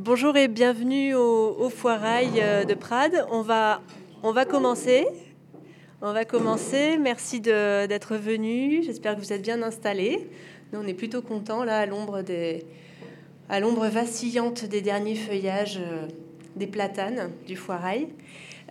Bonjour 0.00 0.36
et 0.36 0.48
bienvenue 0.48 1.14
au, 1.14 1.70
Foirail 1.70 2.32
euh, 2.38 2.64
de 2.64 2.74
Prades. 2.74 3.24
On 3.30 3.42
va, 3.42 3.80
on 4.24 4.32
va 4.32 4.44
commencer. 4.44 5.06
On 6.02 6.12
va 6.12 6.24
commencer. 6.24 6.98
Merci 6.98 7.40
d'être 7.40 8.16
venu. 8.16 8.82
J'espère 8.82 9.14
que 9.14 9.20
vous 9.20 9.32
êtes 9.32 9.42
bien 9.42 9.62
installés. 9.62 10.28
Nous, 10.72 10.80
on 10.80 10.86
est 10.88 10.94
plutôt 10.94 11.22
contents 11.22 11.62
là 11.62 11.78
à 11.78 11.86
l'ombre 11.86 12.24
vacillante 13.86 14.64
des 14.64 14.80
derniers 14.80 15.14
feuillages 15.14 15.78
euh, 15.78 16.08
des 16.56 16.66
platanes 16.66 17.30
du 17.46 17.54
Foirail. 17.54 18.08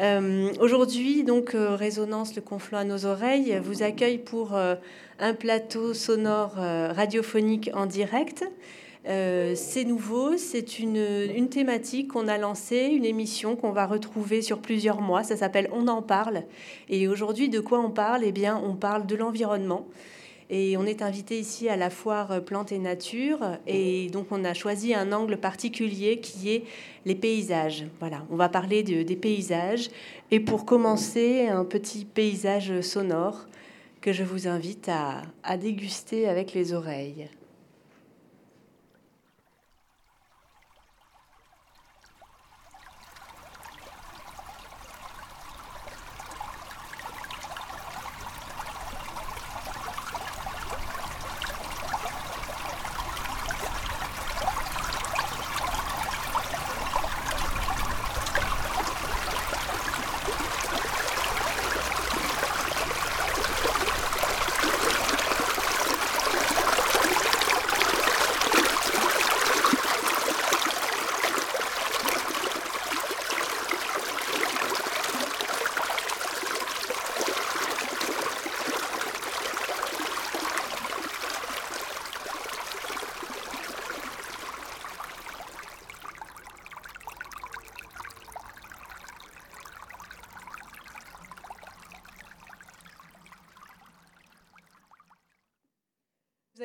Euh, 0.02 0.52
aujourd'hui, 0.60 1.24
donc, 1.24 1.56
Résonance, 1.56 2.36
le 2.36 2.42
conflant 2.42 2.80
à 2.80 2.84
nos 2.84 3.06
oreilles, 3.06 3.62
vous 3.64 3.82
accueille 3.82 4.18
pour 4.18 4.58
un 4.58 5.34
plateau 5.34 5.94
sonore 5.94 6.56
radiophonique 6.56 7.72
en 7.74 7.86
direct. 7.86 8.44
Euh, 9.06 9.54
c'est 9.56 9.84
nouveau, 9.84 10.38
c'est 10.38 10.80
une, 10.80 11.50
thématique 11.50 12.10
qu'on 12.10 12.28
a 12.28 12.38
lancée, 12.38 12.90
une 12.94 13.04
émission 13.04 13.56
qu'on 13.56 13.72
va 13.72 13.86
retrouver 13.86 14.42
sur 14.42 14.60
plusieurs 14.60 15.02
mois. 15.02 15.24
Ça 15.24 15.36
s'appelle 15.36 15.70
On 15.74 15.88
en 15.88 16.02
parle. 16.02 16.44
Et 16.90 17.08
aujourd'hui, 17.08 17.50
de 17.50 17.60
quoi 17.60 17.80
on 17.80 17.90
parle? 17.90 18.24
Eh 18.24 18.32
bien, 18.32 18.62
on 18.64 18.76
parle 18.76 19.06
de 19.06 19.16
l'environnement. 19.16 19.88
Et 20.50 20.78
on 20.78 20.86
est 20.86 21.02
invité 21.02 21.40
ici 21.40 21.68
à 21.68 21.76
la 21.76 21.90
foire 21.90 22.42
Plantes 22.44 22.72
et 22.72 22.78
Nature. 22.78 23.40
Et 23.68 24.10
donc, 24.10 24.28
on 24.32 24.46
a 24.46 24.54
choisi 24.54 24.94
un 24.94 25.12
angle 25.12 25.38
particulier 25.38 26.20
qui 26.20 26.52
est 26.52 26.64
les 27.06 27.16
paysages. 27.16 27.86
Voilà, 28.00 28.26
on 28.30 28.36
va 28.36 28.50
parler 28.50 28.84
des 28.84 29.16
paysages. 29.16 29.90
Et 30.32 30.40
pour 30.40 30.66
commencer, 30.66 31.48
un 31.48 31.66
petit 31.66 32.06
paysage 32.06 32.82
sonore 32.82 33.48
que 34.00 34.14
je 34.14 34.24
vous 34.24 34.48
invite 34.48 34.90
à 34.90 35.58
déguster 35.58 36.28
avec 36.28 36.54
les 36.54 36.74
oreilles. 36.74 37.30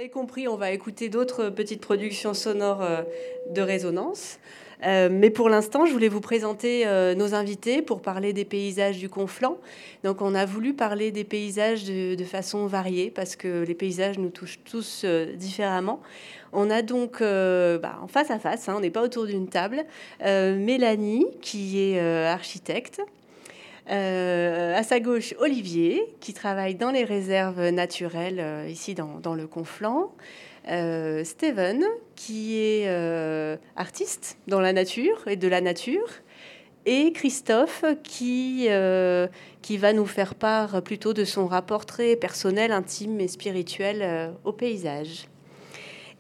Compris, 0.09 0.49
on 0.49 0.57
va 0.57 0.71
écouter 0.71 1.09
d'autres 1.09 1.51
petites 1.51 1.81
productions 1.81 2.33
sonores 2.33 2.83
euh, 2.83 3.03
de 3.51 3.61
résonance. 3.61 4.39
Euh, 4.85 5.09
mais 5.11 5.31
pour 5.31 5.49
l'instant, 5.49 5.87
je 5.87 5.93
voulais 5.93 6.09
vous 6.09 6.21
présenter 6.21 6.87
euh, 6.87 7.15
nos 7.15 7.35
invités 7.35 7.83
pour 7.83 8.01
parler 8.01 8.33
des 8.33 8.45
paysages 8.45 8.99
du 8.99 9.09
Conflent. 9.09 9.59
Donc, 10.05 10.23
on 10.23 10.35
a 10.35 10.47
voulu 10.47 10.73
parler 10.73 11.11
des 11.11 11.25
paysages 11.25 11.85
de, 11.85 12.25
façon 12.25 12.67
variée 12.67 13.11
parce 13.11 13.37
que 13.37 13.65
les 13.65 13.75
paysages 13.75 14.19
nous 14.19 14.31
touchent 14.31 14.61
tous 14.65 15.05
différemment. 15.35 16.01
On 16.53 16.71
a 16.71 16.83
donc 16.83 17.21
bah, 17.21 17.99
en 18.03 18.07
face 18.07 18.31
à 18.31 18.39
face, 18.39 18.69
hein, 18.69 18.75
on 18.77 18.81
n'est 18.81 18.91
pas 18.91 19.03
autour 19.03 19.27
d'une 19.27 19.49
table, 19.49 19.85
Mélanie 20.21 21.27
qui 21.41 21.81
est 21.81 21.99
architecte, 21.99 23.03
euh, 23.91 24.77
à 24.77 24.83
sa 24.83 25.01
gauche, 25.01 25.35
Olivier, 25.39 26.03
qui 26.21 26.35
travaille 26.35 26.75
dans 26.75 26.91
les 26.91 27.05
réserves 27.05 27.71
naturelles 27.71 28.41
euh, 28.41 28.69
ici 28.69 28.95
dans, 28.95 29.35
le 29.35 29.47
Conflent. 29.47 30.11
Euh, 30.69 31.25
Steven, 31.25 31.83
qui 32.15 32.59
est 32.59 32.89
artiste 33.77 34.37
dans 34.47 34.61
la 34.61 34.73
nature 34.73 35.27
et 35.27 35.37
de 35.37 35.49
la 35.49 35.61
nature. 35.61 36.09
Et 36.85 37.13
Christophe, 37.13 37.85
qui, 38.03 38.69
qui 39.63 39.77
va 39.77 39.93
nous 39.93 40.07
faire 40.07 40.35
part 40.35 40.83
plutôt 40.83 41.13
de 41.13 41.25
son 41.25 41.47
rapport 41.47 41.87
très 41.87 42.17
personnel, 42.17 42.73
intime 42.73 43.21
et 43.21 43.29
spirituel 43.29 44.33
au 44.45 44.53
paysage. 44.53 45.29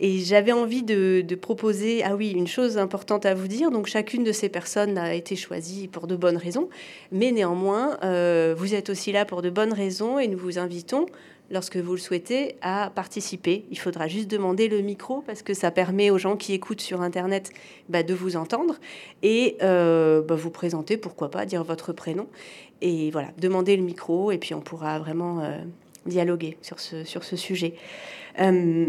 Et 0.01 0.19
j'avais 0.19 0.53
envie 0.53 0.83
de, 0.83 1.35
proposer, 1.35 2.03
ah 2.05 2.15
oui, 2.15 2.31
une 2.31 2.47
chose 2.47 2.79
importante 2.79 3.27
à 3.27 3.35
vous 3.35 3.49
dire. 3.49 3.71
Donc 3.71 3.87
chacune 3.87 4.25
de 4.25 4.33
ces 4.33 4.49
personnes 4.49 4.97
a 4.97 5.15
été 5.15 5.37
choisie 5.37 5.89
pour 5.89 6.07
de 6.07 6.17
bonnes 6.17 6.37
raisons, 6.37 6.69
mais 7.11 7.33
néanmoins, 7.33 7.99
euh, 8.05 8.55
vous 8.57 8.75
êtes 8.75 8.91
aussi 8.91 9.13
là 9.13 9.25
pour 9.25 9.43
de 9.43 9.51
bonnes 9.51 9.73
raisons 9.73 10.19
et 10.19 10.29
nous 10.29 10.39
vous 10.39 10.59
invitons, 10.59 11.07
lorsque 11.51 11.77
vous 11.77 11.93
le 11.93 11.99
souhaitez, 11.99 12.57
à 12.61 12.91
participer. 12.95 13.65
Il 13.71 13.79
faudra 13.79 14.09
juste 14.09 14.31
demander 14.31 14.69
le 14.69 14.81
micro 14.81 15.23
parce 15.27 15.43
que 15.43 15.55
ça 15.55 15.71
permet 15.71 16.11
aux 16.11 16.19
gens 16.19 16.37
qui 16.37 16.53
écoutent 16.53 16.81
sur 16.81 17.01
Internet 17.01 17.51
bah, 17.89 18.03
de 18.03 18.15
vous 18.15 18.37
entendre 18.37 18.77
et 19.23 19.57
euh, 19.63 20.23
bah, 20.23 20.35
vous 20.35 20.51
présenter, 20.51 20.97
pourquoi 20.97 21.31
pas, 21.31 21.47
dire 21.47 21.65
votre 21.65 21.93
prénom. 21.93 22.27
Et 22.81 23.11
voilà, 23.11 23.29
demander 23.39 23.77
le 23.77 23.83
micro 23.83 24.31
et 24.31 24.39
puis 24.39 24.55
on 24.55 24.61
pourra 24.61 24.99
vraiment 24.99 25.41
euh, 25.41 25.59
dialoguer 26.09 26.57
sur 26.63 26.81
ce, 26.81 27.05
sur 27.05 27.25
ce 27.25 27.37
sujet. 27.37 27.75
Euh, 28.41 28.85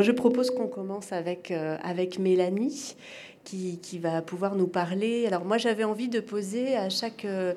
je 0.00 0.12
propose 0.12 0.50
qu'on 0.50 0.68
commence 0.68 1.12
avec, 1.12 1.50
euh, 1.50 1.76
avec 1.82 2.18
Mélanie. 2.18 2.96
Qui, 3.44 3.78
qui, 3.82 3.98
va 3.98 4.22
pouvoir 4.22 4.54
nous 4.54 4.66
parler. 4.66 5.26
Alors 5.26 5.44
moi 5.44 5.58
j'avais 5.58 5.84
envie 5.84 6.08
de 6.08 6.20
poser 6.20 6.76
à, 6.76 6.88
chaque, 6.88 7.26
euh, 7.26 7.52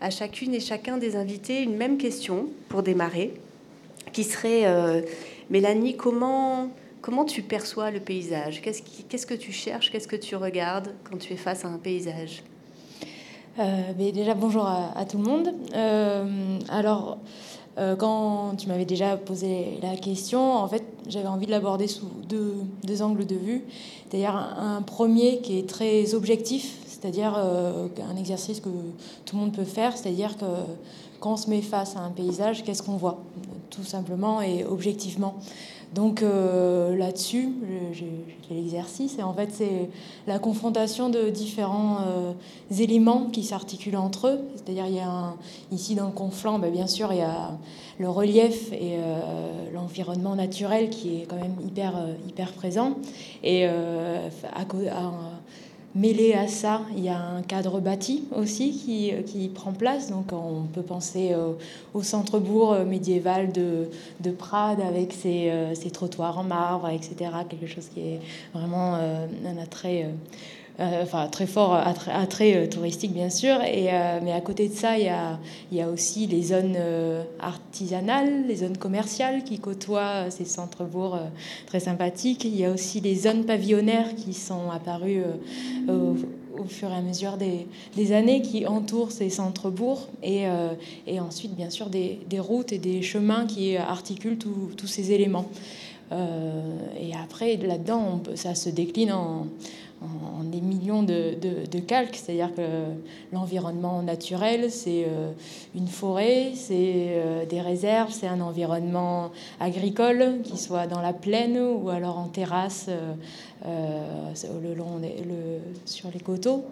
à 0.00 0.10
chacune 0.10 0.52
et 0.52 0.58
chacun 0.58 0.98
des 0.98 1.14
invités 1.14 1.62
une 1.62 1.76
même 1.76 1.96
question 1.96 2.48
pour 2.68 2.82
démarrer, 2.82 3.34
qui 4.12 4.24
serait 4.24 4.64
Mélanie, 5.48 5.96
comment, 5.96 6.72
comment 7.00 7.24
tu 7.24 7.42
perçois 7.42 7.92
le 7.92 8.00
paysage? 8.00 8.60
Qu'est-ce, 8.62 8.82
qu'est-ce 9.08 9.28
que 9.28 9.34
tu 9.34 9.52
cherches? 9.52 9.92
Qu'est-ce 9.92 10.08
que 10.08 10.16
tu 10.16 10.34
regardes 10.34 10.92
quand 11.08 11.18
tu 11.18 11.34
es 11.34 11.36
face 11.36 11.64
à 11.64 11.68
un 11.68 11.78
paysage? 11.78 12.42
Mais 13.58 14.10
Déjà 14.10 14.34
bonjour 14.34 14.66
à 14.66 15.04
tout 15.08 15.18
le 15.18 15.24
monde. 15.24 15.54
alors 16.68 17.18
euh, 17.78 17.94
quand 17.94 18.56
tu 18.58 18.66
m'avais 18.68 18.84
déjà 18.84 19.16
posé 19.16 19.78
la 19.82 19.96
question, 19.96 20.56
en 20.56 20.66
fait, 20.66 20.82
j'avais 21.08 21.28
envie 21.28 21.46
de 21.46 21.52
l'aborder 21.52 21.86
sous 21.86 22.08
deux, 22.28 23.02
angles 23.02 23.26
de 23.26 23.36
vue. 23.36 23.64
C'est-à-dire 24.08 24.34
un, 24.34 24.82
premier 24.82 25.38
qui 25.40 25.58
est 25.58 25.68
très 25.68 26.14
objectif, 26.14 26.76
c'est-à-dire 26.86 27.34
euh, 27.36 27.86
un 28.10 28.16
exercice 28.16 28.60
que 28.60 28.68
tout 29.24 29.36
le 29.36 29.42
monde 29.42 29.52
peut 29.52 29.64
faire, 29.64 29.96
c'est-à-dire 29.96 30.36
que 30.36 30.44
quand 31.20 31.34
on 31.34 31.36
se 31.36 31.48
met 31.50 31.62
face 31.62 31.94
à 31.96 32.00
un 32.00 32.10
paysage, 32.10 32.64
qu'est-ce 32.64 32.82
qu'on 32.82 32.96
voit? 32.96 33.18
Tout 33.70 33.84
simplement 33.84 34.40
et 34.40 34.64
objectivement. 34.64 35.36
Donc 35.94 36.22
euh, 36.22 36.94
là-dessus, 36.96 37.48
j'ai 37.92 38.10
l'exercice 38.50 39.18
et 39.18 39.22
en 39.22 39.32
fait 39.32 39.48
c'est 39.52 39.88
la 40.26 40.38
confrontation 40.38 41.08
de 41.08 41.30
différents 41.30 41.98
euh, 42.06 42.32
éléments 42.78 43.26
qui 43.26 43.42
s'articulent 43.42 43.96
entre 43.96 44.28
eux. 44.28 44.40
C'est-à-dire 44.56 44.86
il 44.86 44.96
y 44.96 45.00
a 45.00 45.34
ici 45.72 45.94
dans 45.94 46.06
le 46.06 46.12
conflant, 46.12 46.58
ben, 46.58 46.70
bien 46.70 46.86
sûr 46.86 47.12
il 47.12 47.18
y 47.18 47.22
a 47.22 47.58
le 47.98 48.08
relief 48.08 48.70
et 48.72 48.96
euh, 48.96 49.70
l'environnement 49.72 50.34
naturel 50.34 50.90
qui 50.90 51.22
est 51.22 51.26
quand 51.26 51.36
même 51.36 51.56
hyper 51.66 51.94
hyper 52.28 52.52
présent 52.52 52.94
et 53.42 53.66
à, 53.66 54.20
à, 54.54 54.64
Mêlé 55.94 56.34
à 56.34 56.46
ça, 56.46 56.82
il 56.96 57.02
y 57.02 57.08
a 57.08 57.18
un 57.18 57.42
cadre 57.42 57.80
bâti 57.80 58.24
aussi 58.36 58.72
qui, 58.72 59.12
qui 59.26 59.48
prend 59.48 59.72
place. 59.72 60.10
Donc 60.10 60.32
on 60.32 60.66
peut 60.72 60.82
penser 60.82 61.34
au, 61.94 62.02
centre-bourg 62.02 62.76
médiéval 62.86 63.52
de, 63.52 63.88
de, 64.20 64.30
Prades 64.30 64.80
avec 64.80 65.12
ses, 65.12 65.50
euh, 65.50 65.74
ses, 65.74 65.90
trottoirs 65.90 66.38
en 66.38 66.44
marbre, 66.44 66.88
etc. 66.88 67.30
Quelque 67.48 67.66
chose 67.66 67.88
qui 67.92 68.00
est 68.00 68.20
vraiment 68.52 68.96
euh, 68.96 69.26
un 69.46 69.58
attrait 69.58 70.04
euh, 70.04 70.08
euh, 70.08 70.67
enfin 70.78 71.26
très 71.26 71.46
fort 71.46 71.74
attrait, 71.74 72.56
euh, 72.56 72.68
touristique 72.68 73.12
bien 73.12 73.30
sûr. 73.30 73.60
Et, 73.62 73.88
euh, 73.92 74.20
mais 74.22 74.32
à 74.32 74.40
côté 74.40 74.68
de 74.68 74.74
ça, 74.74 74.96
il 74.96 75.06
y 75.06 75.08
a, 75.08 75.38
il 75.72 75.78
y 75.78 75.82
a 75.82 75.88
aussi 75.88 76.26
les 76.26 76.42
zones 76.42 76.76
artisanales, 77.40 78.46
les 78.46 78.56
zones 78.56 78.76
commerciales 78.76 79.42
qui 79.44 79.58
côtoient 79.58 80.30
ces 80.30 80.44
centres-bourgs 80.44 81.18
très 81.66 81.80
sympathiques. 81.80 82.44
Il 82.44 82.56
y 82.56 82.64
a 82.64 82.70
aussi 82.70 83.00
les 83.00 83.16
zones 83.16 83.44
pavillonnaires 83.44 84.14
qui 84.14 84.34
sont 84.34 84.70
apparues 84.70 85.22
au, 85.88 86.64
fur 86.66 86.90
et 86.90 86.94
à 86.94 87.00
mesure 87.00 87.36
des, 87.36 88.12
années 88.12 88.42
qui 88.42 88.66
entourent 88.66 89.12
ces 89.12 89.30
centres-bourgs 89.30 90.08
et, 90.22 90.46
ensuite 91.20 91.54
bien 91.54 91.70
sûr 91.70 91.88
des, 91.88 92.20
des, 92.28 92.40
routes 92.40 92.72
et 92.72 92.78
des 92.78 93.02
chemins 93.02 93.46
qui 93.46 93.76
articulent 93.76 94.38
tous 94.38 94.86
ces 94.86 95.12
éléments. 95.12 95.46
et 96.12 97.14
après, 97.22 97.56
là-dedans, 97.56 98.22
ça 98.34 98.54
se 98.54 98.70
décline 98.70 99.12
en, 99.12 99.46
en, 100.02 100.44
des 100.44 100.60
millions 100.60 101.02
de, 101.02 101.78
calques. 101.86 102.16
C'est-à-dire 102.16 102.54
que 102.54 102.62
l'environnement 103.32 104.02
naturel, 104.02 104.70
c'est 104.70 105.04
euh, 105.06 105.30
une 105.74 105.88
forêt, 105.88 106.52
c'est 106.54 107.08
euh, 107.08 107.46
des 107.46 107.60
réserves, 107.60 108.12
c'est 108.12 108.26
un 108.26 108.40
environnement 108.40 109.30
agricole, 109.60 110.40
qui 110.44 110.56
soit 110.56 110.86
dans 110.86 111.00
la 111.00 111.12
plaine 111.12 111.58
ou 111.58 111.88
alors 111.88 112.18
en 112.18 112.28
terrasse 112.28 112.88
euh, 113.66 114.34
long 114.76 115.00
sur 115.84 116.10
les 116.12 116.20
coteaux. 116.20 116.64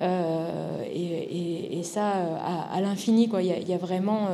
Et, 0.00 1.78
et, 1.78 1.82
ça, 1.82 2.12
à, 2.72 2.80
l'infini, 2.80 3.28
quoi. 3.28 3.42
Il 3.42 3.68
y, 3.68 3.72
a, 3.72 3.78
vraiment 3.78 4.28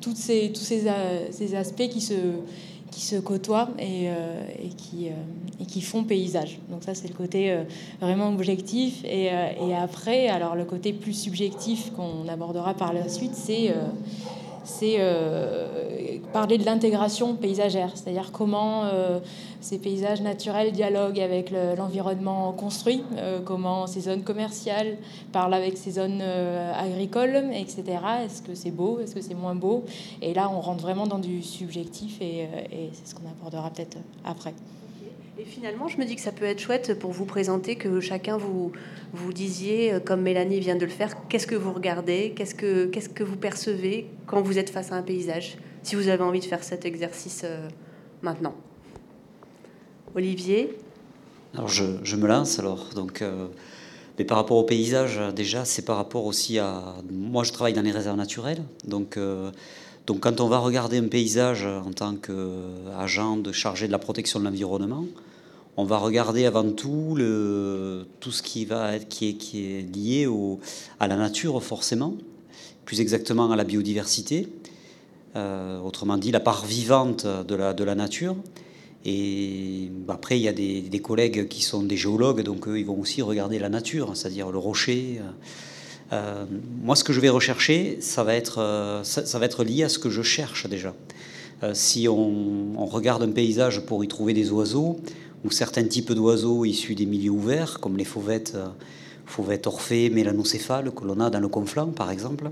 toutes 0.00 0.16
ces, 0.16 0.52
tous 0.52 0.62
ces, 0.62 0.84
ces 1.30 1.54
aspects 1.54 1.88
qui 1.88 2.00
se 2.00 2.14
qui 2.96 3.02
se 3.02 3.16
côtoient 3.16 3.68
et, 3.78 4.08
euh, 4.08 4.40
et 4.58 4.68
qui, 4.68 5.08
euh, 5.08 5.12
et, 5.60 5.66
qui, 5.66 5.82
font 5.82 6.02
paysage. 6.02 6.58
Donc 6.70 6.82
ça, 6.82 6.94
c'est 6.94 7.08
le 7.08 7.14
côté 7.14 7.52
euh, 7.52 7.64
vraiment 8.00 8.30
objectif. 8.30 9.04
Et, 9.04 9.26
et, 9.26 9.74
après, 9.74 10.28
alors 10.28 10.56
le 10.56 10.64
côté 10.64 10.94
plus 10.94 11.12
subjectif 11.12 11.92
qu'on 11.92 12.26
abordera 12.26 12.72
par 12.72 12.94
la 12.94 13.08
suite, 13.10 13.34
c'est 13.34 13.74
c'est 14.66 14.98
parler 16.32 16.58
de 16.58 16.64
l'intégration 16.64 17.34
paysagère, 17.36 17.90
c'est-à-dire 17.94 18.30
comment 18.32 18.82
ces 19.60 19.78
paysages 19.78 20.20
naturels 20.20 20.72
dialoguent 20.72 21.20
avec 21.20 21.52
l'environnement 21.78 22.52
construit, 22.52 23.02
comment 23.44 23.86
ces 23.86 24.00
zones 24.00 24.22
commerciales 24.22 24.96
parlent 25.32 25.54
avec 25.54 25.78
ces 25.78 25.92
zones 25.92 26.20
agricoles, 26.20 27.44
etc. 27.54 27.84
Est-ce 28.24 28.42
que 28.42 28.54
c'est 28.54 28.70
beau, 28.72 28.98
est-ce 29.00 29.14
que 29.14 29.22
c'est 29.22 29.34
moins 29.34 29.54
beau? 29.54 29.84
Et 30.20 30.34
là, 30.34 30.50
on 30.52 30.60
rentre 30.60 30.82
vraiment 30.82 31.06
dans 31.06 31.20
du 31.20 31.42
subjectif 31.42 32.20
et, 32.20 32.48
et 32.72 32.90
c'est 32.92 33.08
ce 33.08 33.14
qu'on 33.14 33.28
abordera 33.28 33.70
peut-être 33.70 33.98
après. 34.24 34.52
Et 35.38 35.44
finalement, 35.44 35.86
je 35.86 35.98
me 35.98 36.06
dis 36.06 36.16
que 36.16 36.22
ça 36.22 36.32
peut 36.32 36.46
être 36.46 36.60
chouette 36.60 36.98
pour 36.98 37.12
vous 37.12 37.26
présenter, 37.26 37.76
que 37.76 38.00
chacun 38.00 38.38
vous, 38.38 38.72
vous 39.12 39.32
disiez, 39.34 39.92
euh, 39.92 40.00
comme 40.00 40.22
Mélanie 40.22 40.60
vient 40.60 40.76
de 40.76 40.86
le 40.86 40.90
faire, 40.90 41.28
qu'est-ce 41.28 41.46
que 41.46 41.54
vous 41.54 41.74
regardez, 41.74 42.32
qu'est-ce 42.34 42.54
que, 42.54 42.86
que 42.86 43.22
vous 43.22 43.36
percevez 43.36 44.06
quand 44.26 44.40
vous 44.40 44.58
êtes 44.58 44.70
face 44.70 44.92
à 44.92 44.94
un 44.94 45.02
paysage, 45.02 45.58
si 45.82 45.94
vous 45.94 46.08
avez 46.08 46.22
envie 46.22 46.40
de 46.40 46.46
faire 46.46 46.64
cet 46.64 46.86
exercice 46.86 47.42
euh, 47.44 47.68
maintenant. 48.22 48.54
Olivier? 50.14 50.74
Alors 51.52 51.68
je, 51.68 51.84
je, 52.02 52.16
me 52.16 52.26
lance 52.26 52.58
alors. 52.58 52.88
Donc, 52.94 53.20
euh, 53.20 53.48
mais 54.18 54.24
par 54.24 54.38
rapport 54.38 54.56
au 54.56 54.64
paysage, 54.64 55.20
déjà, 55.34 55.66
c'est 55.66 55.84
par 55.84 55.96
rapport 55.98 56.24
aussi 56.24 56.58
à... 56.58 56.94
Moi, 57.12 57.44
je 57.44 57.52
travaille 57.52 57.74
dans 57.74 57.82
les 57.82 57.92
réserves 57.92 58.16
naturelles, 58.16 58.62
donc... 58.86 59.18
Donc 60.06 60.20
quand 60.20 60.40
on 60.40 60.48
va 60.48 60.58
regarder 60.58 60.98
un 60.98 61.08
paysage 61.08 61.64
en 61.66 61.92
tant 61.92 62.14
qu'agent 62.14 63.36
de 63.36 63.50
chargé 63.50 63.88
de 63.88 63.92
la 63.92 63.98
protection 63.98 64.38
de 64.38 64.44
l'environnement, 64.44 65.04
on 65.76 65.84
va 65.84 65.98
regarder 65.98 66.46
avant 66.46 66.70
tout 66.70 67.18
tout 68.20 68.32
ce 68.32 68.42
qui, 68.42 68.62
est, 68.62 69.96
lié 69.96 70.28
à 71.00 71.08
la 71.08 71.16
nature 71.16 71.62
forcément, 71.62 72.14
plus 72.84 73.00
exactement 73.00 73.50
à 73.50 73.56
la 73.56 73.64
biodiversité, 73.64 74.48
euh, 75.34 75.78
autrement 75.80 76.16
dit 76.16 76.30
la 76.30 76.40
part 76.40 76.64
vivante 76.64 77.26
de 77.26 77.54
la, 77.54 77.94
nature. 77.94 78.36
Et 79.04 79.90
après, 80.08 80.38
il 80.38 80.42
y 80.42 80.48
a 80.48 80.52
des, 80.52 81.00
collègues 81.00 81.48
qui 81.48 81.62
sont 81.62 81.82
des 81.82 81.96
géologues, 81.96 82.42
donc 82.42 82.68
eux, 82.68 82.78
ils 82.78 82.86
vont 82.86 82.98
aussi 82.98 83.22
regarder 83.22 83.58
la 83.58 83.68
nature, 83.68 84.16
c'est-à-dire 84.16 84.50
le 84.50 84.58
rocher. 84.58 85.20
Euh, 85.20 85.30
euh, 86.12 86.44
moi, 86.82 86.94
ce 86.94 87.04
que 87.04 87.12
je 87.12 87.20
vais 87.20 87.28
rechercher, 87.28 87.98
ça 88.00 88.22
va, 88.22 88.34
être, 88.34 88.58
euh, 88.60 89.02
ça, 89.02 89.38
va 89.38 89.46
être 89.46 89.64
lié 89.64 89.84
à 89.84 89.88
ce 89.88 89.98
que 89.98 90.10
je 90.10 90.22
cherche 90.22 90.68
déjà. 90.68 90.94
Euh, 91.62 91.72
si 91.74 92.06
on, 92.08 92.86
regarde 92.86 93.22
un 93.22 93.30
paysage 93.30 93.80
pour 93.80 94.04
y 94.04 94.08
trouver 94.08 94.32
des 94.32 94.50
oiseaux, 94.50 95.00
ou 95.44 95.50
certains 95.50 95.84
types 95.84 96.12
d'oiseaux 96.12 96.64
issus 96.64 96.94
des 96.94 97.06
milieux 97.06 97.30
ouverts, 97.30 97.80
comme 97.80 97.96
les 97.96 98.04
fauvettes, 98.04 98.56
fauvettes 99.26 99.66
orphées, 99.66 100.08
mélanocéphales, 100.08 100.90
que 100.92 101.04
l'on 101.04 101.20
a 101.20 101.30
dans 101.30 101.40
le 101.40 101.48
conflant 101.48 101.88
par 101.88 102.10
exemple, 102.10 102.48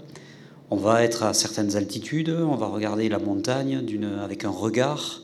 on 0.70 0.76
va 0.76 1.02
être 1.02 1.22
à 1.22 1.34
certaines 1.34 1.76
altitudes, 1.76 2.30
on 2.30 2.56
va 2.56 2.66
regarder 2.66 3.08
la 3.08 3.18
montagne 3.18 3.84
avec 4.22 4.44
un 4.44 4.50
regard 4.50 5.22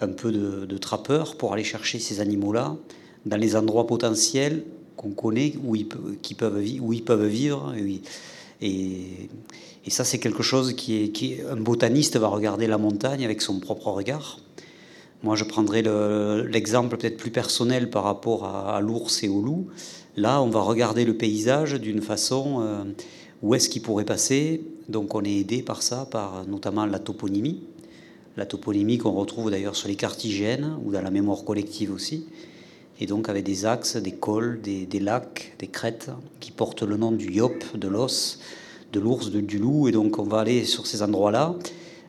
un 0.00 0.08
peu 0.08 0.32
de, 0.32 0.66
de 0.66 0.78
trappeur 0.78 1.36
pour 1.36 1.52
aller 1.52 1.64
chercher 1.64 1.98
ces 1.98 2.20
animaux-là 2.20 2.76
dans 3.26 3.36
les 3.36 3.56
endroits 3.56 3.86
potentiels 3.86 4.64
qu'on 4.98 5.10
connaît, 5.10 5.54
où 5.64 5.74
ils, 5.74 5.88
qui 6.20 6.34
peuvent, 6.34 6.62
où 6.80 6.92
ils 6.92 7.04
peuvent 7.04 7.26
vivre. 7.26 7.74
Et, 8.60 9.30
et 9.86 9.90
ça, 9.90 10.04
c'est 10.04 10.18
quelque 10.18 10.42
chose 10.42 10.74
qui 10.74 11.36
Un 11.50 11.56
botaniste 11.56 12.16
va 12.16 12.28
regarder 12.28 12.66
la 12.66 12.76
montagne 12.76 13.24
avec 13.24 13.40
son 13.40 13.58
propre 13.60 13.86
regard. 13.86 14.38
Moi, 15.22 15.34
je 15.34 15.44
prendrai 15.44 15.82
l'exemple 16.46 16.96
peut-être 16.96 17.16
plus 17.16 17.30
personnel 17.30 17.90
par 17.90 18.04
rapport 18.04 18.44
à, 18.44 18.80
l'ours 18.80 19.22
et 19.22 19.28
au 19.28 19.40
loup. 19.40 19.68
Là, 20.16 20.42
on 20.42 20.48
va 20.48 20.60
regarder 20.60 21.04
le 21.04 21.14
paysage 21.14 21.74
d'une 21.74 22.02
façon 22.02 22.60
euh, 22.60 22.84
où 23.42 23.54
est-ce 23.54 23.68
qu'il 23.68 23.82
pourrait 23.82 24.04
passer. 24.04 24.62
Donc, 24.88 25.14
on 25.14 25.24
est 25.24 25.38
aidé 25.38 25.62
par 25.62 25.82
ça, 25.82 26.06
par 26.10 26.44
notamment 26.46 26.86
la 26.86 26.98
toponymie. 26.98 27.62
La 28.36 28.46
toponymie 28.46 28.98
qu'on 28.98 29.12
retrouve 29.12 29.50
d'ailleurs 29.50 29.74
sur 29.74 29.88
les 29.88 29.96
cartes 29.96 30.24
ou 30.84 30.92
dans 30.92 31.02
la 31.02 31.10
mémoire 31.10 31.44
collective 31.44 31.92
aussi 31.92 32.26
et 33.00 33.06
donc 33.06 33.28
avec 33.28 33.44
des 33.44 33.64
axes, 33.64 33.96
des 33.96 34.12
cols, 34.12 34.60
des, 34.60 35.00
lacs, 35.00 35.54
des 35.58 35.68
crêtes 35.68 36.10
qui 36.40 36.50
portent 36.50 36.82
le 36.82 36.96
nom 36.96 37.12
du 37.12 37.30
yop, 37.30 37.64
de 37.74 37.88
l'os, 37.88 38.40
de 38.92 39.00
l'ours, 39.00 39.30
du 39.30 39.58
loup, 39.58 39.88
et 39.88 39.92
donc 39.92 40.18
on 40.18 40.24
va 40.24 40.40
aller 40.40 40.64
sur 40.64 40.86
ces 40.86 41.02
endroits-là, 41.02 41.54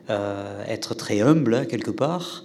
euh, 0.08 0.64
être 0.66 0.94
très 0.94 1.20
humble 1.20 1.54
hein, 1.54 1.64
quelque 1.64 1.90
part. 1.90 2.44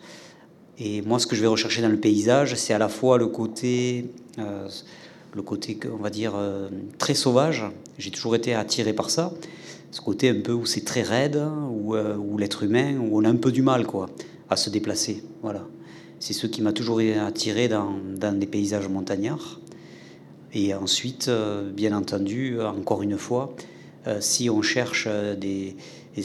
Et 0.77 1.01
moi, 1.01 1.19
ce 1.19 1.25
que 1.25 1.35
je 1.35 1.41
vais 1.41 1.47
rechercher 1.47 1.81
dans 1.81 1.89
le 1.89 1.99
paysage, 1.99 2.55
c'est 2.55 2.73
à 2.73 2.77
la 2.77 2.89
fois 2.89 3.17
le 3.17 3.27
côté, 3.27 4.11
euh, 4.39 4.67
le 5.33 5.41
côté, 5.41 5.79
on 5.91 6.03
va 6.03 6.09
dire, 6.09 6.33
euh, 6.35 6.69
très 6.99 7.13
sauvage. 7.13 7.63
J'ai 7.97 8.11
toujours 8.11 8.35
été 8.35 8.53
attiré 8.53 8.93
par 8.93 9.09
ça. 9.09 9.33
Ce 9.91 10.01
côté 10.01 10.29
un 10.29 10.41
peu 10.41 10.51
où 10.51 10.65
c'est 10.65 10.83
très 10.83 11.01
raide, 11.01 11.41
où, 11.71 11.95
où 11.95 12.37
l'être 12.37 12.63
humain, 12.63 12.97
où 12.97 13.17
on 13.17 13.23
a 13.23 13.29
un 13.29 13.37
peu 13.37 13.53
du 13.53 13.61
mal, 13.61 13.85
quoi, 13.85 14.09
à 14.49 14.57
se 14.57 14.69
déplacer. 14.69 15.23
Voilà. 15.41 15.65
C'est 16.19 16.33
ce 16.33 16.47
qui 16.47 16.61
m'a 16.61 16.73
toujours 16.73 16.99
attiré 16.99 17.67
dans, 17.67 17.93
des 18.33 18.47
paysages 18.47 18.87
montagnards. 18.87 19.59
Et 20.53 20.73
ensuite, 20.73 21.27
euh, 21.27 21.69
bien 21.69 21.95
entendu, 21.95 22.61
encore 22.61 23.03
une 23.03 23.17
fois, 23.17 23.53
euh, 24.07 24.21
si 24.21 24.49
on 24.49 24.61
cherche 24.61 25.07
des, 25.07 25.75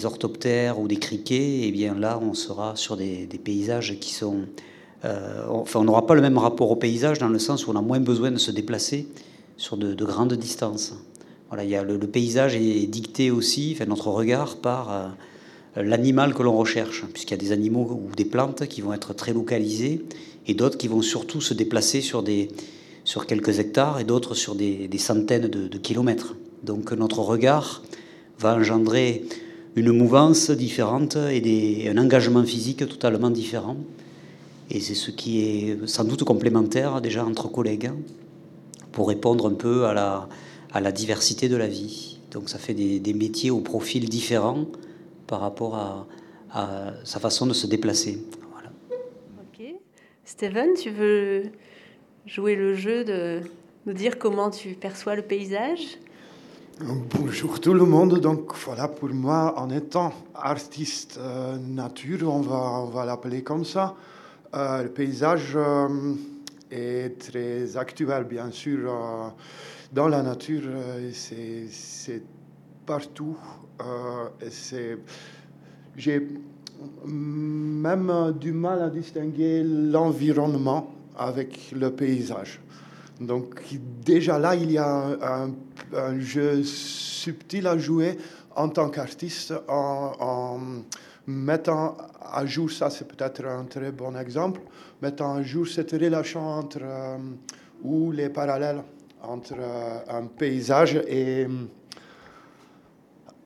orthoptères 0.05 0.79
ou 0.79 0.87
des 0.87 0.97
criquets, 0.97 1.63
eh 1.65 1.73
bien 1.73 1.95
là, 1.95 2.21
on 2.23 2.33
sera 2.33 2.77
sur 2.77 2.97
des, 2.97 3.27
paysages 3.43 3.99
qui 3.99 4.15
sont... 4.15 4.43
Euh, 5.05 5.47
enfin, 5.49 5.81
on 5.81 5.85
n'aura 5.85 6.07
pas 6.07 6.15
le 6.15 6.21
même 6.21 6.39
rapport 6.39 6.71
au 6.71 6.77
paysage 6.77 7.19
dans 7.19 7.29
le 7.29 7.39
sens 7.39 7.67
où 7.67 7.71
on 7.71 7.77
a 7.77 7.83
moins 7.83 8.01
besoin 8.01 8.31
de 8.31 8.37
se 8.37 8.53
déplacer 8.53 9.09
sur 9.57 9.77
de, 9.77 10.05
grandes 10.05 10.35
distances. 10.35 10.95
Voilà, 11.49 11.65
il 11.65 11.71
y 11.71 11.75
a 11.75 11.83
le, 11.83 11.99
paysage 11.99 12.55
est 12.55 12.87
dicté 12.87 13.33
aussi, 13.33 13.73
enfin, 13.75 13.87
notre 13.87 14.09
regard 14.09 14.59
par 14.59 15.17
l'animal 15.77 16.35
que 16.35 16.43
l'on 16.43 16.57
recherche, 16.57 17.05
puisqu'il 17.13 17.33
y 17.33 17.35
a 17.35 17.37
des 17.39 17.53
animaux 17.53 17.89
ou 17.91 18.15
des 18.15 18.25
plantes 18.25 18.67
qui 18.67 18.81
vont 18.81 18.93
être 18.93 19.15
très 19.15 19.33
localisés 19.33 20.05
et 20.47 20.55
d'autres 20.55 20.79
qui 20.79 20.89
vont 20.89 21.03
surtout 21.03 21.41
se 21.41 21.55
déplacer 21.55 22.01
sur, 22.01 22.23
des, 22.23 22.49
sur 23.05 23.27
quelques 23.27 23.59
hectares 23.61 24.01
et 24.01 24.05
d'autres 24.05 24.35
sur 24.35 24.55
des, 24.55 24.89
centaines 24.99 25.49
de, 25.49 25.79
kilomètres. 25.79 26.37
Donc 26.65 26.93
notre 26.93 27.21
regard 27.21 27.83
va 28.39 28.57
engendrer 28.57 29.25
une 29.77 29.93
mouvance 29.93 30.51
différente 30.51 31.17
et 31.17 31.41
des, 31.41 31.89
un 31.89 31.99
engagement 31.99 32.45
physique 32.45 32.89
totalement 32.89 33.31
différent. 33.31 33.77
Et 34.71 34.81
c'est 34.81 34.95
ce 34.95 35.11
qui 35.11 35.41
est 35.41 35.87
sans 35.87 36.05
doute 36.05 36.25
complémentaire 36.25 37.01
déjà 37.01 37.25
entre 37.25 37.49
collègues 37.49 37.91
pour 38.93 39.09
répondre 39.09 39.49
un 39.49 39.55
peu 39.55 39.87
à 39.87 39.95
la, 39.95 40.29
à 40.73 40.81
la 40.81 40.91
diversité 40.91 41.49
de 41.49 41.57
la 41.57 41.69
vie. 41.69 42.19
Donc 42.33 42.49
ça 42.49 42.59
fait 42.59 42.75
des, 42.75 42.99
des 42.99 43.13
métiers 43.13 43.51
au 43.51 43.61
profil 43.61 44.09
différent 44.09 44.67
par 45.31 45.41
rapport 45.41 45.77
à, 45.77 46.07
sa 47.05 47.21
façon 47.21 47.47
de 47.47 47.53
se 47.53 47.69
déplacer. 47.69 48.27
Voilà. 48.51 48.71
Ok. 49.39 49.65
Steven, 50.25 50.75
tu 50.75 50.91
veux 50.91 51.45
jouer 52.27 52.57
le 52.57 52.75
jeu 52.75 53.05
de 53.05 53.41
nous 53.87 53.93
dire 53.93 54.19
comment 54.19 54.51
tu 54.51 54.71
perçois 54.75 55.15
le 55.15 55.23
paysage? 55.23 55.99
Bonjour 56.81 57.61
tout 57.61 57.75
le 57.75 57.85
monde. 57.85 58.19
Donc 58.19 58.53
voilà, 58.65 58.89
pour 58.89 59.11
moi, 59.11 59.55
en 59.57 59.71
étant 59.71 60.13
artiste 60.35 61.21
euh, 61.21 61.57
nature, 61.59 62.29
on 62.29 62.41
va, 62.41 62.63
on 62.85 62.87
va 62.87 63.05
l'appeler 63.05 63.45
comme 63.45 63.65
ça, 63.65 63.95
euh, 64.55 64.83
le 64.83 64.89
paysage 64.89 65.53
euh, 65.55 66.15
est 66.73 67.21
très 67.21 67.77
actuel, 67.77 68.25
bien 68.25 68.51
sûr, 68.51 68.93
dans 69.93 70.09
la 70.09 70.23
nature. 70.23 70.65
c'est 71.13 72.23
partout 72.85 73.37
j'ai 75.97 76.29
même 77.07 78.35
du 78.39 78.53
mal 78.53 78.83
à 78.83 78.91
distinguer 78.91 79.63
l'environnement 79.63 80.95
avec 81.17 81.73
le 81.73 81.91
paysage. 81.91 82.61
Donc 83.21 83.63
déjà 84.05 84.39
là, 84.39 84.55
il 84.55 84.73
y 84.73 84.79
a 84.79 85.19
un, 85.93 86.21
jeu 86.21 86.63
subtil 86.63 87.67
à 87.67 87.77
jouer 87.77 88.17
en 88.57 88.69
tant 88.71 88.89
qu'artiste, 88.89 89.53
en, 89.69 90.59
mettant 91.27 91.97
à 92.21 92.47
jour, 92.47 92.71
ça 92.71 92.89
c'est 92.89 93.07
peut-être 93.07 93.45
un 93.45 93.65
très 93.65 93.93
bon 93.93 94.17
exemple, 94.17 94.63
mettant 95.03 95.35
à 95.35 95.43
jour 95.43 95.69
cette 95.69 95.93
relation 95.93 96.41
entre, 96.41 96.81
ou 97.83 98.11
les 98.11 98.31
parallèles 98.31 98.83
entre 99.23 99.57
un 100.09 100.27
paysage 100.27 100.97
et 101.07 101.47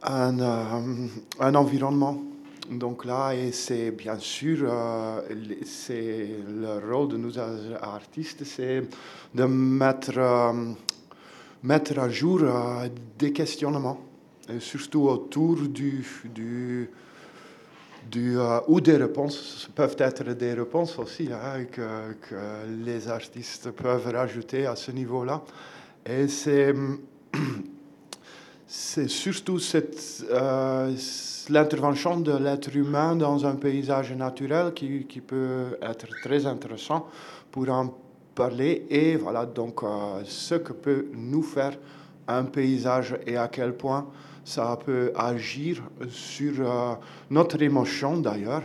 un, 0.04 1.08
un 1.40 1.54
environnement. 1.54 2.22
Donc 2.70 3.04
là, 3.04 3.34
et 3.34 3.52
c'est 3.52 3.90
bien 3.90 4.18
sûr, 4.18 4.66
euh, 4.70 5.20
c'est 5.66 6.30
le 6.48 6.80
rôle 6.90 7.08
de 7.08 7.16
nous 7.18 7.38
artistes, 7.38 8.44
c'est 8.44 8.82
de 9.34 9.44
mettre, 9.44 10.16
euh, 10.16 10.72
mettre 11.62 11.98
à 11.98 12.08
jour 12.08 12.40
euh, 12.42 12.88
des 13.18 13.32
questionnements, 13.32 14.00
surtout 14.60 15.08
autour 15.08 15.56
du, 15.68 16.02
du, 16.24 16.88
ou 18.68 18.80
des 18.80 18.96
réponses, 18.96 19.68
peuvent 19.74 19.96
être 19.98 20.32
des 20.32 20.54
réponses 20.54 20.98
aussi 20.98 21.28
hein, 21.32 21.64
que, 21.70 22.14
que, 22.22 22.34
les 22.82 23.08
artistes 23.08 23.72
peuvent 23.72 24.10
rajouter 24.10 24.64
à 24.64 24.76
ce 24.76 24.90
niveau-là. 24.90 25.42
Et 26.06 26.28
c'est, 26.28 26.74
c'est 28.76 29.08
surtout 29.08 29.60
cette 29.60 30.24
l'intervention 31.48 32.20
de 32.20 32.32
l'être 32.36 32.74
humain 32.74 33.16
dans 33.16 33.46
un 33.46 33.54
paysage 33.54 34.12
naturel 34.12 34.72
qui, 34.74 35.04
qui, 35.04 35.20
peut 35.20 35.76
être 35.80 36.06
très 36.22 36.46
intéressant 36.46 37.06
pour 37.50 37.68
en 37.68 37.94
parler. 38.34 38.86
Et 38.90 39.16
voilà 39.16 39.46
donc 39.46 39.82
euh, 39.82 40.22
ce 40.24 40.56
que 40.56 40.72
peut 40.72 41.06
nous 41.14 41.42
faire 41.42 41.76
un 42.26 42.44
paysage 42.44 43.16
et 43.26 43.36
à 43.36 43.48
quel 43.48 43.74
point 43.74 44.06
ça 44.44 44.78
peut 44.84 45.12
agir 45.14 45.82
sur 46.08 46.54
euh, 46.58 46.94
notre 47.30 47.60
émotion 47.62 48.18
d'ailleurs 48.18 48.62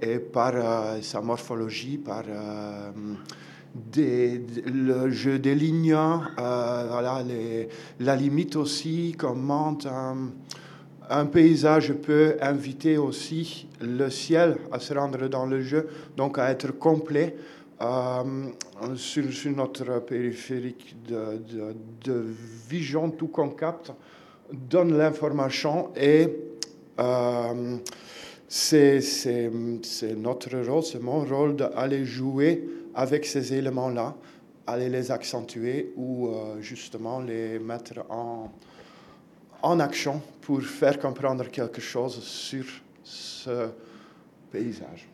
et 0.00 0.18
par 0.18 0.52
euh, 0.54 1.00
sa 1.02 1.20
morphologie, 1.20 1.98
par 1.98 2.24
des, 3.92 4.40
le 4.66 5.10
jeu 5.10 5.38
des 5.38 5.54
lignes, 5.54 5.96
voilà, 6.36 7.22
les, 7.26 7.68
la 8.00 8.16
limite 8.16 8.56
aussi, 8.56 9.14
comment 9.16 9.76
un 11.08 11.26
paysage 11.26 11.92
peut 11.92 12.36
inviter 12.40 12.98
aussi 12.98 13.68
le 13.80 14.10
ciel 14.10 14.56
à 14.72 14.80
se 14.80 14.94
rendre 14.94 15.28
dans 15.28 15.46
le 15.46 15.60
jeu, 15.62 15.88
donc 16.16 16.38
à 16.38 16.50
être 16.50 16.72
complet. 16.72 17.36
Euh, 17.82 18.22
sur, 18.94 19.24
notre 19.54 20.00
périphérique 20.00 20.96
de, 21.06 21.42
de, 22.04 22.24
vision, 22.70 23.10
tout 23.10 23.28
qu'on 23.28 23.50
capte 23.50 23.92
donne 24.50 24.96
l'information 24.96 25.90
et 25.94 26.26
euh, 26.98 27.76
c'est 28.48 29.50
notre 30.16 30.56
rôle, 30.56 30.82
c'est 30.84 31.02
mon 31.02 31.20
rôle 31.26 31.56
d'aller 31.56 32.06
jouer 32.06 32.66
avec 32.96 33.26
ces 33.26 33.54
éléments-là, 33.54 34.16
aller 34.66 34.88
les 34.88 35.10
accentuer 35.12 35.92
ou 35.96 36.28
euh, 36.28 36.60
justement 36.60 37.20
les 37.20 37.58
mettre 37.58 38.04
en, 38.08 38.50
en 39.62 39.80
action 39.80 40.20
pour 40.40 40.62
faire 40.62 40.98
comprendre 40.98 41.48
quelque 41.50 41.80
chose 41.80 42.20
sur 42.22 42.64
ce 43.04 43.68
paysage. 44.50 45.06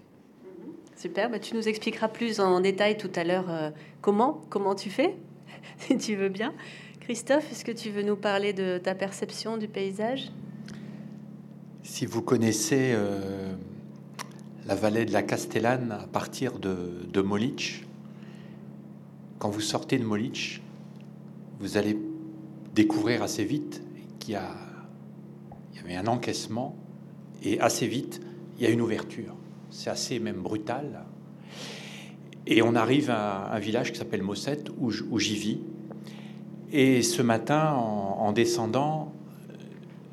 Super, 0.97 1.29
bah, 1.29 1.41
tu 1.41 1.57
nous 1.57 1.69
expliqueras 1.69 2.07
plus 2.07 2.39
en 2.39 2.61
détail 2.61 2.97
tout 2.97 3.11
à 3.17 3.25
l'heure 3.25 3.51
euh, 3.51 3.71
comment, 4.01 4.41
comment 4.49 4.77
tu 4.77 4.89
fais, 4.89 5.17
si 5.79 5.99
tu 5.99 6.15
veux 6.15 6.29
bien. 6.29 6.55
Christophe, 7.01 7.51
est-ce 7.51 7.65
que 7.65 7.73
tu 7.73 7.91
veux 7.91 8.03
nous 8.03 8.15
parler 8.15 8.53
de 8.53 8.79
ta 8.79 8.95
perception 8.95 9.57
du 9.57 9.67
paysage? 9.67 10.31
Si 11.83 12.07
vous 12.07 12.23
connaissez 12.23 12.93
euh, 12.95 13.53
la 14.67 14.75
vallée 14.75 15.05
de 15.05 15.13
la 15.13 15.23
Castellane 15.23 15.93
à 15.93 16.07
partir 16.07 16.59
de, 16.59 17.07
de 17.13 17.21
Molich, 17.21 17.85
quand 19.39 19.51
vous 19.51 19.61
sortez 19.61 19.99
de 19.99 20.05
Molich, 20.05 20.63
vous 21.59 21.77
allez 21.77 21.99
découvrir 22.75 23.23
assez 23.23 23.45
vite 23.45 23.83
qu'il 24.19 24.35
y, 24.35 24.37
a, 24.37 24.55
il 25.73 25.81
y 25.81 25.85
avait 25.85 25.97
un 25.97 26.07
encaissement 26.07 26.77
et 27.43 27.61
assez 27.61 27.87
vite, 27.87 28.21
il 28.57 28.63
y 28.63 28.67
a 28.67 28.71
une 28.71 28.81
ouverture. 28.81 29.35
C'est 29.71 29.91
assez 29.91 30.19
même 30.19 30.43
brutal. 30.43 31.05
Et 32.47 32.63
on 32.63 32.75
arrive 32.75 33.11
à 33.11 33.53
un 33.53 33.59
village 33.59 33.93
qui 33.93 33.99
s'appelle 33.99 34.23
Mossette, 34.23 34.71
où, 34.79 35.19
j'y 35.19 35.37
vis. 35.37 35.59
Et 36.73 37.03
ce 37.03 37.23
matin, 37.23 37.73
en, 37.73 38.33
descendant 38.33 39.13
euh, 39.51 39.55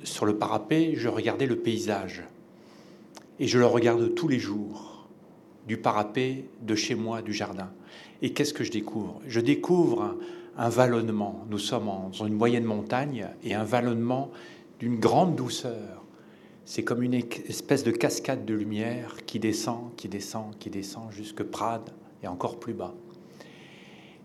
sur 0.03 0.25
le 0.25 0.37
parapet, 0.37 0.93
je 0.95 1.07
regardais 1.07 1.45
le 1.45 1.55
paysage. 1.55 2.23
Et 3.39 3.47
je 3.47 3.57
le 3.57 3.65
regarde 3.65 4.13
tous 4.15 4.27
les 4.27 4.39
jours, 4.39 5.07
du 5.67 5.77
parapet, 5.77 6.45
de 6.61 6.75
chez 6.75 6.95
moi, 6.95 7.21
du 7.21 7.33
jardin. 7.33 7.71
Et 8.21 8.33
qu'est-ce 8.33 8.53
que 8.53 8.63
je 8.63 8.71
découvre? 8.71 9.21
Je 9.27 9.39
découvre 9.39 10.17
un 10.57 10.69
vallonnement. 10.69 11.45
Nous 11.49 11.57
sommes 11.57 11.85
dans 11.85 12.25
une 12.25 12.33
moyenne 12.33 12.65
montagne 12.65 13.27
et 13.43 13.53
un 13.53 13.63
vallonnement 13.63 14.29
d'une 14.79 14.99
grande 14.99 15.35
douceur. 15.35 16.03
C'est 16.65 16.83
comme 16.83 17.01
une 17.01 17.13
espèce 17.13 17.83
de 17.83 17.91
cascade 17.91 18.45
de 18.45 18.53
lumière 18.53 19.15
qui 19.25 19.39
descend, 19.39 19.95
qui 19.95 20.09
descend, 20.09 20.57
qui 20.59 20.69
descend 20.69 21.11
jusque 21.11 21.43
Prades 21.43 21.91
et 22.21 22.27
encore 22.27 22.59
plus 22.59 22.73
bas. 22.73 22.93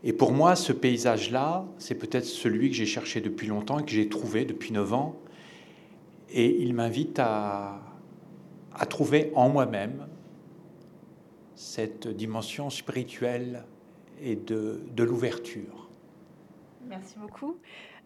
Et 0.03 0.13
pour 0.13 0.33
moi, 0.33 0.57
ce 0.57 0.73
paysage-là, 0.73 1.65
c'est 1.79 1.95
peut-être 1.95 2.27
celui 2.27 2.69
que 2.69 2.77
j'ai 2.77 2.85
cherché 2.85 3.21
depuis 3.21 3.47
longtemps 3.47 3.79
et 3.79 3.85
que 3.85 3.91
j'ai 3.91 4.09
trouvé 4.09 4.45
depuis 4.45 4.73
9 4.73 4.93
ans. 4.93 5.17
Et 6.31 6.63
il 6.63 6.75
m'invite 6.75 7.19
à, 7.19 7.94
à 8.75 8.87
trouver 8.87 9.33
en 9.35 9.49
moi-même 9.49 10.07
cette 11.55 12.09
dimension 12.09 12.71
spirituelle 12.71 13.65
et 14.21 14.37
de, 14.37 14.83
de 14.95 15.05
l'ouverture. 15.05 15.89
Merci 16.89 17.17
beaucoup. 17.19 17.57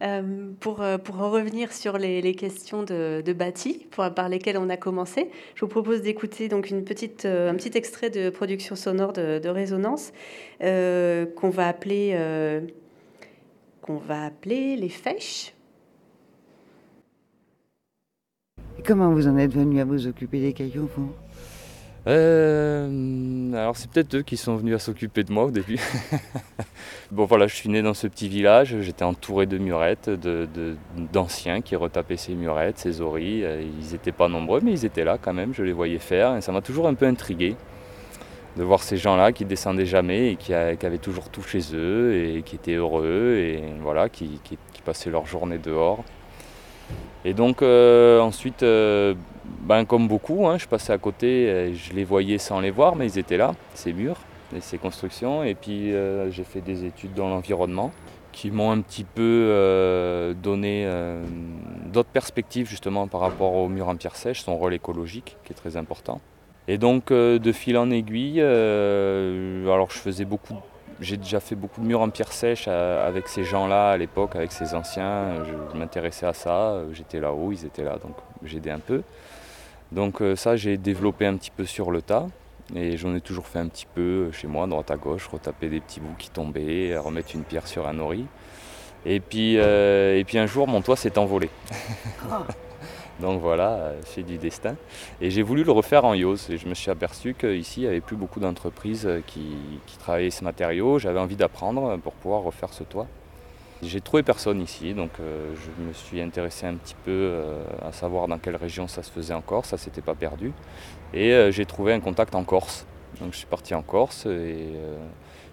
Euh, 0.01 0.53
pour, 0.61 0.81
euh, 0.81 0.97
pour 0.97 1.21
en 1.21 1.31
revenir 1.31 1.73
sur 1.73 1.99
les, 1.99 2.35
questions 2.35 2.85
de, 2.85 3.21
de 3.25 3.33
Bâti, 3.33 3.89
par 3.91 4.29
lesquelles 4.29 4.57
on 4.57 4.69
a 4.69 4.77
commencé, 4.77 5.29
je 5.57 5.61
vous 5.63 5.69
propose 5.69 6.03
d'écouter 6.03 6.49
donc 6.49 6.71
une 6.71 6.85
petite, 6.85 7.25
euh, 7.25 7.51
un 7.51 7.55
petit 7.55 7.77
extrait 7.77 8.09
de 8.09 8.31
production 8.31 8.77
sonore 8.77 9.13
de, 9.13 9.49
résonance 9.49 10.13
qu'on 10.61 11.51
va 11.51 11.69
appeler 11.69 12.17
qu'on 13.81 13.97
va 13.97 14.27
appeler 14.27 14.77
les 14.77 14.91
fèches. 14.91 15.55
Comment 18.85 19.11
vous 19.13 19.29
en 19.29 19.37
êtes 19.37 19.53
venu 19.53 19.81
à 19.81 19.85
vous 19.85 20.07
occuper 20.07 20.41
des 20.41 20.53
cailloux, 20.53 20.89
vous 20.97 21.13
euh, 22.07 23.53
alors 23.53 23.77
c'est 23.77 23.91
peut-être 23.91 24.15
eux 24.15 24.23
qui 24.23 24.39
sont 24.39 24.57
venus 24.57 24.75
à 24.75 24.79
s'occuper 24.79 25.25
de 25.25 25.33
moi 25.33 25.45
au 25.45 25.51
début. 25.51 25.79
bon 27.11 27.27
voilà, 27.27 27.47
je 27.49 27.55
suis 27.55 27.69
né 27.69 27.83
dans 27.83 27.93
ce 27.93 28.07
petit 28.07 28.29
village, 28.29 28.75
j'étais 28.81 29.05
entouré 29.05 29.45
de 29.45 29.59
murettes, 29.59 30.09
d'anciens 31.13 31.61
qui 31.61 31.77
retapaient 31.77 32.17
ces 32.17 32.35
murettes, 32.35 32.79
ces 32.79 33.03
oreilles. 33.03 33.47
Ils 33.81 33.93
n'étaient 33.93 34.13
pas 34.13 34.29
nombreux, 34.29 34.61
mais 34.63 34.73
ils 34.73 34.87
étaient 34.87 35.05
là 35.05 35.19
quand 35.21 35.35
même, 35.35 35.53
je 35.53 35.63
les 35.63 35.73
voyais 35.73 35.99
faire 35.99 36.37
et 36.37 36.41
ça 36.41 36.51
m'a 36.51 36.63
toujours 36.63 36.89
un 36.89 36.95
peu 36.95 37.05
intrigué 37.05 37.57
de 38.59 38.65
voir 38.65 38.83
ces 38.83 38.97
gens-là 38.97 39.33
qui 39.33 39.45
descendaient 39.45 39.87
jamais 39.87 40.33
et 40.33 40.37
qui, 40.37 40.53
avaient 40.53 40.99
toujours 40.99 41.29
tout 41.31 41.43
chez 41.43 41.61
eux 41.75 42.15
et 42.15 42.43
qui 42.43 42.57
étaient 42.57 42.75
heureux 42.75 43.37
et 43.37 43.63
voilà, 43.81 44.09
qui, 44.09 44.41
passaient 44.85 45.11
leur 45.11 45.27
journée 45.27 45.59
dehors. 45.59 46.03
Et 47.25 47.35
donc 47.35 47.63
euh, 47.63 48.21
ensuite, 48.21 48.63
euh, 48.63 49.15
ben, 49.63 49.85
comme 49.85 50.09
beaucoup, 50.09 50.47
hein, 50.47 50.59
je 50.59 50.67
passais 50.67 50.93
à 50.93 50.99
côté, 50.99 51.73
je 51.75 51.93
les 51.93 52.05
voyais 52.05 52.39
sans 52.39 52.61
les 52.61 52.71
voir, 52.71 52.97
mais 52.97 53.07
ils 53.07 53.19
étaient 53.19 53.37
là, 53.37 53.55
ces 53.75 53.93
murs 53.93 54.19
et 54.57 54.61
ces 54.61 54.79
constructions. 54.79 55.43
Et 55.43 55.55
puis 55.55 55.93
euh, 55.93 56.31
j'ai 56.31 56.45
fait 56.45 56.61
des 56.61 56.85
études 56.85 57.15
dans 57.15 57.29
l'environnement 57.29 57.93
qui 58.31 58.51
m'ont 58.53 58.71
un 58.71 58.81
petit 58.83 59.03
peu 59.03 60.37
donné 60.41 60.89
d'autres 61.87 62.11
perspectives 62.11 62.69
justement 62.69 63.09
par 63.09 63.21
rapport 63.21 63.55
aux 63.55 63.69
murs 63.69 63.89
en 63.89 63.97
pierre 63.97 64.15
sèche, 64.15 64.43
son 64.43 64.57
rôle 64.57 64.75
écologique 64.75 65.37
qui 65.45 65.53
est 65.53 65.57
très 65.57 65.77
important. 65.77 66.21
Et 66.69 66.79
donc 66.79 67.09
de 67.13 67.53
fil 67.53 67.77
en 67.77 67.91
aiguille, 67.91 68.41
alors 68.41 69.91
je 69.91 69.99
faisais 69.99 70.25
beaucoup, 70.25 70.55
j'ai 71.01 71.17
déjà 71.17 71.41
fait 71.41 71.55
beaucoup 71.55 71.81
de 71.81 71.87
murs 71.87 72.01
en 72.01 72.11
pierre 72.11 72.33
sèche 72.33 72.69
avec 72.69 73.29
ces 73.29 73.45
gens-là 73.45 73.91
à 73.91 73.97
l'époque, 73.97 74.37
avec 74.37 74.53
ces 74.53 74.75
anciens. 74.75 75.45
Je, 75.45 75.79
m'intéressais 75.79 76.27
à 76.27 76.33
ça, 76.33 76.83
j'étais 76.93 77.21
là-haut, 77.21 77.53
ils 77.53 77.65
étaient 77.65 77.85
là, 77.85 77.99
donc 77.99 78.17
j'aidais 78.43 78.71
un 78.71 78.81
peu. 78.81 79.03
Donc 79.93 80.21
euh, 80.21 80.37
ça, 80.37 80.57
j'ai 80.57 80.77
développé 80.77 81.27
un 81.27 81.37
petit 81.37 81.51
peu 81.51 81.65
sur 81.65 81.91
le 81.91 82.03
tas. 82.03 82.27
Et 82.75 82.99
j'en 82.99 83.15
ai 83.15 83.23
toujours 83.23 83.47
fait 83.47 83.59
un 83.59 83.69
petit 83.69 83.87
peu 83.87 84.01
euh, 84.01 84.33
chez 84.33 84.47
moi, 84.47 84.67
droite 84.67 84.91
à 84.91 84.97
gauche, 84.97 85.27
retaper 85.29 85.69
des 85.69 85.81
petits 85.81 86.01
bouts 86.01 86.17
qui 86.19 86.29
tombaient, 86.29 86.97
remettre 86.99 87.35
une 87.35 87.43
pierre 87.43 87.67
sur 87.67 87.89
un 87.89 87.99
ori. 87.99 88.27
Et 89.07 89.21
puis, 89.21 89.57
euh, 89.57 90.19
et 90.19 90.25
puis 90.25 90.39
un 90.39 90.47
jour, 90.47 90.69
mon 90.69 90.83
toit 90.83 90.97
s'est 90.97 91.17
envolé. 91.19 91.49
Donc 93.21 93.41
voilà, 93.41 93.93
c'est 94.05 94.23
du 94.23 94.39
destin. 94.39 94.77
Et 95.21 95.31
j'ai 95.31 95.43
voulu 95.43 95.65
le 95.65 95.73
refaire 95.73 96.05
en 96.05 96.15
Yose. 96.15 96.49
Et 96.51 96.57
je 96.57 96.69
me 96.69 96.75
suis 96.75 96.91
aperçu 96.91 97.35
qu'ici, 97.35 97.81
il 97.81 97.83
n'y 97.85 97.89
avait 97.89 98.01
plus 98.01 98.17
beaucoup 98.17 98.41
d'entreprises 98.41 99.09
qui, 99.27 99.57
qui, 99.87 99.99
travaillaient 99.99 100.31
ce 100.31 100.45
matériau. 100.45 100.99
J'avais 100.99 101.19
envie 101.19 101.37
d'apprendre 101.37 101.97
pour 101.99 102.13
pouvoir 102.15 102.43
refaire 102.43 102.73
ce 102.73 102.85
toit. 102.85 103.07
J'ai 103.83 104.01
trouvé 104.01 104.25
personne 104.25 104.61
ici, 104.61 104.93
donc 104.93 105.11
je 105.19 105.83
me 105.83 105.93
suis 105.93 106.21
intéressé 106.21 106.67
un 106.67 106.75
petit 106.75 106.97
peu 107.05 107.45
à 107.81 107.93
savoir 107.93 108.27
dans 108.27 108.39
quelle 108.39 108.57
région 108.57 108.89
ça 108.89 109.05
se 109.05 109.11
faisait 109.13 109.35
encore, 109.35 109.67
ça 109.67 109.79
s'était 109.79 110.01
pas 110.01 110.17
perdu. 110.17 110.53
Et 111.15 111.53
j'ai 111.53 111.65
trouvé 111.65 111.93
un 111.93 112.01
contact 112.01 112.35
en 112.35 112.43
Corse. 112.43 112.87
Donc 113.21 113.33
je 113.33 113.39
suis 113.39 113.47
parti 113.47 113.77
en 113.77 113.83
Corse 113.83 114.27
et 114.27 114.73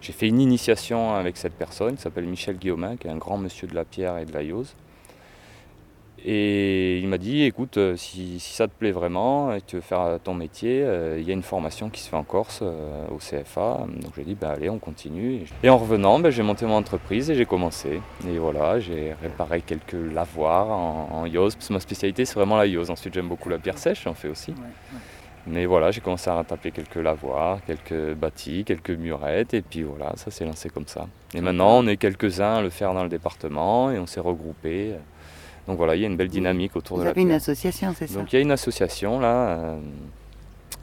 j'ai 0.05 0.13
fait 0.13 0.27
une 0.27 0.39
initiation 0.39 1.15
avec 1.15 1.35
cette 1.35 1.53
personne 1.53 1.95
qui 1.95 2.01
s'appelle 2.03 2.25
Michel 2.25 2.57
Guillaumin, 2.57 2.95
qui 2.95 3.07
est 3.07 3.09
un 3.09 3.17
grand 3.17 3.39
monsieur 3.39 3.67
de 3.67 3.73
la 3.73 3.85
pierre 3.85 4.19
et 4.19 4.25
de 4.25 4.33
la 4.33 4.43
yose. 4.43 4.75
Et 6.27 6.97
il 6.97 7.07
m'a 7.07 7.19
dit, 7.19 7.43
écoute, 7.43 7.77
euh, 7.77 7.95
si, 7.95 8.39
ça 8.39 8.67
te 8.67 8.73
plaît 8.73 8.91
vraiment 8.91 9.53
et 9.53 9.61
que 9.61 9.65
tu 9.67 9.75
veux 9.75 9.81
faire 9.83 10.17
ton 10.23 10.33
métier, 10.33 10.81
euh, 10.81 11.19
il 11.19 11.27
y 11.27 11.29
a 11.29 11.35
une 11.35 11.43
formation 11.43 11.91
qui 11.91 12.01
se 12.01 12.09
fait 12.09 12.15
en 12.15 12.23
Corse 12.23 12.61
euh, 12.63 13.07
au 13.09 13.17
CFA. 13.17 13.85
Donc 14.01 14.13
j'ai 14.15 14.23
dit, 14.23 14.33
ben 14.33 14.49
allez, 14.49 14.67
on 14.67 14.79
continue. 14.79 15.45
Et 15.61 15.69
en 15.69 15.77
revenant, 15.77 16.17
ben, 16.17 16.31
j'ai 16.31 16.41
monté 16.41 16.65
mon 16.65 16.77
entreprise 16.77 17.29
et 17.29 17.35
j'ai 17.35 17.45
commencé. 17.45 18.01
Et 18.27 18.39
voilà, 18.39 18.79
j'ai 18.79 19.13
réparé 19.21 19.61
quelques 19.61 19.93
lavoirs 19.93 20.71
en, 20.71 21.09
en 21.11 21.25
yose, 21.27 21.53
parce 21.53 21.67
que 21.67 21.73
ma 21.73 21.79
spécialité 21.79 22.25
c'est 22.25 22.35
vraiment 22.35 22.57
la 22.57 22.65
yose. 22.65 22.89
Ensuite 22.89 23.13
j'aime 23.13 23.29
beaucoup 23.29 23.49
la 23.49 23.59
pierre 23.59 23.77
sèche, 23.77 24.05
j'en 24.05 24.15
fais 24.15 24.29
aussi. 24.29 24.55
Mais 25.45 25.67
voilà, 25.67 25.91
j'ai 25.91 26.01
commencé 26.01 26.27
à 26.31 26.43
taper 26.43 26.71
quelques 26.71 26.95
lavoirs, 26.95 27.59
quelques 27.67 28.15
bâtis, 28.15 28.63
quelques 28.65 28.89
murettes, 28.89 29.53
et 29.53 29.61
puis 29.61 29.83
voilà, 29.83 30.13
ça 30.15 30.31
s'est 30.31 30.43
lancé 30.43 30.69
comme 30.69 30.87
ça. 30.87 31.05
Et 31.35 31.41
maintenant, 31.41 31.77
on 31.77 31.87
est 31.87 31.97
quelques-uns 31.97 32.55
à 32.55 32.61
le 32.63 32.71
faire 32.71 32.95
dans 32.95 33.03
le 33.03 33.09
département, 33.09 33.91
et 33.91 33.99
on 33.99 34.07
s'est 34.07 34.21
regroupés. 34.21 34.95
Donc 35.67 35.77
voilà, 35.77 35.95
il 35.95 36.01
y 36.01 36.03
a 36.03 36.07
une 36.07 36.17
belle 36.17 36.29
dynamique 36.29 36.75
autour 36.75 36.97
de 36.97 37.03
la 37.03 37.09
Vous 37.11 37.11
avez 37.11 37.21
une 37.21 37.31
association, 37.31 37.93
c'est 37.97 38.07
ça 38.07 38.19
Donc 38.19 38.31
il 38.31 38.35
y 38.35 38.39
a 38.39 38.41
une 38.41 38.51
association 38.51 39.19
là, 39.19 39.49
euh, 39.49 39.79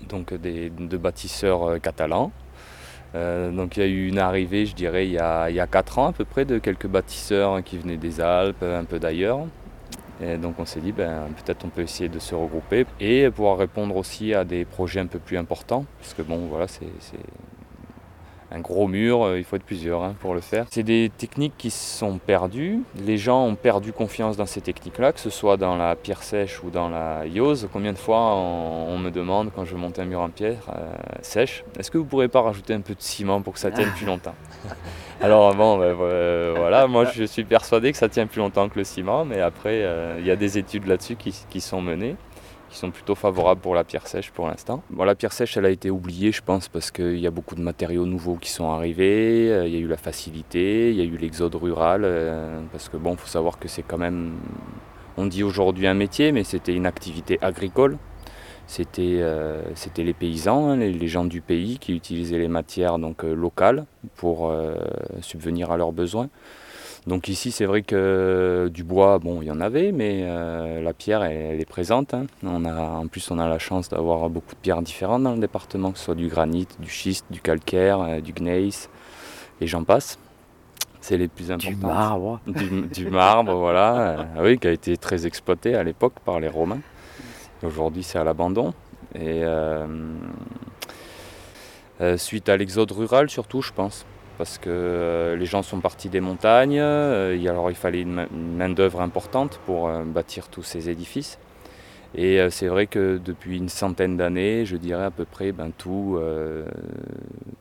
donc 0.08 0.34
des, 0.34 0.70
de 0.70 0.96
bâtisseurs 0.96 1.64
euh, 1.64 1.78
catalans. 1.78 2.32
Euh, 3.14 3.50
donc 3.50 3.76
il 3.76 3.80
y 3.80 3.82
a 3.82 3.86
eu 3.86 4.08
une 4.08 4.18
arrivée, 4.18 4.66
je 4.66 4.74
dirais, 4.74 5.06
il 5.06 5.12
y, 5.12 5.18
a, 5.18 5.50
il 5.50 5.56
y 5.56 5.60
a 5.60 5.66
4 5.66 5.98
ans 5.98 6.08
à 6.08 6.12
peu 6.12 6.24
près, 6.24 6.44
de 6.44 6.58
quelques 6.58 6.86
bâtisseurs 6.86 7.62
qui 7.62 7.78
venaient 7.78 7.96
des 7.96 8.20
Alpes, 8.20 8.62
un 8.62 8.84
peu 8.84 8.98
d'ailleurs. 8.98 9.40
Et 10.20 10.36
donc 10.36 10.54
on 10.58 10.64
s'est 10.64 10.80
dit, 10.80 10.92
ben, 10.92 11.28
peut-être 11.44 11.64
on 11.64 11.68
peut 11.68 11.82
essayer 11.82 12.08
de 12.08 12.18
se 12.18 12.34
regrouper 12.34 12.86
et 13.00 13.28
pouvoir 13.30 13.58
répondre 13.58 13.96
aussi 13.96 14.34
à 14.34 14.44
des 14.44 14.64
projets 14.64 15.00
un 15.00 15.06
peu 15.06 15.18
plus 15.18 15.36
importants, 15.36 15.84
parce 16.00 16.14
que 16.14 16.22
bon, 16.22 16.46
voilà, 16.48 16.66
c'est 16.68 16.86
un 18.54 18.60
gros 18.60 18.86
mur, 18.86 19.24
euh, 19.24 19.38
il 19.38 19.44
faut 19.44 19.56
être 19.56 19.64
plusieurs 19.64 20.02
hein, 20.02 20.14
pour 20.20 20.34
le 20.34 20.40
faire. 20.40 20.66
C'est 20.70 20.82
des 20.82 21.10
techniques 21.16 21.54
qui 21.56 21.70
sont 21.70 22.18
perdues. 22.18 22.80
Les 23.04 23.16
gens 23.16 23.44
ont 23.46 23.54
perdu 23.54 23.92
confiance 23.92 24.36
dans 24.36 24.46
ces 24.46 24.60
techniques-là, 24.60 25.12
que 25.12 25.20
ce 25.20 25.30
soit 25.30 25.56
dans 25.56 25.76
la 25.76 25.96
pierre 25.96 26.22
sèche 26.22 26.62
ou 26.62 26.70
dans 26.70 26.88
la 26.88 27.26
yose. 27.26 27.68
Combien 27.72 27.92
de 27.92 27.98
fois 27.98 28.18
on, 28.18 28.98
me 28.98 29.10
demande 29.10 29.50
quand 29.54 29.64
je 29.64 29.74
monte 29.74 29.98
un 29.98 30.04
mur 30.04 30.20
en 30.20 30.28
pierre 30.28 30.70
euh, 30.76 30.92
sèche, 31.22 31.64
est-ce 31.78 31.90
que 31.90 31.98
vous 31.98 32.04
ne 32.04 32.08
pourrez 32.08 32.28
pas 32.28 32.42
rajouter 32.42 32.74
un 32.74 32.80
peu 32.80 32.94
de 32.94 33.00
ciment 33.00 33.42
pour 33.42 33.54
que 33.54 33.58
ça 33.58 33.70
tienne 33.70 33.90
plus 33.96 34.06
longtemps? 34.06 34.34
Alors 35.20 35.54
bon, 35.54 35.78
ben, 35.78 35.96
euh, 36.00 36.54
voilà, 36.56 36.86
moi 36.86 37.06
je 37.06 37.24
suis 37.24 37.44
persuadé 37.44 37.90
que 37.90 37.98
ça 37.98 38.08
tient 38.08 38.26
plus 38.26 38.38
longtemps 38.38 38.68
que 38.68 38.78
le 38.78 38.84
ciment, 38.84 39.24
mais 39.24 39.40
après 39.40 39.84
il 40.18 40.26
y 40.26 40.30
a 40.30 40.36
des 40.36 40.58
études 40.58 40.86
là-dessus 40.86 41.16
qui 41.16 41.60
sont 41.60 41.80
menées 41.80 42.16
qui 42.72 42.78
sont 42.78 42.90
plutôt 42.90 43.14
favorables 43.14 43.60
pour 43.60 43.74
la 43.74 43.84
pierre 43.84 44.06
sèche 44.06 44.30
pour 44.30 44.48
l'instant. 44.48 44.82
Bon, 44.88 45.04
la 45.04 45.14
pierre 45.14 45.32
sèche, 45.32 45.58
elle 45.58 45.66
a 45.66 45.70
été 45.70 45.90
oubliée, 45.90 46.32
je 46.32 46.42
pense, 46.42 46.68
parce 46.68 46.90
qu'il 46.90 47.18
y 47.18 47.26
a 47.26 47.30
beaucoup 47.30 47.54
de 47.54 47.60
matériaux 47.60 48.06
nouveaux 48.06 48.36
qui 48.36 48.50
sont 48.50 48.70
arrivés. 48.70 49.52
Euh, 49.52 49.66
il 49.66 49.74
y 49.74 49.76
a 49.76 49.80
eu 49.80 49.86
la 49.86 49.98
facilité, 49.98 50.90
il 50.90 50.96
y 50.96 51.02
a 51.02 51.04
eu 51.04 51.18
l'exode 51.18 51.54
rural, 51.54 52.02
euh, 52.04 52.60
parce 52.72 52.88
que 52.88 52.96
bon, 52.96 53.14
faut 53.16 53.28
savoir 53.28 53.58
que 53.58 53.68
c'est 53.68 53.82
quand 53.82 53.98
même, 53.98 54.32
on 55.18 55.26
dit 55.26 55.42
aujourd'hui 55.42 55.86
un 55.86 55.94
métier, 55.94 56.32
mais 56.32 56.44
c'était 56.44 56.72
une 56.72 56.86
activité 56.86 57.38
agricole. 57.42 57.98
C'était 58.66 59.18
euh, 59.20 59.60
les 59.98 60.14
paysans, 60.14 60.70
hein, 60.70 60.76
les, 60.76 61.08
gens 61.08 61.26
du 61.26 61.42
pays 61.42 61.78
qui 61.78 61.94
utilisaient 61.94 62.38
les 62.38 62.48
matières 62.48 62.98
donc 62.98 63.22
locales 63.22 63.84
pour 64.16 64.54
subvenir 65.20 65.72
à 65.72 65.76
leurs 65.76 65.92
besoins. 65.92 66.30
Donc 67.06 67.26
ici, 67.28 67.50
c'est 67.50 67.64
vrai 67.64 67.82
que 67.82 68.70
du 68.72 68.84
bois, 68.84 69.18
bon, 69.18 69.42
il 69.42 69.48
y 69.48 69.50
en 69.50 69.60
avait, 69.60 69.90
mais 69.90 70.20
euh, 70.22 70.80
la 70.80 70.92
pierre, 70.92 71.24
elle, 71.24 71.60
est 71.60 71.68
présente. 71.68 72.14
Hein. 72.14 72.26
On 72.44 72.64
a, 72.64 72.80
en 72.80 73.08
plus, 73.08 73.28
on 73.32 73.40
a 73.40 73.48
la 73.48 73.58
chance 73.58 73.88
d'avoir 73.88 74.30
beaucoup 74.30 74.54
de 74.54 74.60
pierres 74.60 74.82
différentes 74.82 75.24
dans 75.24 75.34
le 75.34 75.40
département, 75.40 75.90
que 75.90 75.98
ce 75.98 76.04
soit 76.04 76.14
du 76.14 76.28
granit, 76.28 76.68
du 76.78 76.88
schiste, 76.88 77.26
du 77.30 77.40
calcaire, 77.40 78.00
euh, 78.00 78.20
du 78.20 78.32
gneiss, 78.32 78.88
et 79.60 79.66
j'en 79.66 79.82
passe. 79.82 80.16
C'est 81.00 81.16
les 81.16 81.26
plus 81.26 81.50
importants. 81.50 81.70
Du 81.76 81.84
marbre. 81.84 82.40
Du, 82.46 83.10
marbre, 83.10 83.54
voilà. 83.56 83.96
Euh, 83.96 84.24
oui, 84.44 84.58
qui 84.58 84.68
a 84.68 84.70
été 84.70 84.96
très 84.96 85.26
exploité 85.26 85.74
à 85.74 85.82
l'époque 85.82 86.14
par 86.24 86.38
les 86.38 86.48
Romains. 86.48 86.80
Aujourd'hui, 87.64 88.04
c'est 88.04 88.18
à 88.18 88.24
l'abandon. 88.24 88.74
Et 89.16 89.42
suite 92.16 92.48
à 92.48 92.56
l'exode 92.56 92.90
rural, 92.92 93.28
surtout, 93.28 93.60
je 93.60 93.72
pense 93.72 94.06
parce 94.42 94.58
que 94.58 94.70
euh, 94.70 95.36
les 95.36 95.46
gens 95.46 95.62
sont 95.62 95.78
partis 95.78 96.08
des 96.08 96.18
montagnes, 96.20 96.80
euh, 96.80 97.48
alors 97.48 97.70
il 97.70 97.76
fallait 97.76 98.00
une 98.00 98.26
main-d'œuvre 98.56 99.00
importante 99.00 99.60
pour 99.66 99.86
euh, 99.86 100.02
bâtir 100.02 100.48
tous 100.48 100.64
ces 100.64 100.90
édifices. 100.90 101.38
Et 102.16 102.40
c'est 102.50 102.66
vrai 102.66 102.88
que 102.88 103.20
depuis 103.24 103.56
une 103.56 103.68
centaine 103.68 104.16
d'années, 104.16 104.66
je 104.66 104.76
dirais 104.76 105.04
à 105.04 105.12
peu 105.12 105.24
près, 105.24 105.52
ben, 105.52 105.70
tout, 105.78 106.20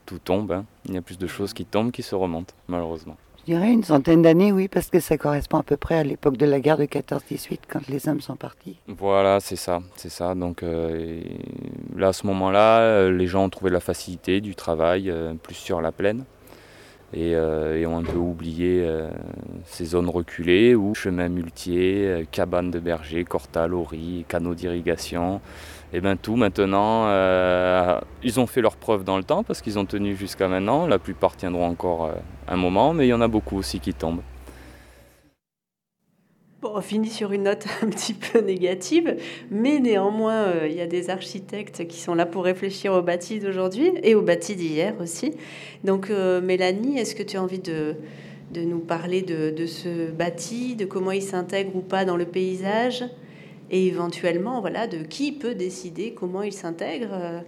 tout 0.05 0.19
tombe. 0.19 0.51
Hein. 0.51 0.65
Il 0.89 0.95
y 0.95 0.97
a 0.97 1.01
plus 1.01 1.17
de 1.17 1.25
choses 1.25 1.53
qui 1.53 1.63
tombent 1.63 1.91
qui 1.91 2.01
se 2.01 2.15
remontent, 2.15 2.53
malheureusement. 2.67 3.15
Je 3.39 3.53
dirais 3.53 3.71
une 3.71 3.83
centaine 3.83 4.23
d'années, 4.23 4.51
oui, 4.51 4.67
parce 4.67 4.89
que 4.89 4.99
ça 4.99 5.17
correspond 5.17 5.59
à 5.59 5.63
peu 5.63 5.77
près 5.77 5.99
à 5.99 6.03
l'époque 6.03 6.35
de 6.35 6.45
la 6.45 6.59
guerre 6.59 6.77
de 6.77 6.83
14-18, 6.83 7.59
quand 7.69 7.87
les 7.87 8.09
hommes 8.09 8.19
sont 8.19 8.35
partis. 8.35 8.75
Voilà, 8.87 9.39
c'est 9.39 9.55
ça, 9.55 9.81
c'est 9.95 10.11
ça. 10.11 10.35
Donc 10.35 10.63
là, 11.95 12.07
à 12.09 12.13
ce 12.13 12.27
moment-là, 12.27 13.09
les 13.09 13.27
gens 13.27 13.45
ont 13.45 13.49
trouvé 13.49 13.71
la 13.71 13.79
facilité 13.79 14.41
du 14.41 14.55
travail 14.55 15.13
plus 15.43 15.55
sur 15.55 15.79
la 15.79 15.93
plaine. 15.93 16.25
Euh, 17.17 17.77
et, 17.77 17.85
ont 17.85 17.97
un 17.97 18.03
peu 18.03 18.17
oublié 18.17 18.83
euh, 18.85 19.09
ces 19.65 19.85
zones 19.85 20.09
reculées 20.09 20.75
où 20.75 20.95
chemin 20.95 21.27
muletier, 21.27 22.07
euh, 22.07 22.23
cabane 22.29 22.71
de 22.71 22.79
berger, 22.79 23.25
cortal, 23.25 23.71
lori, 23.71 24.25
canaux 24.29 24.55
d'irrigation, 24.55 25.41
et 25.93 25.99
bien 25.99 26.15
tout 26.15 26.37
maintenant, 26.37 27.07
ils 28.23 28.39
ont 28.39 28.47
fait 28.47 28.61
leur 28.61 28.77
preuve 28.77 29.03
dans 29.03 29.17
le 29.17 29.25
temps 29.25 29.43
parce 29.43 29.61
qu'ils 29.61 29.77
ont 29.77 29.85
tenu 29.85 30.15
jusqu'à 30.15 30.47
maintenant. 30.47 30.87
La 30.87 30.99
plupart 30.99 31.35
tiendront 31.35 31.67
encore 31.67 32.11
un 32.47 32.55
moment, 32.55 32.93
mais 32.93 33.07
il 33.07 33.09
y 33.09 33.13
en 33.13 33.19
a 33.19 33.27
beaucoup 33.27 33.57
aussi 33.57 33.81
qui 33.81 33.93
tombent. 33.93 34.21
Bon, 36.61 36.73
on 36.75 36.81
finit 36.81 37.09
sur 37.09 37.31
une 37.31 37.43
note 37.43 37.65
un 37.81 37.87
petit 37.87 38.13
peu 38.13 38.39
négative, 38.39 39.17
mais 39.49 39.79
néanmoins, 39.79 40.43
euh, 40.43 40.67
il 40.69 40.75
y 40.75 40.81
a 40.81 40.85
des 40.85 41.09
architectes 41.09 41.87
qui 41.87 41.99
sont 41.99 42.13
là 42.13 42.27
pour 42.27 42.43
réfléchir 42.43 42.93
au 42.93 43.01
bâti 43.01 43.39
d'aujourd'hui 43.39 43.91
et 44.03 44.13
au 44.13 44.21
bâti 44.21 44.55
d'hier 44.55 44.93
aussi. 45.01 45.33
Donc, 45.83 46.11
euh, 46.11 46.39
Mélanie, 46.39 46.99
est-ce 46.99 47.15
que 47.15 47.23
tu 47.23 47.37
as 47.37 47.41
envie 47.41 47.57
de, 47.57 47.95
de 48.53 48.61
nous 48.61 48.77
parler 48.77 49.23
de, 49.23 49.49
de, 49.49 49.65
ce 49.65 50.11
bâti, 50.11 50.75
de 50.75 50.85
comment 50.85 51.11
il 51.11 51.23
s'intègre 51.23 51.75
ou 51.75 51.81
pas 51.81 52.05
dans 52.05 52.17
le 52.17 52.25
paysage, 52.25 53.05
et 53.71 53.87
éventuellement, 53.87 54.61
voilà, 54.61 54.85
de 54.85 54.99
qui 54.99 55.31
peut 55.31 55.55
décider 55.55 56.13
comment 56.13 56.43
il 56.43 56.53
s'intègre, 56.53 57.09
euh, 57.11 57.39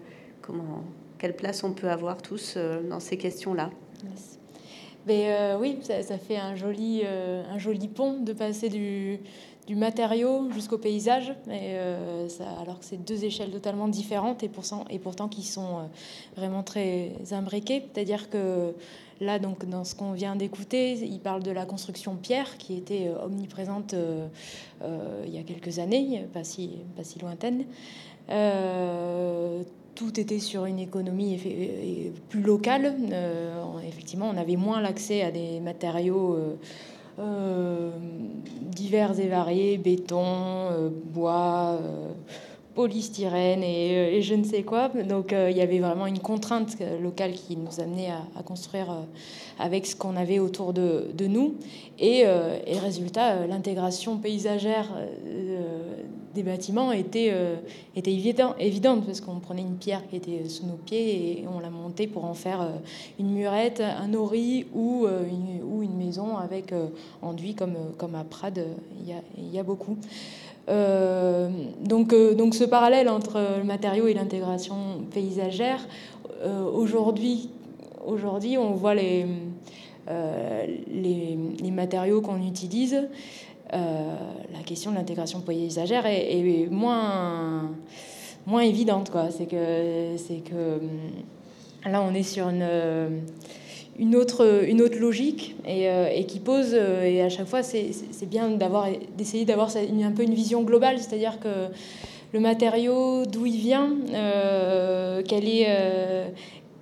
comment, 0.41 0.85
quelle 1.19 1.35
place 1.35 1.63
on 1.63 1.73
peut 1.73 1.89
avoir 1.89 2.19
tous 2.23 2.57
dans 2.89 2.99
ces 2.99 3.17
questions-là? 3.17 3.69
Mais 5.05 5.25
euh, 5.27 5.57
oui, 5.59 5.79
ça, 5.81 6.17
fait 6.17 6.37
un 6.37 6.55
joli, 6.55 7.01
euh, 7.03 7.43
un 7.51 7.57
joli 7.57 7.87
pont 7.87 8.19
de 8.19 8.31
passer 8.31 8.69
du, 8.69 9.19
du 9.67 9.75
matériau 9.75 10.49
jusqu'au 10.51 10.77
paysage, 10.77 11.33
euh, 11.49 12.27
alors 12.61 12.79
que 12.79 12.85
c'est 12.85 13.03
deux 13.03 13.25
échelles 13.25 13.51
totalement 13.51 13.89
différentes 13.89 14.43
et, 14.43 14.49
pourtant, 14.49 14.85
et 14.89 14.99
pourtant 14.99 15.27
qui 15.27 15.43
sont 15.43 15.89
vraiment 16.37 16.63
très 16.63 17.11
imbriquées. 17.31 17.83
C'est-à-dire 17.93 18.29
que 18.29 18.73
là, 19.19 19.39
donc, 19.39 19.65
dans 19.65 19.83
ce 19.83 19.93
qu'on 19.93 20.13
vient 20.13 20.37
d'écouter, 20.37 20.93
il 20.93 21.19
parle 21.19 21.43
de 21.43 21.51
la 21.51 21.65
construction 21.65 22.15
pierre 22.15 22.57
qui 22.57 22.77
était 22.77 23.11
omniprésente 23.23 23.93
il 25.25 25.33
y 25.33 25.37
a 25.37 25.43
quelques 25.43 25.79
années, 25.79 26.25
pas 26.33 26.45
si, 26.45 26.77
pas 26.95 27.03
si 27.03 27.19
lointaine 27.19 27.65
tout 29.95 30.19
était 30.19 30.39
sur 30.39 30.65
une 30.65 30.79
économie 30.79 31.39
plus 32.29 32.41
locale. 32.41 32.95
Euh, 33.11 33.63
effectivement, 33.87 34.29
on 34.33 34.37
avait 34.37 34.55
moins 34.55 34.81
l'accès 34.81 35.21
à 35.21 35.31
des 35.31 35.59
matériaux 35.59 36.35
euh, 36.35 36.55
euh, 37.19 37.91
divers 38.61 39.19
et 39.19 39.27
variés, 39.27 39.77
béton, 39.77 40.91
bois, 41.13 41.79
polystyrène 42.73 43.61
et, 43.61 44.21
je 44.23 44.33
ne 44.33 44.43
sais 44.43 44.63
quoi. 44.63 44.89
Donc 44.89 45.31
il 45.31 45.55
y 45.55 45.61
avait 45.61 45.79
vraiment 45.79 46.07
une 46.07 46.19
contrainte 46.19 46.75
locale 47.01 47.33
qui 47.33 47.55
nous 47.55 47.79
amenait 47.79 48.09
à, 48.35 48.41
construire 48.41 49.05
avec 49.59 49.85
ce 49.85 49.95
qu'on 49.95 50.15
avait 50.15 50.39
autour 50.39 50.73
de, 50.73 51.27
nous. 51.27 51.53
Et, 51.99 52.21
et 52.21 52.79
résultat, 52.79 53.45
l'intégration 53.45 54.17
paysagère 54.17 54.89
des 56.33 56.43
bâtiments 56.43 56.91
était, 56.91 57.29
euh, 57.31 57.55
était 57.95 58.11
évident, 58.11 58.55
évidente 58.59 59.05
parce 59.05 59.21
qu'on 59.21 59.39
prenait 59.39 59.61
une 59.61 59.77
pierre 59.77 60.01
qui 60.09 60.15
était 60.15 60.47
sous 60.49 60.65
nos 60.65 60.75
pieds 60.75 61.41
et 61.41 61.45
on 61.47 61.59
la 61.59 61.69
montait 61.69 62.07
pour 62.07 62.25
en 62.25 62.33
faire 62.33 62.61
euh, 62.61 62.69
une 63.19 63.31
murette, 63.31 63.81
un 63.81 64.13
ori 64.13 64.65
ou, 64.73 65.05
euh, 65.05 65.23
une, 65.27 65.63
ou 65.63 65.83
une 65.83 65.95
maison 65.95 66.37
avec 66.37 66.73
enduit 67.21 67.53
comme, 67.53 67.75
comme 67.97 68.15
à 68.15 68.23
Prades, 68.23 68.65
il 69.01 69.53
y 69.53 69.59
a, 69.59 69.63
beaucoup. 69.63 69.97
donc, 70.67 72.15
donc 72.35 72.55
ce 72.55 72.63
parallèle 72.63 73.09
entre 73.09 73.39
le 73.57 73.63
matériau 73.63 74.07
et 74.07 74.13
l'intégration 74.13 74.75
paysagère, 75.11 75.85
aujourd'hui, 76.73 77.49
aujourd'hui 78.05 78.57
on 78.57 78.71
voit 78.71 78.95
les, 78.95 79.25
les, 80.07 81.71
matériaux 81.71 82.21
qu'on 82.21 82.41
utilise, 82.45 83.07
la 83.73 84.63
question 84.65 84.91
de 84.91 84.97
l'intégration 84.97 85.41
paysagère 85.41 86.05
est, 86.05 86.39
est, 86.39 86.67
moins, 86.69 87.71
moins 88.45 88.61
évidente. 88.61 89.11
C'est 89.37 89.45
que, 89.45 90.15
que 90.49 90.79
là, 91.89 92.01
on 92.01 92.13
est 92.13 92.23
sur 92.23 92.49
une 92.49 93.21
une 93.99 94.15
autre, 94.15 94.63
une 94.67 94.81
autre 94.81 94.97
logique 94.97 95.55
et, 95.65 95.89
euh, 95.89 96.21
qui 96.23 96.39
pose, 96.39 96.71
euh, 96.73 97.03
et 97.03 97.21
à 97.21 97.29
chaque 97.29 97.47
fois, 97.47 97.61
c'est 97.63 97.93
bien 98.25 98.49
d'essayer 99.17 99.45
d'avoir 99.45 99.69
un 99.75 100.11
peu 100.11 100.23
une 100.23 100.33
vision 100.33 100.63
globale, 100.63 100.97
c'est-à-dire 100.99 101.39
que 101.39 101.71
le 102.33 102.39
matériau, 102.39 103.25
d'où 103.25 103.45
il 103.45 103.57
vient, 103.57 103.91
euh, 104.13 105.21
quel 105.27 105.47
est, 105.47 105.67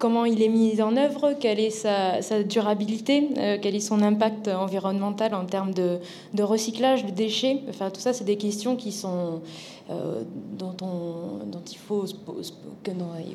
comment 0.02 0.26
il 0.26 0.42
est 0.42 0.50
mis 0.50 0.82
en 0.82 0.98
œuvre, 0.98 1.34
quelle 1.40 1.60
est 1.60 1.70
sa, 1.70 2.20
durabilité, 2.44 3.30
quel 3.62 3.76
est 3.76 3.80
son 3.80 4.02
impact 4.02 4.48
environnemental 4.48 5.36
en 5.36 5.46
termes 5.46 5.74
de, 5.74 6.00
recyclage, 6.42 7.06
de 7.06 7.12
déchets. 7.12 7.62
Enfin, 7.70 7.92
tout 7.92 8.02
ça, 8.02 8.12
c'est 8.12 8.24
des 8.24 8.36
questions 8.36 8.76
qui 8.76 8.92
sont 8.92 9.42
euh, 9.92 10.24
dont, 10.58 10.76
on, 10.82 11.46
dont 11.46 11.62
il 11.72 11.78
faut 11.78 12.06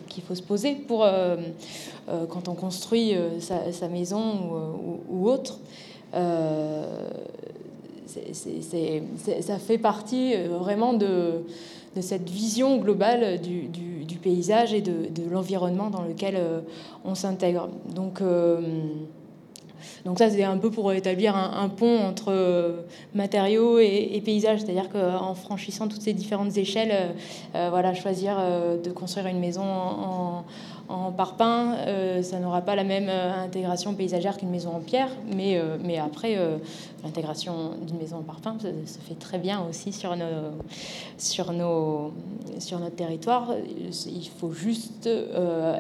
qu'il 0.09 0.22
faut 0.24 0.35
se 0.35 0.42
poser 0.42 0.74
pour 0.74 1.05
euh, 1.05 1.37
euh, 2.09 2.26
quand 2.26 2.48
on 2.48 2.55
construit 2.55 3.14
sa, 3.38 3.88
maison 3.88 4.98
ou, 5.09 5.29
autre. 5.29 5.61
ça 9.40 9.59
fait 9.61 9.79
partie 9.79 10.35
vraiment 10.35 10.94
de, 10.94 11.44
de 11.96 12.00
cette 12.00 12.28
vision 12.28 12.76
globale 12.78 13.40
du, 13.40 13.70
paysage 14.22 14.74
et 14.74 14.80
de, 14.80 15.30
l'environnement 15.30 15.90
dans 15.90 16.02
lequel 16.02 16.37
on 17.04 17.14
s'intègre. 17.14 17.68
Donc 17.94 18.20
donc 20.06 20.18
ça, 20.18 20.30
c'est 20.30 20.44
un 20.44 20.56
peu 20.56 20.70
pour 20.70 20.92
établir 20.92 21.37
un, 21.37 21.68
pont 21.68 21.98
entre 21.98 22.28
euh, 22.28 22.82
matériaux 23.14 23.78
et, 23.78 24.22
paysages, 24.24 24.61
c'est-à-dire 24.61 24.88
qu'en 24.88 25.35
franchissant 25.35 25.88
toutes 25.88 26.02
ces 26.02 26.12
différentes 26.12 26.56
échelles, 26.56 26.92
euh, 26.92 27.12
euh, 27.56 27.70
voilà, 27.70 27.92
choisir 27.92 28.37
de 28.37 28.90
construire 28.90 29.26
une 29.26 29.40
maison 29.40 29.64
en 29.64 30.44
parpaing, 31.16 31.75
euh, 31.75 32.22
ça 32.22 32.38
n'aura 32.38 32.62
pas 32.62 32.77
la 32.77 32.85
même 32.85 33.09
euh, 33.09 33.44
intégration 33.44 33.94
paysagère 33.94 34.37
qu'une 34.37 34.51
maison 34.51 34.70
en 34.70 34.81
pierre, 34.81 35.11
mais, 35.35 35.57
euh, 35.57 35.79
mais 35.83 35.99
après, 35.99 36.38
l'intégration 37.03 37.72
d'une 37.87 37.99
maison 37.99 38.18
en 38.18 38.22
parpaing 38.22 38.59
se, 38.61 38.99
fait 38.99 39.14
très 39.18 39.38
bien 39.38 39.64
aussi 39.68 39.92
sur, 39.92 40.16
nos, 40.16 40.53
sur, 41.18 41.53
nos, 41.53 42.12
sur 42.59 42.79
notre 42.79 42.96
territoire. 42.96 43.55
Il 44.07 44.29
faut 44.29 44.53
juste 44.53 45.09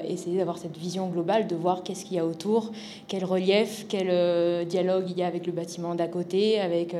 essayer 0.04 0.38
d'avoir 0.38 0.58
cette 0.58 0.76
vision 0.76 1.08
globale, 1.08 1.46
de 1.46 1.56
voir 1.56 1.82
qu'est-ce 1.82 2.04
qu'il 2.04 2.16
y 2.16 2.20
a 2.20 2.26
autour, 2.26 2.72
quel 3.08 3.24
relief, 3.24 3.86
quel 3.88 4.66
dialogue 4.66 5.06
il 5.10 5.18
y 5.18 5.22
a 5.22 5.26
avec 5.26 5.46
le 5.46 5.52
bâtiment 5.52 5.94
d'à 5.94 6.08
côté, 6.08 6.60
avec 6.60 6.94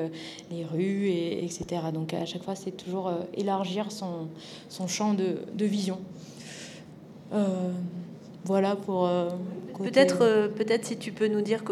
les 0.51 0.64
rues, 0.64 1.09
et, 1.09 1.45
etc. 1.45 1.83
Donc 1.92 2.14
à 2.14 2.25
chaque 2.27 2.42
fois, 2.42 2.55
c'est 2.55 2.73
toujours 2.73 3.11
élargir 3.35 3.92
son, 3.92 4.29
son 4.69 4.87
champ 4.87 5.14
de, 5.14 5.38
de 5.55 5.64
vision. 5.64 5.99
Voilà 8.46 8.76
pour. 8.76 9.06
Euh, 9.06 9.28
peut-être, 9.82 10.18
euh, 10.22 10.46
peut-être 10.48 10.85
si 10.85 10.96
tu 10.96 11.11
peux 11.11 11.26
nous 11.26 11.40
dire 11.40 11.64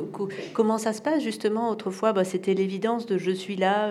comment 0.52 0.76
ça 0.76 0.92
se 0.92 1.00
passe 1.00 1.22
justement. 1.22 1.70
Autrefois, 1.70 2.12
bah, 2.12 2.24
c'était 2.24 2.52
l'évidence 2.52 3.06
de 3.06 3.16
je 3.16 3.30
suis 3.30 3.54
là, 3.54 3.90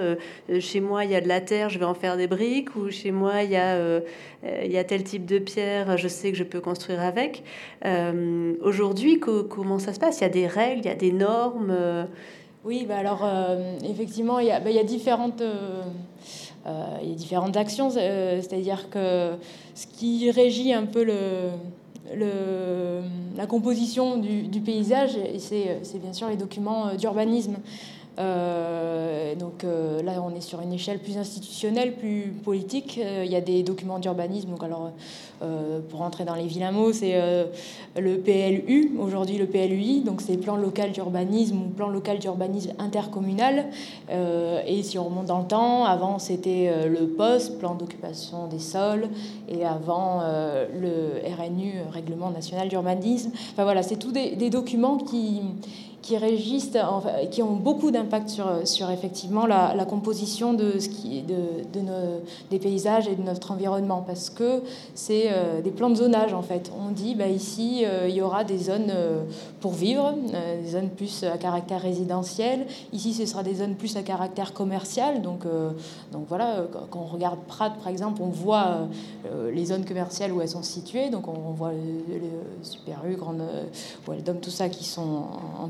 chez 0.60 0.82
moi 0.82 1.06
il 1.06 1.12
y 1.12 1.16
a 1.16 1.22
de 1.22 1.28
la 1.30 1.40
terre, 1.40 1.70
je 1.70 1.80
vais 1.80 1.86
en 1.86 1.94
faire 1.94 2.18
des 2.18 2.28
briques, 2.28 2.76
ou 2.76 2.92
chez 2.92 3.12
moi 3.12 3.44
il 3.44 3.52
y 3.52 3.56
a, 3.56 4.02
il 4.44 4.72
y 4.72 4.78
a 4.78 4.84
tel 4.84 5.04
type 5.04 5.26
de 5.26 5.40
pierre, 5.40 5.98
je 5.98 6.10
sais 6.10 6.32
que 6.32 6.38
je 6.38 6.44
peux 6.44 6.60
construire 6.60 7.02
avec. 7.02 7.44
Aujourd'hui, 8.62 9.20
comment 9.20 9.80
ça 9.80 9.94
se 9.94 10.00
passe? 10.00 10.20
Il 10.20 10.24
y 10.24 10.26
a 10.26 10.30
des 10.30 10.48
règles, 10.48 10.82
il 10.82 10.86
y 10.86 10.90
a 10.90 10.96
des 10.96 11.14
normes. 11.14 11.76
Oui, 12.66 12.86
bah 12.88 12.98
alors 12.98 13.26
effectivement, 13.90 14.40
il 14.40 14.48
y, 14.48 14.52
a, 14.52 14.60
bah, 14.60 14.70
il 14.70 14.76
y 14.76 14.80
a 14.80 14.84
différentes. 14.84 15.42
il 17.02 17.10
y 17.10 17.12
a 17.14 17.16
différentes 17.16 17.56
actions, 17.56 17.90
c'est-à-dire 17.90 18.90
que 18.90 19.32
ce 19.74 19.88
qui 19.88 20.30
régit 20.32 20.74
un 20.74 20.86
peu 20.86 21.04
le, 21.04 21.50
la 22.12 23.48
composition 23.48 24.18
du, 24.18 24.62
paysage, 24.62 25.18
c'est 25.38 26.00
bien 26.00 26.14
sûr 26.14 26.30
les 26.30 26.38
documents 26.38 26.88
euh, 26.88 26.96
d'urbanisme. 26.96 27.56
Euh, 28.20 29.34
donc 29.36 29.64
euh, 29.64 30.04
là, 30.04 30.14
on 30.24 30.36
est 30.36 30.42
sur 30.42 30.62
une 30.62 30.74
échelle 30.74 31.00
plus 31.00 31.18
institutionnelle, 31.18 31.94
plus 31.94 32.34
politique. 32.44 32.98
il 32.98 33.32
y 33.32 33.36
a 33.36 33.42
des 33.42 33.64
documents 33.64 34.00
d'urbanisme. 34.00 34.50
Donc 34.50 34.64
alors, 34.64 34.92
pour 35.90 36.00
rentrer 36.00 36.24
dans 36.24 36.36
les 36.36 36.46
vilains 36.46 36.72
mots, 36.72 36.94
c'est 36.94 37.20
le 37.98 38.18
PLU, 38.18 38.94
aujourd'hui 38.98 39.38
le 39.38 39.46
PLUI, 39.46 40.02
donc 40.02 40.22
c'est 40.22 40.38
plan 40.38 40.56
local 40.56 40.94
d'urbanisme 40.94 41.58
ou 41.58 41.70
plan 41.70 41.90
local 41.90 42.20
d'urbanisme 42.20 42.72
intercommunal. 42.80 43.66
et 44.10 44.84
si 44.84 44.98
on 44.98 45.04
remonte 45.04 45.26
dans 45.26 45.40
le 45.40 45.48
temps, 45.48 45.84
avant 45.84 46.18
c'était 46.18 46.88
le 46.88 47.08
POS, 47.08 47.50
plan 47.60 47.76
d'occupation 47.76 48.48
des 48.48 48.60
sols, 48.60 49.10
et 49.50 49.66
avant 49.66 50.22
le 50.22 51.20
RNU, 51.36 51.74
règlement 51.92 52.30
national 52.30 52.70
d'urbanisme. 52.70 53.32
Enfin 53.52 53.64
voilà, 53.64 53.84
c'est 53.84 53.98
tous 53.98 54.14
des 54.14 54.50
documents 54.50 54.98
qui 54.98 55.42
qui 56.04 56.18
régissent, 56.18 56.78
qui 57.32 57.42
ont 57.42 57.56
beaucoup 57.56 57.90
d'impact 57.90 58.30
sur, 58.30 58.46
sur 58.68 58.92
effectivement 58.92 59.48
la, 59.48 59.86
composition 59.86 60.54
de 60.54 60.80
ce 60.80 60.90
qui, 60.90 61.22
de, 61.22 61.64
de 61.74 61.80
nos, 61.80 62.22
des 62.52 62.60
paysages 62.60 63.08
et 63.08 63.16
de 63.16 63.24
notre 63.24 63.52
environnement, 63.52 64.04
parce 64.06 64.30
que 64.30 64.62
c'est 64.94 65.32
euh, 65.32 65.62
des 65.62 65.72
plans 65.72 65.90
de 65.90 65.96
zonage 65.96 66.34
en 66.34 66.42
fait. 66.42 66.72
On 66.78 66.92
dit 66.92 67.16
bah, 67.16 67.28
ici 67.28 67.84
euh, 67.86 68.08
il 68.10 68.16
y 68.16 68.22
aura 68.22 68.44
des 68.44 68.58
zones 68.58 68.92
euh, 68.92 69.24
pour 69.62 69.72
vivre, 69.72 70.14
des 70.64 70.72
zones 70.72 70.90
plus 70.90 71.24
à 71.24 71.38
caractère 71.38 71.82
résidentiel. 71.82 72.68
Ici 72.92 73.14
ce 73.14 73.26
sera 73.26 73.44
des 73.44 73.56
zones 73.56 73.76
plus 73.76 73.96
à 73.96 74.04
caractère 74.04 74.54
commercial. 74.54 75.22
Donc, 75.22 75.46
donc 76.12 76.26
voilà, 76.28 76.66
quand 76.92 77.00
on 77.00 77.06
regarde 77.06 77.40
Prades 77.48 77.78
par 77.78 77.88
exemple, 77.88 78.22
on 78.22 78.28
voit 78.28 78.88
les 79.54 79.66
zones 79.66 79.86
commerciales 79.86 80.34
où 80.34 80.42
elles 80.42 80.50
sont 80.50 80.64
situées. 80.64 81.10
Donc 81.10 81.28
on, 81.30 81.52
voit 81.52 81.72
le, 81.72 82.20
Super 82.62 83.00
U, 83.10 83.16
Grande, 83.16 83.42
Dôme, 84.26 84.40
tout 84.42 84.50
ça 84.50 84.68
qui 84.68 84.84
sont 84.84 85.02
en, 85.02 85.64
en 85.64 85.68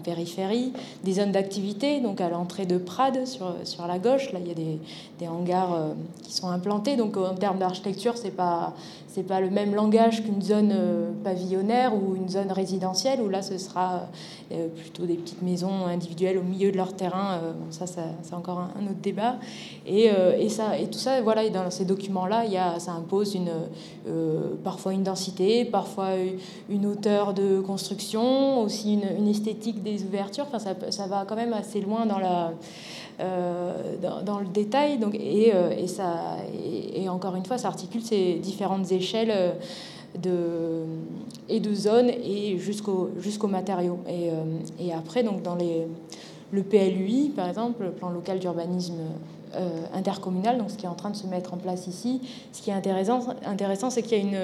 des 1.04 1.14
zones 1.14 1.32
d'activité, 1.32 2.00
donc 2.00 2.22
à 2.22 2.30
l'entrée 2.30 2.66
de 2.66 2.78
Prades 2.78 3.26
sur, 3.26 3.88
la 3.88 4.00
gauche, 4.00 4.32
là 4.32 4.40
il 4.42 4.48
y 4.48 4.52
a 4.52 4.56
des, 4.56 4.80
des 5.20 5.28
hangars 5.28 5.74
euh, 5.74 5.94
qui 6.24 6.34
sont 6.34 6.50
implantés, 6.50 6.96
donc 6.96 7.18
en 7.18 7.36
termes 7.36 7.60
d'architecture, 7.60 8.18
c'est 8.18 8.36
pas 8.36 8.74
c'est 9.14 9.24
pas 9.24 9.42
le 9.42 9.50
même 9.50 9.76
langage 9.76 10.24
qu'une 10.24 10.42
zone 10.42 10.72
euh, 10.74 11.12
pavillonnaire 11.24 11.94
ou 11.94 12.16
une 12.16 12.30
zone 12.30 12.52
résidentielle 12.52 13.22
où 13.22 13.30
là 13.30 13.42
ce 13.42 13.58
sera 13.58 14.08
euh, 14.52 14.68
plutôt 14.70 15.06
des 15.06 15.16
petites 15.16 15.42
maisons 15.42 15.86
individuelles 15.86 16.38
au 16.38 16.44
milieu 16.44 16.72
de 16.72 16.78
leur 16.78 16.96
terrain. 16.96 17.40
Bon, 17.44 17.72
ça, 17.72 17.86
ça 17.86 18.02
c'est 18.22 18.34
encore 18.34 18.60
un, 18.60 18.84
autre 18.86 19.02
débat. 19.02 19.36
Et, 19.86 20.10
et, 20.40 20.50
ça 20.50 20.78
et 20.78 20.88
tout 20.88 21.00
ça, 21.00 21.22
voilà, 21.22 21.48
dans 21.50 21.70
ces 21.70 21.86
documents 21.86 22.26
là, 22.26 22.46
il 22.46 22.52
y 22.52 22.58
a, 22.58 22.80
ça 22.80 22.94
impose 22.94 23.36
une 23.36 23.52
parfois 24.64 24.94
une 24.94 25.04
densité, 25.04 25.66
parfois 25.66 26.10
une 26.70 26.86
hauteur 26.86 27.34
de 27.34 27.60
construction, 27.62 28.62
aussi 28.62 28.94
une, 28.94 29.18
une 29.18 29.28
esthétique 29.28 29.84
des 29.84 30.04
Enfin, 30.40 30.60
ça, 30.60 30.76
ça, 30.90 31.08
va 31.08 31.26
quand 31.28 31.36
même 31.36 31.54
assez 31.54 31.82
loin 31.82 32.06
dans, 32.06 32.20
la, 32.20 32.54
euh, 33.20 33.74
dans, 34.24 34.40
le 34.40 34.48
détail. 34.48 34.98
Donc, 34.98 35.16
et, 35.16 35.52
euh, 35.54 35.70
et 35.78 35.88
ça, 35.88 36.38
et, 36.96 37.08
encore 37.10 37.36
une 37.36 37.46
fois, 37.46 37.58
ça 37.58 37.68
articule 37.68 38.02
ces 38.02 38.36
différentes 38.36 38.92
échelles 38.92 39.32
euh, 39.32 39.52
de, 40.20 40.84
et 41.48 41.60
de 41.60 41.74
zones 41.74 42.10
et 42.10 42.58
jusqu'au 42.58 43.12
jusqu'aux 43.20 43.48
matériaux. 43.48 44.00
Et, 44.08 44.30
et, 44.84 44.94
après, 44.94 45.24
donc, 45.24 45.42
dans 45.44 45.56
les, 45.56 45.88
le 46.52 46.64
PLUI, 46.64 47.30
par 47.36 47.48
exemple, 47.48 47.84
le 47.84 47.92
plan 47.92 48.10
local 48.10 48.40
d'urbanisme 48.40 48.98
intercommunal, 49.94 50.58
donc 50.58 50.72
ce 50.72 50.78
qui 50.78 50.88
est 50.88 50.90
en 50.90 50.96
train 50.96 51.12
de 51.12 51.16
se 51.16 51.28
mettre 51.28 51.54
en 51.54 51.58
place 51.58 51.86
ici, 51.86 52.22
ce 52.52 52.64
qui 52.64 52.72
est 52.72 52.74
intéressant, 52.74 53.20
intéressant 53.46 53.92
c'est 53.92 54.02
qu'il 54.02 54.18
y 54.18 54.22
a 54.22 54.24
une 54.24 54.40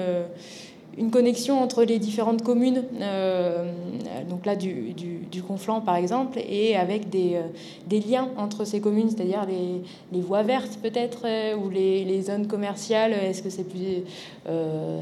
une 0.98 1.10
connexion 1.10 1.60
entre 1.62 1.84
les 1.84 1.98
différentes 1.98 2.42
communes, 2.42 2.84
euh, 3.00 3.72
donc 4.28 4.44
là 4.46 4.56
du, 4.56 4.92
du, 4.92 5.42
Conflans 5.42 5.80
par 5.80 5.96
exemple, 5.96 6.38
et 6.38 6.76
avec 6.76 7.08
des, 7.10 7.34
euh, 7.34 7.42
des 7.86 7.98
liens 7.98 8.28
entre 8.36 8.64
ces 8.64 8.80
communes, 8.80 9.10
c'est-à-dire 9.10 9.46
les, 9.46 9.82
les, 10.12 10.20
voies 10.20 10.42
vertes 10.42 10.78
peut-être, 10.82 11.22
euh, 11.24 11.56
ou 11.56 11.70
les, 11.70 12.04
les, 12.04 12.22
zones 12.22 12.46
commerciales. 12.46 13.12
Est-ce 13.12 13.42
que 13.42 13.50
c'est 13.50 13.64
plus 13.64 14.04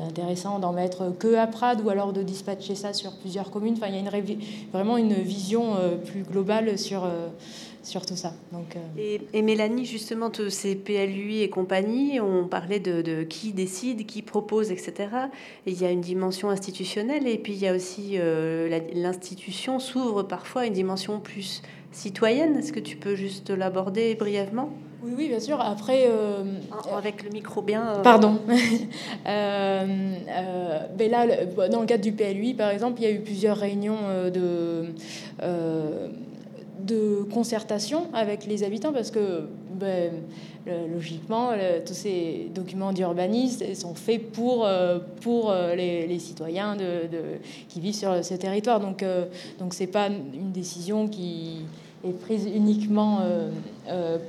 intéressant 0.07 0.59
d'en 0.59 0.73
mettre 0.73 1.13
que 1.19 1.35
à 1.35 1.47
Prades 1.47 1.81
ou 1.85 1.91
alors 1.91 2.13
de 2.13 2.23
dispatcher 2.23 2.75
ça 2.75 2.93
sur 2.93 3.13
plusieurs 3.13 3.51
communes? 3.51 3.75
Enfin, 3.77 3.89
il 3.89 3.95
y 3.95 3.99
a 3.99 4.01
une, 4.01 4.39
vraiment 4.73 4.97
une 4.97 5.15
vision 5.15 5.75
plus 6.07 6.23
globale 6.23 6.79
sur 6.79 7.03
sur 7.89 8.05
tout 8.05 8.17
ça. 8.17 8.35
Donc, 8.53 8.77
euh, 8.77 9.19
et, 9.33 9.43
Mélanie, 9.43 9.87
justement, 9.87 10.31
tous 10.31 10.51
ces 10.51 10.77
PLUI 10.77 11.43
et 11.43 11.49
compagnie, 11.49 12.21
on 12.21 12.47
parlait 12.47 12.81
de, 12.81 13.23
qui 13.25 13.53
décide, 13.53 14.05
qui 14.07 14.21
propose, 14.23 14.71
etc. 14.71 14.93
Et 15.67 15.73
il 15.73 15.81
y 15.81 15.87
a 15.87 15.91
une 15.91 16.03
dimension 16.03 16.51
institutionnelle 16.51 17.27
et 17.27 17.39
puis 17.39 17.55
il 17.55 17.61
y 17.61 17.67
a 17.67 17.75
aussi 17.75 18.13
euh, 18.15 18.79
l'institution 18.95 19.79
s'ouvre 19.79 20.23
parfois 20.23 20.63
à 20.63 20.67
une 20.67 20.75
dimension 20.75 21.19
plus 21.19 21.63
citoyenne. 21.91 22.59
Est-ce 22.59 22.73
que 22.73 22.81
tu 22.81 22.97
peux 22.97 23.15
juste 23.15 23.51
l'aborder 23.51 24.15
brièvement? 24.15 24.71
Oui, 25.03 25.13
oui, 25.17 25.29
bien 25.29 25.41
sûr. 25.41 25.61
Après, 25.61 26.07
euh, 26.09 26.43
avec 26.95 27.23
le 27.23 27.31
micro 27.31 27.63
bien. 27.63 28.01
Pardon. 28.05 28.41
ben 29.25 30.19
là, 30.99 31.27
dans 31.69 31.81
le 31.81 31.87
cadre 31.87 32.03
du 32.03 32.13
PLUI, 32.13 32.53
par 32.53 32.71
exemple, 32.71 33.01
il 33.01 33.05
y 33.05 33.07
a 33.07 33.13
eu 33.13 33.21
plusieurs 33.21 33.57
réunions 33.57 34.29
de 34.33 34.93
de 36.89 37.23
concertation 37.33 38.07
avec 38.15 38.47
les 38.47 38.65
habitants 38.65 38.93
parce 38.93 39.11
que 39.11 39.47
ben, 39.79 40.13
logiquement, 40.93 41.51
tous 41.87 41.95
ces 41.95 42.51
documents 42.55 42.93
d'urbanisme 42.93 43.75
sont 43.75 43.95
faits 43.95 44.33
pour, 44.33 44.67
euh, 44.67 44.99
pour 45.21 45.51
euh, 45.51 45.75
les, 45.75 46.19
citoyens 46.19 46.77
qui 47.69 47.81
vivent 47.81 47.95
sur 47.95 48.25
ce 48.25 48.35
territoire. 48.35 48.81
Donc, 48.81 49.05
donc 49.59 49.73
c'est 49.73 49.87
pas 49.87 50.09
une 50.09 50.51
décision 50.53 51.07
qui 51.07 51.65
est 52.05 52.13
prise 52.13 52.47
uniquement 52.47 53.21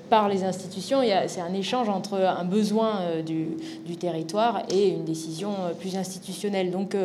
par 0.09 0.29
les 0.29 0.43
institutions. 0.43 0.99
C'est 1.27 1.41
un 1.41 1.53
échange 1.53 1.89
entre 1.89 2.15
un 2.15 2.45
besoin 2.45 3.21
du, 3.25 3.47
du, 3.85 3.97
territoire 3.97 4.63
et 4.71 4.89
une 4.89 5.03
décision 5.03 5.51
plus 5.79 5.95
institutionnelle. 5.95 6.71
Donc, 6.71 6.95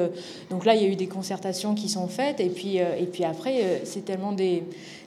donc 0.50 0.64
là, 0.64 0.74
il 0.74 0.82
y 0.82 0.84
a 0.84 0.88
eu 0.88 0.96
des 0.96 1.08
concertations 1.08 1.74
qui 1.74 1.88
sont 1.88 2.08
faites. 2.08 2.40
Et 2.40 2.50
puis, 2.50 2.76
et 2.76 3.08
puis 3.10 3.24
après, 3.24 3.82
c'est 3.84 4.04
tellement 4.04 4.32
des 4.32 4.64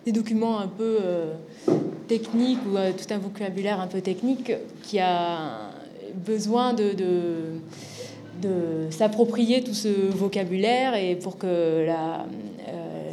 des 0.08 0.14
documents 0.14 0.60
un 0.60 0.68
peu 0.70 1.00
euh, 1.02 1.34
techniques 2.08 2.60
ou 2.72 2.78
euh, 2.78 2.94
tout 2.94 3.14
un 3.14 3.18
vocabulaire 3.18 3.82
un 3.82 3.88
peu 3.88 4.00
technique 4.00 4.54
qui 4.84 5.00
a 5.00 5.70
besoin 6.26 6.74
de, 6.74 6.94
de, 8.42 8.90
s'approprier 8.90 9.62
tout 9.62 9.74
ce 9.74 9.90
vocabulaire 9.90 10.96
et 10.96 11.16
pour 11.18 11.38
que 11.38 11.46
euh, 11.46 11.86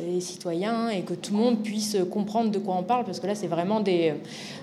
les 0.08 0.20
citoyens 0.20 0.88
et 0.88 1.00
que 1.00 1.14
tout 1.14 1.32
le 1.32 1.38
monde 1.38 1.64
puisse 1.64 1.96
comprendre 2.12 2.52
de 2.52 2.60
quoi 2.60 2.76
on 2.78 2.84
parle 2.84 3.04
parce 3.04 3.18
que 3.18 3.26
là 3.26 3.34
c'est 3.34 3.48
vraiment 3.48 3.80
des, 3.80 4.12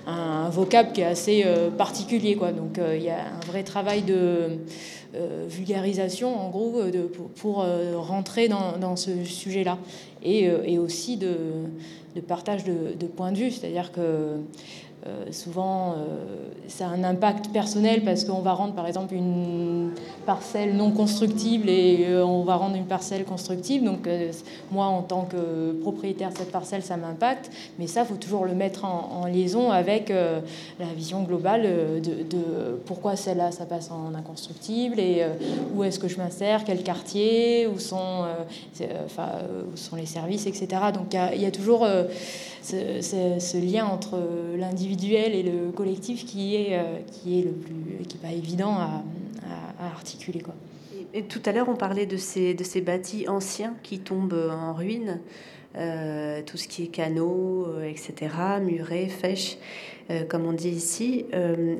un, 0.06 0.48
vocable 0.48 0.92
qui 0.92 1.02
est 1.02 1.04
assez 1.04 1.44
particulier 1.76 2.36
quoi. 2.36 2.52
Donc 2.52 2.80
il 2.94 3.02
y 3.02 3.10
a 3.10 3.18
un 3.18 3.46
vrai 3.46 3.62
travail 3.62 4.00
de 4.02 4.58
vulgarisation 5.48 6.40
en 6.40 6.48
gros 6.48 6.80
de, 6.84 7.00
pour, 7.36 7.66
rentrer 7.96 8.48
dans, 8.48 8.78
dans 8.78 8.96
ce 8.96 9.24
sujet 9.24 9.64
là 9.64 9.76
et, 10.22 10.44
et 10.64 10.78
aussi 10.78 11.18
de 11.18 11.36
de 12.14 12.20
partage 12.20 12.64
de, 12.64 12.94
de 12.98 13.06
points 13.06 13.32
de 13.32 13.38
vue. 13.38 13.50
C'est-à-dire 13.50 13.92
que 13.92 14.38
euh, 15.04 15.32
souvent, 15.32 15.94
euh, 15.94 16.24
ça 16.68 16.86
a 16.86 16.90
un 16.90 17.02
impact 17.02 17.48
personnel 17.48 18.04
parce 18.04 18.22
qu'on 18.22 18.38
va 18.38 18.52
rendre, 18.52 18.74
par 18.74 18.86
exemple, 18.86 19.14
une 19.14 19.90
parcelle 20.26 20.76
non 20.76 20.92
constructible 20.92 21.68
et 21.68 22.06
euh, 22.06 22.24
on 22.24 22.44
va 22.44 22.54
rendre 22.54 22.76
une 22.76 22.86
parcelle 22.86 23.24
constructible. 23.24 23.84
Donc, 23.84 24.08
moi, 24.70 24.86
en 24.86 25.02
tant 25.02 25.22
que 25.22 25.72
propriétaire 25.80 26.30
de 26.30 26.38
cette 26.38 26.52
parcelle, 26.52 26.82
ça 26.82 26.96
m'impacte. 26.96 27.50
Mais 27.80 27.88
ça, 27.88 28.04
faut 28.04 28.14
toujours 28.14 28.44
le 28.44 28.54
mettre 28.54 28.84
en, 28.84 29.26
liaison 29.26 29.70
avec 29.70 30.10
la 30.10 30.86
vision 30.96 31.22
globale 31.22 31.62
de, 32.02 32.80
pourquoi 32.84 33.16
celle-là, 33.16 33.50
ça 33.50 33.64
passe 33.64 33.90
en 33.90 34.14
inconstructible 34.14 34.98
et 34.98 35.24
où 35.74 35.84
est-ce 35.84 35.98
que 35.98 36.08
je 36.08 36.18
m'insère, 36.18 36.64
quel 36.64 36.82
quartier, 36.82 37.66
où 37.66 37.78
sont, 37.78 38.24
où 38.80 39.76
sont 39.76 39.96
les 39.96 40.06
services, 40.06 40.46
etc. 40.46 40.66
Donc, 40.92 41.16
il 41.34 41.40
y, 41.40 41.46
a 41.46 41.50
toujours 41.50 41.86
ce, 42.62 43.58
lien 43.58 43.86
entre 43.86 44.18
l'individuel 44.56 45.34
et 45.34 45.42
le 45.42 45.70
collectif 45.72 46.24
qui 46.24 46.56
est, 46.56 46.78
euh, 46.78 46.98
qui 47.06 47.40
est 47.40 47.42
le 47.42 47.52
plus, 47.52 48.06
qui 48.08 48.16
est 48.16 48.20
pas 48.20 48.32
évident 48.32 48.74
à, 48.78 49.02
articuler. 49.80 50.40
Quoi. 50.40 50.54
Et, 51.12 51.24
tout 51.24 51.42
à 51.44 51.52
l'heure, 51.52 51.68
on 51.68 51.74
parlait 51.74 52.06
de 52.06 52.16
ces, 52.16 52.54
de 52.54 52.62
ces 52.62 52.80
bâtis 52.80 53.28
anciens 53.28 53.74
qui 53.82 53.98
tombent 53.98 54.50
en 54.50 54.72
ruine. 54.72 55.20
Euh, 55.74 56.42
tout 56.44 56.58
ce 56.58 56.68
qui 56.68 56.82
est 56.82 56.88
canaux, 56.88 57.64
euh, 57.66 57.88
etc., 57.88 58.34
murets, 58.60 59.08
fèches, 59.08 59.56
comme 60.28 60.46
on 60.46 60.52
dit 60.52 60.70
ici. 60.70 61.26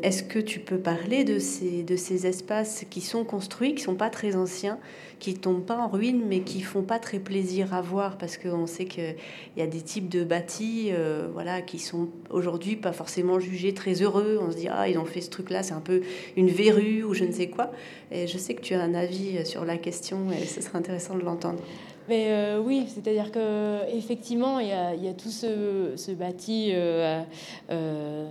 Est-ce 0.02 0.22
que 0.22 0.38
tu 0.38 0.60
peux 0.60 0.78
parler 0.78 1.24
de 1.24 1.38
ces, 1.38 1.82
de 1.82 1.96
ces 1.96 2.26
espaces 2.26 2.84
qui 2.90 3.00
sont 3.00 3.24
construits, 3.24 3.74
qui 3.74 3.82
sont 3.82 3.94
pas 3.94 4.10
très 4.10 4.36
anciens, 4.36 4.78
qui 5.22 5.34
tombent 5.34 5.64
pas 5.64 5.76
en 5.76 5.86
ruine, 5.86 6.24
mais 6.26 6.40
qui 6.40 6.62
font 6.62 6.82
pas 6.82 6.98
très 6.98 7.20
plaisir 7.20 7.74
à 7.74 7.80
voir 7.80 8.18
parce 8.18 8.36
qu'on 8.36 8.66
sait 8.66 8.86
qu'il 8.86 9.14
y 9.56 9.62
a 9.62 9.68
des 9.68 9.80
types 9.80 10.08
de 10.08 10.24
bâtis, 10.24 10.88
euh, 10.90 11.28
voilà, 11.32 11.62
qui 11.62 11.78
sont 11.78 12.08
aujourd'hui 12.28 12.74
pas 12.74 12.92
forcément 12.92 13.38
jugés 13.38 13.72
très 13.72 14.02
heureux. 14.02 14.40
On 14.42 14.50
se 14.50 14.56
dit 14.56 14.66
ah 14.68 14.88
ils 14.88 14.98
ont 14.98 15.04
fait 15.04 15.20
ce 15.20 15.30
truc-là, 15.30 15.62
c'est 15.62 15.74
un 15.74 15.80
peu 15.80 16.02
une 16.36 16.48
verrue 16.48 17.04
ou 17.04 17.14
je 17.14 17.22
ne 17.22 17.30
sais 17.30 17.46
quoi. 17.46 17.70
Et 18.10 18.26
je 18.26 18.36
sais 18.36 18.54
que 18.54 18.62
tu 18.62 18.74
as 18.74 18.82
un 18.82 18.94
avis 18.94 19.46
sur 19.46 19.64
la 19.64 19.76
question 19.76 20.32
et 20.32 20.44
ce 20.44 20.60
serait 20.60 20.78
intéressant 20.78 21.14
de 21.14 21.22
l'entendre. 21.22 21.60
Mais 22.08 22.26
euh, 22.30 22.60
oui, 22.60 22.86
c'est-à-dire 22.88 23.30
que 23.30 23.78
effectivement, 23.94 24.58
il 24.58 24.68
y 24.68 24.72
a, 24.72 25.14
tout 25.14 25.30
ce, 25.30 26.12
bâti 26.12 26.70
euh, 26.72 27.22
euh, 27.70 28.26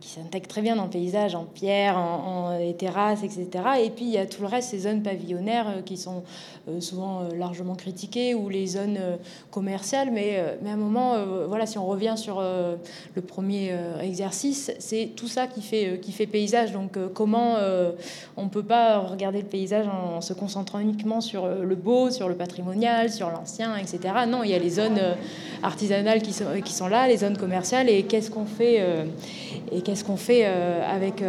qui 0.00 0.08
s'intègre 0.08 0.46
très 0.46 0.62
bien 0.62 0.76
dans 0.76 0.84
le 0.84 0.90
paysage, 0.90 1.34
en 1.34 1.44
pierre, 1.44 1.98
en, 1.98 2.52
en, 2.52 2.72
terrasses, 2.74 3.24
etc. 3.24 3.48
Et 3.82 3.90
puis 3.90 4.04
il 4.04 4.10
y 4.10 4.18
a 4.18 4.26
tout 4.26 4.42
le 4.42 4.48
reste, 4.48 4.70
ces 4.70 4.80
zones 4.80 5.02
pavillonnaires 5.02 5.82
qui 5.84 5.96
sont 5.96 6.22
souvent 6.78 7.22
largement 7.36 7.74
critiquées 7.74 8.34
ou 8.34 8.48
les 8.48 8.66
zones 8.66 8.98
commerciales. 9.50 10.10
Mais, 10.12 10.40
mais 10.62 10.70
à 10.70 10.74
un 10.74 10.76
moment, 10.76 11.16
voilà, 11.48 11.66
si 11.66 11.78
on 11.78 11.86
revient 11.86 12.14
sur 12.16 12.40
le 12.40 13.22
premier 13.22 13.74
exercice, 14.00 14.72
c'est 14.78 15.10
tout 15.16 15.28
ça 15.28 15.48
qui 15.48 15.60
fait, 15.60 15.98
qui 16.00 16.12
fait 16.12 16.26
paysage. 16.26 16.72
Donc 16.72 16.96
comment 17.14 17.56
on 18.36 18.48
peut 18.48 18.62
pas 18.62 19.00
regarder 19.00 19.42
le 19.42 19.48
paysage 19.48 19.86
en 19.88 20.20
se 20.20 20.32
concentrant 20.32 20.78
uniquement 20.78 21.20
sur 21.20 21.46
le 21.46 21.74
beau, 21.74 22.10
sur 22.10 22.28
le 22.28 22.36
patrimonial 22.36 22.91
sur 23.08 23.30
l'ancien, 23.30 23.76
etc. 23.76 23.98
Non, 24.28 24.42
il 24.42 24.50
y 24.50 24.54
a 24.54 24.58
les 24.58 24.70
zones 24.70 24.98
euh, 24.98 25.14
artisanales 25.62 26.22
qui 26.22 26.32
sont, 26.32 26.44
qui 26.64 26.72
sont 26.72 26.88
là, 26.88 27.08
les 27.08 27.18
zones 27.18 27.36
commerciales, 27.36 27.88
et 27.88 28.02
qu'est-ce 28.04 28.30
qu'on 28.30 28.46
fait, 28.46 28.76
euh, 28.80 29.04
et 29.70 29.80
qu'est-ce 29.82 30.04
qu'on 30.04 30.16
fait 30.16 30.42
euh, 30.44 30.80
avec, 30.88 31.22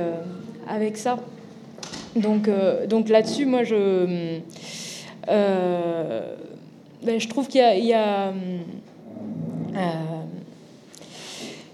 avec 0.67 0.97
ça? 0.97 1.17
Donc, 2.15 2.49
donc 2.87 3.09
là-dessus, 3.09 3.45
moi, 3.45 3.63
je, 3.63 4.39
ben, 5.27 7.19
je 7.19 7.27
trouve 7.27 7.47
qu'il 7.47 7.85
y 7.85 7.93
a, 7.93 8.31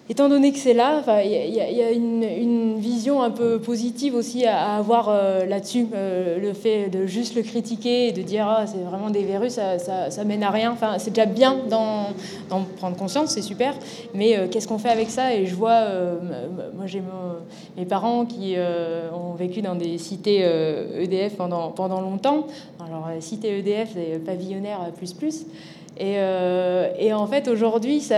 étant 0.09 0.27
donné 0.27 0.51
que 0.51 0.57
c'est 0.57 0.73
là, 0.73 1.03
il 1.23 1.31
y, 1.31 1.81
a 1.81 1.91
une, 1.91 2.79
vision 2.79 3.21
un 3.21 3.29
peu 3.29 3.59
positive 3.59 4.15
aussi 4.15 4.45
à, 4.45 4.75
avoir 4.75 5.09
euh, 5.09 5.45
là-dessus. 5.45 5.87
Euh, 5.93 6.39
le 6.39 6.53
fait 6.53 6.89
de 6.89 7.05
juste 7.05 7.35
le 7.35 7.43
critiquer 7.43 8.07
et 8.07 8.11
de 8.11 8.21
dire 8.21 8.47
ah, 8.47 8.65
c'est 8.65 8.79
vraiment 8.79 9.09
des 9.09 9.23
verrues, 9.23 9.49
ça, 9.49 9.77
ça, 9.77 10.23
mène 10.23 10.43
à 10.43 10.49
rien. 10.49 10.71
Enfin, 10.71 10.97
c'est 10.97 11.11
déjà 11.11 11.25
bien 11.25 11.57
d'en 11.69 12.07
prendre 12.77 12.95
conscience, 12.97 13.31
c'est 13.31 13.41
super. 13.41 13.73
Mais 14.13 14.37
euh, 14.37 14.47
qu'est-ce 14.49 14.67
qu'on 14.67 14.79
fait 14.79 14.89
avec 14.89 15.09
ça? 15.09 15.35
Et 15.35 15.45
je 15.45 15.55
vois, 15.55 15.83
moi 16.75 16.85
j'ai 16.85 17.03
mes 17.77 17.85
parents 17.85 18.25
qui 18.25 18.55
ont 19.13 19.33
vécu 19.33 19.61
dans 19.61 19.75
des 19.75 19.97
cités 19.97 20.39
EDF 20.39 21.33
e 21.33 21.37
pendant, 21.37 21.69
pendant 21.69 22.01
longtemps. 22.01 22.47
Alors, 22.79 23.09
cité 23.19 23.59
EDF, 23.59 23.89
c'est 23.93 24.23
pavillonnaire 24.23 24.91
plus 24.97 25.13
plus. 25.13 25.45
Euh, 25.99 26.93
et, 26.97 27.13
en 27.13 27.27
fait, 27.27 27.47
aujourd'hui, 27.47 27.99
c'est 28.01 28.15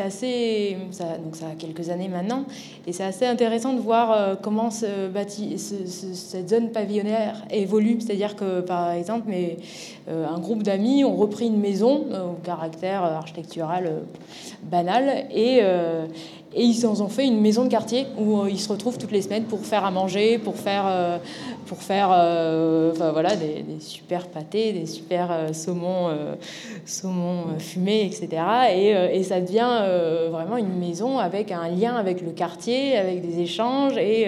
assez. 0.00 0.76
Ça, 0.90 1.18
donc, 1.18 1.36
ça 1.36 1.46
a 1.46 1.54
quelques 1.58 1.90
années 1.90 2.08
maintenant. 2.08 2.44
Et 2.86 2.92
c'est 2.92 3.04
assez 3.04 3.26
intéressant 3.26 3.72
de 3.72 3.80
voir 3.80 4.12
euh, 4.12 4.34
comment 4.40 4.70
cette 4.70 6.48
zone 6.48 6.70
pavillonnaire 6.70 7.44
évolue. 7.50 8.00
C'est-à-dire 8.00 8.36
que, 8.36 8.60
par 8.60 8.92
exemple, 8.92 9.24
mais, 9.26 9.56
euh, 10.08 10.26
un 10.26 10.38
groupe 10.38 10.62
d'amis 10.62 11.04
ont 11.04 11.16
repris 11.16 11.46
une 11.46 11.58
maison 11.60 12.06
au 12.12 12.34
caractère 12.44 13.02
architectural 13.02 14.02
banal. 14.62 15.26
Et, 15.34 15.60
et 16.56 16.62
ils 16.62 16.86
en 16.86 16.98
ont 17.02 17.08
fait 17.08 17.26
une 17.26 17.42
maison 17.42 17.64
de 17.64 17.68
quartier 17.68 18.06
où 18.18 18.40
euh, 18.40 18.50
ils 18.50 18.58
se 18.58 18.70
retrouvent 18.70 18.96
toutes 18.96 19.12
les 19.12 19.20
semaines 19.20 19.44
pour 19.44 19.60
faire 19.60 19.84
à 19.84 19.90
manger, 19.90 20.38
pour 20.38 20.56
faire, 20.56 20.84
euh, 20.86 21.18
pour 21.66 21.82
faire 21.82 22.08
euh, 22.10 22.92
enfin, 22.92 23.12
voilà, 23.12 23.36
des, 23.36 23.62
super 23.80 24.28
pâtés, 24.28 24.72
des 24.72 24.86
super 24.86 25.50
saumons, 25.52 26.08
fumés, 27.58 28.06
etc. 28.06 28.42
Et, 28.74 29.22
ça 29.22 29.40
devient 29.40 29.82
vraiment 30.30 30.56
une 30.56 30.78
maison 30.78 31.18
avec 31.18 31.50
un 31.50 31.68
lien 31.68 31.96
avec 31.96 32.22
le 32.22 32.30
quartier, 32.30 32.96
avec 32.96 33.20
des 33.20 33.40
échanges. 33.40 33.98
Et, 33.98 34.26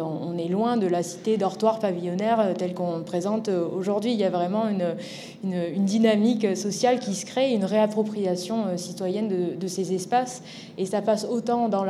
on 0.00 0.38
est 0.38 0.48
loin 0.48 0.76
de 0.76 0.86
la 0.86 1.02
cité 1.02 1.36
dortoir 1.36 1.80
pavillonnaire 1.80 2.54
telle 2.56 2.74
qu'on 2.74 3.02
présente 3.04 3.48
aujourd'hui. 3.48 4.12
Il 4.12 4.18
y 4.18 4.24
a 4.24 4.30
vraiment 4.30 4.64
une, 4.68 5.84
dynamique 5.84 6.56
sociale 6.56 7.00
qui 7.00 7.14
se 7.14 7.26
crée, 7.26 7.52
une 7.52 7.64
réappropriation 7.64 8.76
citoyenne 8.76 9.56
de 9.58 9.66
ces 9.66 9.92
espaces 9.92 10.37
et 10.76 10.86
ça 10.86 11.02
passe 11.02 11.24
autant 11.24 11.68
dans 11.68 11.84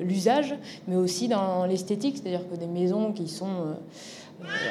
l'usage, 0.00 0.54
mais 0.86 0.96
aussi 0.96 1.28
dans 1.28 1.66
l'esthétique, 1.66 2.18
c'est-à-dire 2.18 2.48
que 2.48 2.56
des 2.56 2.66
maisons 2.66 3.12
qui 3.12 3.28
sont 3.28 3.46
euh, 3.46 3.74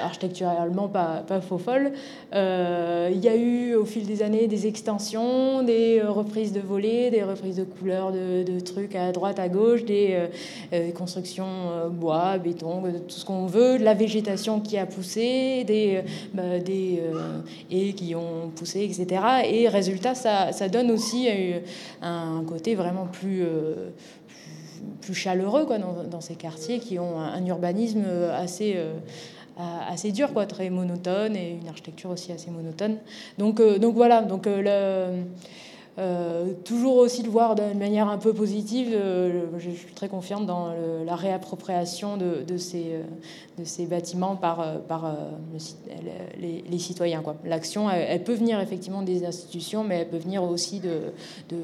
architecturalement 0.02 0.88
pas, 0.88 1.24
pas 1.28 1.42
faux 1.42 1.58
folles. 1.58 1.92
Euh, 2.34 3.10
il 3.12 3.20
y 3.20 3.28
a 3.28 3.36
eu 3.36 3.76
au 3.76 3.86
fil 3.86 4.06
des 4.06 4.22
années 4.24 4.48
des 4.48 4.68
extensions, 4.68 5.64
des 5.64 6.02
reprises 6.02 6.54
de 6.54 6.60
volets, 6.60 7.10
des 7.12 7.24
reprises 7.24 7.56
de 7.56 7.64
couleurs 7.64 8.12
de, 8.12 8.60
trucs 8.60 8.96
à 8.96 9.12
droite, 9.12 9.40
à 9.40 9.50
gauche, 9.50 9.86
des, 9.86 10.18
constructions 10.96 11.90
bois, 11.92 12.38
béton, 12.38 12.84
tout 13.08 13.16
ce 13.16 13.26
qu'on 13.26 13.46
veut, 13.46 13.80
de 13.80 13.84
la 13.84 13.94
végétation 13.94 14.60
qui 14.60 14.78
a 14.78 14.86
poussé, 14.86 15.64
des, 15.66 16.02
bah, 16.34 16.60
des 16.60 17.02
et 17.72 17.94
qui 17.94 18.16
ont 18.16 18.50
poussé, 18.56 18.84
etc. 18.84 19.22
Et 19.50 19.68
résultat, 19.68 20.16
ça, 20.16 20.52
ça 20.52 20.70
donne 20.70 20.92
aussi 20.92 21.30
un 22.02 22.44
côté 22.46 22.76
vraiment 22.76 23.06
plus 23.06 23.44
plus 25.02 25.14
chaleureux 25.14 25.66
quoi, 25.66 25.78
dans, 25.78 26.22
ces 26.22 26.36
quartiers 26.36 26.80
qui 26.80 27.00
ont 27.00 27.20
un, 27.20 27.46
urbanisme 27.46 28.06
assez, 28.34 28.78
assez 29.90 30.12
dur, 30.12 30.34
quoi, 30.34 30.46
très 30.46 30.70
monotone 30.70 31.36
et 31.36 31.58
une 31.62 31.68
architecture 31.68 32.10
aussi 32.10 32.32
assez 32.32 32.52
monotone. 32.52 32.98
Donc, 33.38 33.60
euh, 33.60 33.78
donc 33.78 33.96
voilà, 33.96 34.22
donc 34.22 34.48
euh, 34.48 35.24
euh, 36.00 36.54
toujours 36.64 36.96
aussi 36.96 37.24
le 37.24 37.30
voir 37.30 37.56
d'une 37.56 37.78
manière 37.78 38.08
un 38.08 38.18
peu 38.18 38.34
positive. 38.34 38.90
Euh, 38.94 39.48
je 39.58 39.70
suis 39.70 39.94
très 39.94 40.08
confiante 40.08 40.46
dans 40.46 40.74
la 41.06 41.16
réappropriation 41.16 42.16
de, 42.16 42.44
de, 42.48 42.58
ces, 42.58 42.86
euh, 42.94 43.04
de 43.58 43.66
ces 43.66 43.86
bâtiments 43.86 44.38
par, 44.38 44.80
par 44.84 45.18
les, 46.40 46.80
citoyens. 46.80 47.22
L'action, 47.44 47.90
elle, 47.90 48.24
peut 48.24 48.34
venir 48.34 48.62
effectivement 48.62 49.02
des 49.02 49.26
institutions, 49.26 49.84
mais 49.84 49.98
elle 49.98 50.10
peut 50.10 50.18
venir 50.18 50.44
aussi 50.44 50.80
de, 50.80 51.12
de 51.50 51.60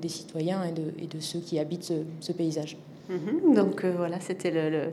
des 0.00 0.08
citoyens 0.08 0.64
et 0.64 0.72
de, 0.72 0.94
et 0.98 1.06
de, 1.06 1.20
ceux 1.20 1.40
qui 1.40 1.58
habitent 1.58 1.92
ce 2.20 2.32
paysage. 2.32 2.78
Mhm. 3.08 3.54
donc 3.54 3.84
euh, 3.84 3.92
voilà, 3.96 4.18
c'était 4.20 4.50
le, 4.50 4.92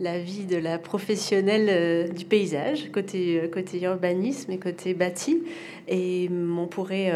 la 0.00 0.18
vie 0.18 0.44
de 0.44 0.56
la 0.56 0.78
professionnelle 0.78 1.68
euh, 1.70 2.08
du 2.08 2.24
paysage, 2.24 2.90
côté, 2.92 3.40
euh, 3.40 3.48
côté 3.48 3.82
urbanisme 3.82 4.50
et 4.52 4.58
côté 4.58 4.94
bâti. 4.94 5.42
Et 5.88 6.30
on 6.30 6.66
pourrait 6.66 7.12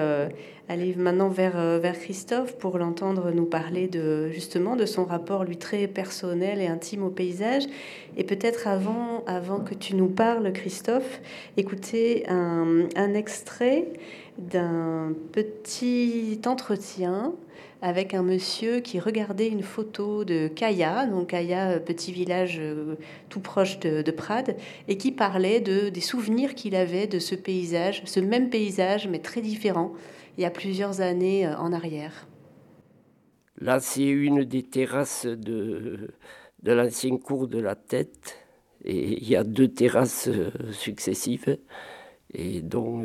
aller 0.69 0.95
maintenant 0.95 1.31
vers, 1.31 1.57
vers 1.81 1.99
Christophe 1.99 2.59
pour 2.59 2.77
l'entendre 2.77 3.31
nous 3.31 3.47
parler 3.47 3.89
de, 3.89 4.29
justement 4.29 4.77
de 4.77 4.85
son 4.85 5.07
rapport, 5.07 5.45
lui, 5.45 5.57
très 5.57 5.87
personnel 5.87 6.61
et 6.61 6.67
intime 6.67 7.03
au 7.03 7.09
paysage. 7.09 7.63
Et 8.19 8.25
peut-être 8.25 8.69
avant, 8.69 9.25
avant 9.27 9.61
que 9.61 9.73
tu 9.73 9.97
nous 9.97 10.09
parles, 10.09 10.53
Christophe, 10.53 11.23
écouter 11.57 12.29
un, 12.29 12.89
un 12.95 13.15
extrait 13.15 13.87
d'un 14.37 15.15
petit 15.33 16.39
entretien 16.45 17.33
avec 17.81 18.15
un 18.15 18.23
monsieur 18.23 18.81
qui 18.81 18.99
regardait 18.99 19.49
une 19.49 19.63
photo 19.63 20.25
de 20.25 20.49
Kaya, 20.49 21.07
donc 21.07 21.29
Kaya, 21.29 21.71
euh, 21.71 21.79
petit 21.79 22.13
village 22.13 22.59
euh, 22.59 22.97
tout 23.29 23.41
proche 23.41 23.79
de, 23.79 24.11
Prades, 24.11 24.57
et 24.89 24.97
qui 24.99 25.13
parlait 25.13 25.61
de, 25.61 25.89
des 25.89 26.01
souvenirs 26.01 26.55
qu'il 26.55 26.75
avait 26.75 27.07
de 27.07 27.19
ce 27.19 27.35
paysage, 27.35 28.03
ce 28.05 28.21
même 28.21 28.51
paysage, 28.51 29.07
mais 29.07 29.21
très 29.21 29.41
différent, 29.41 29.93
il 30.37 30.43
y 30.43 30.45
a 30.45 30.51
plusieurs 30.51 31.01
années 31.01 31.47
euh, 31.47 31.57
en 31.57 31.73
arrière. 31.73 32.27
Là, 33.61 33.81
c'est 33.81 34.07
une 34.07 34.45
des 34.45 34.63
terrasses 34.63 35.27
de, 35.27 36.15
de 36.63 36.73
l'ancienne 36.73 37.19
cour 37.19 37.49
de 37.49 37.61
la 37.61 37.75
tête, 37.75 38.39
et 38.85 39.21
il 39.21 39.29
y 39.29 39.37
a 39.37 39.45
deux 39.45 39.69
terrasses 39.69 40.29
successives, 40.73 41.59
et 42.35 42.61
donc... 42.61 43.05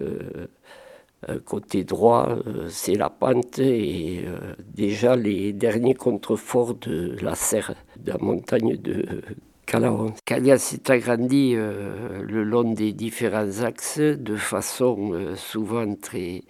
côté 1.45 1.83
droit, 1.83 2.37
euh, 2.47 2.67
c'est 2.69 2.95
la 2.95 3.09
pente 3.09 3.59
et 3.59 4.23
euh, 4.25 4.53
déjà 4.73 5.15
les 5.15 5.53
derniers 5.53 5.93
contreforts 5.93 6.75
de 6.75 7.15
la 7.21 7.35
serre, 7.35 7.75
de 7.97 8.11
la 8.11 8.17
montagne 8.17 8.77
de 8.77 9.21
Calaon. 9.65 10.13
Calia 10.25 10.57
s'est 10.57 10.91
agrandi 10.91 11.53
le 11.55 12.43
long 12.43 12.73
des 12.73 12.91
différents 12.91 13.61
axes 13.61 13.99
de 13.99 14.35
façon 14.35 15.13
souvent 15.35 15.95
très 15.95 16.43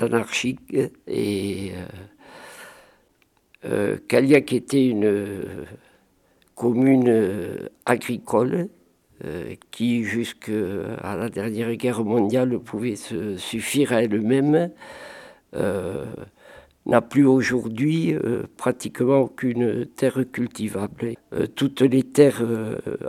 anarchique 0.00 0.74
et 1.06 1.72
Caliac 4.08 4.52
était 4.54 4.86
une 4.86 5.66
commune 6.54 7.68
agricole 7.86 8.54
euh, 8.54 8.68
qui, 9.70 10.04
jusqu'à 10.04 11.16
la 11.16 11.28
dernière 11.28 11.74
guerre 11.76 12.04
mondiale, 12.04 12.58
pouvait 12.58 12.96
se 12.96 13.36
suffire 13.36 13.92
à 13.92 14.02
elle-même, 14.02 14.70
euh, 15.54 16.04
n'a 16.86 17.00
plus 17.00 17.24
aujourd'hui 17.24 18.12
euh, 18.12 18.42
pratiquement 18.56 19.20
aucune 19.20 19.86
terre 19.86 20.20
cultivable. 20.30 21.14
toutes 21.54 21.80
les 21.80 22.02
terres 22.02 22.42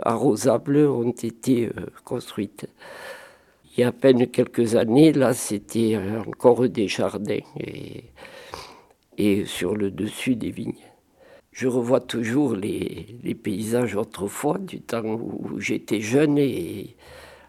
arrosables 0.02 0.78
ont 0.78 1.10
été 1.10 1.70
construites. 2.04 2.66
Il 3.76 3.80
y 3.80 3.84
a 3.84 3.88
à 3.88 3.92
peine 3.92 4.26
quelques 4.28 4.76
années, 4.76 5.12
là, 5.12 5.34
c'était 5.34 5.98
encore 6.26 6.68
des 6.68 6.88
jardins 6.88 7.44
et 9.18 9.44
sur 9.44 9.76
le 9.76 9.90
dessus 9.90 10.36
des 10.36 10.50
vignes 10.50 10.85
je 11.56 11.68
revois 11.68 12.00
toujours 12.00 12.54
les, 12.54 13.34
paysages 13.42 13.96
autrefois, 13.96 14.58
du 14.58 14.82
temps 14.82 15.06
où 15.06 15.58
j'étais 15.58 16.02
jeune, 16.02 16.36
et 16.36 16.96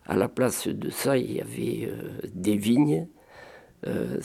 à 0.06 0.15
la 0.15 0.30
place 0.30 0.70
de 0.70 0.89
ça, 0.89 1.17
il 1.17 1.34
y 1.34 1.41
avait 1.41 1.89
euh, 1.91 2.22
des 2.34 2.56
vignes. 2.56 3.06
Euh, 3.86 4.20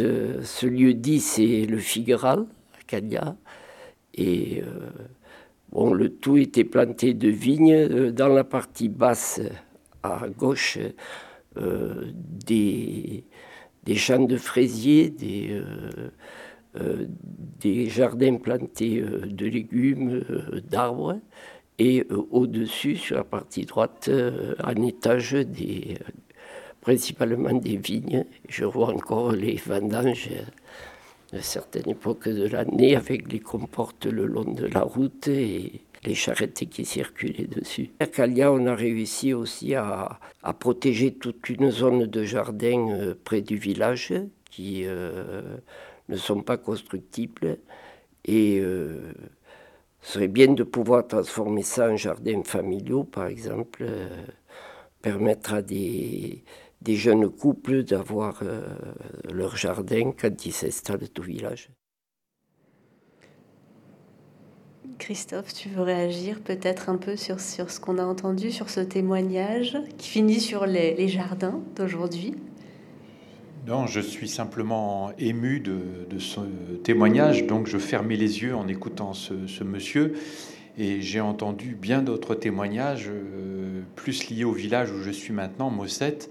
euh, 0.00 0.42
ce 0.42 0.66
lieu 0.66 0.92
dit, 0.92 1.20
c'est 1.20 1.66
le 1.66 1.78
Figueral, 1.78 2.46
à 2.80 2.82
Cagna, 2.88 3.36
et 4.16 4.64
bon, 5.70 5.94
le 5.94 6.08
tout 6.08 6.36
était 6.36 6.64
planté 6.64 7.14
de 7.14 7.28
vignes. 7.28 8.10
Dans 8.10 8.26
la 8.26 8.42
partie 8.42 8.88
basse, 8.88 9.40
à 10.02 10.26
gauche, 10.36 10.80
des, 11.54 13.24
des 13.84 13.94
champs 13.94 14.18
de 14.18 14.36
fraisiers, 14.36 15.10
des 15.10 15.62
des 16.74 17.88
jardins 17.88 18.36
plantés 18.36 19.00
euh, 19.00 19.26
de 19.26 19.46
légumes, 19.46 20.22
euh, 20.30 20.60
d'arbres, 20.60 21.18
et 21.80 22.04
au-dessus, 22.32 22.96
sur 22.96 23.16
la 23.16 23.22
partie 23.22 23.64
droite, 23.64 24.10
un 24.58 24.82
étage 24.82 25.34
des, 25.34 25.96
principalement 26.80 27.52
des 27.52 27.76
vignes. 27.76 28.24
Je 28.48 28.64
vois 28.64 28.92
encore 28.92 29.30
les 29.30 29.54
vendanges 29.64 30.30
de 31.32 31.38
certaines 31.38 31.88
époques 31.88 32.28
de 32.28 32.48
l'année 32.48 32.96
avec 32.96 33.32
les 33.32 33.38
comportes 33.38 34.06
le 34.06 34.26
long 34.26 34.42
de 34.42 34.66
la 34.66 34.80
route 34.80 35.28
et 35.28 35.70
les 36.02 36.16
charrettes 36.16 36.68
qui 36.68 36.84
circulaient 36.84 37.46
dessus. 37.46 37.90
À 38.00 38.06
Calia, 38.06 38.50
on 38.50 38.66
a 38.66 38.74
réussi 38.74 39.32
aussi 39.32 39.76
à, 39.76 40.18
à, 40.42 40.52
protéger 40.54 41.14
toute 41.14 41.48
une 41.48 41.70
zone 41.70 42.06
de 42.06 42.24
jardin 42.24 43.14
près 43.22 43.40
du 43.40 43.56
village 43.56 44.12
qui 44.50 44.84
ne 46.08 46.16
sont 46.16 46.42
pas 46.42 46.56
constructibles 46.56 47.58
et 48.24 48.58
euh, 48.60 49.12
serait 50.00 50.28
bien 50.28 50.52
de 50.52 50.62
pouvoir 50.64 51.06
transformer 51.06 51.62
ça 51.62 51.90
en 51.90 51.96
jardin 51.96 52.42
familial, 52.44 53.04
par 53.04 53.26
exemple, 53.26 53.84
euh, 53.86 54.08
permettre 55.02 55.54
à 55.54 55.62
des, 55.62 56.44
des, 56.82 56.96
jeunes 56.96 57.28
couples 57.28 57.84
d'avoir 57.84 58.40
euh, 58.42 58.62
leur 59.30 59.56
jardin 59.56 60.12
quand 60.12 60.46
ils 60.46 60.52
s'installent 60.52 61.08
au 61.18 61.22
village. 61.22 61.70
Christophe, 64.98 65.54
tu 65.54 65.68
veux 65.68 65.82
réagir 65.82 66.40
peut-être 66.40 66.88
un 66.88 66.96
peu 66.96 67.14
sur, 67.14 67.38
sur 67.38 67.70
ce 67.70 67.78
qu'on 67.78 67.98
a 67.98 68.04
entendu, 68.04 68.50
sur 68.50 68.68
ce 68.68 68.80
témoignage 68.80 69.78
qui 69.96 70.08
finit 70.08 70.40
sur 70.40 70.66
les, 70.66 70.94
les 70.94 71.08
jardins 71.08 71.60
d'aujourd'hui? 71.76 72.34
Non, 73.68 73.86
je 73.86 74.00
suis 74.00 74.28
simplement 74.28 75.12
ému 75.18 75.60
de, 75.60 76.18
ce 76.18 76.40
témoignage, 76.84 77.46
donc 77.46 77.66
je 77.66 77.76
fermais 77.76 78.16
les 78.16 78.40
yeux 78.40 78.56
en 78.56 78.66
écoutant 78.66 79.12
ce, 79.12 79.62
monsieur, 79.62 80.14
et 80.78 81.02
j'ai 81.02 81.20
entendu 81.20 81.74
bien 81.74 82.00
d'autres 82.00 82.34
témoignages, 82.34 83.10
euh, 83.10 83.82
plus 83.94 84.30
liés 84.30 84.44
au 84.44 84.52
village 84.52 84.90
où 84.90 85.02
je 85.02 85.10
suis 85.10 85.34
maintenant, 85.34 85.68
Mossette, 85.68 86.30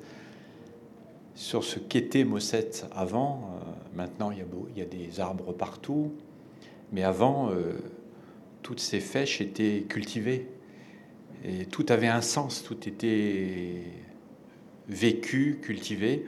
sur 1.36 1.64
ce 1.64 1.78
qu'était 1.78 2.24
Mossette 2.24 2.88
avant. 2.92 3.52
Euh, 3.62 3.72
maintenant, 3.96 4.32
il 4.32 4.40
y, 4.40 4.42
a, 4.42 4.46
il 4.76 4.80
y, 4.80 4.82
a, 4.82 4.86
des 4.86 5.20
arbres 5.20 5.54
partout, 5.54 6.14
mais 6.92 7.04
avant, 7.04 7.52
euh, 7.52 7.74
toutes 8.64 8.80
ces 8.80 9.00
fèches 9.00 9.42
étaient 9.42 9.86
cultivées, 9.88 10.48
et 11.46 11.66
tout 11.66 11.86
avait 11.90 12.08
un 12.08 12.22
sens, 12.22 12.64
tout 12.64 12.90
était 12.90 13.84
vécu, 14.90 15.60
cultivé. 15.62 16.26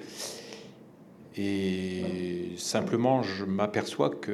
Et 1.38 2.54
simplement, 2.58 3.24
je 3.24 3.46
m'aperçois 3.46 4.10
que 4.10 4.32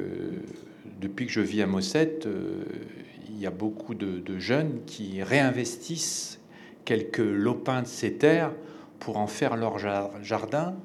depuis 1.00 1.26
que 1.26 1.32
je 1.32 1.42
vis 1.42 1.62
à 1.62 1.68
Mossette, 1.68 2.26
euh, 2.26 2.64
il 3.30 3.40
y 3.40 3.46
a 3.46 3.52
beaucoup 3.52 3.96
de, 3.96 4.40
jeunes 4.40 4.80
qui 4.86 5.22
réinvestissent 5.22 6.40
quelques 6.86 7.18
lopins 7.18 7.82
de 7.82 7.88
ces 7.88 8.14
terres 8.14 8.52
pour 9.00 9.18
en 9.18 9.28
faire 9.28 9.56
leur 9.56 9.78
jardin. 10.24 10.76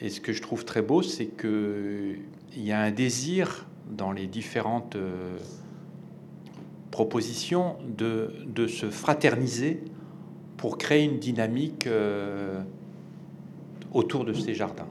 Et 0.00 0.10
ce 0.10 0.20
que 0.20 0.32
je 0.32 0.42
trouve 0.42 0.64
très 0.64 0.82
beau, 0.82 1.02
c'est 1.02 1.26
qu'il 1.26 2.20
y 2.56 2.72
a 2.72 2.80
un 2.80 2.90
désir 2.90 3.66
dans 3.88 4.12
les 4.12 4.26
différentes 4.26 4.96
euh, 4.96 5.38
propositions 6.90 7.76
de, 7.96 8.34
de, 8.46 8.66
se 8.66 8.90
fraterniser 8.90 9.80
pour 10.56 10.78
créer 10.78 11.04
une 11.04 11.18
dynamique 11.18 11.86
euh, 11.86 12.62
autour 13.92 14.24
de 14.24 14.32
ces 14.32 14.54
jardins. 14.54 14.88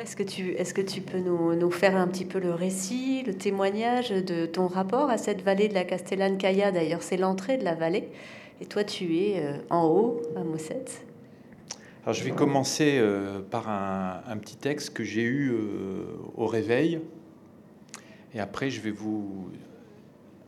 Est-ce 0.00 0.16
que, 0.16 0.22
tu, 0.22 0.52
est-ce 0.52 0.72
que 0.72 0.80
tu 0.80 1.00
peux 1.00 1.18
nous, 1.18 1.70
faire 1.70 1.96
un 1.96 2.08
petit 2.08 2.24
peu 2.24 2.38
le 2.38 2.52
récit, 2.52 3.22
le 3.26 3.34
témoignage 3.34 4.10
de 4.10 4.46
ton 4.46 4.66
rapport 4.66 5.10
à 5.10 5.18
cette 5.18 5.42
vallée 5.42 5.68
de 5.68 5.74
la 5.74 5.84
Castellane 5.84 6.38
Caya 6.38 6.72
D'ailleurs, 6.72 7.02
c'est 7.02 7.16
l'entrée 7.16 7.58
de 7.58 7.64
la 7.64 7.74
vallée. 7.74 8.08
Et 8.60 8.66
toi, 8.66 8.84
tu 8.84 9.16
es 9.18 9.40
euh, 9.44 9.58
en 9.68 9.86
haut, 9.86 10.22
à 10.36 10.42
Mossette. 10.42 11.04
Alors, 12.02 12.14
je 12.14 12.24
vais 12.24 12.30
commencer 12.30 12.98
euh, 12.98 13.40
par 13.40 13.68
un, 13.68 14.36
petit 14.38 14.56
texte 14.56 14.94
que 14.94 15.04
j'ai 15.04 15.22
eu 15.22 15.52
euh, 15.52 16.04
au 16.34 16.46
réveil. 16.46 17.00
Et 18.34 18.40
après, 18.40 18.70
je 18.70 18.80
vais 18.80 18.90
vous 18.90 19.50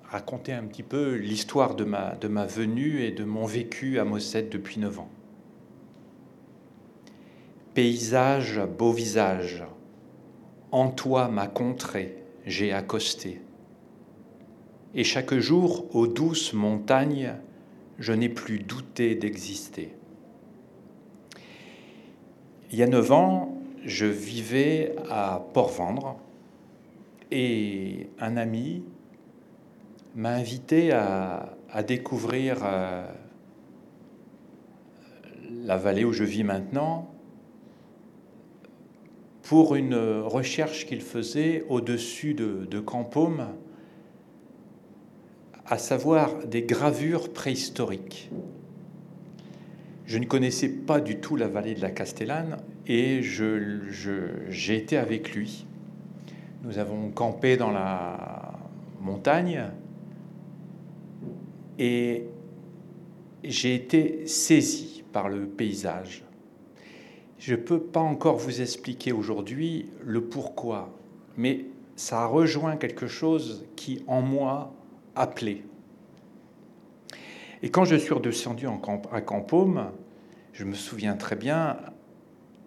raconter 0.04 0.52
un 0.52 0.64
petit 0.64 0.82
peu 0.82 1.14
l'histoire 1.14 1.74
de 1.74 1.84
ma, 1.84 2.14
de 2.14 2.28
ma 2.28 2.46
venue 2.46 3.02
et 3.02 3.10
de 3.10 3.24
mon 3.24 3.44
vécu 3.44 3.98
à 3.98 4.04
Mossette 4.04 4.50
depuis 4.50 4.80
9 4.80 5.00
ans. 5.00 5.10
Paysage, 7.74 8.60
beau 8.78 8.92
visage, 8.92 9.64
en 10.72 10.90
toi 10.90 11.28
ma 11.28 11.46
contrée, 11.46 12.16
j'ai 12.44 12.72
accosté. 12.72 13.40
Et 14.94 15.04
chaque 15.04 15.34
jour, 15.34 15.86
aux 15.94 16.06
douces 16.06 16.52
montagnes, 16.52 17.34
je 17.98 18.12
n'ai 18.12 18.28
plus 18.28 18.58
douté 18.58 19.14
d'exister. 19.14 19.94
Il 22.70 22.78
y 22.78 22.82
a 22.82 22.86
neuf 22.86 23.10
ans, 23.10 23.62
je 23.84 24.06
vivais 24.06 24.94
à 25.08 25.42
Port-Vendre 25.52 26.16
et 27.30 28.08
un 28.20 28.36
ami 28.36 28.84
m'a 30.14 30.30
invité 30.30 30.92
à, 30.92 31.56
découvrir 31.86 32.58
euh, 32.64 33.06
la 35.64 35.78
vallée 35.78 36.04
où 36.04 36.12
je 36.12 36.24
vis 36.24 36.44
maintenant 36.44 37.10
pour 39.42 39.74
une 39.74 39.94
recherche 39.94 40.86
qu'il 40.86 41.00
faisait 41.00 41.64
au-dessus 41.68 42.34
de, 42.34 42.66
de 42.70 42.80
Campôme, 42.80 43.48
à 45.66 45.78
savoir 45.78 46.46
des 46.46 46.62
gravures 46.62 47.32
préhistoriques. 47.32 48.30
Je 50.06 50.18
ne 50.18 50.26
connaissais 50.26 50.68
pas 50.68 51.00
du 51.00 51.16
tout 51.16 51.36
la 51.36 51.48
vallée 51.48 51.74
de 51.74 51.80
la 51.80 51.90
Castellane 51.90 52.58
et 52.86 53.22
j'ai 53.22 54.76
été 54.76 54.96
avec 54.96 55.34
lui. 55.34 55.66
Nous 56.64 56.78
avons 56.78 57.10
campé 57.10 57.56
dans 57.56 57.70
la 57.70 58.52
montagne 59.00 59.64
et 61.78 62.24
j'ai 63.42 63.74
été 63.74 64.26
saisi 64.26 65.02
par 65.12 65.28
le 65.28 65.46
paysage. 65.46 66.22
Je 67.42 67.56
ne 67.56 67.60
peux 67.60 67.80
pas 67.80 67.98
encore 67.98 68.36
vous 68.36 68.60
expliquer 68.60 69.10
aujourd'hui 69.10 69.90
le 70.00 70.22
pourquoi, 70.22 70.96
mais 71.36 71.64
ça 71.96 72.24
rejoint 72.24 72.76
quelque 72.76 73.08
chose 73.08 73.66
qui 73.74 74.04
en 74.06 74.22
moi 74.22 74.72
appelait. 75.16 75.64
Et 77.64 77.68
quand 77.68 77.84
je 77.84 77.96
suis 77.96 78.14
redescendu 78.14 78.68
à 79.10 79.20
Campôme, 79.20 79.90
je 80.52 80.64
me 80.64 80.74
souviens 80.74 81.16
très 81.16 81.34
bien 81.34 81.78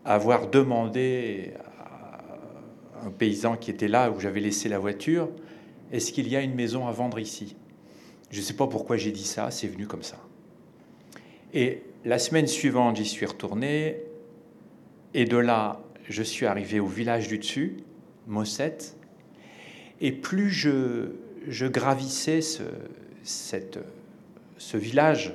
avoir 0.04 0.50
demandé 0.50 1.54
à 1.80 3.06
un 3.06 3.12
paysan 3.12 3.56
qui 3.56 3.72
était 3.72 3.88
là 3.88 4.12
où 4.12 4.20
j'avais 4.20 4.42
laissé 4.42 4.68
la 4.68 4.78
voiture, 4.78 5.30
est-ce 5.94 6.12
qu'il 6.12 6.28
y 6.28 6.36
a 6.36 6.42
une 6.42 6.54
maison 6.54 6.86
à 6.86 6.92
vendre 6.92 7.18
ici? 7.18 7.56
Je 8.30 8.42
ne 8.42 8.44
sais 8.44 8.56
pas 8.56 8.68
pourquoi 8.68 8.98
j'ai 8.98 9.14
dit 9.14 9.24
ça, 9.24 9.52
c'est 9.52 9.68
venu 9.68 9.88
comme 9.88 10.04
ça. 10.04 10.18
Et 11.54 11.82
la 12.04 12.20
semaine 12.20 12.48
suivante, 12.48 12.98
j'y 12.98 13.06
suis 13.06 13.26
retourné, 13.26 14.04
et 15.16 15.24
de 15.24 15.38
là, 15.38 15.80
je 16.10 16.22
suis 16.22 16.46
arrivé 16.46 16.82
au 16.82 16.88
village 16.88 17.30
du 17.30 17.40
dessus, 17.40 17.78
Mossette, 18.28 18.98
et 20.02 20.12
plus 20.12 20.50
je, 20.50 21.68
gravissais 21.68 22.42
ce, 22.42 22.64
village, 24.74 25.34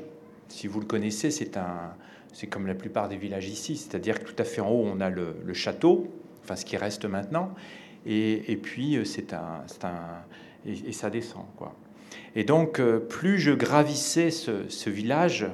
si 0.49 0.67
vous 0.67 0.81
le 0.81 0.87
connaissez, 0.87 1.31
c'est 1.31 2.47
comme 2.47 2.67
la 2.67 2.75
plupart 2.75 3.09
des 3.09 3.17
villages 3.17 3.49
ici, 3.49 3.79
c'est-à-dire 3.79 4.21
que 4.21 4.31
tout 4.31 4.37
à 4.39 4.45
fait 4.45 4.61
en 4.61 4.69
haut, 4.69 4.85
on 4.85 5.01
a 5.01 5.09
le, 5.09 5.35
château, 5.55 6.13
enfin 6.45 6.57
ce 6.57 6.67
qui 6.67 6.77
reste 6.77 7.07
maintenant, 7.07 7.55
et, 8.05 8.59
puis 8.63 8.97
euh, 8.97 9.05
c'est 9.05 9.33
un, 9.33 9.65
un 9.83 10.25
et, 10.67 10.93
ça 10.93 11.09
descend 11.09 11.47
quoi. 11.57 11.75
Et 12.37 12.45
donc, 12.45 12.81
euh, 12.81 12.99
plus 12.99 13.39
je 13.39 13.53
gravissais 13.53 14.31
ce, 14.31 14.91
village, 14.91 15.47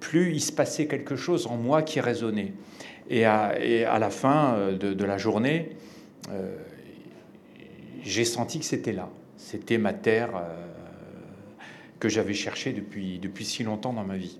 plus, 0.00 0.32
il 0.32 0.40
se 0.40 0.52
passait 0.52 0.86
quelque 0.86 1.16
chose 1.16 1.46
en 1.46 1.56
moi 1.58 1.82
qui 1.82 2.00
résonnait. 2.00 2.54
Et 3.08 3.24
à, 3.24 3.98
la 3.98 4.10
fin 4.10 4.54
euh, 4.54 4.76
de, 4.76 5.04
la 5.04 5.18
journée, 5.18 5.70
j'ai 8.02 8.24
senti 8.24 8.58
que 8.58 8.64
c'était 8.64 8.92
là. 8.92 9.08
C'était 9.36 9.78
ma 9.78 9.92
terre 9.92 10.30
que 12.00 12.08
j'avais 12.08 12.34
cherchée 12.34 12.72
depuis, 12.72 13.18
depuis 13.18 13.44
si 13.44 13.62
longtemps 13.62 13.92
dans 13.92 14.04
ma 14.04 14.16
vie. 14.16 14.38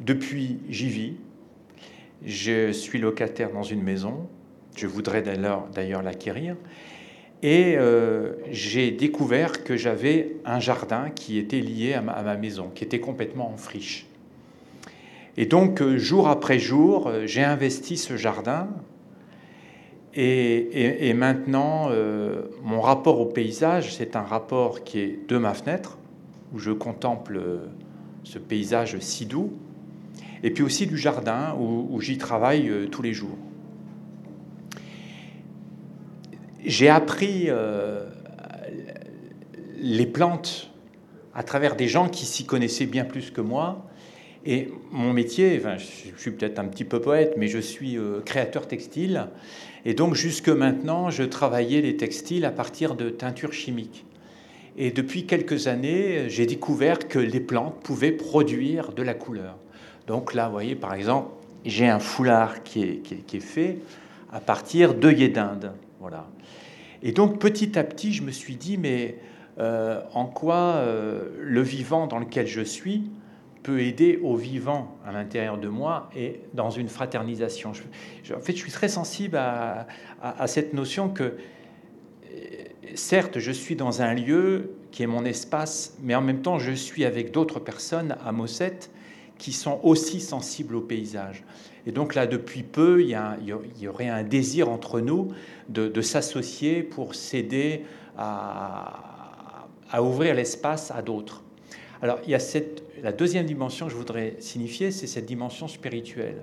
Depuis, 0.00 0.58
j'y 0.68 0.88
vis. 0.88 1.14
Je 2.24 2.72
suis 2.72 2.98
locataire 2.98 3.50
dans 3.52 3.62
une 3.62 3.82
maison. 3.82 4.28
Je 4.76 4.86
voudrais 4.86 5.22
d'ailleurs 5.22 6.02
l'acquérir. 6.02 6.56
Et 7.42 7.74
euh, 7.76 8.34
j'ai 8.50 8.92
découvert 8.92 9.64
que 9.64 9.76
j'avais 9.76 10.36
un 10.44 10.60
jardin 10.60 11.10
qui 11.10 11.38
était 11.38 11.60
lié 11.60 11.94
à 11.94 12.00
ma, 12.00 12.36
maison, 12.36 12.70
qui 12.72 12.84
était 12.84 13.00
complètement 13.00 13.50
en 13.52 13.56
friche. 13.56 14.06
Et 15.36 15.46
donc, 15.46 15.80
euh, 15.80 15.98
jour 15.98 16.28
après 16.28 16.58
jour, 16.58 17.06
euh, 17.06 17.26
j'ai 17.26 17.42
investi 17.42 17.96
ce 17.96 18.16
jardin. 18.16 18.68
Et, 20.14 21.14
maintenant, 21.14 21.88
mon 22.62 22.82
rapport 22.82 23.18
au 23.18 23.24
paysage, 23.24 23.94
c'est 23.94 24.14
un 24.14 24.20
rapport 24.20 24.84
qui 24.84 24.98
est 24.98 25.18
de 25.26 25.38
ma 25.38 25.54
fenêtre, 25.54 25.96
où 26.52 26.58
je 26.58 26.70
contemple 26.70 27.40
ce 28.22 28.38
paysage 28.38 28.98
si 28.98 29.24
doux, 29.24 29.52
et 30.42 30.50
puis 30.50 30.62
aussi 30.62 30.86
du 30.86 30.98
jardin 30.98 31.56
où, 31.58 32.00
j'y 32.00 32.18
travaille 32.18 32.68
euh, 32.68 32.86
tous 32.86 33.02
les 33.02 33.12
jours. 33.12 33.36
J'ai 36.64 36.88
appris 36.88 37.46
euh, 37.48 38.08
les 39.78 40.06
plantes 40.06 40.70
à 41.34 41.42
travers 41.42 41.76
des 41.76 41.88
gens 41.88 42.08
qui 42.08 42.26
s'y 42.26 42.44
connaissaient 42.44 42.86
bien 42.86 43.04
plus 43.04 43.30
que 43.30 43.40
moi. 43.40 43.84
Et 44.44 44.68
mon 44.90 45.12
métier, 45.12 45.60
je 45.78 46.20
suis 46.20 46.32
peut-être 46.32 46.58
un 46.58 46.64
petit 46.64 46.84
peu 46.84 47.00
poète, 47.00 47.34
mais 47.36 47.46
je 47.46 47.58
suis 47.58 47.96
euh, 47.96 48.20
créateur 48.24 48.66
textile. 48.66 49.28
Et 49.84 49.94
donc 49.94 50.14
jusque 50.14 50.48
maintenant, 50.48 51.10
je 51.10 51.22
travaillais 51.22 51.80
les 51.80 51.96
textiles 51.96 52.44
à 52.44 52.50
partir 52.50 52.96
de 52.96 53.08
teintures 53.08 53.52
chimiques. 53.52 54.04
Et 54.76 54.90
depuis 54.90 55.26
quelques 55.26 55.68
années, 55.68 56.28
j'ai 56.28 56.46
découvert 56.46 57.06
que 57.06 57.18
les 57.18 57.40
plantes 57.40 57.80
pouvaient 57.82 58.12
produire 58.12 58.92
de 58.92 59.02
la 59.02 59.14
couleur. 59.14 59.58
Donc 60.06 60.34
là, 60.34 60.46
vous 60.46 60.52
voyez, 60.52 60.74
par 60.74 60.94
exemple, 60.94 61.30
j'ai 61.64 61.88
un 61.88 62.00
foulard 62.00 62.62
qui 62.64 62.82
est, 62.82 63.40
fait 63.40 63.78
à 64.32 64.40
partir 64.40 64.94
d'œillets 64.94 65.28
d'Inde. 65.28 65.72
Voilà. 66.00 66.26
Et 67.02 67.12
donc 67.12 67.38
petit 67.38 67.78
à 67.78 67.84
petit, 67.84 68.12
je 68.12 68.22
me 68.22 68.32
suis 68.32 68.56
dit, 68.56 68.78
mais 68.78 69.16
euh, 69.60 70.00
en 70.14 70.24
quoi 70.24 70.74
euh, 70.76 71.28
le 71.40 71.60
vivant 71.60 72.06
dans 72.06 72.18
lequel 72.18 72.46
je 72.46 72.62
suis 72.62 73.04
peut 73.62 73.80
aider 73.80 74.18
au 74.22 74.36
vivant 74.36 74.96
à 75.06 75.12
l'intérieur 75.12 75.58
de 75.58 75.68
moi 75.68 76.10
et 76.16 76.40
dans 76.54 76.70
une 76.70 76.88
fraternisation. 76.88 77.70
en 77.70 78.40
fait, 78.40 78.52
je 78.52 78.58
suis 78.58 78.72
très 78.72 78.88
sensible 78.88 79.36
à, 79.36 79.86
cette 80.46 80.74
notion 80.74 81.08
que, 81.08 81.36
certes, 82.94 83.38
je 83.38 83.52
suis 83.52 83.76
dans 83.76 84.02
un 84.02 84.14
lieu 84.14 84.72
qui 84.90 85.02
est 85.02 85.06
mon 85.06 85.24
espace, 85.24 85.96
mais 86.02 86.14
en 86.14 86.20
même 86.20 86.42
temps, 86.42 86.58
je 86.58 86.72
suis 86.72 87.04
avec 87.04 87.30
d'autres 87.30 87.60
personnes 87.60 88.16
à 88.24 88.32
Mossette 88.32 88.90
qui 89.38 89.52
sont 89.52 89.80
aussi 89.82 90.20
sensibles 90.20 90.76
au 90.76 90.80
paysage. 90.80 91.42
Et 91.86 91.92
donc 91.92 92.14
là, 92.14 92.26
depuis 92.26 92.62
peu, 92.62 93.02
il 93.02 93.08
y, 93.08 93.88
aurait 93.88 94.08
un 94.08 94.22
désir 94.22 94.68
entre 94.68 95.00
nous 95.00 95.32
de, 95.68 96.00
s'associer 96.00 96.82
pour 96.82 97.14
s'aider 97.14 97.84
à, 98.16 99.64
ouvrir 100.00 100.34
l'espace 100.34 100.90
à 100.90 101.02
d'autres. 101.02 101.42
Alors, 102.02 102.18
il 102.24 102.30
y 102.30 102.34
a 102.34 102.38
cette, 102.38 102.82
la 103.02 103.10
deuxième 103.12 103.46
dimension 103.46 103.86
que 103.86 103.92
je 103.92 103.96
voudrais 103.96 104.36
signifier, 104.38 104.92
c'est 104.92 105.08
cette 105.08 105.26
dimension 105.26 105.66
spirituelle. 105.66 106.42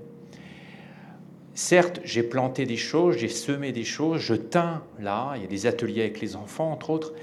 Certes, 1.53 2.01
j'ai 2.03 2.24
planté 2.24 2.66
des 2.66 2.78
choses, 2.78 3.18
j'ai 3.18 3.30
semé 3.30 3.72
des 3.72 3.84
choses, 3.84 4.22
je 4.22 4.34
teins 4.34 4.84
là, 4.99 5.34
il 5.36 5.41
y 5.41 5.45
a 5.45 5.47
des 5.47 5.66
ateliers 5.66 6.01
avec 6.01 6.22
les 6.22 6.36
enfants, 6.36 6.72
entre 6.72 6.89
autres, 6.89 7.14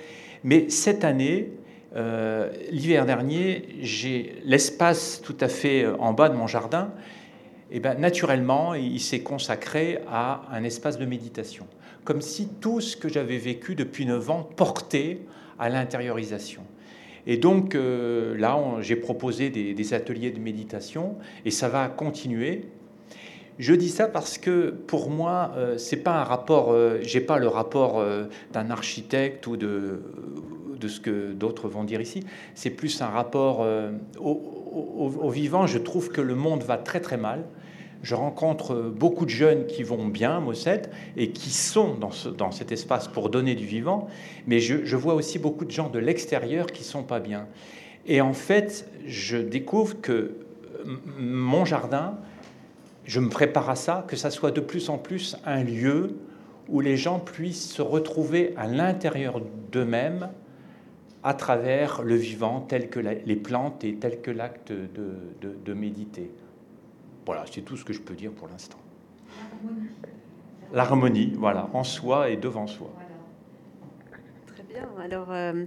mais 0.43 0.69
cette 0.69 1.05
année, 1.05 1.53
euh, 1.97 2.51
l'hiver 2.71 3.07
dernier, 3.07 3.69
j'ai 3.81 4.37
l'espace 4.45 5.23
tout 5.23 5.37
à 5.41 5.49
fait 5.49 5.85
euh, 5.85 5.97
en 5.99 6.13
bas 6.13 6.29
de 6.29 6.35
mon 6.35 6.47
jardin. 6.47 6.93
Et 7.71 7.81
ben, 7.81 7.99
naturellement, 7.99 8.75
il 8.75 9.01
s'est 9.01 9.21
consacré 9.21 10.01
à 10.09 10.43
un 10.53 10.63
espace 10.65 10.99
de 10.99 11.07
méditation. 11.07 11.67
Comme 12.05 12.21
si 12.21 12.49
tout 12.61 12.81
ce 12.81 12.97
que 12.97 13.09
j'avais 13.09 13.39
vécu 13.39 13.75
depuis 13.75 14.07
9 14.07 14.31
ans 14.31 14.49
portait 14.57 15.21
à 15.59 15.69
l'intériorisation. 15.69 16.63
Et 17.27 17.37
donc 17.37 17.75
euh, 17.75 18.37
là, 18.37 18.59
j'ai 18.81 18.97
proposé 18.97 19.51
des, 19.51 19.95
ateliers 19.95 20.31
de 20.31 20.41
méditation 20.41 21.17
et 21.45 21.51
ça 21.51 21.69
va 21.69 21.89
continuer. 21.89 22.69
Je 23.59 23.75
dis 23.75 23.89
ça 23.89 24.07
parce 24.07 24.37
que 24.37 24.71
pour 24.71 25.09
moi, 25.09 25.53
c'est 25.79 25.97
pas 25.97 26.21
un 26.21 26.25
rapport. 26.25 26.77
j'ai 27.01 27.23
pas 27.23 27.39
le 27.39 27.49
rapport 27.49 28.05
d'un 28.53 28.71
architecte 28.71 29.47
ou 29.47 29.57
de 29.57 30.03
de 30.79 30.89
ce 30.89 31.01
que 31.01 31.33
d'autres 31.33 31.69
vont 31.69 31.85
dire 31.85 32.01
ici. 32.01 32.21
C'est 32.55 32.71
plus 32.71 33.01
un 33.03 33.09
rapport 33.09 33.63
euh, 33.63 33.93
au, 34.19 35.31
vivant. 35.31 35.67
Je 35.67 35.79
trouve 35.79 36.11
que 36.11 36.21
le 36.21 36.35
monde 36.35 36.63
va 36.63 36.77
très 36.77 37.01
très 37.01 37.17
mal. 37.17 37.45
Je 38.07 38.15
rencontre 38.15 38.93
beaucoup 38.95 39.25
de 39.25 39.31
jeunes 39.31 39.67
qui 39.67 39.83
vont 39.83 40.07
bien, 40.07 40.39
Mossette, 40.39 40.93
et 41.17 41.31
qui 41.31 41.51
sont 41.51 41.95
dans, 41.95 42.13
ce, 42.13 42.29
dans 42.29 42.53
cet 42.53 42.71
espace 42.71 43.09
pour 43.09 43.31
donner 43.31 43.57
du 43.57 43.67
vivant, 43.67 44.07
mais 44.47 44.61
je, 44.61 44.95
vois 44.95 45.15
aussi 45.15 45.41
beaucoup 45.41 45.65
de 45.65 45.73
gens 45.73 45.89
de 45.89 45.99
l'extérieur 45.99 46.69
qui 46.69 46.85
sont 46.85 47.03
pas 47.03 47.19
bien. 47.19 47.49
Et 48.07 48.21
en 48.21 48.33
fait, 48.33 48.89
je 49.09 49.39
découvre 49.39 50.01
que 50.01 50.37
mon 51.19 51.65
jardin 51.65 52.17
je 53.07 53.19
me 53.19 53.29
prépare 53.29 53.71
à 53.71 53.75
ça, 53.75 54.05
que 54.07 54.15
ça 54.15 54.31
soit 54.31 54.53
de 54.53 54.61
plus 54.61 54.89
en 54.89 54.99
plus 54.99 55.37
un 55.45 55.65
lieu 55.65 56.15
où 56.69 56.81
les 56.81 56.97
gens 56.97 57.19
puissent 57.19 57.73
se 57.73 57.83
retrouver 57.83 58.55
à 58.57 58.69
l'intérieur 58.69 59.41
d'eux-mêmes 59.73 60.29
à 61.25 61.35
travers 61.35 62.03
le 62.03 62.15
vivant 62.15 62.61
tel 62.61 62.89
que 62.89 63.01
les 63.01 63.37
plantes 63.37 63.83
et 63.83 63.97
tel 63.97 64.21
que 64.21 64.31
l'acte 64.31 64.73
de, 64.73 65.75
méditer. 65.75 66.31
Voilà, 67.27 67.45
c'est 67.51 67.63
tout 67.63 67.77
ce 67.77 67.85
que 67.85 67.93
je 67.93 68.01
peux 68.01 68.15
dire 68.15 68.31
pour 68.31 68.47
l'instant. 68.47 68.79
L'harmonie, 70.73 71.33
voilà, 71.37 71.69
en 71.73 71.83
soi 71.83 72.31
et 72.31 72.37
devant 72.37 72.69
soi. 72.69 72.89
Très 74.47 74.63
bien. 74.63 74.89
Alors 75.03 75.33
euh, 75.33 75.65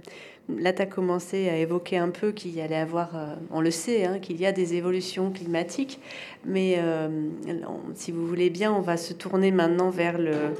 là, 0.48 0.72
tu 0.72 0.80
as 0.80 0.86
commencé 0.86 1.50
à 1.50 1.56
évoquer 1.56 1.98
un 1.98 2.08
peu 2.08 2.32
qu'il 2.32 2.52
y 2.52 2.62
allait 2.62 2.76
avoir, 2.76 3.14
euh, 3.14 3.34
on 3.50 3.60
le 3.60 3.70
sait, 3.70 4.06
hein, 4.06 4.18
qu'il 4.18 4.40
y 4.40 4.46
a 4.46 4.52
des 4.52 4.74
évolutions 4.74 5.30
climatiques, 5.30 6.00
mais 6.46 6.76
euh, 6.78 7.28
si 7.94 8.10
vous 8.10 8.26
voulez 8.26 8.48
bien, 8.48 8.72
on 8.72 8.80
va 8.80 8.96
se 8.96 9.12
tourner 9.12 9.50
maintenant 9.50 9.90
vers 9.90 10.16
le 10.16 10.54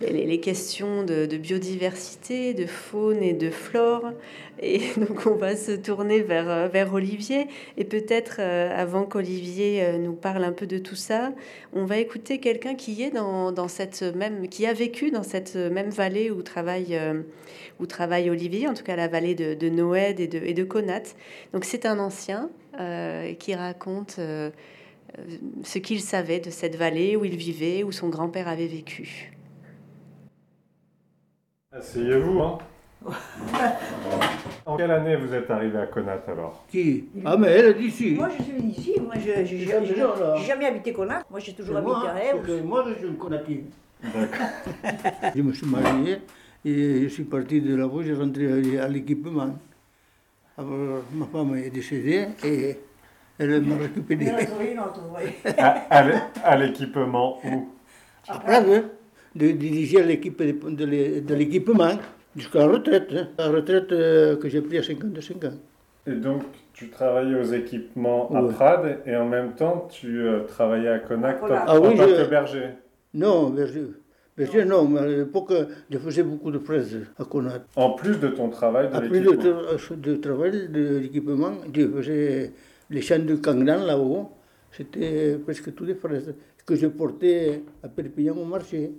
les, 0.00 0.40
questions 0.40 1.02
de, 1.04 1.36
biodiversité, 1.36 2.54
de 2.54 2.66
faune 2.66 3.22
et 3.22 3.32
de 3.32 3.50
flore. 3.50 4.12
Et 4.60 4.80
donc 4.96 5.26
on 5.26 5.34
va 5.34 5.56
se 5.56 5.72
tourner 5.72 6.20
vers, 6.20 6.48
euh, 6.48 6.68
vers 6.68 6.92
Olivier. 6.92 7.46
Et 7.76 7.84
peut-être 7.84 8.36
euh, 8.40 8.70
avant 8.74 9.04
qu'Olivier 9.04 9.82
euh, 9.82 9.98
nous 9.98 10.12
parle 10.12 10.44
un 10.44 10.52
peu 10.52 10.66
de 10.66 10.78
tout 10.78 10.96
ça, 10.96 11.32
on 11.72 11.84
va 11.84 11.98
écouter 11.98 12.38
quelqu'un 12.38 12.74
qui 12.74 13.02
est 13.02 13.10
dans, 13.10 13.52
dans, 13.52 13.68
cette 13.68 14.02
même, 14.02 14.48
qui 14.48 14.66
a 14.66 14.72
vécu 14.72 15.10
dans 15.10 15.22
cette 15.22 15.56
même 15.56 15.90
vallée 15.90 16.30
où 16.30 16.42
travaille, 16.42 16.98
où 17.80 17.86
travaille 17.86 18.30
Olivier, 18.30 18.68
en 18.68 18.74
tout 18.74 18.84
cas 18.84 18.96
la 18.96 19.08
vallée 19.08 19.34
de, 19.34 19.54
de 19.54 19.66
et 19.66 20.26
de, 20.26 20.38
et 20.38 20.54
de 20.54 20.64
Conat. 20.64 21.02
Donc 21.52 21.64
c'est 21.64 21.86
un 21.86 21.98
ancien 21.98 22.50
qui 23.38 23.54
raconte 23.54 24.18
ce 25.62 25.78
qu'il 25.78 26.00
savait 26.00 26.40
de 26.40 26.50
cette 26.50 26.76
vallée 26.76 27.16
où 27.16 27.24
il 27.24 27.36
vivait, 27.36 27.82
où 27.82 27.92
son 27.92 28.08
grand-père 28.08 28.48
avait 28.48 28.66
vécu. 28.66 29.35
Asseyez-vous. 31.78 32.40
Hein. 32.40 32.58
en 34.64 34.76
quelle 34.76 34.90
année 34.90 35.16
vous 35.16 35.32
êtes 35.34 35.50
arrivé 35.50 35.78
à 35.78 35.86
Conat 35.86 36.22
alors? 36.26 36.64
Qui? 36.70 37.04
Ah, 37.24 37.36
mais 37.36 37.48
elle 37.48 37.66
est 37.66 37.74
d'ici. 37.74 38.14
Moi, 38.14 38.30
je 38.36 38.42
suis 38.42 38.62
d'ici. 38.62 38.94
Moi, 39.00 39.14
je 39.18 39.30
n'ai 39.40 40.44
jamais 40.44 40.66
habité 40.66 40.92
Conat. 40.92 41.22
Moi, 41.30 41.38
j'ai 41.40 41.52
toujours 41.52 41.76
habité 41.76 42.08
à 42.08 42.12
Rêve. 42.12 42.64
Moi, 42.64 42.84
je 42.88 42.94
suis 42.94 43.06
une 43.06 43.18
Conative. 43.18 43.64
D'accord. 44.02 45.32
je 45.36 45.42
me 45.42 45.52
suis 45.52 45.66
marié 45.66 46.18
et 46.64 47.02
je 47.02 47.08
suis 47.08 47.24
parti 47.24 47.60
de 47.60 47.76
là-bas, 47.76 48.02
j'ai 48.04 48.14
rentré 48.14 48.78
à 48.78 48.88
l'équipement. 48.88 49.56
Alors, 50.58 51.02
ma 51.12 51.26
femme 51.26 51.56
est 51.56 51.70
décédée 51.70 52.28
et 52.42 52.78
elle 53.38 53.60
m'a 53.62 53.76
récupéré. 53.76 54.48
à 56.42 56.56
l'équipement 56.56 57.38
où? 57.44 57.68
Après, 58.28 58.56
hein 58.56 58.84
de 59.36 59.50
diriger 59.52 60.02
l'équipe 60.02 60.42
de, 60.42 61.34
l'équipement 61.34 61.98
jusqu'à 62.34 62.60
la 62.60 62.68
retraite, 62.68 63.08
hein. 63.12 63.28
la 63.38 63.48
retraite 63.48 63.92
euh, 63.92 64.36
que 64.36 64.48
j'ai 64.48 64.62
pris 64.62 64.78
à 64.78 64.82
55 64.82 65.44
ans. 65.44 65.48
Et 66.06 66.12
donc, 66.12 66.42
tu 66.72 66.88
travaillais 66.88 67.34
aux 67.34 67.52
équipements 67.52 68.30
à 68.34 68.42
Prades 68.42 69.00
et 69.06 69.16
en 69.16 69.26
même 69.26 69.54
temps, 69.54 69.88
tu 69.90 70.20
euh, 70.20 70.44
travaillais 70.44 70.88
à 70.88 70.98
Connacht 71.00 71.42
en, 71.42 71.48
ah, 71.50 71.80
oui, 71.80 71.96
tant 71.96 72.06
que 72.06 72.30
berger 72.30 72.68
Non, 73.14 73.50
berger. 73.50 73.86
Berger, 74.36 74.64
non, 74.64 74.86
mais 74.86 75.00
à 75.00 75.06
l'époque, 75.06 75.52
je 75.90 75.98
faisais 75.98 76.22
beaucoup 76.22 76.50
de 76.50 76.58
fraises 76.58 76.98
à 77.18 77.24
Connacht. 77.24 77.62
En 77.76 77.90
plus 77.90 78.18
de 78.20 78.28
ton 78.28 78.48
travail 78.50 78.88
de 78.88 79.00
l'équipement 79.00 79.30
En 79.72 79.76
plus 79.76 79.96
de, 79.96 80.16
travail 80.16 80.68
de 80.68 80.98
l'équipement, 80.98 81.52
je 81.74 81.88
faisais 81.88 82.52
les 82.90 83.00
champs 83.00 83.18
de 83.18 83.34
Cangran 83.36 83.84
là-haut. 83.84 84.30
C'était 84.70 85.38
presque 85.44 85.74
toutes 85.74 85.86
des 85.86 85.94
fraises 85.94 86.34
que 86.66 86.74
je 86.74 86.86
portais 86.88 87.62
à 87.82 87.88
Perpignan 87.88 88.36
au 88.36 88.44
marché 88.44 88.92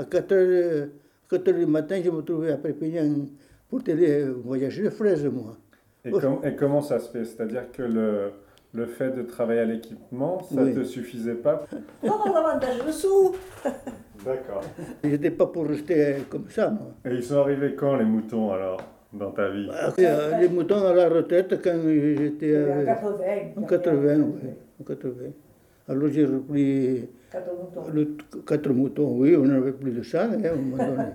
à 0.00 0.04
4 0.04 0.32
heures, 0.32 0.88
4 1.28 1.48
heures 1.48 1.54
du 1.54 1.66
matin, 1.66 2.00
je 2.02 2.10
me 2.10 2.22
trouvais 2.22 2.52
à 2.52 2.56
Perpignan 2.56 3.26
pour 3.68 3.80
aller 3.86 4.24
voyager 4.44 4.82
de 4.84 4.90
fraises, 4.90 5.26
moi. 5.26 5.56
Et, 6.04 6.10
et, 6.48 6.56
comment 6.56 6.80
ça 6.80 6.98
se 6.98 7.10
fait? 7.10 7.24
C'est-à-dire 7.24 7.70
que 7.72 7.82
le, 7.82 8.30
le 8.72 8.86
fait 8.86 9.10
de 9.10 9.22
travailler 9.22 9.60
à 9.60 9.64
l'équipement, 9.64 10.42
ça 10.42 10.62
ne 10.62 10.72
te 10.72 10.82
suffisait 10.84 11.34
pas? 11.34 11.66
Non, 12.02 12.24
davantage 12.24 12.84
de 12.86 12.90
sous 12.90 13.34
D'accord. 14.24 14.62
J'étais 15.04 15.30
pas 15.30 15.46
pour 15.46 15.66
rester 15.66 16.16
comme 16.28 16.48
ça, 16.48 16.70
moi. 16.70 16.88
Et 17.04 17.14
ils 17.16 17.22
sont 17.22 17.38
arrivés 17.38 17.74
quand, 17.74 17.96
les 17.96 18.04
moutons, 18.04 18.52
alors, 18.52 18.80
dans 19.12 19.30
ta 19.30 19.50
vie? 19.50 19.66
Bah, 19.68 20.38
Les 20.40 20.48
moutons 20.48 20.86
à 20.86 20.94
la 20.94 21.08
retraite, 21.08 21.60
quand 21.62 21.80
j'étais... 21.84 22.56
En 22.56 22.84
80. 22.84 23.16
En 23.56 23.62
80, 23.62 24.16
oui. 24.18 24.50
En 24.80 24.84
80. 24.84 25.12
Alors 25.88 26.08
j'ai 26.08 26.24
repris 26.24 27.08
Quatre 27.30 27.52
moutons. 27.54 27.90
Le, 27.92 28.16
quatre 28.46 28.70
moutons, 28.70 29.18
oui, 29.18 29.36
on 29.36 29.44
n'avait 29.44 29.72
plus 29.72 29.92
de 29.92 30.02
ça, 30.02 30.24
hein, 30.24 30.42
à 30.44 30.52
un 30.52 30.56
moment 30.56 30.76
donné. 30.76 31.08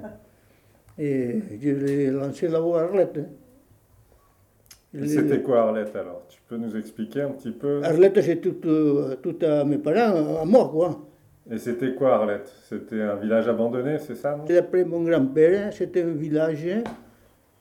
Et 0.97 1.41
je 1.61 1.69
l'ai 1.71 2.09
lancé 2.09 2.47
là-haut 2.47 2.75
à 2.75 2.83
Arlette. 2.83 3.17
Hein. 3.17 5.03
C'était 5.05 5.41
quoi 5.41 5.63
Arlette 5.63 5.93
alors? 5.95 6.25
Tu 6.29 6.39
peux 6.47 6.55
nous 6.55 6.75
expliquer 6.77 7.23
un 7.23 7.31
petit 7.31 7.51
peu? 7.51 7.83
Arlette, 7.83 8.21
c'est 8.21 8.37
tout, 8.37 8.55
euh, 8.65 9.15
tout 9.21 9.35
à 9.41 9.65
mes 9.65 9.77
parents, 9.77 10.41
à 10.41 10.45
moi, 10.45 10.69
quoi. 10.71 11.05
Et 11.51 11.57
c'était 11.57 11.93
quoi 11.93 12.15
Arlette? 12.15 12.49
C'était 12.69 13.01
un 13.01 13.15
village 13.15 13.47
abandonné, 13.49 13.97
c'est 13.99 14.15
ça 14.15 14.39
D'après 14.47 14.85
mon 14.85 15.03
grand-père, 15.03 15.73
c'était 15.73 16.03
un 16.03 16.13
village 16.13 16.65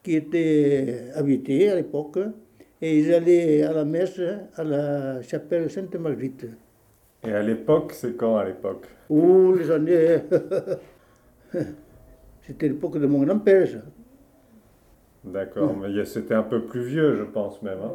qui 0.02 0.14
était 0.14 1.10
habité 1.16 1.70
à 1.70 1.74
l'époque. 1.74 2.18
Et 2.80 3.00
ils 3.00 3.12
allaient 3.12 3.62
à 3.62 3.72
la 3.72 3.84
messe 3.84 4.20
à 4.56 4.62
la 4.62 5.22
chapelle 5.22 5.70
Sainte-Marguerite. 5.70 6.46
Et 7.26 7.32
à 7.32 7.42
l'époque, 7.42 7.92
c'est 7.92 8.16
quand 8.16 8.36
à 8.36 8.44
l'époque? 8.44 8.86
Ouh, 9.08 9.54
les 9.54 9.70
années. 9.70 10.18
C'était 12.46 12.68
l'époque 12.68 12.98
de 12.98 13.06
mon 13.06 13.22
grand-père, 13.22 13.66
ça. 13.66 13.78
D'accord, 15.24 15.74
mais 15.74 16.04
c'était 16.04 16.34
un 16.34 16.42
peu 16.42 16.60
plus 16.60 16.82
vieux, 16.82 17.14
je 17.14 17.22
pense 17.22 17.62
même. 17.62 17.78
Hein. 17.82 17.92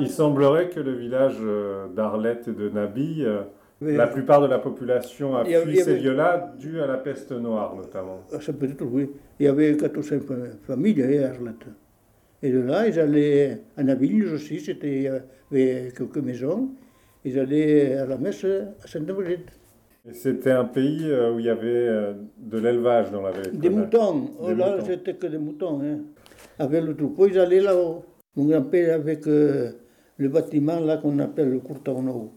Il 0.00 0.10
semblerait 0.10 0.68
que 0.68 0.80
le 0.80 0.92
village 0.92 1.36
euh, 1.40 1.86
d'Arlette 1.86 2.48
et 2.48 2.52
de 2.52 2.68
Nabi, 2.70 3.22
euh, 3.24 3.42
la 3.80 4.08
plupart 4.08 4.40
de 4.40 4.48
la 4.48 4.58
population 4.58 5.36
a 5.36 5.44
fui 5.44 5.76
ces 5.76 6.00
lieux-là 6.00 6.54
dû 6.58 6.80
à 6.80 6.88
la 6.88 6.96
peste 6.96 7.30
noire 7.30 7.76
notamment. 7.76 8.20
Ah, 8.32 8.40
ça 8.40 8.52
peut 8.52 8.68
être, 8.68 8.84
oui. 8.84 9.10
Il 9.38 9.46
y 9.46 9.48
avait 9.48 9.76
14 9.76 10.14
familles 10.66 11.02
à 11.02 11.30
Arlette. 11.30 11.66
Et 12.42 12.50
de 12.50 12.58
là, 12.60 12.88
ils 12.88 12.98
allaient 12.98 13.60
à 13.76 13.84
Nabi 13.84 14.24
aussi, 14.24 14.58
c'était, 14.58 14.96
il 14.96 15.02
y 15.02 15.08
avait 15.08 15.92
quelques 15.96 16.18
maisons 16.18 16.70
ils 17.24 17.38
allaient 17.38 17.94
à 17.96 18.06
la 18.06 18.18
messe 18.18 18.44
à 18.44 18.86
Sainte-Brigitte. 18.86 19.50
Et 20.06 20.12
c'était 20.12 20.50
un 20.50 20.66
pays 20.66 21.00
euh, 21.04 21.32
où 21.32 21.38
il 21.38 21.46
y 21.46 21.48
avait 21.48 21.66
euh, 21.66 22.12
de 22.36 22.58
l'élevage 22.58 23.10
dans 23.10 23.22
la 23.22 23.30
vallée 23.30 23.50
Des 23.52 23.70
moutons. 23.70 24.30
oh, 24.38 24.52
là, 24.52 24.76
c'était 24.84 25.14
que 25.14 25.26
des 25.26 25.38
moutons. 25.38 25.80
Hein. 25.82 26.00
Avec 26.58 26.84
le 26.84 26.94
troupeau, 26.94 27.26
ils 27.26 27.38
allaient 27.38 27.62
là-haut. 27.62 28.04
Mon 28.36 28.44
grand-père 28.44 28.96
avec 28.96 29.26
euh, 29.26 29.70
le 30.18 30.28
bâtiment 30.28 30.78
là 30.80 30.98
qu'on 30.98 31.18
appelle 31.20 31.50
le 31.50 31.60
Courtauneau. 31.60 32.32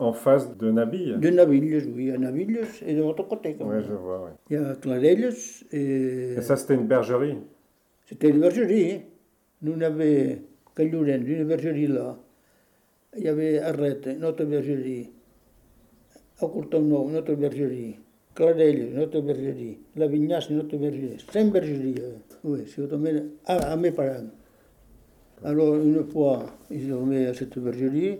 En 0.00 0.12
face 0.12 0.56
de 0.56 0.72
Nabil 0.72 1.20
De 1.20 1.30
Nabil, 1.30 1.92
oui. 1.94 2.10
À 2.10 2.18
Nabil 2.18 2.60
et 2.84 2.94
de 2.94 3.00
l'autre 3.00 3.28
côté. 3.28 3.56
Oui, 3.60 3.76
je 3.86 3.92
vois. 3.92 4.24
Ouais. 4.24 4.30
Il 4.50 4.54
y 4.54 4.58
a 4.58 4.74
Clarelles 4.74 5.32
et... 5.70 6.32
Et 6.38 6.40
ça, 6.40 6.56
c'était 6.56 6.74
une 6.74 6.88
bergerie 6.88 7.38
C'était 8.06 8.30
une 8.30 8.40
bergerie. 8.40 8.92
Hein. 8.92 9.00
Nous, 9.62 9.74
on 9.76 9.80
avait 9.80 10.42
Calouren, 10.74 11.24
une 11.24 11.44
bergerie 11.44 11.86
là 11.86 12.16
il 13.16 13.24
y 13.24 13.28
avait 13.28 13.58
Arlette, 13.58 14.06
notre 14.18 14.44
bergerie, 14.44 15.10
à 16.40 16.46
notre 16.46 17.34
bergerie, 17.34 17.96
Cladel, 18.34 18.94
notre 18.94 19.20
bergerie, 19.20 19.78
La 19.96 20.06
Vignasse, 20.06 20.50
notre 20.50 20.76
bergerie, 20.76 21.18
cinq 21.30 21.52
bergeries, 21.52 21.96
euh, 22.00 22.14
oui, 22.44 22.60
c'est 22.66 22.82
à, 23.46 23.72
à 23.72 23.76
mes 23.76 23.92
parents. 23.92 24.30
Alors, 25.44 25.76
une 25.76 26.02
fois, 26.04 26.46
ils 26.70 26.88
dormaient 26.88 27.26
à 27.26 27.34
cette 27.34 27.58
bergerie, 27.58 28.18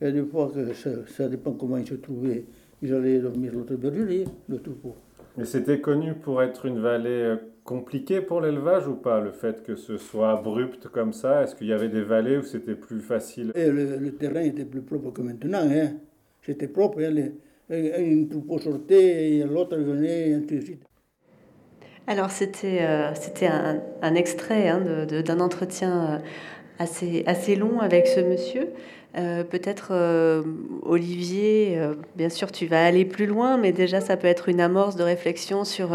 et 0.00 0.12
des 0.12 0.24
fois 0.24 0.50
que 0.54 0.74
ça, 0.74 0.90
ça 1.06 1.28
dépend 1.28 1.52
comment 1.52 1.78
ils 1.78 1.86
se 1.86 1.94
trouvaient, 1.94 2.44
ils 2.82 2.92
allaient 2.92 3.20
dormir 3.20 3.52
à 3.52 3.54
l'autre 3.54 3.76
bergerie, 3.76 4.26
le 4.48 4.58
troupeau. 4.58 4.94
Mais 5.38 5.44
c'était 5.46 5.80
connu 5.80 6.14
pour 6.14 6.42
être 6.42 6.66
une 6.66 6.80
vallée 6.80 7.36
compliquée 7.66 8.22
pour 8.22 8.40
l'élevage 8.40 8.88
ou 8.88 8.94
pas, 8.94 9.20
le 9.20 9.32
fait 9.32 9.62
que 9.62 9.76
ce 9.76 9.98
soit 9.98 10.30
abrupt 10.30 10.88
comme 10.88 11.12
ça? 11.12 11.42
Est-ce 11.42 11.54
qu'il 11.54 11.66
y 11.66 11.72
avait 11.74 11.90
des 11.90 12.02
vallées 12.02 12.38
où 12.38 12.42
c'était 12.42 12.76
plus 12.76 13.00
facile? 13.00 13.52
Et 13.54 13.68
le, 13.68 14.10
terrain 14.16 14.40
était 14.40 14.64
plus 14.64 14.80
propre 14.80 15.10
que 15.10 15.20
maintenant. 15.20 15.68
Hein. 15.70 15.90
C'était 16.40 16.68
propre. 16.68 17.02
Hein. 17.02 17.32
un 17.70 18.24
troupeau 18.30 18.58
sortait 18.58 19.32
et 19.32 19.44
l'autre 19.44 19.76
venait, 19.76 20.30
et 20.30 20.34
ainsi 20.34 20.56
de 20.56 20.60
suite. 20.60 20.82
Alors 22.06 22.30
c'était 22.30 22.82
euh, 22.82 23.12
c'était 23.14 23.48
un, 23.48 23.82
un, 24.00 24.14
extrait 24.14 24.68
hein, 24.68 25.06
d'un 25.06 25.40
entretien 25.40 26.14
euh, 26.14 26.18
assez, 26.78 27.24
assez 27.26 27.56
long 27.56 27.80
avec 27.80 28.06
ce 28.06 28.20
monsieur. 28.20 28.68
Euh, 29.16 29.44
peut-être, 29.44 29.88
euh, 29.92 30.42
Olivier, 30.82 31.78
euh, 31.78 31.94
bien 32.16 32.28
sûr, 32.28 32.52
tu 32.52 32.66
vas 32.66 32.84
aller 32.84 33.06
plus 33.06 33.24
loin, 33.24 33.56
mais 33.56 33.72
déjà, 33.72 34.02
ça 34.02 34.18
peut 34.18 34.26
être 34.26 34.50
une 34.50 34.60
amorce 34.60 34.94
de 34.96 35.02
réflexion 35.02 35.64
sur 35.64 35.88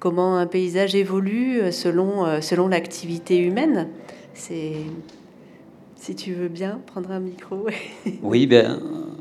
comment 0.00 0.36
un 0.36 0.46
paysage 0.46 0.94
évolue 0.94 1.72
selon, 1.72 2.40
selon 2.40 2.66
l'activité 2.66 3.38
humaine. 3.38 3.88
C'est 4.34 4.72
si 5.94 6.14
tu 6.14 6.34
veux 6.34 6.48
bien 6.48 6.80
prendre 6.86 7.10
un 7.10 7.20
micro. 7.20 7.66
oui, 8.22 8.46
ben, 8.46 8.80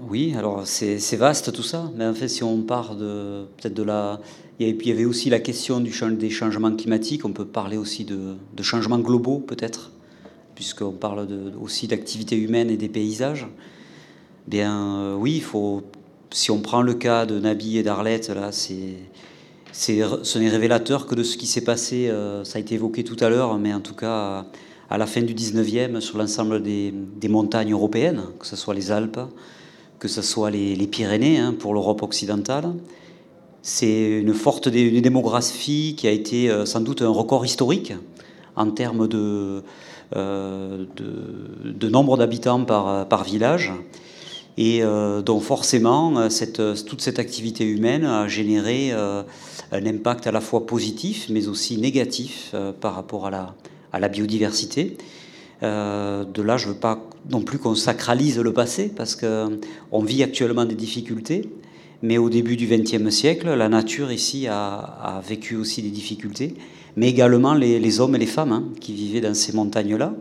oui, 0.10 0.36
alors 0.38 0.66
c'est 0.66 1.16
vaste 1.16 1.52
tout 1.52 1.64
ça, 1.64 1.92
mais 1.96 2.06
en 2.06 2.14
fait, 2.14 2.28
si 2.28 2.44
on 2.44 2.62
part 2.62 2.96
de 2.96 3.46
peut-être 3.58 3.74
de 3.74 3.84
la. 3.84 4.20
Il 4.60 4.88
y 4.88 4.92
avait 4.92 5.06
aussi 5.06 5.30
la 5.30 5.40
question 5.40 5.82
du, 5.82 5.92
des 6.12 6.30
changements 6.30 6.74
climatiques, 6.74 7.26
on 7.26 7.34
peut 7.34 7.46
parler 7.46 7.76
aussi 7.76 8.06
de, 8.06 8.36
de 8.56 8.64
changements 8.64 9.00
globaux 9.00 9.40
peut-être, 9.40 9.92
puisqu'on 10.56 10.92
parle 10.92 11.28
aussi 11.62 11.88
d'activités 11.88 12.38
humaines 12.38 12.70
et 12.70 12.78
des 12.78 12.90
paysages. 12.90 13.48
Bien, 14.48 14.98
euh, 14.98 15.16
oui, 15.16 15.36
il 15.36 15.44
faut. 15.44 15.84
Si 16.32 16.52
on 16.52 16.60
prend 16.60 16.82
le 16.82 16.96
cas 16.96 17.26
de 17.26 17.40
Nabi 17.40 17.78
et 17.78 17.84
d'Arlette, 17.84 18.30
là, 18.30 18.52
c'est 18.52 18.96
ce 19.78 20.40
n'est 20.40 20.50
révélateur 20.50 21.06
que 21.06 21.16
de 21.16 21.24
ce 21.24 21.38
qui 21.38 21.48
s'est 21.48 21.64
passé, 21.64 22.08
euh, 22.08 22.44
ça 22.46 22.58
a 22.58 22.62
été 22.62 22.76
évoqué 22.76 23.04
tout 23.04 23.18
à 23.20 23.30
l'heure, 23.30 23.58
mais 23.58 23.74
en 23.74 23.82
tout 23.82 23.94
cas 23.94 24.46
à 24.90 24.98
la 24.98 25.06
fin 25.06 25.22
du 25.22 25.34
19e 25.34 26.00
sur 26.00 26.18
l'ensemble 26.18 26.62
des, 26.62 26.94
montagnes 27.28 27.74
européennes, 27.74 28.22
que 28.40 28.46
ce 28.46 28.56
soit 28.56 28.74
les 28.74 28.92
Alpes, 28.92 29.20
que 30.00 30.08
ce 30.08 30.22
soit 30.22 30.52
les, 30.52 30.88
Pyrénées 30.88 31.40
hein, 31.40 31.54
pour 31.58 31.74
l'Europe 31.74 32.04
occidentale. 32.04 32.74
C'est 33.62 34.20
une 34.20 34.34
forte 34.34 34.70
démographie 34.70 35.96
qui 35.98 36.08
a 36.08 36.12
été 36.12 36.50
euh, 36.50 36.66
sans 36.66 36.82
doute 36.82 37.02
un 37.02 37.10
record 37.10 37.46
historique 37.46 37.94
en 38.56 38.70
termes 38.70 39.08
de, 39.08 39.64
euh, 40.16 40.86
de, 40.96 41.90
nombre 41.90 42.18
d'habitants 42.18 42.64
par, 42.64 43.24
village. 43.24 43.72
Et 44.58 44.82
donc 45.26 45.42
forcément, 45.42 46.30
cette, 46.30 46.62
toute 46.86 47.02
cette 47.02 47.20
activité 47.20 47.66
humaine 47.66 48.06
a 48.06 48.28
généré 48.28 48.94
un 49.72 49.86
impact 49.86 50.28
à 50.28 50.32
la 50.32 50.42
fois 50.42 50.66
positif 50.66 51.28
mais 51.30 51.48
aussi 51.48 51.78
négatif 51.78 52.52
euh, 52.54 52.72
par 52.72 52.96
rapport 52.96 53.28
à 53.28 53.54
la, 54.00 54.10
biodiversité. 54.10 54.98
Euh, 55.64 56.26
de 56.26 56.42
là, 56.42 56.58
je 56.58 56.68
ne 56.68 56.74
veux 56.74 56.80
pas 56.80 57.02
non 57.30 57.42
plus 57.42 57.58
qu'on 57.58 57.76
sacralise 57.76 58.40
le 58.40 58.54
passé 58.54 58.92
parce 58.96 59.16
qu'on 59.16 60.04
vit 60.04 60.22
actuellement 60.22 60.66
des 60.66 60.76
difficultés. 60.76 61.50
Mais 62.02 62.18
au 62.18 62.30
début 62.30 62.58
du 62.58 62.68
XXe 62.68 63.10
siècle, 63.10 63.54
la 63.54 63.70
nature 63.70 64.12
ici 64.12 64.48
a, 64.48 65.22
vécu 65.28 65.56
aussi 65.56 65.82
des 65.82 65.90
difficultés, 65.90 66.54
mais 66.96 67.10
également 67.10 67.54
les, 67.54 68.00
hommes 68.00 68.16
et 68.16 68.20
les 68.20 68.26
femmes 68.26 68.52
hein, 68.52 68.64
qui 68.80 68.94
vivaient 68.94 69.22
dans 69.22 69.34
ces 69.34 69.54
montagnes-là. 69.54 70.14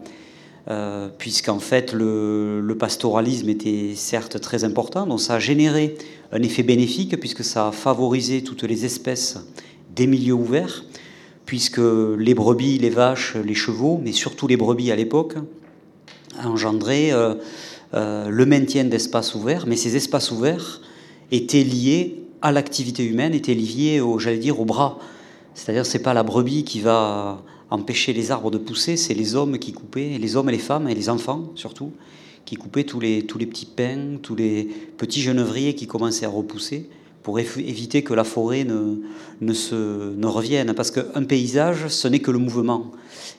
Euh, 0.71 1.11
puisqu'en 1.19 1.59
fait 1.59 1.93
le, 1.93 2.75
pastoralisme 2.79 3.51
était 3.51 3.93
certes 3.95 4.41
très 4.41 4.65
important, 4.65 5.07
donc 5.07 5.21
ça 5.21 5.35
a 5.35 5.39
généré 5.39 5.95
un 6.33 6.43
effet 6.43 6.63
bénéfique 6.63 7.21
puisque 7.21 7.45
ça 7.45 7.69
a 7.69 7.71
favorisé 7.71 8.43
toutes 8.43 8.63
les 8.63 8.87
espèces 8.87 9.39
des 9.95 10.07
milieux 10.07 10.33
ouverts, 10.33 10.85
puisque 11.45 11.83
les 12.19 12.33
brebis, 12.33 12.79
les 12.79 12.89
vaches, 12.89 13.37
les 13.37 13.55
chevaux, 13.55 14.01
mais 14.03 14.13
surtout 14.13 14.47
les 14.47 14.57
brebis 14.57 14.91
à 14.91 14.97
l'époque, 14.97 15.35
engendraient 16.43 17.13
euh, 17.13 17.35
euh, 17.93 18.29
le 18.29 18.47
maintien 18.47 18.85
d'espaces 18.85 19.35
ouverts, 19.35 19.67
mais 19.67 19.77
ces 19.77 19.97
espaces 19.97 20.31
ouverts 20.31 20.81
étaient 21.31 21.63
liés 21.63 22.23
à 22.43 22.53
l'activité 22.53 23.05
humaine, 23.05 23.35
étaient 23.35 23.55
liés, 23.55 24.01
au, 24.01 24.19
j'allais 24.19 24.39
dire, 24.39 24.61
au 24.61 24.65
bras. 24.65 24.99
C'est-à-dire, 25.55 25.87
c'est 25.87 26.01
pas 26.01 26.15
la 26.15 26.23
brebis 26.23 26.65
qui 26.65 26.81
va 26.81 27.43
empêcher 27.71 28.13
les 28.13 28.31
arbres 28.31 28.51
de 28.51 28.59
pousser, 28.59 28.97
c'est 28.97 29.15
les 29.15 29.35
hommes 29.35 29.59
qui 29.59 29.73
coupaient, 29.73 30.19
les 30.19 30.37
hommes 30.37 30.49
et 30.49 30.53
les 30.53 30.59
femmes, 30.59 30.89
et 30.89 30.95
les 30.95 31.09
enfants 31.09 31.51
surtout, 31.55 31.93
qui 32.45 32.57
coupaient 32.57 32.85
tous 32.85 33.01
les, 33.01 33.25
tous 33.25 33.39
les 33.39 33.47
petits 33.47 33.67
pins, 33.67 34.19
tous 34.23 34.35
les 34.35 34.69
petits 34.97 35.23
genevriers 35.23 35.75
qui 35.75 35.87
commençaient 35.87 36.27
à 36.27 36.31
repousser 36.31 36.89
pour 37.23 37.39
éviter 37.39 38.03
que 38.03 38.13
la 38.13 38.23
forêt 38.23 38.65
ne, 38.65 38.97
ne, 39.41 39.53
se, 39.55 40.15
ne 40.15 40.27
revienne. 40.27 40.75
Parce 40.75 40.91
qu'un 40.91 41.25
paysage, 41.25 41.89
ce 41.89 42.07
n'est 42.07 42.19
que 42.19 42.31
le 42.31 42.39
mouvement. 42.39 42.91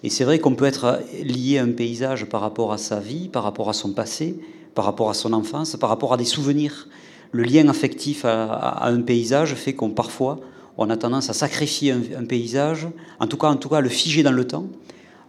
Et 0.03 0.09
c'est 0.09 0.24
vrai 0.24 0.39
qu'on 0.39 0.55
peut 0.55 0.66
être 0.66 1.01
lié 1.24 1.59
à 1.59 1.63
un 1.63 1.72
paysage 1.72 2.26
par 2.26 2.41
rapport 2.41 2.74
à 2.74 2.80
sa 2.80 2.99
vie, 2.99 3.30
par 3.30 3.43
rapport 3.43 3.70
à 3.70 3.74
son 3.74 3.91
passé, 3.91 4.39
par 4.74 4.86
rapport 4.86 5.11
à 5.11 5.13
son 5.13 5.34
enfance, 5.34 5.76
par 5.76 5.89
rapport 5.89 6.13
à 6.13 6.18
des 6.18 6.26
souvenirs. 6.26 6.88
Le 7.32 7.43
lien 7.43 7.68
affectif 7.68 8.26
à, 8.26 8.53
à 8.53 8.89
un 8.89 9.01
paysage 9.01 9.53
fait 9.53 9.74
qu'on 9.74 9.91
parfois 9.91 10.39
on 10.78 10.89
a 10.89 10.97
tendance 10.97 11.30
à 11.30 11.34
sacrifier 11.34 11.93
un, 11.93 12.26
paysage, 12.26 12.88
en 13.19 13.28
tout 13.28 13.38
cas, 13.38 13.47
en 13.47 13.55
tout 13.55 13.69
cas, 13.69 13.82
le 13.82 13.89
figer 13.89 14.23
dans 14.23 14.32
le 14.32 14.45
temps, 14.45 14.65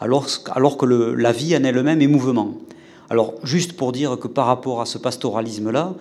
alors, 0.01 0.27
alors 0.51 0.77
que 0.77 0.87
la 0.87 1.33
vie 1.33 1.57
en 1.57 1.65
elle-même 1.65 2.03
est 2.03 2.07
mouvement. 2.07 2.55
Alors, 3.09 3.35
juste 3.45 3.75
pour 3.75 3.93
dire 3.93 4.19
que 4.19 4.29
par 4.29 4.47
rapport 4.47 4.81
à 4.81 4.87
ce 4.87 4.99
pastoralisme-là, 4.99 5.95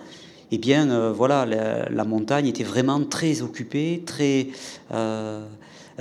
eh 0.52 0.58
bien, 0.58 0.90
euh, 0.90 1.12
voilà, 1.12 1.46
la, 1.46 2.04
montagne 2.04 2.46
était 2.46 2.64
vraiment 2.64 3.02
très 3.02 3.42
occupée, 3.42 4.02
très, 4.04 4.48
euh, 4.92 5.44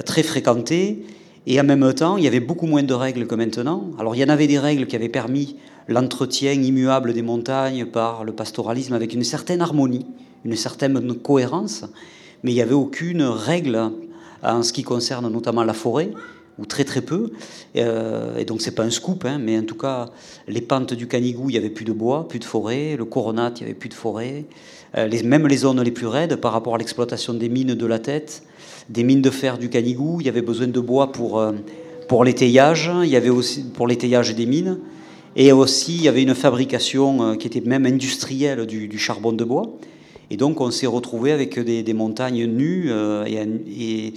très 0.05 0.23
fréquentée, 0.23 1.05
et 1.47 1.59
en 1.59 1.63
même 1.63 1.93
temps, 1.93 2.17
il 2.17 2.23
y 2.23 2.27
avait 2.27 2.39
beaucoup 2.39 2.65
moins 2.65 2.83
de 2.83 2.93
règles 2.93 3.27
que 3.27 3.35
maintenant. 3.35 3.91
Alors, 3.99 4.15
il 4.15 4.19
y 4.19 4.23
en 4.23 4.29
avait 4.29 4.47
des 4.47 4.57
règles 4.57 4.87
qui 4.87 4.95
avaient 4.95 5.09
permis 5.09 5.57
l'entretien 5.87 6.53
immuable 6.53 7.13
des 7.13 7.21
montagnes 7.21 7.85
par 7.85 8.23
le 8.23 8.33
pastoralisme 8.33 8.93
avec 8.93 9.13
une 9.13 9.23
certaine 9.23 9.61
harmonie, 9.61 10.07
une 10.43 10.55
certaine 10.55 11.13
cohérence 11.13 11.85
mais 12.45 12.51
il 12.51 12.55
n'y 12.55 12.61
avait 12.61 12.75
aucune 12.75 13.23
règle 13.23 13.89
en 14.43 14.61
ce 14.61 14.71
qui 14.71 14.83
concerne 14.83 15.27
notamment 15.31 15.63
la 15.63 15.73
forêt, 15.73 16.11
ou 16.59 16.65
très 16.67 16.83
très 16.83 17.01
peu. 17.01 17.31
Euh, 17.75 18.37
et 18.37 18.45
donc 18.45 18.61
c'est 18.61 18.75
pas 18.75 18.83
un 18.83 18.91
scoop, 18.91 19.25
hein, 19.25 19.39
mais 19.39 19.57
en 19.57 19.63
tout 19.63 19.75
cas, 19.75 20.09
les 20.47 20.61
pentes 20.61 20.93
du 20.93 21.07
Canigou, 21.07 21.49
il 21.49 21.53
n'y 21.53 21.57
avait 21.57 21.71
plus 21.71 21.85
de 21.85 21.91
bois, 21.91 22.27
plus 22.27 22.37
de 22.37 22.43
forêt. 22.43 22.97
Le 22.97 23.05
Coronat, 23.05 23.51
il 23.55 23.63
n'y 23.63 23.63
avait 23.63 23.73
plus 23.73 23.89
de 23.89 23.95
forêt. 23.95 24.45
Euh, 24.95 25.09
même 25.23 25.47
les 25.47 25.57
zones 25.57 25.81
les 25.81 25.89
plus 25.89 26.05
raides, 26.05 26.35
par 26.35 26.53
rapport 26.53 26.75
à 26.75 26.77
l'exploitation 26.77 27.33
des 27.33 27.49
mines 27.49 27.73
de 27.73 27.85
la 27.87 27.97
tête, 27.97 28.43
des 28.89 29.03
mines 29.03 29.23
de 29.23 29.31
fer 29.31 29.57
du 29.57 29.69
Canigou, 29.69 30.21
il 30.21 30.27
y 30.27 30.29
avait 30.29 30.43
besoin 30.43 30.67
de 30.67 30.79
bois 30.79 31.11
pour, 31.11 31.39
euh, 31.39 31.51
pour 32.07 32.23
l'étayage, 32.23 32.91
il 33.03 33.09
y 33.09 33.15
avait 33.15 33.29
aussi 33.29 33.63
pour 33.63 33.87
l'étayage 33.87 34.35
des 34.35 34.45
mines. 34.45 34.77
Et 35.35 35.51
aussi, 35.51 35.95
il 35.95 36.03
y 36.03 36.07
avait 36.07 36.21
une 36.21 36.35
fabrication 36.35 37.35
qui 37.35 37.47
était 37.47 37.59
même 37.59 37.87
industrielle 37.87 38.65
du 38.67 38.97
charbon 38.97 39.33
de 39.33 39.43
bois. 39.43 39.77
Et 40.31 40.37
donc 40.37 40.61
on 40.61 40.71
s'est 40.71 40.87
retrouvé 40.87 41.31
avec 41.31 41.59
des, 41.59 41.93
montagnes 41.93 42.45
nues. 42.45 42.87
Euh, 42.89 43.25
et, 43.25 44.13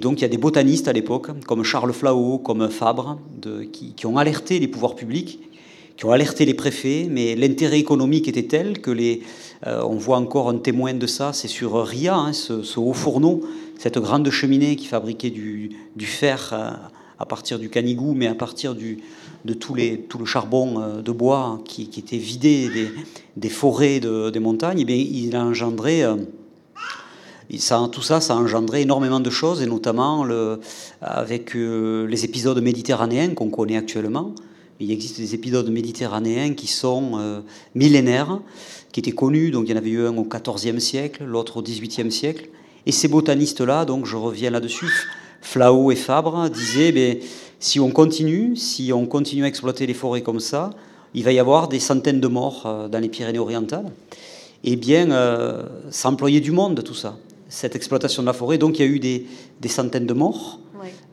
donc 0.00 0.18
il 0.18 0.22
y 0.22 0.24
a 0.24 0.28
des 0.28 0.38
botanistes 0.38 0.88
à 0.88 0.92
l'époque, 0.92 1.28
comme 1.46 1.62
Charles 1.62 1.92
Flau, 1.92 2.38
comme 2.38 2.68
Fabre, 2.68 3.18
qui, 3.72 4.06
ont 4.06 4.18
alerté 4.18 4.58
les 4.58 4.66
pouvoirs 4.66 4.96
publics, 4.96 5.38
qui 5.96 6.04
ont 6.04 6.10
alerté 6.10 6.44
les 6.44 6.54
préfets, 6.54 7.06
mais 7.08 7.36
l'intérêt 7.36 7.78
économique 7.78 8.26
était 8.26 8.48
tel 8.48 8.80
que 8.80 8.90
les, 8.90 9.22
euh, 9.66 9.82
on 9.84 9.94
voit 9.94 10.16
encore 10.16 10.48
un 10.48 10.58
témoin 10.58 10.94
de 10.94 11.06
ça, 11.06 11.32
c'est 11.32 11.48
sur 11.48 11.80
Ria, 11.84 12.16
hein, 12.16 12.32
ce, 12.32 12.78
haut 12.78 12.92
fourneau, 12.92 13.42
cette 13.78 13.98
grande 13.98 14.28
cheminée 14.30 14.74
qui 14.74 14.86
fabriquait 14.86 15.30
du, 15.30 15.70
fer 16.00 16.50
euh, 16.52 16.70
à 17.20 17.26
partir 17.26 17.60
du 17.60 17.70
Canigou, 17.70 18.14
mais 18.14 18.26
à 18.26 18.34
partir 18.34 18.74
du, 18.74 18.98
de 19.44 19.52
tous 19.52 19.74
les, 19.74 20.00
tout 20.00 20.18
le 20.18 20.24
charbon 20.24 20.80
euh, 20.80 21.02
de 21.02 21.12
bois 21.12 21.60
qui, 21.64 21.90
était 21.96 22.16
vidé 22.16 22.90
des, 23.36 23.48
forêts 23.48 24.00
des 24.00 24.40
montagnes, 24.40 24.84
eh 24.88 25.00
il 25.00 25.36
a 25.36 25.44
engendré, 25.44 26.02
euh, 26.02 26.16
ça, 27.58 27.88
tout 27.92 28.02
ça, 28.02 28.20
ça 28.20 28.34
a 28.34 28.36
engendré 28.36 28.82
énormément 28.82 29.20
de 29.20 29.30
choses, 29.30 29.60
et 29.62 29.66
notamment 29.66 30.24
le, 30.24 30.60
avec 31.02 31.54
euh, 31.54 32.06
les 32.06 32.24
épisodes 32.24 32.60
méditerranéens 32.62 33.34
qu'on 33.34 33.50
connaît 33.50 33.76
actuellement. 33.76 34.34
Il 34.80 34.90
existe 34.90 35.18
des 35.18 35.34
épisodes 35.34 35.70
méditerranéens 35.70 36.54
qui 36.54 36.66
sont 36.66 37.42
millénaires, 37.76 38.40
qui 38.90 38.98
étaient 38.98 39.12
connus, 39.12 39.52
donc 39.52 39.66
il 39.68 39.70
y 39.70 39.74
en 39.74 39.76
avait 39.76 39.90
eu 39.90 40.04
un 40.04 40.16
au 40.16 40.24
XIVe 40.24 40.80
siècle, 40.80 41.24
l'autre 41.24 41.58
au 41.58 41.62
XVIIIe 41.62 42.10
siècle. 42.10 42.48
Et 42.84 42.90
ces 42.90 43.06
botanistes-là, 43.06 43.84
donc 43.84 44.04
je 44.04 44.16
reviens 44.16 44.50
là-dessus, 44.50 44.90
Flau 45.40 45.92
et 45.92 45.96
Fabre, 45.96 46.50
disaient, 46.50 46.90
ben, 46.90 47.18
si 47.64 47.80
on 47.80 47.90
continue, 47.90 48.56
si 48.56 48.92
on 48.92 49.06
continue 49.06 49.44
à 49.44 49.48
exploiter 49.48 49.86
les 49.86 49.94
forêts 49.94 50.20
comme 50.20 50.38
ça, 50.38 50.68
il 51.14 51.24
va 51.24 51.32
y 51.32 51.38
avoir 51.38 51.66
des 51.68 51.80
centaines 51.80 52.20
de 52.20 52.28
morts 52.28 52.64
euh, 52.66 52.88
dans 52.88 52.98
les 52.98 53.08
Pyrénées-Orientales. 53.08 53.90
Eh 54.64 54.76
bien, 54.76 55.10
euh, 55.10 55.62
ça 55.88 56.10
employait 56.10 56.42
du 56.42 56.50
monde, 56.50 56.84
tout 56.84 56.92
ça, 56.92 57.16
cette 57.48 57.74
exploitation 57.74 58.22
de 58.22 58.26
la 58.26 58.34
forêt. 58.34 58.58
Donc, 58.58 58.78
il 58.78 58.84
y 58.84 58.88
a 58.88 58.90
eu 58.90 58.98
des, 58.98 59.26
centaines 59.68 60.04
de 60.04 60.12
morts 60.12 60.60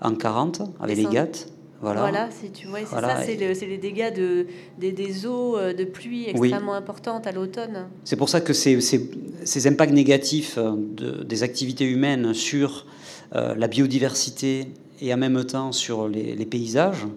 en 0.01 0.13
40 0.13 0.61
avec 0.81 0.97
les 0.97 1.05
GATT. 1.05 1.47
Voilà, 1.79 2.01
voilà 2.01 2.29
tu 2.53 2.67
vois, 2.67 2.79
c'est 2.79 2.99
ça, 2.99 3.23
c'est 3.23 3.65
les 3.65 3.77
dégâts 3.77 4.13
de, 4.13 4.45
des, 4.77 5.25
eaux 5.25 5.57
euh, 5.57 5.73
de 5.73 5.85
pluie 5.85 6.27
extrêmement 6.27 6.73
importantes 6.73 7.27
à 7.27 7.31
l'automne. 7.31 7.87
C'est 8.03 8.17
pour 8.17 8.27
ça 8.27 8.41
que 8.41 8.51
ces, 8.51 8.77
ces, 8.81 9.67
impacts 9.67 9.93
négatifs 9.93 10.59
de, 10.59 11.23
des 11.23 11.43
activités 11.43 11.85
humaines 11.85 12.33
sur 12.33 12.85
la 13.33 13.67
biodiversité 13.69 14.67
et 15.01 15.13
en 15.13 15.17
même 15.17 15.43
temps 15.43 15.71
sur 15.71 16.07
les, 16.07 16.45
paysages. 16.45 17.07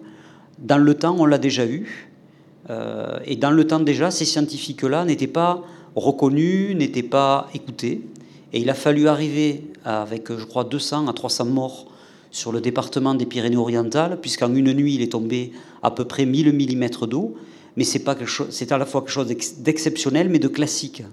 Dans 0.59 0.77
le 0.77 0.93
temps, 0.95 1.15
on 1.17 1.25
l'a 1.25 1.37
déjà 1.37 1.65
vu. 1.65 2.09
Euh, 2.69 3.19
et 3.25 3.35
dans 3.35 3.51
le 3.51 3.65
temps 3.67 3.79
déjà, 3.79 4.09
ces 4.11 4.25
scientifiques-là 4.25 5.05
n'étaient 5.05 5.27
pas 5.27 5.63
reconnus, 5.95 6.75
n'étaient 6.75 7.03
pas 7.03 7.47
écoutés. 7.53 8.01
Et 8.53 8.59
il 8.59 8.69
a 8.69 8.73
fallu 8.73 9.07
arriver 9.07 9.63
avec, 9.83 10.35
je 10.35 10.45
crois, 10.45 10.63
200 10.63 11.07
à 11.07 11.13
300 11.13 11.45
morts 11.45 11.87
sur 12.31 12.51
le 12.51 12.59
département 12.59 13.13
des 13.13 13.25
Pyrénées-Orientales, 13.25 14.19
puisqu'en 14.19 14.53
une 14.53 14.73
nuit, 14.73 14.95
il 14.95 15.01
est 15.01 15.11
tombé 15.11 15.51
à 15.83 15.91
peu 15.91 16.05
près 16.05 16.25
1000 16.25 16.53
mm 16.53 17.07
d'eau. 17.07 17.35
Mais 17.77 17.83
c'est 17.83 18.71
à 18.71 18.77
la 18.77 18.85
fois 18.85 19.01
quelque 19.01 19.11
chose 19.11 19.27
d'exceptionnel, 19.59 20.29
mais 20.29 20.39
de 20.39 20.47
classique. 20.47 21.03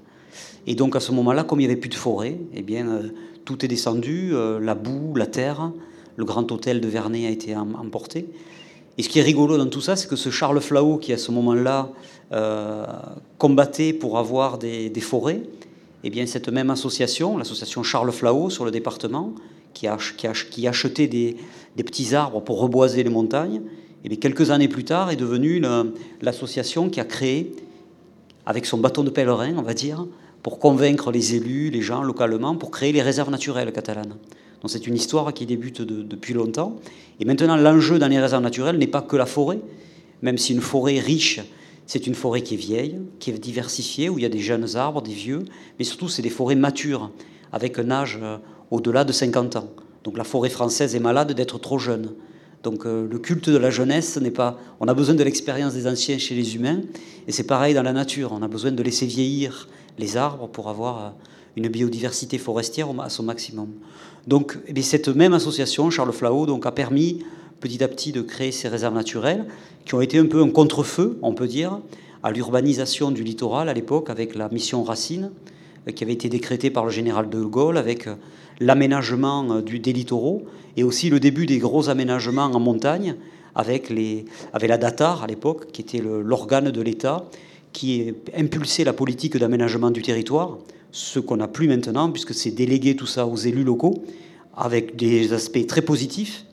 Et 0.66 0.74
donc 0.74 0.96
à 0.96 1.00
ce 1.00 1.12
moment-là, 1.12 1.44
comme 1.44 1.60
il 1.60 1.66
n'y 1.66 1.72
avait 1.72 1.80
plus 1.80 1.88
de 1.88 1.94
forêt, 1.94 2.38
eh 2.54 2.62
bien, 2.62 2.88
euh, 2.88 3.08
tout 3.44 3.64
est 3.64 3.68
descendu, 3.68 4.30
euh, 4.32 4.60
la 4.60 4.74
boue, 4.74 5.14
la 5.16 5.26
terre, 5.26 5.72
le 6.16 6.24
grand 6.24 6.50
hôtel 6.52 6.80
de 6.80 6.88
Vernet 6.88 7.26
a 7.26 7.30
été 7.30 7.56
emporté. 7.56 8.26
Et 8.98 9.02
ce 9.02 9.08
qui 9.08 9.18
est 9.18 9.22
rigolo 9.22 9.56
dans 9.56 9.66
tout 9.66 9.80
ça, 9.80 9.96
c'est 9.96 10.08
que 10.08 10.16
ce 10.16 10.30
Charles 10.30 10.60
Flau, 10.60 10.98
qui 10.98 11.12
à 11.12 11.18
ce 11.18 11.30
moment-là 11.32 11.90
euh, 12.32 12.84
combattait 13.38 13.92
pour 13.92 14.18
avoir 14.18 14.58
des, 14.58 14.92
forêts, 15.00 15.42
eh 16.04 16.10
bien 16.10 16.26
cette 16.26 16.48
même 16.48 16.70
association, 16.70 17.38
l'association 17.38 17.82
Charles 17.82 18.12
Flau 18.12 18.50
sur 18.50 18.64
le 18.64 18.70
département, 18.70 19.34
qui, 19.72 19.86
achetait 19.86 21.06
des, 21.06 21.36
petits 21.76 22.14
arbres 22.14 22.42
pour 22.42 22.60
reboiser 22.60 23.02
les 23.02 23.10
montagnes, 23.10 23.62
et 24.04 24.08
bien 24.08 24.18
quelques 24.18 24.50
années 24.50 24.68
plus 24.68 24.84
tard 24.84 25.10
est 25.10 25.16
devenue 25.16 25.62
l'association 26.20 26.90
qui 26.90 27.00
a 27.00 27.04
créé, 27.04 27.54
avec 28.44 28.66
son 28.66 28.76
bâton 28.76 29.04
de 29.04 29.10
pèlerin, 29.10 29.54
on 29.56 29.62
va 29.62 29.72
dire, 29.72 30.06
pour 30.42 30.58
convaincre 30.58 31.12
les 31.12 31.36
élus, 31.36 31.70
les 31.70 31.80
gens 31.80 32.02
localement, 32.02 32.56
pour 32.56 32.70
créer 32.70 32.92
les 32.92 33.02
réserves 33.02 33.30
naturelles 33.30 33.72
catalanes. 33.72 34.16
C'est 34.66 34.86
une 34.86 34.94
histoire 34.94 35.32
qui 35.34 35.46
débute 35.46 35.82
depuis 35.82 36.34
longtemps. 36.34 36.76
Et 37.20 37.24
maintenant, 37.24 37.56
l'enjeu 37.56 37.98
dans 37.98 38.08
les 38.08 38.20
réserves 38.20 38.42
naturelles 38.42 38.78
n'est 38.78 38.86
pas 38.86 39.02
que 39.02 39.16
la 39.16 39.26
forêt, 39.26 39.58
même 40.22 40.38
si 40.38 40.52
une 40.52 40.60
forêt 40.60 41.00
riche, 41.00 41.40
c'est 41.86 42.06
une 42.06 42.14
forêt 42.14 42.42
qui 42.42 42.54
est 42.54 42.58
vieille, 42.58 43.00
qui 43.18 43.30
est 43.30 43.38
diversifiée, 43.38 44.08
où 44.08 44.18
il 44.18 44.22
y 44.22 44.26
a 44.26 44.30
des 44.30 44.38
jeunes 44.38 44.76
arbres, 44.76 45.02
des 45.02 45.12
vieux, 45.12 45.44
mais 45.78 45.84
surtout 45.84 46.08
c'est 46.08 46.22
des 46.22 46.30
forêts 46.30 46.54
matures, 46.54 47.10
avec 47.52 47.78
un 47.78 47.90
âge 47.90 48.18
euh, 48.22 48.38
au-delà 48.70 49.04
de 49.04 49.12
50 49.12 49.56
ans. 49.56 49.68
Donc 50.04 50.16
la 50.16 50.24
forêt 50.24 50.48
française 50.48 50.94
est 50.94 51.00
malade 51.00 51.32
d'être 51.32 51.58
trop 51.58 51.78
jeune. 51.78 52.14
Donc 52.62 52.86
euh, 52.86 53.06
le 53.10 53.18
culte 53.18 53.50
de 53.50 53.58
la 53.58 53.70
jeunesse 53.70 54.16
n'est 54.16 54.30
pas. 54.30 54.58
On 54.80 54.86
a 54.86 54.94
besoin 54.94 55.14
de 55.14 55.24
l'expérience 55.24 55.74
des 55.74 55.86
anciens 55.86 56.18
chez 56.18 56.34
les 56.34 56.54
humains, 56.54 56.80
et 57.26 57.32
c'est 57.32 57.46
pareil 57.46 57.74
dans 57.74 57.82
la 57.82 57.92
nature. 57.92 58.32
On 58.32 58.42
a 58.42 58.48
besoin 58.48 58.70
de 58.70 58.82
laisser 58.82 59.06
vieillir 59.06 59.68
les 59.98 60.16
arbres 60.16 60.48
pour 60.48 60.68
avoir 60.68 61.04
euh, 61.04 61.10
une 61.56 61.68
biodiversité 61.68 62.38
forestière 62.38 62.88
à 63.00 63.10
son 63.10 63.24
maximum. 63.24 63.68
Donc 64.26 64.58
eh 64.66 64.82
cette 64.82 65.08
même 65.08 65.34
association, 65.34 65.90
Charles 65.90 66.12
Flau, 66.12 66.46
donc, 66.46 66.66
a 66.66 66.72
permis 66.72 67.24
petit 67.60 67.82
à 67.82 67.88
petit 67.88 68.12
de 68.12 68.22
créer 68.22 68.52
ces 68.52 68.68
réserves 68.68 68.94
naturelles 68.94 69.46
qui 69.84 69.94
ont 69.94 70.00
été 70.00 70.18
un 70.18 70.26
peu 70.26 70.42
un 70.42 70.50
contre-feu, 70.50 71.18
on 71.22 71.32
peut 71.32 71.46
dire, 71.46 71.80
à 72.22 72.30
l'urbanisation 72.30 73.10
du 73.10 73.22
littoral 73.24 73.68
à 73.68 73.74
l'époque 73.74 74.10
avec 74.10 74.34
la 74.34 74.48
mission 74.48 74.82
Racine 74.82 75.30
euh, 75.88 75.92
qui 75.92 76.04
avait 76.04 76.12
été 76.12 76.28
décrétée 76.28 76.70
par 76.70 76.84
le 76.84 76.90
général 76.90 77.28
de 77.28 77.42
Gaulle 77.42 77.76
avec 77.76 78.06
euh, 78.06 78.14
l'aménagement 78.60 79.46
euh, 79.50 79.60
des 79.60 79.92
littoraux 79.92 80.44
et 80.76 80.84
aussi 80.84 81.10
le 81.10 81.20
début 81.20 81.46
des 81.46 81.58
gros 81.58 81.88
aménagements 81.88 82.44
en 82.44 82.60
montagne 82.60 83.16
avec, 83.54 83.92
avec 84.52 84.70
la 84.70 84.78
DATAR 84.78 85.24
à 85.24 85.26
l'époque, 85.26 85.70
qui 85.72 85.82
était 85.82 86.00
l'organe 86.00 86.70
de 86.70 86.80
l'État 86.80 87.26
qui 87.72 88.14
impulsait 88.36 88.84
la 88.84 88.94
politique 88.94 89.36
d'aménagement 89.36 89.90
du 89.90 90.00
territoire 90.00 90.58
ce 90.92 91.18
qu'on 91.18 91.38
n'a 91.38 91.48
plus 91.48 91.66
maintenant, 91.66 92.10
puisque 92.10 92.34
c'est 92.34 92.50
délégué 92.50 92.94
tout 92.94 93.06
ça 93.06 93.26
aux 93.26 93.36
élus 93.36 93.64
locaux, 93.64 94.04
avec 94.54 94.94
des 94.96 95.32
aspects 95.32 95.66
très 95.66 95.82
positifs, 95.82 96.44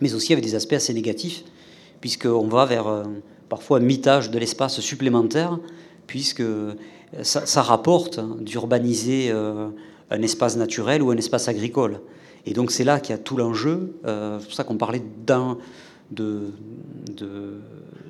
mais 0.00 0.14
aussi 0.14 0.32
avec 0.32 0.44
des 0.44 0.54
aspects 0.54 0.72
assez 0.72 0.94
négatifs, 0.94 1.44
puisqu'on 2.00 2.48
va 2.48 2.64
vers 2.64 2.86
euh, 2.86 3.04
parfois 3.48 3.78
un 3.78 3.82
mitage 3.82 4.30
de 4.30 4.38
l'espace 4.38 4.80
supplémentaire, 4.80 5.58
puisque 6.06 6.44
ça, 7.22 7.62
rapporte 7.62 8.20
d'urbaniser 8.42 9.28
euh, 9.30 9.68
un 10.10 10.22
espace 10.22 10.56
naturel 10.56 11.02
ou 11.02 11.10
un 11.10 11.16
espace 11.16 11.48
agricole. 11.48 12.00
Et 12.46 12.54
donc 12.54 12.70
c'est 12.70 12.84
là 12.84 13.00
qu'il 13.00 13.14
y 13.14 13.18
a 13.18 13.18
tout 13.18 13.36
l'enjeu. 13.36 13.94
Euh, 14.06 14.38
c'est 14.40 14.46
pour 14.46 14.54
ça 14.54 14.64
qu'on 14.64 14.76
parlait 14.76 15.02
d'un 15.26 15.58
de, 16.10 16.52
de, 17.14 17.60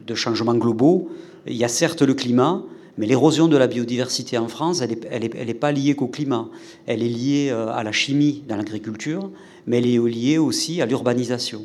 de 0.06 0.14
changements 0.14 0.54
globaux. 0.54 1.09
Il 1.46 1.56
y 1.56 1.64
a 1.64 1.68
certes 1.68 2.02
le 2.02 2.14
climat, 2.14 2.62
mais 2.99 3.07
l'érosion 3.07 3.46
de 3.46 3.57
la 3.57 3.68
biodiversité 3.68 4.36
en 4.36 4.49
France, 4.49 4.80
elle 4.80 4.90
n'est 4.90 5.30
elle 5.38 5.51
est, 5.51 5.55
pas 5.55 5.70
liée 5.70 5.94
qu'au 5.94 6.09
climat. 6.09 6.49
Elle 6.86 7.03
est 7.03 7.09
liée 7.09 7.49
euh, 7.51 7.68
à 7.68 7.84
la 7.84 7.92
chimie 7.92 8.42
dans 8.49 8.57
l'agriculture, 8.57 9.30
mais 9.66 9.78
elle 9.78 9.86
est 9.86 9.99
liée 9.99 10.38
aussi 10.38 10.82
à 10.82 10.86
l'urbanisation. 10.86 11.64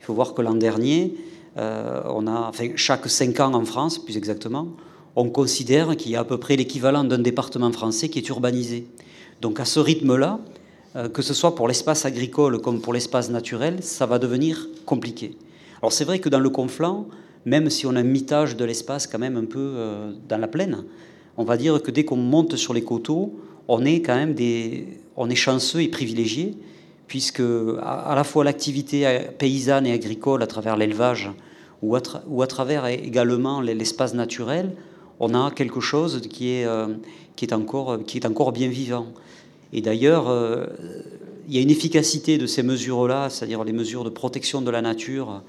Il 0.00 0.04
faut 0.04 0.12
voir 0.12 0.34
que 0.34 0.42
l'an 0.42 0.54
dernier, 0.56 1.14
euh, 1.56 2.02
on 2.06 2.26
a, 2.26 2.50
chaque 2.74 3.08
cinq 3.08 3.38
ans 3.38 3.54
en 3.54 3.64
France, 3.64 4.04
plus 4.04 4.16
exactement, 4.16 4.66
on 5.14 5.28
considère 5.30 5.96
qu'il 5.96 6.10
y 6.10 6.16
a 6.16 6.20
à 6.20 6.24
peu 6.24 6.38
près 6.38 6.56
l'équivalent 6.56 7.04
d'un 7.04 7.18
département 7.18 7.70
français 7.70 8.08
qui 8.08 8.18
est 8.18 8.28
urbanisé. 8.28 8.86
Donc 9.40 9.60
à 9.60 9.64
ce 9.64 9.78
rythme-là, 9.78 10.40
euh, 10.96 11.08
que 11.08 11.22
ce 11.22 11.32
soit 11.32 11.54
pour 11.54 11.68
l'espace 11.68 12.06
agricole 12.06 12.60
comme 12.60 12.80
pour 12.80 12.92
l'espace 12.92 13.30
naturel, 13.30 13.84
ça 13.84 14.06
va 14.06 14.18
devenir 14.18 14.68
compliqué. 14.84 15.36
Alors 15.80 15.92
c'est 15.92 16.04
vrai 16.04 16.18
que 16.18 16.28
dans 16.28 16.40
le 16.40 16.50
Conflant, 16.50 17.06
même 17.44 17.70
si 17.70 17.86
on 17.86 17.96
a 17.96 18.00
un 18.00 18.04
mitage 18.04 18.56
de 18.56 18.64
l'espace 18.64 19.06
quand 19.06 19.18
même 19.18 19.36
un 19.36 19.44
peu 19.44 19.58
euh, 19.58 20.12
dans 20.28 20.38
la 20.38 20.48
plaine, 20.48 20.84
on 21.36 21.44
va 21.44 21.56
dire 21.56 21.82
que 21.82 21.90
dès 21.90 22.04
qu'on 22.04 22.16
monte 22.16 22.56
sur 22.56 22.74
les 22.74 22.82
coteaux, 22.82 23.34
on 23.68 23.84
est 23.84 24.02
quand 24.02 24.14
même 24.14 24.34
des, 24.34 24.86
on 25.16 25.30
est 25.30 25.34
chanceux 25.34 25.82
et 25.82 25.88
privilégié, 25.88 26.54
puisque 27.06 27.42
à, 27.82 28.14
la 28.14 28.24
fois 28.24 28.44
l'activité 28.44 29.06
paysanne 29.38 29.86
et 29.86 29.92
agricole 29.92 30.42
à 30.42 30.46
travers 30.46 30.76
l'élevage 30.76 31.30
ou, 31.82 31.96
ou, 32.28 32.42
à 32.42 32.46
travers 32.46 32.86
également 32.86 33.60
l'espace 33.60 34.14
naturel, 34.14 34.74
on 35.20 35.34
a 35.34 35.50
quelque 35.50 35.80
chose 35.80 36.20
qui 36.28 36.50
est, 36.50 36.64
euh, 36.64 36.88
qui 37.36 37.44
est, 37.44 37.52
encore, 37.52 38.04
qui 38.04 38.18
est 38.18 38.26
encore 38.26 38.52
bien 38.52 38.68
vivant. 38.68 39.06
Et 39.72 39.80
d'ailleurs, 39.80 40.28
euh, 40.28 40.66
il 41.48 41.54
y 41.54 41.58
a 41.58 41.60
une 41.60 41.70
efficacité 41.70 42.38
de 42.38 42.46
ces 42.46 42.62
mesures-là, 42.62 43.30
c'est-à-dire 43.30 43.64
les 43.64 43.72
mesures 43.72 44.04
de 44.04 44.10
protection 44.10 44.62
de 44.62 44.70
la 44.70 44.82
nature, 44.82 45.42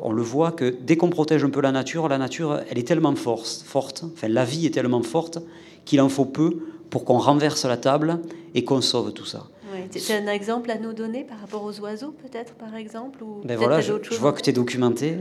on 0.00 0.12
le 0.12 0.22
voit 0.22 0.52
que 0.52 0.74
dès 0.80 0.96
qu'on 0.96 1.10
protège 1.10 1.44
un 1.44 1.50
peu 1.50 1.60
la 1.60 1.72
nature, 1.72 2.08
la 2.08 2.18
nature, 2.18 2.60
elle 2.70 2.78
est 2.78 2.86
tellement 2.86 3.14
forte, 3.14 3.64
forte 3.66 4.04
enfin 4.12 4.28
la 4.28 4.44
vie 4.44 4.66
est 4.66 4.74
tellement 4.74 5.02
forte 5.02 5.38
qu'il 5.84 6.00
en 6.00 6.08
faut 6.08 6.24
peu 6.24 6.58
pour 6.90 7.04
qu'on 7.04 7.18
renverse 7.18 7.64
la 7.64 7.76
table 7.76 8.20
et 8.54 8.64
qu'on 8.64 8.80
sauve 8.80 9.12
tout 9.12 9.24
ça. 9.24 9.46
c'est 9.90 10.16
un 10.16 10.26
exemple 10.26 10.70
à 10.70 10.78
nous 10.78 10.92
donner 10.92 11.24
par 11.24 11.40
rapport 11.40 11.64
aux 11.64 11.78
oiseaux, 11.80 12.14
peut-être, 12.22 12.54
par 12.54 12.74
exemple 12.74 13.22
ou 13.22 13.40
ben 13.44 13.56
voilà, 13.56 13.80
je, 13.80 13.92
vois 14.18 14.32
que 14.32 14.42
tu 14.42 14.50
es 14.50 14.52
documenté. 14.52 15.16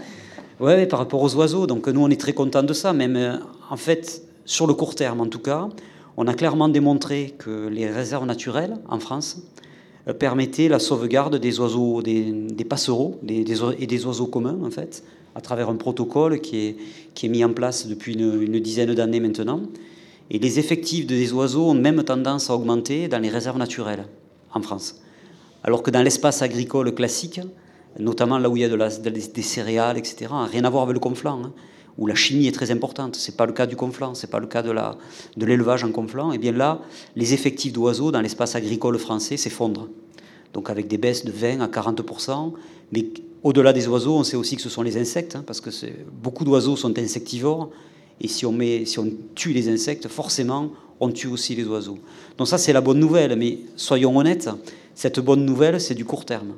oui, 0.60 0.86
par 0.86 0.98
rapport 0.98 1.22
aux 1.22 1.34
oiseaux. 1.36 1.66
Donc 1.66 1.88
nous, 1.88 2.02
on 2.02 2.08
est 2.08 2.20
très 2.20 2.32
contents 2.32 2.62
de 2.62 2.72
ça. 2.72 2.92
Même, 2.92 3.16
euh, 3.16 3.36
en 3.70 3.76
fait, 3.76 4.22
sur 4.44 4.66
le 4.66 4.74
court 4.74 4.94
terme, 4.94 5.20
en 5.20 5.26
tout 5.26 5.38
cas, 5.38 5.68
on 6.16 6.26
a 6.26 6.34
clairement 6.34 6.68
démontré 6.68 7.34
que 7.38 7.68
les 7.68 7.90
réserves 7.90 8.26
naturelles 8.26 8.74
en 8.88 9.00
France, 9.00 9.42
permettait 10.12 10.68
la 10.68 10.78
sauvegarde 10.78 11.36
des 11.36 11.58
oiseaux, 11.58 12.02
des, 12.02 12.66
passereaux 12.68 13.18
des, 13.22 13.44
et 13.78 13.86
des 13.86 14.06
oiseaux 14.06 14.26
communs, 14.26 14.58
en 14.64 14.70
fait, 14.70 15.02
à 15.34 15.40
travers 15.40 15.68
un 15.68 15.76
protocole 15.76 16.40
qui 16.40 16.58
est, 16.58 16.76
qui 17.14 17.26
est 17.26 17.28
mis 17.28 17.44
en 17.44 17.52
place 17.52 17.86
depuis 17.86 18.14
une, 18.14 18.60
dizaine 18.60 18.94
d'années 18.94 19.20
maintenant. 19.20 19.62
Et 20.30 20.38
les 20.38 20.58
effectifs 20.58 21.06
des 21.06 21.32
oiseaux 21.32 21.66
ont 21.66 21.74
même 21.74 22.02
tendance 22.02 22.50
à 22.50 22.54
augmenter 22.54 23.08
dans 23.08 23.18
les 23.18 23.28
réserves 23.28 23.58
naturelles 23.58 24.06
en 24.52 24.62
France. 24.62 25.00
Alors 25.62 25.82
que 25.82 25.90
dans 25.90 26.02
l'espace 26.02 26.42
agricole 26.42 26.94
classique, 26.94 27.40
notamment 27.98 28.38
là 28.38 28.48
où 28.48 28.56
il 28.56 28.62
y 28.62 28.64
a 28.64 28.88
des 28.88 29.42
céréales, 29.42 29.98
etc., 29.98 30.30
rien 30.50 30.64
à 30.64 30.70
voir 30.70 30.84
avec 30.84 30.94
le 30.94 31.00
conflant, 31.00 31.42
hein, 31.44 31.52
où 31.98 32.06
la 32.06 32.14
chimie 32.14 32.46
est 32.46 32.52
très 32.52 32.70
importante. 32.70 33.16
Ce 33.16 33.30
n'est 33.30 33.36
pas 33.36 33.46
le 33.46 33.52
cas 33.52 33.66
du 33.66 33.76
conflant, 33.76 34.14
ce 34.14 34.26
n'est 34.26 34.30
pas 34.30 34.38
le 34.38 34.46
cas 34.46 34.62
de 34.62 35.46
l'élevage 35.46 35.84
en 35.84 35.90
conflant. 35.90 36.32
Et 36.32 36.38
bien 36.38 36.52
là, 36.52 36.80
les 37.14 37.34
effectifs 37.34 37.72
d'oiseaux 37.72 38.10
dans 38.10 38.20
l'espace 38.20 38.54
agricole 38.54 38.98
français 38.98 39.36
s'effondrent. 39.36 39.88
Donc 40.52 40.70
avec 40.70 40.88
des 40.88 40.98
baisses 40.98 41.24
de 41.24 41.32
20 41.32 41.60
à 41.60 41.68
40%. 41.68 42.52
Mais 42.92 43.06
au-delà 43.42 43.72
des 43.72 43.88
oiseaux, 43.88 44.16
on 44.16 44.24
sait 44.24 44.36
aussi 44.36 44.56
que 44.56 44.62
ce 44.62 44.68
sont 44.68 44.82
les 44.82 44.96
insectes, 44.98 45.36
hein, 45.36 45.44
parce 45.46 45.60
que 45.60 45.70
beaucoup 46.22 46.44
d'oiseaux 46.44 46.76
sont 46.76 46.98
insectivores. 46.98 47.70
Et 48.20 48.28
si 48.28 48.46
on, 48.46 48.56
tue 49.34 49.52
les 49.52 49.68
insectes, 49.68 50.08
forcément, 50.08 50.70
on 51.00 51.10
tue 51.10 51.26
aussi 51.26 51.54
les 51.54 51.64
oiseaux. 51.64 51.98
Donc 52.38 52.48
ça, 52.48 52.56
c'est 52.58 52.72
la 52.72 52.80
bonne 52.80 52.98
nouvelle. 52.98 53.36
Mais 53.36 53.58
soyons 53.76 54.16
honnêtes, 54.16 54.48
cette 54.94 55.20
bonne 55.20 55.44
nouvelle, 55.44 55.80
c'est 55.80 55.94
du 55.94 56.04
court 56.04 56.24
terme. 56.24 56.54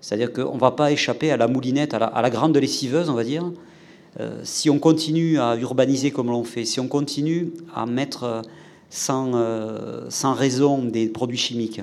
C'est-à-dire 0.00 0.32
qu'on 0.32 0.54
ne 0.54 0.60
va 0.60 0.72
pas 0.72 0.90
échapper 0.90 1.30
à 1.30 1.36
la 1.36 1.48
moulinette, 1.48 1.94
à 1.94 1.98
la, 1.98 2.06
à 2.06 2.22
la 2.22 2.30
grande 2.30 2.56
lessiveuse, 2.56 3.08
on 3.08 3.14
va 3.14 3.24
dire, 3.24 3.44
si 4.42 4.68
on 4.68 4.78
continue 4.78 5.38
à 5.38 5.56
urbaniser 5.56 6.10
comme 6.10 6.28
l'on 6.28 6.44
fait, 6.44 6.64
si 6.64 6.80
on 6.80 6.88
continue 6.88 7.52
à 7.74 7.86
mettre 7.86 8.24
euh, 8.24 8.42
sans, 8.90 9.32
euh, 9.34 10.06
sans 10.10 10.34
raison 10.34 10.84
des 10.84 11.08
produits 11.08 11.38
chimiques, 11.38 11.80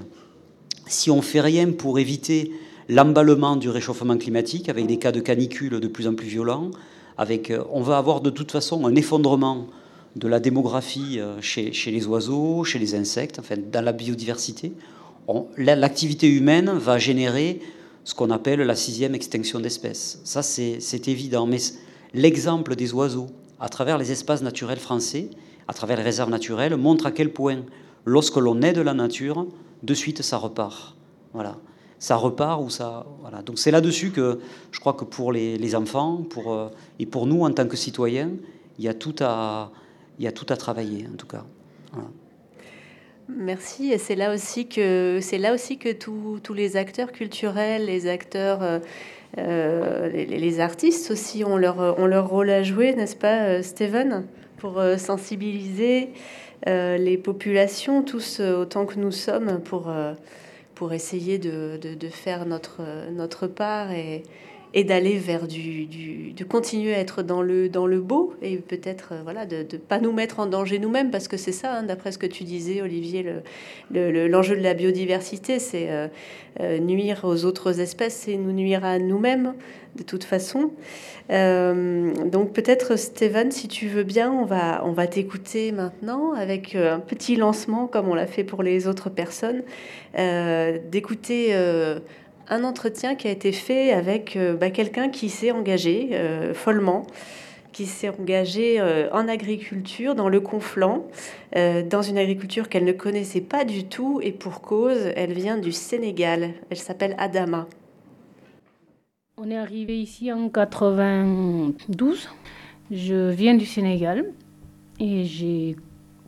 si 0.88 1.10
on 1.10 1.18
ne 1.18 1.22
fait 1.22 1.42
rien 1.42 1.72
pour 1.72 2.00
éviter 2.00 2.52
l'emballement 2.88 3.56
du 3.56 3.70
réchauffement 3.70 4.18
climatique 4.18 4.70
avec 4.70 4.86
des 4.86 4.98
cas 4.98 5.12
de 5.12 5.20
canicule 5.20 5.80
de 5.80 5.88
plus 5.88 6.08
en 6.08 6.14
plus 6.14 6.28
violents, 6.28 6.72
avec, 7.18 7.52
on 7.72 7.82
va 7.82 7.98
avoir 7.98 8.22
de 8.22 8.30
toute 8.30 8.52
façon 8.52 8.86
un 8.86 8.96
effondrement 8.96 9.68
de 10.16 10.28
la 10.28 10.40
démographie 10.40 11.20
chez, 11.42 11.74
chez 11.74 11.92
les 11.92 12.08
oiseaux, 12.08 12.64
chez 12.64 12.80
les 12.80 12.96
insectes, 12.96 13.38
enfin 13.40 13.56
dans 13.72 13.84
la 13.84 13.92
biodiversité. 13.92 14.72
L'activité 15.58 16.28
humaine 16.28 16.72
va 16.72 16.98
générer 16.98 17.60
ce 18.04 18.16
qu'on 18.16 18.32
appelle 18.32 18.62
la 18.62 18.76
sixième 18.76 19.14
extinction 19.14 19.60
d'espèces. 19.60 20.20
Ça, 20.24 20.42
c'est 20.42 21.08
évident. 21.08 21.46
Mais 21.46 21.60
l'exemple 22.14 22.76
des 22.76 22.94
oiseaux 22.94 23.28
à 23.60 23.70
travers 23.70 23.98
les 23.98 24.12
espaces 24.12 24.42
naturels 24.42 24.80
français, 24.80 25.30
à 25.68 25.74
travers 25.74 25.98
les 25.98 26.04
réserves 26.04 26.30
naturelles, 26.30 26.76
montre 26.76 27.06
à 27.06 27.12
quel 27.12 27.32
point, 27.32 27.64
lorsque 28.06 28.38
l'on 28.38 28.62
aide 28.62 28.78
la 28.78 28.94
nature, 28.94 29.48
de 29.84 29.94
suite 29.94 30.22
ça 30.22 30.38
repart. 30.38 30.96
Voilà. 31.34 31.58
Ça 32.00 32.16
repart 32.16 32.62
ou 32.64 32.70
ça. 32.70 33.06
Voilà. 33.22 33.42
Donc 33.42 33.60
c'est 33.60 33.72
là-dessus 33.72 34.12
que 34.12 34.40
je 34.72 34.80
crois 34.80 34.94
que 34.94 35.04
pour 35.04 35.32
les, 35.34 35.76
enfants 35.76 36.24
pour, 36.30 36.54
euh, 36.54 36.70
et 36.98 37.06
pour 37.06 37.28
nous 37.28 37.42
en 37.42 37.52
tant 37.52 37.68
que 37.68 37.76
citoyens, 37.76 38.32
il 38.78 38.86
y 38.86 38.88
a 38.88 38.94
tout 38.94 39.16
à, 39.20 39.72
il 40.18 40.26
y 40.26 40.28
a 40.28 40.32
tout 40.32 40.46
à 40.50 40.58
travailler 40.58 41.08
en 41.12 41.16
tout 41.18 41.28
cas. 41.28 41.44
Merci. 43.28 43.92
Et 43.92 43.98
c'est 43.98 44.16
là 44.16 44.34
aussi 44.34 44.68
que 44.68 45.20
là 45.38 45.54
aussi 45.54 45.78
que 45.78 45.92
tous 45.92 46.54
les 46.54 46.78
acteurs 46.78 47.12
culturels, 47.12 47.86
les 47.86 48.08
acteurs, 48.08 48.64
euh, 48.64 48.80
euh, 49.38 50.10
les, 50.10 50.60
artistes 50.60 51.12
aussi 51.12 51.44
ont 51.44 51.58
leur 51.58 52.00
ont 52.00 52.08
leur 52.08 52.28
rôle 52.28 52.50
à 52.50 52.64
jouer, 52.64 52.94
n'est-ce 52.96 53.16
pas, 53.16 53.44
euh, 53.44 53.62
Steven, 53.62 54.26
pour 54.58 54.82
sensibiliser 54.98 56.10
les 56.66 57.18
populations 57.18 58.04
tous 58.04 58.42
autant 58.42 58.86
que 58.86 59.00
nous 59.00 59.14
sommes 59.14 59.62
pour 59.62 59.90
pour 60.76 60.92
essayer 60.92 61.38
de, 61.38 61.78
de, 61.82 61.94
de 61.94 62.08
faire 62.10 62.46
notre 62.46 62.82
notre 63.12 63.48
part 63.48 63.94
et 63.94 64.24
et 64.74 64.84
d'aller 64.84 65.18
vers 65.18 65.48
du, 65.48 65.86
du, 65.86 66.32
de 66.34 66.44
continuer 66.44 66.94
à 66.94 67.00
être 67.00 67.24
dans 67.24 67.42
le 67.42 67.70
dans 67.70 67.88
le 67.88 68.00
beau 68.00 68.34
et 68.42 68.58
peut-être 68.58 69.14
euh, 69.14 69.22
voilà 69.24 69.46
de 69.46 69.58
ne 69.58 69.78
pas 69.78 70.00
nous 70.00 70.12
mettre 70.12 70.40
en 70.40 70.46
danger 70.46 70.78
nous-mêmes 70.78 71.10
parce 71.10 71.28
que 71.28 71.38
c'est 71.38 71.52
ça 71.52 71.78
hein, 71.78 71.84
d'après 71.84 72.12
ce 72.12 72.20
que 72.20 72.28
tu 72.28 72.44
disais 72.44 72.82
Olivier 72.82 73.26
le, 73.92 74.28
l'enjeu 74.28 74.56
de 74.56 74.62
la 74.62 74.76
biodiversité 74.76 75.58
c'est 75.58 75.90
euh, 75.90 76.08
euh, 76.60 76.78
nuire 76.78 77.22
aux 77.24 77.46
autres 77.46 77.80
espèces 77.80 78.28
et 78.28 78.38
nous 78.38 78.52
nuire 78.52 78.86
à 78.86 79.00
nous-mêmes 79.00 79.54
de 79.96 80.04
toute 80.04 80.24
façon. 80.24 80.72
Donc 81.30 82.54
peut-être 82.54 82.96
Steven 82.96 83.52
si 83.52 83.68
tu 83.68 83.88
veux 83.88 84.04
bien 84.04 84.32
on 84.32 84.46
va 84.46 84.84
on 84.86 84.92
va 84.92 85.08
t'écouter 85.08 85.72
maintenant 85.72 86.34
avec 86.34 86.76
un 86.76 87.00
petit 87.00 87.36
lancement 87.36 87.88
comme 87.88 88.08
on 88.08 88.14
l'a 88.14 88.28
fait 88.28 88.44
pour 88.44 88.62
les 88.62 88.88
autres 88.88 89.10
personnes 89.10 89.64
d'écouter 90.92 91.54
un 92.50 92.64
entretien 92.64 93.16
qui 93.16 93.28
a 93.28 93.32
été 93.32 93.52
fait 93.52 93.92
avec 93.92 94.36
euh, 94.36 94.56
bah, 94.56 94.72
quelqu'un 94.72 95.10
qui 95.10 95.30
s'est 95.30 95.52
engagé 95.52 96.10
euh, 96.14 96.54
follement, 96.54 97.06
qui 97.72 97.86
s'est 97.86 98.10
engagé 98.10 98.80
euh, 98.80 99.10
en 99.12 99.28
agriculture 99.28 100.16
dans 100.16 100.30
le 100.30 100.40
Conflant, 100.42 101.06
dans 101.54 102.02
une 102.02 102.18
agriculture 102.18 102.70
qu'elle 102.70 102.86
ne 102.86 102.92
connaissait 102.92 103.42
pas 103.42 103.64
du 103.64 103.86
tout 103.86 104.20
et 104.22 104.32
pour 104.32 104.62
cause, 104.62 105.12
elle 105.16 105.34
vient 105.34 105.58
du 105.58 105.72
Sénégal. 105.72 106.54
Elle 106.70 106.78
s'appelle 106.78 107.16
Adama. 107.18 107.68
On 109.38 109.50
est 109.50 109.58
arrivé 109.58 110.00
ici 110.00 110.32
en 110.32 110.50
92. 110.50 112.30
Je 112.92 113.30
viens 113.30 113.56
du 113.56 113.66
Sénégal 113.66 114.26
et 115.00 115.24
j'ai 115.24 115.76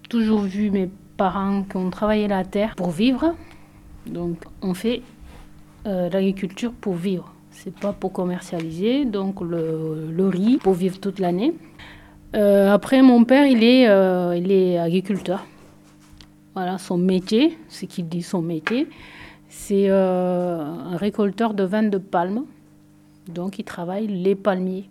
toujours 0.10 0.42
vu 0.42 0.72
mes 0.72 0.90
parents 1.18 1.64
qui 1.64 1.78
ont 1.78 1.90
travaillé 1.90 2.28
la 2.28 2.44
terre 2.46 2.76
pour 2.76 2.90
vivre. 2.90 3.36
Donc 4.08 4.38
on 4.62 4.74
fait 4.74 5.02
euh, 5.88 6.10
l'agriculture 6.12 6.72
pour 6.74 6.94
vivre. 6.94 7.34
C'est 7.50 7.74
pas 7.74 7.92
pour 7.92 8.14
commercialiser, 8.14 9.04
donc 9.04 9.42
le, 9.42 10.28
riz 10.28 10.58
pour 10.58 10.74
vivre 10.74 11.00
toute 11.00 11.18
l'année. 11.18 11.56
Euh, 12.36 12.72
après, 12.72 13.02
mon 13.02 13.24
père, 13.24 13.48
il 13.48 13.64
est, 13.64 13.90
euh, 13.90 14.38
il 14.38 14.52
est 14.52 14.78
agriculteur. 14.78 15.44
Voilà, 16.54 16.78
son 16.78 16.98
métier, 16.98 17.58
ce 17.68 17.86
qu'il 17.86 18.08
dit 18.08 18.22
son 18.22 18.44
métier, 18.44 18.88
c'est 19.50 19.90
un 19.90 20.96
récolteur 20.98 21.56
de 21.56 21.64
vin 21.64 21.84
de 21.84 21.98
palme. 21.98 22.44
Donc, 23.28 23.58
il 23.58 23.64
travaille 23.64 24.06
les 24.06 24.36
palmiers. 24.36 24.88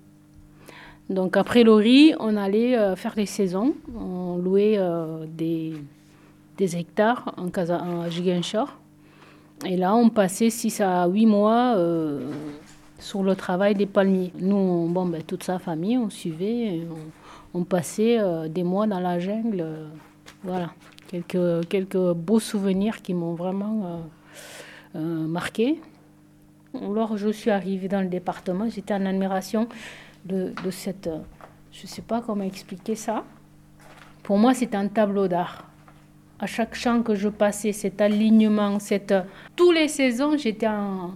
Donc, 1.08 1.36
après 1.36 1.62
le 1.62 1.72
riz, 1.72 2.14
on 2.18 2.36
allait 2.36 2.96
faire 2.96 3.14
les 3.16 3.26
saisons. 3.26 3.74
On 3.96 4.36
louait 4.38 4.78
des, 5.36 5.74
des 6.58 6.76
hectares 6.76 7.32
en, 7.36 7.46
en 7.46 8.08
et 9.64 9.76
là, 9.76 9.94
on 9.94 10.08
passait 10.08 10.48
6 10.48 10.80
à 10.80 11.06
8 11.06 11.26
mois 11.26 11.74
euh, 11.76 12.30
sur 12.98 13.22
le 13.22 13.36
travail 13.36 13.74
des 13.74 13.86
palmiers. 13.86 14.32
Nous, 14.38 14.88
bon, 14.88 15.06
ben, 15.06 15.22
toute 15.22 15.42
sa 15.42 15.58
famille, 15.58 15.98
on 15.98 16.08
suivait, 16.08 16.80
on, 17.52 17.64
passait 17.64 18.18
euh, 18.18 18.48
des 18.48 18.62
mois 18.62 18.86
dans 18.86 19.00
la 19.00 19.18
jungle. 19.18 19.60
Euh, 19.60 19.86
voilà, 20.42 20.70
quelques, 21.08 21.68
quelques 21.68 22.12
beaux 22.14 22.40
souvenirs 22.40 23.02
qui 23.02 23.12
m'ont 23.12 23.34
vraiment 23.34 24.02
marqué. 24.94 25.80
Alors, 26.74 27.18
je 27.18 27.28
suis 27.28 27.50
arrivée 27.50 27.88
dans 27.88 28.00
le 28.00 28.08
département, 28.08 28.68
j'étais 28.68 28.94
en 28.94 29.04
admiration 29.04 29.68
de, 30.24 30.52
de 30.64 30.70
cette. 30.70 31.10
je 31.72 31.82
ne 31.82 31.86
sais 31.88 32.02
pas 32.02 32.22
comment 32.22 32.44
expliquer 32.44 32.94
ça. 32.94 33.24
Pour 34.22 34.38
moi, 34.38 34.54
c'est 34.54 34.74
un 34.74 34.88
tableau 34.88 35.28
d'art 35.28 35.69
à 36.40 36.46
chaque 36.46 36.74
champ 36.74 37.02
que 37.02 37.14
je 37.14 37.28
passais, 37.28 37.72
cet 37.72 38.00
alignement, 38.00 38.78
cette... 38.78 39.14
tous 39.56 39.72
les 39.72 39.88
saisons, 39.88 40.38
j'étais 40.38 40.66
en, 40.66 41.14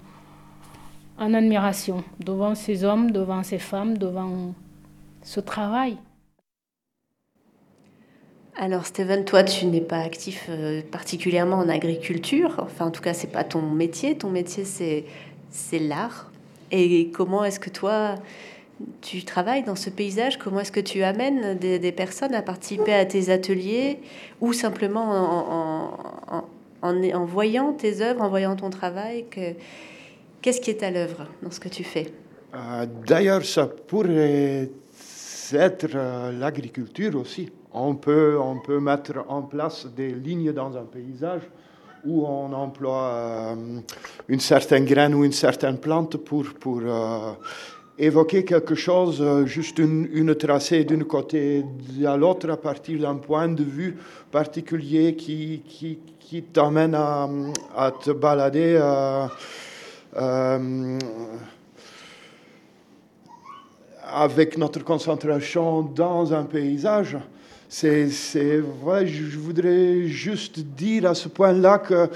admiration 1.19 2.05
devant 2.21 2.55
ces 2.55 2.85
hommes, 2.85 3.11
devant 3.11 3.43
ces 3.43 3.59
femmes, 3.59 3.97
devant 3.97 4.55
ce 5.23 5.41
travail. 5.41 5.97
Alors 8.57 8.85
Steven, 8.85 9.25
toi, 9.25 9.43
tu 9.43 9.67
n'es 9.67 9.81
pas 9.81 9.99
actif 10.01 10.47
euh, 10.49 10.83
particulièrement 10.93 11.57
en 11.57 11.69
agriculture. 11.69 12.57
Enfin, 12.59 12.87
en 12.87 12.91
tout 12.91 13.03
cas, 13.03 13.15
c'est 13.15 13.33
pas 13.33 13.43
ton 13.43 13.63
métier. 13.63 14.17
Ton 14.17 14.31
métier, 14.31 14.65
c'est 14.65 15.79
l'art. 15.79 16.31
Et 16.71 17.11
comment 17.11 17.45
est-ce 17.45 17.59
que 17.59 17.71
toi, 17.71 18.17
tu 19.01 19.25
travailles 19.25 19.63
dans 19.63 19.77
ce 19.77 19.91
paysage, 19.91 20.39
comment 20.39 20.61
est-ce 20.61 20.73
que 20.73 20.81
tu 20.81 21.03
amènes 21.03 21.57
des, 21.59 21.93
personnes 21.93 22.35
à 22.35 22.43
participer 22.43 22.93
à 22.93 23.05
tes 23.05 23.31
ateliers 23.31 24.01
ou 24.41 24.53
simplement 24.53 25.91
en, 26.33 26.45
en, 26.83 27.25
voyant 27.25 27.73
tes 27.73 28.01
œuvres, 28.01 28.23
en 28.23 28.29
voyant 28.29 28.57
ton 28.57 28.71
travail 28.71 29.27
Qu'est-ce 30.45 30.61
qui 30.61 30.71
est 30.71 30.83
à 30.83 30.91
l'œuvre 30.91 31.27
dans 31.43 31.51
ce 31.51 31.59
que 31.59 31.71
tu 31.71 31.85
fais? 31.85 32.13
Euh, 32.55 32.87
D'ailleurs, 33.07 33.45
ça 33.45 33.67
pourrait 33.67 34.69
être 35.53 35.89
euh, 35.95 36.33
l'agriculture 36.33 37.17
aussi. 37.17 37.51
On 37.73 37.95
peut, 37.95 38.39
on 38.39 38.61
peut 38.61 38.79
mettre 38.79 39.25
en 39.29 39.43
place 39.43 39.87
des 39.87 40.11
lignes 40.11 40.53
dans 40.53 40.77
un 40.77 40.85
paysage 40.85 41.43
où 42.05 42.27
on 42.27 42.53
emploie 42.53 43.09
euh, 43.09 43.81
une 44.29 44.41
certaine 44.41 44.85
graine 44.85 45.15
ou 45.15 45.25
une 45.25 45.33
certaine 45.33 45.79
plante 45.79 46.19
pour, 46.19 46.45
pour 46.61 46.83
évoquer 47.99 48.45
quelque 48.45 48.75
chose, 48.75 49.21
euh, 49.21 49.47
juste 49.47 49.79
une, 49.79 50.35
tracée 50.35 50.85
d'un 50.85 51.05
côté 51.05 51.65
à 52.05 52.17
l'autre 52.17 52.51
à 52.51 52.57
partir 52.57 53.01
d'un 53.01 53.17
point 53.17 53.49
de 53.49 53.63
vue 53.63 53.97
particulier 54.31 55.15
qui, 55.15 55.63
qui, 55.69 55.99
qui 56.19 56.43
t'amène 56.43 56.95
à, 56.95 57.93
te 58.03 58.11
balader 58.11 58.77
euh, 58.81 59.27
euh, 60.17 60.99
avec 64.07 64.59
notre 64.59 64.83
concentration 64.83 65.83
dans 65.83 66.33
un 66.35 66.45
paysage. 66.45 67.17
C'est, 67.69 68.09
c'est, 68.09 68.61
je 68.61 69.39
voudrais 69.39 70.07
juste 70.07 70.61
dire 70.61 71.07
à 71.07 71.15
ce 71.15 71.29
point-là 71.29 71.79
que 71.79 72.09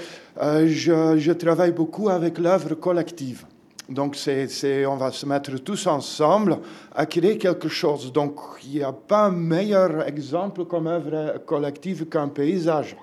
je, 0.67 1.15
je 1.17 1.31
travaille 1.33 1.71
beaucoup 1.71 2.07
avec 2.07 2.37
l'œuvre 2.37 2.75
collective. 2.75 3.43
Donc, 3.89 4.15
c'est, 4.15 4.85
on 4.85 4.97
va 4.97 5.11
se 5.11 5.25
mettre 5.25 5.57
tous 5.57 5.87
ensemble 5.87 6.59
à 6.93 7.05
créer 7.05 7.37
quelque 7.37 7.67
chose. 7.67 8.11
Donc, 8.13 8.39
il 8.63 8.77
n'y 8.77 8.83
a 8.83 8.91
pas 8.91 9.25
un 9.25 9.31
meilleur 9.31 10.07
exemple 10.07 10.65
comme 10.65 10.87
œuvre 10.87 11.39
collective 11.45 12.07
qu'un 12.07 12.27
paysage. 12.27 12.95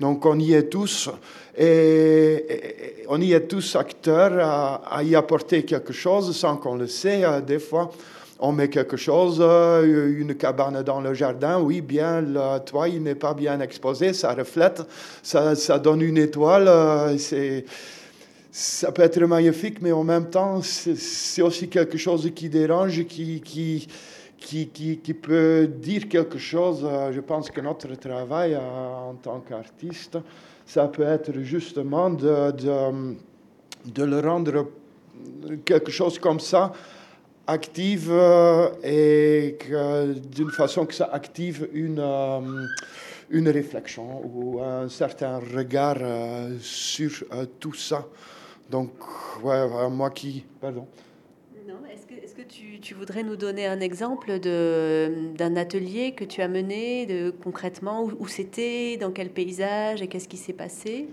Donc, 0.00 0.24
on 0.24 0.38
y 0.38 0.54
est 0.54 0.68
tous 0.68 1.10
et, 1.56 3.04
on 3.08 3.20
y 3.20 3.32
est 3.32 3.46
tous 3.46 3.76
acteurs 3.76 4.82
à, 4.90 5.02
y 5.02 5.14
apporter 5.14 5.64
quelque 5.64 5.92
chose 5.92 6.34
sans 6.34 6.56
qu'on 6.56 6.76
le 6.76 6.86
sait. 6.86 7.24
Euh, 7.24 7.40
des 7.40 7.58
fois, 7.58 7.90
on 8.40 8.52
met 8.52 8.68
quelque 8.68 8.96
chose, 8.96 9.38
euh, 9.40 10.18
une 10.18 10.34
cabane 10.34 10.82
dans 10.82 11.00
le 11.00 11.14
jardin, 11.14 11.60
oui, 11.60 11.80
bien, 11.80 12.20
le 12.20 12.58
toit, 12.64 12.88
n'est 12.88 13.14
pas 13.14 13.34
bien 13.34 13.60
exposé, 13.60 14.12
ça 14.12 14.34
reflète, 14.34 14.82
ça, 15.22 15.54
ça 15.54 15.78
donne 15.78 16.00
une 16.00 16.18
étoile. 16.18 16.66
Euh, 16.66 17.16
c'est 17.18 17.64
ça 18.54 18.92
peut 18.92 19.00
être 19.00 19.18
magnifique, 19.24 19.80
mais 19.80 19.92
en 19.92 20.04
même 20.04 20.28
temps, 20.28 20.60
c'est 20.60 21.40
aussi 21.40 21.70
quelque 21.70 21.96
chose 21.96 22.30
qui 22.34 22.50
dérange, 22.50 23.02
qui, 23.06 23.40
qui, 23.40 23.88
qui, 24.36 24.68
qui, 24.68 25.14
peut 25.14 25.66
dire 25.66 26.06
quelque 26.06 26.36
chose. 26.36 26.86
Je 27.12 27.20
pense 27.20 27.50
que 27.50 27.62
notre 27.62 27.94
travail 27.94 28.52
euh, 28.52 28.60
en 28.60 29.14
tant 29.14 29.40
qu'artiste, 29.40 30.18
ça 30.66 30.86
peut 30.88 31.02
être 31.02 31.32
justement 31.40 32.10
de, 32.10 32.50
de, 33.86 34.04
le 34.04 34.20
rendre 34.20 34.68
quelque 35.64 35.90
chose 35.90 36.18
comme 36.18 36.38
ça 36.38 36.72
active 37.46 38.10
euh, 38.10 38.68
et 38.84 39.56
d'une 40.30 40.50
façon 40.50 40.84
que 40.84 40.92
ça 40.92 41.08
active 41.10 41.70
une, 41.72 42.00
euh, 42.00 42.66
une 43.30 43.48
réflexion 43.48 44.20
ou 44.26 44.60
un 44.60 44.90
certain 44.90 45.38
regard 45.38 45.96
sur 46.60 47.24
tout 47.58 47.72
ça. 47.72 48.06
Donc, 48.72 48.90
ouais, 49.44 49.90
moi 49.90 50.08
qui. 50.10 50.44
Pardon. 50.58 50.86
Est-ce 51.92 52.06
que, 52.06 52.14
est 52.14 52.34
que 52.34 52.42
tu, 52.48 52.80
tu, 52.80 52.94
voudrais 52.94 53.22
nous 53.22 53.36
donner 53.36 53.66
un 53.66 53.80
exemple 53.80 54.38
d'un 54.38 55.56
atelier 55.56 56.12
que 56.12 56.24
tu 56.24 56.40
as 56.40 56.48
mené 56.48 57.04
de, 57.04 57.34
concrètement 57.44 58.08
Où, 58.18 58.26
c'était 58.28 58.96
Dans 58.96 59.10
quel 59.10 59.28
paysage 59.28 60.00
Et 60.00 60.06
qu'est-ce 60.06 60.26
qui 60.26 60.38
s'est 60.38 60.54
passé? 60.54 61.06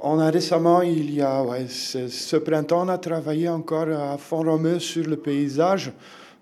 On 0.00 0.18
a 0.18 0.30
récemment, 0.30 0.80
il 0.80 1.14
y 1.14 1.20
a, 1.20 1.42
ouais, 1.42 1.66
ce, 1.68 2.36
printemps, 2.36 2.86
on 2.86 2.88
a 2.88 2.96
travaillé 2.96 3.50
encore 3.50 3.90
à 3.90 4.16
Font-Romeu 4.16 4.78
sur 4.78 5.06
le 5.06 5.18
paysage 5.18 5.92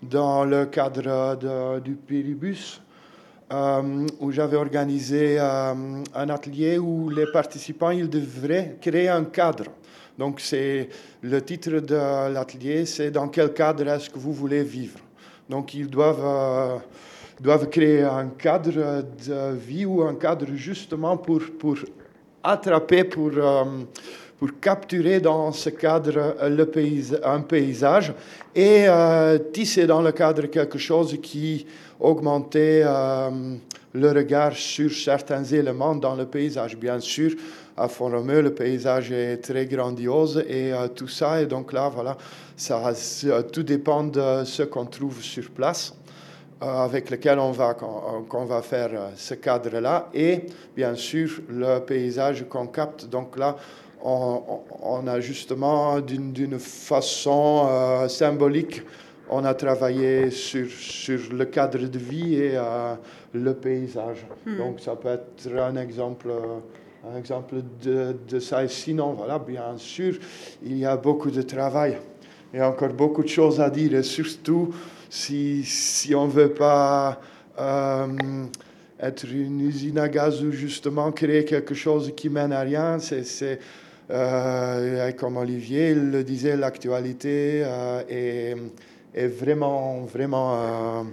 dans 0.01 0.45
le 0.45 0.65
cadre 0.67 1.35
de, 1.35 1.81
du 1.81 1.95
Péribus. 1.95 2.81
où 4.21 4.31
j'avais 4.31 4.57
organisé 4.57 5.39
un 5.39 6.29
atelier 6.29 6.77
où 6.77 7.09
les 7.09 7.29
participants 7.33 7.91
ils 7.91 8.09
devraient 8.09 8.77
créer 8.79 9.09
un 9.09 9.25
cadre. 9.25 9.65
Donc 10.17 10.39
c'est 10.39 10.89
le 11.21 11.41
titre 11.41 11.79
de 11.79 12.33
l'atelier, 12.33 12.85
c'est 12.85 13.11
dans 13.11 13.27
quel 13.27 13.53
cadre 13.53 13.87
est-ce 13.87 14.09
que 14.09 14.19
vous 14.19 14.33
voulez 14.33 14.63
vivre? 14.63 14.99
Donc 15.49 15.73
ils 15.73 15.89
doivent 15.89 16.81
doivent 17.39 17.69
créer 17.69 18.03
un 18.03 18.27
cadre 18.29 19.03
de 19.27 19.55
vie 19.55 19.85
ou 19.85 20.01
un 20.01 20.15
cadre 20.15 20.47
justement 20.55 21.17
pour, 21.17 21.41
pour 21.59 21.75
attraper, 22.41 23.03
pour, 23.03 23.31
euh, 23.35 23.63
pour 24.39 24.49
capturer 24.59 25.19
dans 25.19 25.51
ce 25.51 25.69
cadre 25.69 26.35
le 26.47 26.71
un 27.23 27.41
paysage 27.41 28.13
et 28.55 28.85
euh, 28.87 29.37
tisser 29.37 29.85
dans 29.85 30.01
le 30.01 30.11
cadre 30.11 30.45
quelque 30.47 30.77
chose 30.77 31.17
qui 31.21 31.65
augmentait 31.99 32.83
euh, 32.85 33.29
le 33.93 34.11
regard 34.11 34.55
sur 34.55 34.91
certains 34.91 35.43
éléments 35.43 35.95
dans 35.95 36.15
le 36.15 36.25
paysage. 36.25 36.75
Bien 36.77 36.99
sûr, 36.99 37.31
à 37.75 37.87
Font-Romeu, 37.87 38.41
le 38.41 38.53
paysage 38.53 39.11
est 39.11 39.37
très 39.37 39.65
grandiose 39.65 40.43
et 40.47 40.71
tout 40.95 41.07
ça. 41.07 41.41
Et 41.41 41.45
donc 41.45 41.73
là, 41.73 41.89
voilà, 41.89 42.17
ça, 42.55 42.93
tout 43.51 43.63
dépend 43.63 44.03
de 44.03 44.43
ce 44.45 44.63
qu'on 44.63 44.85
trouve 44.85 45.21
sur 45.21 45.49
place. 45.51 45.93
Euh, 46.63 46.85
avec 46.85 47.09
lequel 47.09 47.39
on 47.39 47.51
va, 47.51 47.73
qu'on 47.73 48.45
va 48.45 48.61
faire 48.61 48.89
euh, 48.93 49.09
ce 49.17 49.33
cadre-là, 49.33 50.09
et 50.13 50.43
bien 50.75 50.95
sûr 50.95 51.41
le 51.49 51.79
paysage 51.79 52.45
qu'on 52.47 52.67
capte. 52.67 53.09
Donc 53.09 53.37
là, 53.37 53.57
on, 54.01 55.05
a 55.07 55.19
justement 55.19 55.99
d'une 55.99 56.59
façon 56.59 57.67
euh, 57.69 58.07
symbolique, 58.07 58.81
on 59.29 59.43
a 59.43 59.53
travaillé 59.53 60.29
sur, 60.31 60.69
sur 60.69 61.19
le 61.33 61.45
cadre 61.45 61.79
de 61.79 61.99
vie 61.99 62.35
et 62.35 62.57
le 63.33 63.53
paysage. 63.55 64.25
Hmm. 64.45 64.57
Donc 64.57 64.79
ça 64.79 64.95
peut 64.95 65.09
être 65.09 65.57
un 65.57 65.75
exemple 65.75 66.31
un 67.05 67.17
exemple 67.17 67.55
de, 67.81 68.15
de, 68.27 68.39
ça. 68.39 68.63
Et 68.63 68.67
sinon, 68.67 69.13
voilà, 69.13 69.39
bien 69.39 69.77
sûr, 69.77 70.15
il 70.63 70.77
y 70.77 70.85
a 70.85 70.95
beaucoup 70.95 71.31
de 71.31 71.41
travail. 71.41 71.97
Il 72.53 72.59
y 72.59 72.61
a 72.61 72.69
encore 72.69 72.93
beaucoup 72.93 73.23
de 73.23 73.27
choses 73.27 73.59
à 73.59 73.69
dire, 73.69 73.95
et 73.95 74.03
surtout 74.03 74.73
si, 75.09 75.63
si 75.63 76.15
on 76.15 76.27
ne 76.27 76.31
veut 76.31 76.53
pas 76.53 77.19
euh, 77.59 78.07
être 78.99 79.25
une 79.29 79.61
usine 79.61 79.99
à 79.99 80.07
gaz 80.07 80.43
ou 80.43 80.51
justement 80.51 81.11
créer 81.11 81.45
quelque 81.45 81.73
chose 81.73 82.13
qui 82.15 82.29
mène 82.29 82.53
à 82.53 82.61
rien, 82.61 82.99
c'est, 82.99 83.59
euh, 84.09 85.11
comme 85.13 85.37
Olivier 85.37 85.95
le 85.95 86.23
disait, 86.23 86.55
l'actualité 86.55 87.63
euh, 87.65 88.03
est, 88.07 88.55
est, 89.13 89.27
vraiment, 89.27 90.01
vraiment 90.01 91.05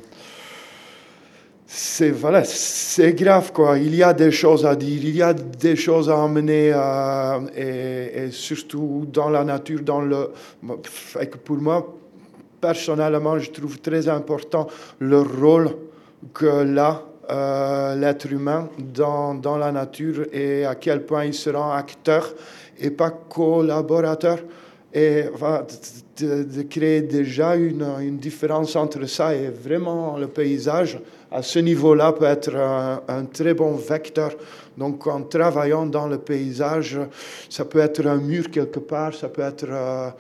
c'est 1.72 2.10
voilà, 2.10 2.42
c'est 2.42 3.12
grave 3.12 3.52
quoi. 3.52 3.78
Il 3.78 3.94
y 3.94 4.02
a 4.02 4.12
des 4.12 4.32
choses 4.32 4.66
à 4.66 4.74
dire, 4.74 5.04
il 5.04 5.14
y 5.14 5.22
a 5.22 5.32
des 5.32 5.76
choses 5.76 6.10
à 6.10 6.16
emmener 6.16 6.74
et, 7.56 8.24
et, 8.24 8.30
surtout 8.32 9.06
dans 9.12 9.30
la 9.30 9.44
nature, 9.44 9.80
dans 9.80 10.00
le. 10.00 10.32
Pour 11.44 11.58
moi, 11.58 11.96
personnellement, 12.60 13.38
je 13.38 13.52
trouve 13.52 13.78
très 13.78 14.08
important 14.08 14.66
le 14.98 15.20
rôle 15.20 15.70
que 16.34 16.64
l'a 16.64 17.04
euh, 17.30 17.94
l'être 17.94 18.32
humain 18.32 18.68
dans, 18.92 19.34
dans, 19.34 19.56
la 19.56 19.70
nature 19.70 20.26
et 20.32 20.64
à 20.64 20.74
quel 20.74 21.06
point 21.06 21.26
il 21.26 21.34
se 21.34 21.50
rend 21.50 21.70
acteur 21.70 22.34
et 22.80 22.90
pas 22.90 23.10
collaborateur. 23.10 24.38
Et 24.92 25.26
de, 26.18 26.62
créer 26.62 27.02
déjà 27.02 27.54
une, 27.54 27.86
une, 28.00 28.18
différence 28.18 28.74
entre 28.74 29.06
ça 29.06 29.36
et 29.36 29.48
vraiment 29.48 30.18
le 30.18 30.26
paysage, 30.26 30.98
à 31.30 31.42
ce 31.42 31.58
niveau-là, 31.58 32.12
peut 32.12 32.24
être 32.24 32.54
un, 32.56 33.24
très 33.26 33.54
bon 33.54 33.74
vecteur. 33.74 34.32
Donc, 34.76 35.06
en 35.06 35.22
travaillant 35.22 35.86
dans 35.86 36.08
le 36.08 36.18
paysage, 36.18 36.98
ça 37.48 37.64
peut 37.64 37.78
être 37.80 38.06
un 38.06 38.16
mur 38.16 38.50
quelque 38.50 38.80
part, 38.80 39.14
ça 39.14 39.28
peut 39.28 39.42
être... 39.42 39.66
Euh, 39.70 40.10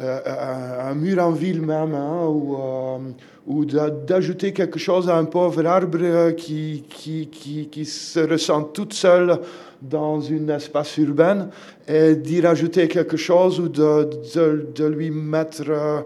euh, 0.00 0.90
un, 0.90 0.94
mur 0.94 1.22
en 1.22 1.30
ville 1.30 1.62
même, 1.62 1.94
hein, 1.94 2.26
ou, 2.26 2.56
euh, 2.56 2.98
ou 3.46 3.64
d'ajouter 3.64 4.52
quelque 4.52 4.76
chose 4.76 5.08
à 5.08 5.16
un 5.16 5.24
pauvre 5.24 5.64
arbre 5.66 6.32
qui, 6.32 6.82
qui, 6.88 7.28
qui, 7.28 7.84
se 7.84 8.18
ressent 8.18 8.64
toute 8.64 8.92
seule 8.92 9.38
dans 9.80 10.20
un 10.32 10.48
espace 10.48 10.96
urbain, 10.96 11.48
et 11.86 12.16
d'y 12.16 12.40
rajouter 12.40 12.88
quelque 12.88 13.16
chose 13.16 13.60
ou 13.60 13.68
de 13.68 14.84
lui 14.84 15.12
mettre 15.12 16.04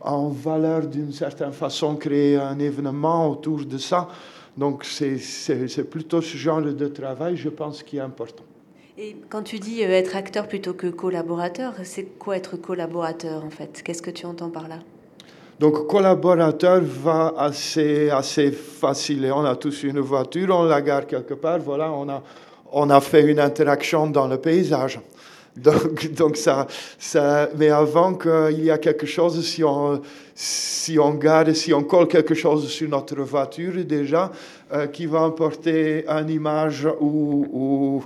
en 0.00 0.28
valeur 0.28 0.86
d'une 0.86 1.12
certaine 1.12 1.52
façon, 1.52 1.96
créer 1.96 2.36
un 2.36 2.58
événement 2.58 3.30
autour 3.30 3.64
de 3.64 3.78
ça. 3.78 4.08
Donc 4.56 4.84
c'est 4.84 5.90
plutôt 5.90 6.20
ce 6.20 6.36
genre 6.36 6.62
de 6.62 6.88
travail, 6.88 7.36
je 7.36 7.48
pense, 7.48 7.82
qui 7.82 7.98
est 7.98 8.00
important. 8.00 8.44
Et 9.00 9.14
quand 9.28 9.42
tu 9.42 9.60
dis 9.60 9.84
euh, 9.84 9.90
être 9.90 10.16
acteur 10.16 10.48
plutôt 10.48 10.74
que 10.74 10.88
collaborateur, 10.88 11.72
c'est 11.84 12.18
quoi 12.18 12.36
être 12.36 12.56
collaborateur 12.56 13.44
en 13.44 13.50
fait? 13.50 13.80
Qu'est-ce 13.84 14.02
que 14.02 14.10
tu 14.10 14.26
entends 14.26 14.50
par 14.50 14.66
là? 14.66 14.80
Donc, 15.60 15.86
collaborateur 15.86 16.80
va 16.82 17.34
assez, 17.36 18.10
assez 18.10 18.50
facile. 18.52 19.30
On 19.32 19.44
a 19.44 19.56
tous 19.56 19.84
une 19.84 20.00
voiture, 20.00 20.48
on 20.50 20.64
la 20.64 20.80
gare 20.80 21.06
quelque 21.06 21.34
part, 21.34 21.58
voilà, 21.58 21.92
on 21.92 22.08
a, 22.08 22.22
on 22.72 22.90
a 22.90 23.00
fait 23.00 23.22
une 23.22 23.40
interaction 23.40 24.08
dans 24.08 24.28
le 24.28 24.38
paysage. 24.38 25.00
Donc, 25.62 26.12
donc 26.12 26.36
ça, 26.36 26.66
ça, 26.98 27.48
mais 27.56 27.68
avant 27.68 28.14
qu'il 28.14 28.64
y 28.64 28.70
a 28.70 28.78
quelque 28.78 29.06
chose, 29.06 29.44
si 29.44 29.64
on, 29.64 30.00
si 30.34 30.98
on 30.98 31.14
gare, 31.14 31.54
si 31.54 31.72
on 31.72 31.82
colle 31.82 32.08
quelque 32.08 32.34
chose 32.34 32.68
sur 32.68 32.88
notre 32.88 33.20
voiture 33.22 33.84
déjà, 33.84 34.30
euh, 34.72 34.86
qui 34.86 35.06
va 35.06 35.22
emporter 35.22 36.04
une 36.08 36.30
image 36.30 36.88
ou, 37.00 38.02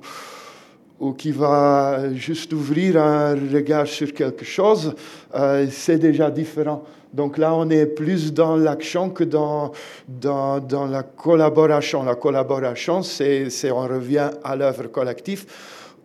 ou 1.02 1.12
qui 1.14 1.32
va 1.32 2.14
juste 2.14 2.52
ouvrir 2.52 2.96
un 3.02 3.34
regard 3.34 3.88
sur 3.88 4.14
quelque 4.14 4.44
chose, 4.44 4.94
euh, 5.34 5.66
c'est 5.68 5.98
déjà 5.98 6.30
différent. 6.30 6.84
Donc 7.12 7.38
là, 7.38 7.54
on 7.54 7.68
est 7.68 7.86
plus 7.86 8.32
dans 8.32 8.56
l'action 8.56 9.10
que 9.10 9.24
dans, 9.24 9.72
dans, 10.08 10.60
dans, 10.60 10.86
la 10.86 11.02
collaboration. 11.02 12.04
La 12.04 12.14
collaboration, 12.14 13.02
c'est 13.02 13.70
on 13.70 13.86
revient 13.86 14.30
à 14.44 14.56
l'œuvre 14.56 14.86
collective 14.86 15.44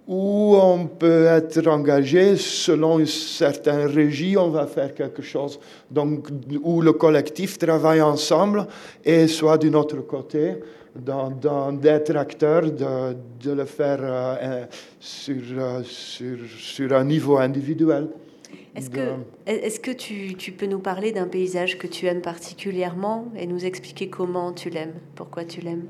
où 0.07 0.55
on 0.55 0.87
peut 0.87 1.25
être 1.25 1.67
engagé 1.67 2.37
selon 2.37 2.99
une 2.99 3.05
certaine 3.05 3.87
régie, 3.87 4.37
on 4.37 4.49
va 4.49 4.65
faire 4.65 4.93
quelque 4.93 5.21
chose. 5.21 5.59
Donc, 5.91 6.29
où 6.63 6.81
le 6.81 6.93
collectif 6.93 7.57
travaille 7.57 8.01
ensemble 8.01 8.67
et 9.03 9.27
soit 9.27 9.57
d'un 9.57 9.73
autre 9.73 9.97
côté, 10.01 10.55
d'être 10.95 12.15
acteur, 12.15 12.63
de, 12.71 13.15
de, 13.43 13.51
le 13.51 13.65
faire 13.65 13.99
euh, 14.01 14.65
sur, 14.99 15.35
euh, 15.57 15.83
sur, 15.83 16.37
sur, 16.57 16.93
un 16.93 17.03
niveau 17.03 17.37
individuel. 17.37 18.07
Est-ce 18.75 18.89
que, 18.89 18.99
est 19.45 19.81
que 19.81 19.91
tu, 19.91 20.35
tu, 20.35 20.51
peux 20.51 20.65
nous 20.65 20.79
parler 20.79 21.11
d'un 21.11 21.27
paysage 21.27 21.77
que 21.77 21.87
tu 21.87 22.05
aimes 22.07 22.21
particulièrement 22.21 23.25
et 23.37 23.45
nous 23.45 23.65
expliquer 23.65 24.09
comment 24.09 24.53
tu 24.53 24.69
l'aimes, 24.69 24.95
pourquoi 25.15 25.45
tu 25.45 25.61
l'aimes? 25.61 25.85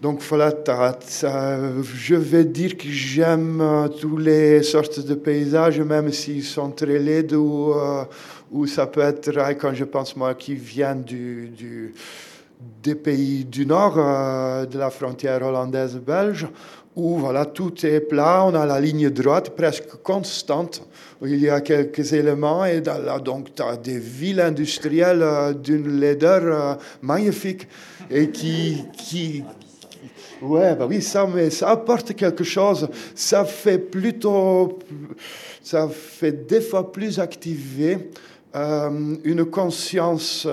Donc 0.00 0.22
voilà, 0.22 0.52
je 0.62 2.14
vais 2.14 2.44
dire 2.44 2.76
que 2.76 2.88
j'aime 2.88 3.60
euh, 3.60 3.88
toutes 3.88 4.20
les 4.20 4.62
sortes 4.62 5.00
de 5.00 5.14
paysages, 5.14 5.80
même 5.80 6.10
s'ils 6.12 6.44
sont 6.44 6.70
très 6.70 6.98
laids 6.98 7.34
ou, 7.34 7.74
ou 8.50 8.66
ça 8.66 8.86
peut 8.86 9.00
être, 9.00 9.30
quand 9.60 9.74
je 9.74 9.84
pense 9.84 10.16
moi, 10.16 10.34
qui 10.34 10.54
viennent 10.54 11.02
du, 11.02 11.48
du 11.48 11.94
des 12.82 12.94
pays 12.94 13.44
du 13.44 13.66
nord, 13.66 13.94
euh, 13.96 14.66
de 14.66 14.78
la 14.78 14.90
frontière 14.90 15.42
hollandaise-belge, 15.42 16.48
où 16.96 17.18
voilà, 17.18 17.46
tout 17.46 17.86
est 17.86 18.00
plat, 18.00 18.44
on 18.44 18.54
a 18.54 18.66
la 18.66 18.80
ligne 18.80 19.10
droite 19.10 19.50
presque 19.50 20.02
constante, 20.02 20.82
où 21.20 21.26
il 21.26 21.40
y 21.40 21.48
a 21.48 21.60
quelques 21.60 22.12
éléments, 22.12 22.64
et 22.64 22.80
là, 22.80 23.18
donc 23.18 23.54
tu 23.54 23.62
as 23.62 23.76
des 23.76 23.98
villes 23.98 24.40
industrielles 24.40 25.22
euh, 25.22 25.52
d'une 25.52 26.00
laideur 26.00 26.42
euh, 26.42 26.74
magnifique, 27.02 27.68
et 28.10 28.30
qui... 28.30 28.84
qui 28.96 29.44
Ouais, 30.42 30.74
bah 30.74 30.86
oui, 30.88 31.02
ça, 31.02 31.26
mais 31.32 31.50
ça 31.50 31.70
apporte 31.70 32.14
quelque 32.14 32.44
chose. 32.44 32.88
Ça 33.14 33.44
fait 33.44 33.78
plutôt, 33.78 34.78
ça 35.62 35.88
fait 35.88 36.46
des 36.46 36.60
fois 36.60 36.90
plus 36.90 37.18
activer 37.18 38.10
une 38.52 39.44
conscience 39.44 40.46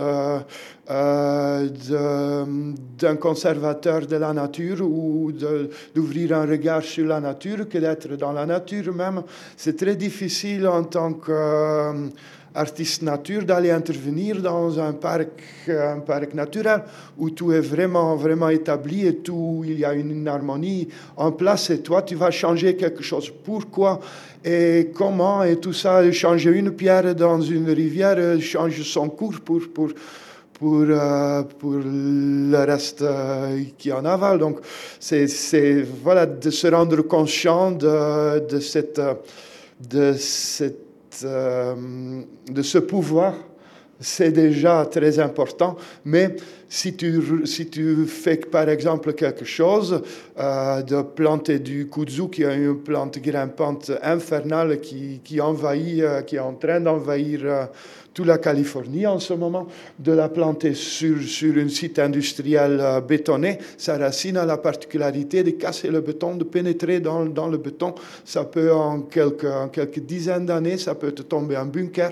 euh, 0.90 1.68
d'un 2.98 3.16
conservateur 3.18 4.06
de 4.06 4.16
la 4.16 4.32
nature 4.34 4.82
ou 4.82 5.34
d'ouvrir 5.96 6.38
un 6.38 6.46
regard 6.46 6.84
sur 6.84 7.08
la 7.08 7.20
nature 7.20 7.68
que 7.68 7.78
d'être 7.78 8.16
dans 8.16 8.32
la 8.32 8.46
nature 8.46 8.94
même. 8.94 9.24
C'est 9.58 9.76
très 9.76 9.96
difficile 9.96 10.68
en 10.68 10.84
tant 10.84 11.14
qu'artiste 12.58 13.04
nature 13.04 13.44
d'aller 13.44 13.70
intervenir 13.72 14.42
dans 14.42 14.80
un 14.80 14.94
parc, 14.94 15.30
un 15.70 16.00
parc 16.00 16.34
naturel 16.34 16.82
où 17.18 17.30
tout 17.30 17.52
est 17.52 17.62
vraiment, 17.62 18.16
vraiment 18.16 18.50
établi 18.50 19.06
et 19.06 19.18
tout, 19.18 19.64
il 19.64 19.80
y 19.80 19.86
a 19.86 19.94
une 19.94 20.28
harmonie 20.28 20.88
en 21.16 21.32
place 21.32 21.70
et 21.70 21.82
toi, 21.82 22.02
tu 22.02 22.16
vas 22.16 22.32
changer 22.32 22.76
quelque 22.76 23.04
chose. 23.04 23.32
Pourquoi 23.44 24.00
et 24.44 24.90
comment 24.94 25.44
et 25.44 25.58
tout 25.58 25.74
ça, 25.74 26.12
changer 26.12 26.52
une 26.52 26.72
pierre 26.72 27.14
dans 27.14 27.42
une 27.42 27.70
rivière 27.70 28.18
change 28.42 28.82
son 28.84 29.10
cours 29.10 29.40
pour, 29.44 29.62
pour 29.74 29.92
pour, 30.54 30.88
pour 31.60 31.74
le 31.76 32.66
reste 32.66 33.06
qui 33.78 33.92
en 33.94 34.04
aval. 34.06 34.40
Donc, 34.40 34.58
c'est 35.00 35.86
voilà, 36.04 36.26
de 36.26 36.50
se 36.50 36.66
rendre 36.66 37.04
conscient 37.04 37.70
de, 37.70 38.40
de, 38.40 38.60
cette, 38.60 39.00
de, 39.88 40.14
cette, 40.14 40.87
de 41.24 42.62
ce 42.62 42.78
pouvoir 42.78 43.34
c'est 44.00 44.32
déjà 44.32 44.86
très 44.86 45.20
important. 45.20 45.76
Mais 46.06 46.36
si 46.70 46.96
tu, 46.96 47.46
si 47.46 47.70
tu 47.70 48.06
fais 48.06 48.38
par 48.38 48.70
exemple 48.70 49.14
quelque 49.14 49.46
chose, 49.46 50.02
euh, 50.38 50.82
de 50.82 51.02
planter 51.02 51.60
du 51.60 51.88
kudzu, 51.88 52.30
qui 52.30 52.44
est 52.44 52.56
une 52.56 52.78
plante 52.78 53.18
grimpante 53.20 53.92
infernale 54.04 54.80
qui, 54.80 55.22
qui 55.24 55.42
envahit, 55.42 56.02
euh, 56.02 56.22
qui 56.22 56.36
est 56.36 56.40
en 56.40 56.54
train 56.54 56.80
d'envahir 56.80 57.42
euh, 57.44 57.66
toute 58.18 58.26
la 58.26 58.40
Californie 58.40 59.06
en 59.06 59.20
ce 59.20 59.34
moment, 59.34 59.68
de 60.00 60.12
la 60.12 60.28
planter 60.28 60.74
sur, 60.74 61.22
sur 61.22 61.56
un 61.58 61.70
site 61.70 62.00
industriel 62.00 62.82
bétonné, 63.08 63.60
sa 63.78 63.96
racine 63.96 64.38
a 64.38 64.46
la 64.46 64.58
particularité 64.58 65.44
de 65.44 65.52
casser 65.52 65.90
le 65.90 66.02
béton, 66.02 66.34
de 66.34 66.44
pénétrer 66.44 67.00
dans, 67.00 67.26
dans 67.26 67.48
le 67.48 67.60
béton. 67.60 67.94
Ça 68.26 68.44
peut, 68.44 68.74
en 68.74 69.02
quelques, 69.02 69.46
en 69.46 69.68
quelques 69.68 70.00
dizaines 70.00 70.48
d'années, 70.48 70.80
ça 70.80 70.96
peut 70.96 71.12
te 71.12 71.22
tomber 71.22 71.58
en 71.58 71.68
bunker. 71.68 72.10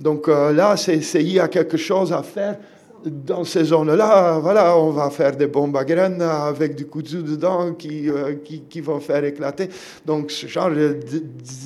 Donc 0.00 0.28
euh, 0.28 0.50
là, 0.50 0.76
il 0.88 1.30
y 1.30 1.38
a 1.38 1.48
quelque 1.48 1.76
chose 1.76 2.10
à 2.10 2.22
faire 2.22 2.56
dans 3.04 3.44
ces 3.44 3.64
zones-là. 3.64 4.38
Voilà, 4.38 4.76
on 4.76 4.90
va 4.90 5.10
faire 5.10 5.36
des 5.36 5.46
bombes 5.46 5.76
à 5.76 5.84
graines 5.84 6.22
avec 6.22 6.74
du 6.74 6.86
kudzu 6.86 7.22
dedans 7.22 7.74
qui, 7.74 8.08
euh, 8.08 8.36
qui, 8.44 8.62
qui, 8.62 8.80
vont 8.80 9.00
faire 9.00 9.24
éclater. 9.24 9.68
Donc 10.04 10.30
ce 10.30 10.46
genre 10.46 10.70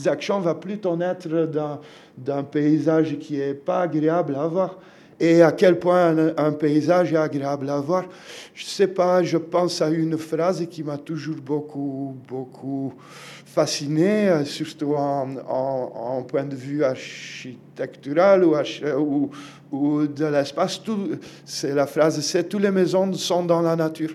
d'action 0.05 0.41
va 0.41 0.55
plutôt 0.55 0.97
naître 0.97 1.29
d'un 2.17 2.43
paysage 2.45 3.19
qui 3.19 3.39
n'est 3.39 3.55
pas 3.55 3.83
agréable 3.83 4.37
à 4.37 4.47
voir. 4.47 4.77
Et 5.21 5.43
à 5.43 5.51
quel 5.51 5.79
point 5.79 6.15
un, 6.37 6.53
paysage 6.53 7.13
est 7.13 7.17
agréable 7.17 7.69
à 7.71 7.81
voir, 7.81 8.05
je 8.55 8.65
sais 8.65 8.87
pas, 8.87 9.23
je 9.23 9.37
pense 9.37 9.83
à 9.83 9.89
une 9.89 10.17
phrase 10.17 10.65
qui 10.71 10.85
m'a 10.85 10.97
toujours 10.97 11.37
beaucoup, 11.37 12.17
beaucoup 12.29 12.95
fasciné, 13.45 14.29
euh, 14.29 14.45
surtout 14.45 14.95
en, 14.95 15.37
en, 15.49 16.23
point 16.23 16.45
de 16.45 16.55
vue 16.55 16.85
architectural 16.85 18.45
ou, 18.45 18.55
ou, 18.97 19.31
ou 19.73 20.07
de 20.07 20.27
l'espace. 20.27 20.81
C'est 21.45 21.75
la 21.75 21.89
phrase, 21.89 22.21
c'est 22.21 22.49
toutes 22.49 22.63
les 22.63 22.71
maisons 22.71 23.13
sont 23.15 23.45
dans 23.45 23.63
la 23.63 23.75
nature. 23.75 24.15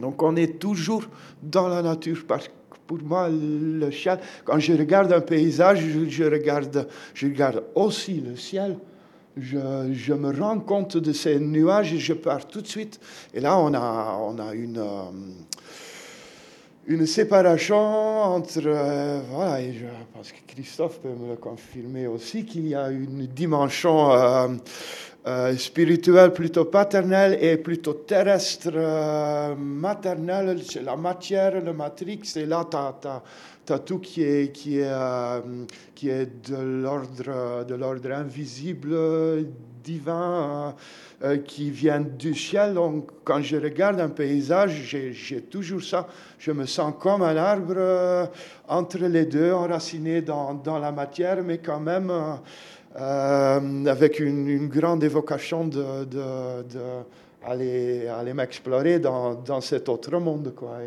Donc 0.00 0.22
on 0.22 0.36
est 0.36 0.58
toujours 0.58 1.04
dans 1.42 1.68
la 1.68 1.82
nature 1.82 2.24
parce 2.26 2.48
que 2.48 2.52
pour 2.86 2.98
moi, 3.02 3.28
le 3.28 3.90
ciel, 3.90 4.18
quand 4.44 4.58
je 4.58 4.72
regarde 4.72 5.12
un 5.12 5.20
paysage, 5.20 5.80
je, 6.08 6.24
regarde, 6.24 6.88
je 7.14 7.26
regarde 7.26 7.64
aussi 7.74 8.14
le 8.14 8.36
ciel. 8.36 8.76
Je, 9.36 10.12
me 10.12 10.38
rends 10.38 10.60
compte 10.60 10.98
de 10.98 11.12
ces 11.12 11.40
nuages 11.40 11.94
et 11.94 11.98
je 11.98 12.12
pars 12.12 12.46
tout 12.46 12.60
de 12.60 12.66
suite. 12.66 13.00
Et 13.32 13.40
là, 13.40 13.58
on 13.58 13.72
a, 13.72 14.18
on 14.20 14.38
a 14.38 14.52
une, 14.52 14.78
euh, 14.78 15.10
une 16.86 17.06
séparation 17.06 17.78
entre, 17.78 18.60
euh, 18.66 19.20
voilà, 19.30 19.62
et 19.62 19.72
je 19.72 19.86
pense 20.12 20.32
que 20.32 20.38
Christophe 20.46 21.00
peut 21.00 21.08
me 21.08 21.30
le 21.30 21.36
confirmer 21.36 22.06
aussi, 22.06 22.44
qu'il 22.44 22.68
y 22.68 22.74
a 22.74 22.90
une 22.90 23.26
dimension 23.26 24.12
euh, 24.12 25.56
spirituelle 25.56 26.34
plutôt 26.34 26.66
paternelle 26.66 27.38
et 27.40 27.56
plutôt 27.56 27.94
terrestre 27.94 29.54
maternelle. 29.56 30.60
C'est 30.68 30.82
la 30.82 30.96
matière, 30.96 31.58
le 31.58 31.72
matrix, 31.72 32.20
et 32.36 32.44
là, 32.44 32.66
tu 32.70 32.76
as, 32.76 33.22
tout 33.84 33.98
qui 33.98 34.22
est, 34.22 34.52
qui 34.52 34.78
est, 34.78 34.92
qui 35.94 36.08
est 36.10 36.50
de 36.50 37.74
l'ordre 37.74 38.12
invisible, 38.12 38.96
divin 39.82 40.74
euh, 41.24 41.38
qui 41.38 41.70
viennent 41.70 42.16
du 42.16 42.34
ciel. 42.34 42.74
Donc, 42.74 43.10
quand 43.24 43.42
je 43.42 43.56
regarde 43.56 44.00
un 44.00 44.08
paysage, 44.08 44.96
j'ai 45.12 45.40
toujours 45.42 45.82
ça. 45.82 46.08
Je 46.38 46.52
me 46.52 46.66
sens 46.66 46.94
comme 46.98 47.22
un 47.22 47.36
arbre 47.36 47.74
euh, 47.76 48.26
entre 48.68 48.98
les 48.98 49.26
deux, 49.26 49.52
enraciné 49.52 50.22
dans, 50.22 50.54
dans, 50.54 50.78
la 50.78 50.92
matière, 50.92 51.42
mais 51.44 51.58
quand 51.58 51.80
même 51.80 52.12
euh, 52.98 53.86
avec 53.86 54.20
une, 54.20 54.68
grande 54.68 55.04
évocation 55.04 55.66
de, 55.66 56.04
de, 56.04 56.22
aller, 57.44 58.08
aller 58.08 58.34
m'explorer 58.34 58.98
dans, 58.98 59.34
dans, 59.34 59.60
cet 59.60 59.88
autre 59.88 60.18
monde. 60.18 60.54
Quoi. 60.54 60.78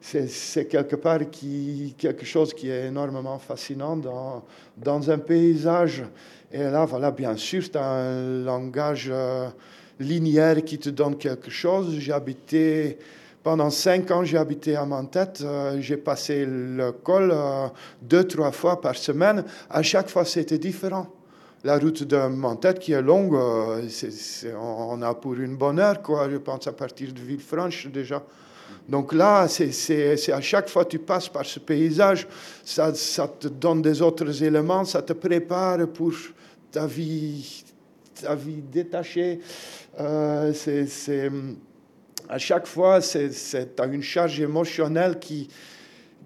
C'est 0.00 0.66
quelque 0.66 0.96
part 0.96 1.18
quelque 1.98 2.24
chose 2.24 2.54
qui 2.54 2.70
est 2.70 2.86
énormément 2.86 3.38
fascinant 3.38 3.96
dans, 3.96 5.10
un 5.10 5.18
paysage 5.18 6.04
et 6.52 6.64
là, 6.64 6.84
voilà, 6.84 7.12
bien 7.12 7.36
sûr, 7.36 7.62
as 7.74 7.78
un 7.78 8.42
langage 8.42 9.08
euh, 9.12 9.48
linéaire 10.00 10.64
qui 10.64 10.78
te 10.78 10.90
donne 10.90 11.16
quelque 11.16 11.48
chose. 11.48 11.94
J'ai 11.98 12.12
habité, 12.12 12.98
pendant 13.44 13.70
cinq 13.70 14.10
ans, 14.10 14.24
j'ai 14.24 14.36
habité 14.36 14.74
à 14.74 14.84
Mantet. 14.84 15.42
Euh, 15.42 15.80
j'ai 15.80 15.96
passé 15.96 16.44
le 16.44 16.90
col 16.90 17.30
euh, 17.32 17.68
deux, 18.02 18.24
trois 18.24 18.50
fois 18.50 18.80
par 18.80 18.96
semaine. 18.96 19.44
À 19.68 19.82
chaque 19.82 20.08
fois, 20.08 20.24
c'était 20.24 20.58
différent. 20.58 21.06
La 21.62 21.78
route 21.78 22.02
de 22.02 22.16
Mantet, 22.26 22.74
qui 22.74 22.92
est 22.92 23.02
longue, 23.02 23.38
on 24.60 25.02
a 25.02 25.14
pour 25.14 25.34
une 25.34 25.56
bonne 25.56 25.78
heure, 25.78 26.02
quoi. 26.02 26.28
Je 26.28 26.38
pense 26.38 26.66
à 26.66 26.72
partir 26.72 27.12
de 27.12 27.20
Villefranche 27.20 27.86
déjà. 27.88 28.24
Donc 28.88 29.12
là, 29.12 29.46
c'est 29.48 30.32
à 30.32 30.40
chaque 30.40 30.68
fois 30.68 30.84
que 30.84 30.90
tu 30.90 30.98
passes 30.98 31.28
par 31.28 31.44
ce 31.44 31.60
paysage, 31.60 32.26
ça, 32.64 32.92
te 32.92 33.48
donne 33.48 33.82
des 33.82 34.02
autres 34.02 34.42
éléments, 34.42 34.84
ça 34.84 35.02
te 35.02 35.12
prépare 35.12 35.86
pour 35.88 36.12
ta 36.70 36.86
vie, 36.86 37.64
ta 38.20 38.34
vie 38.34 38.62
détachée. 38.72 39.40
Euh, 39.98 40.52
c'est, 40.52 41.30
à 42.28 42.38
chaque 42.38 42.66
fois, 42.66 43.00
tu 43.00 43.18
as 43.78 43.86
une 43.86 44.02
charge 44.02 44.40
émotionnelle 44.40 45.18
qui, 45.18 45.48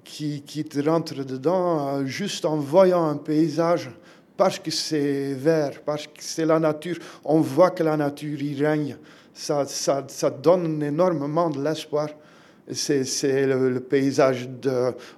qui, 0.05 0.43
qui, 0.43 0.65
te 0.65 0.87
rentre 0.87 1.25
dedans 1.25 1.89
euh, 1.89 2.05
juste 2.05 2.45
en 2.45 2.57
voyant 2.57 3.09
un 3.09 3.17
paysage. 3.17 3.91
Parce 4.37 4.59
que 4.59 4.71
c'est 4.71 5.33
vert, 5.35 5.81
parce 5.85 6.07
que 6.07 6.19
c'est 6.19 6.45
la 6.45 6.59
nature, 6.59 6.97
on 7.25 7.41
voit 7.41 7.71
que 7.71 7.85
la 7.85 7.97
nature 7.97 8.43
y 8.43 8.63
règne. 8.63 8.97
Ça, 9.33 9.65
ça, 9.67 10.05
ça 10.09 10.31
donne 10.31 10.83
énormément 10.83 11.51
de 11.51 11.63
l'espoir. 11.63 12.09
C'est 12.73 13.47
le, 13.47 13.81
paysage 13.81 14.49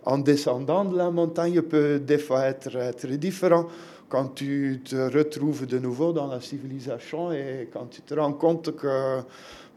en 0.05 0.19
descendant 0.19 0.85
de 0.85 0.97
la 0.97 1.11
montagne 1.11 1.63
peut 1.63 2.01
des 2.01 2.19
fois 2.19 2.47
être, 2.47 2.75
être 2.75 3.07
différent 3.07 3.67
quand 4.09 4.35
tu 4.35 4.81
te 4.85 4.97
retrouves 4.97 5.67
de 5.67 5.79
nouveau 5.79 6.13
dans 6.13 6.27
la 6.27 6.41
civilisation 6.41 7.33
et 7.33 7.69
quand 7.73 7.87
tu 7.87 8.03
te 8.03 8.15
rends 8.15 8.33
compte 8.33 8.75
que, 8.75 9.21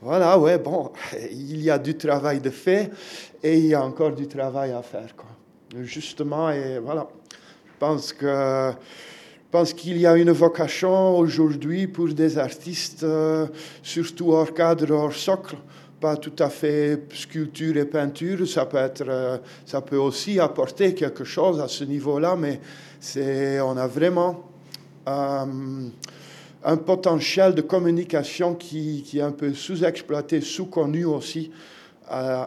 voilà, 0.02 0.38
ouais, 0.40 0.58
bon, 0.58 0.92
il 1.32 1.62
y 1.62 1.70
a 1.70 1.78
du 1.78 1.96
travail 1.96 2.40
de 2.40 2.50
fait 2.50 2.92
et 3.44 3.58
il 3.58 3.68
y 3.68 3.74
a 3.74 3.84
encore 3.84 4.14
du 4.14 4.28
travail 4.28 4.72
à 4.72 4.82
faire, 4.82 5.16
quoi. 5.16 5.30
Justement, 5.84 6.50
et 6.50 6.80
voilà, 6.80 7.08
je 7.32 7.78
pense 7.78 8.12
que 8.14 8.72
je 9.52 9.58
pense 9.58 9.74
qu'il 9.74 9.98
y 9.98 10.06
a 10.06 10.16
une 10.16 10.32
vocation 10.32 11.18
aujourd'hui 11.18 11.88
pour 11.88 12.08
des 12.10 12.38
artistes, 12.38 13.02
euh, 13.02 13.48
surtout 13.82 14.32
hors 14.32 14.54
cadre, 14.54 14.92
hors 14.92 15.14
socle, 15.14 15.56
pas 16.00 16.16
tout 16.16 16.34
à 16.40 16.50
fait 16.50 17.02
sculpture 17.14 17.76
et 17.78 17.86
peinture, 17.86 18.48
ça 18.48 18.66
peut, 18.66 18.78
être, 18.78 19.04
euh, 19.08 19.38
ça 19.66 19.82
peut 19.82 19.98
aussi 19.98 20.40
apporter 20.40 20.94
quelque 20.94 21.24
chose 21.24 21.60
à 21.60 21.68
ce 21.68 21.84
niveau-là, 21.84 22.36
mais 22.36 22.60
on 23.62 23.78
a 23.78 23.88
vraiment 23.88 24.46
euh, 25.08 25.46
un 26.64 26.78
potentiel 26.78 27.54
de 27.54 27.62
communication 27.62 28.56
qui, 28.56 29.04
qui 29.04 29.20
est 29.20 29.24
un 29.24 29.32
peu 29.32 29.54
sous-exploité, 29.54 30.42
sous-connu 30.42 31.06
aussi. 31.06 31.52
Euh, 32.12 32.46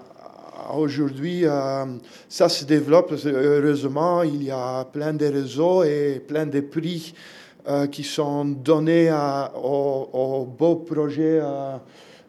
aujourd'hui, 0.74 1.44
ça 2.28 2.48
se 2.48 2.64
développe, 2.64 3.14
heureusement, 3.24 4.22
il 4.22 4.44
y 4.44 4.50
a 4.50 4.84
plein 4.84 5.12
de 5.12 5.26
réseaux 5.26 5.82
et 5.82 6.22
plein 6.26 6.46
de 6.46 6.60
prix 6.60 7.14
qui 7.90 8.02
sont 8.02 8.44
donnés 8.44 9.08
à, 9.08 9.52
aux, 9.56 10.44
beaux 10.44 10.76
projets 10.76 11.40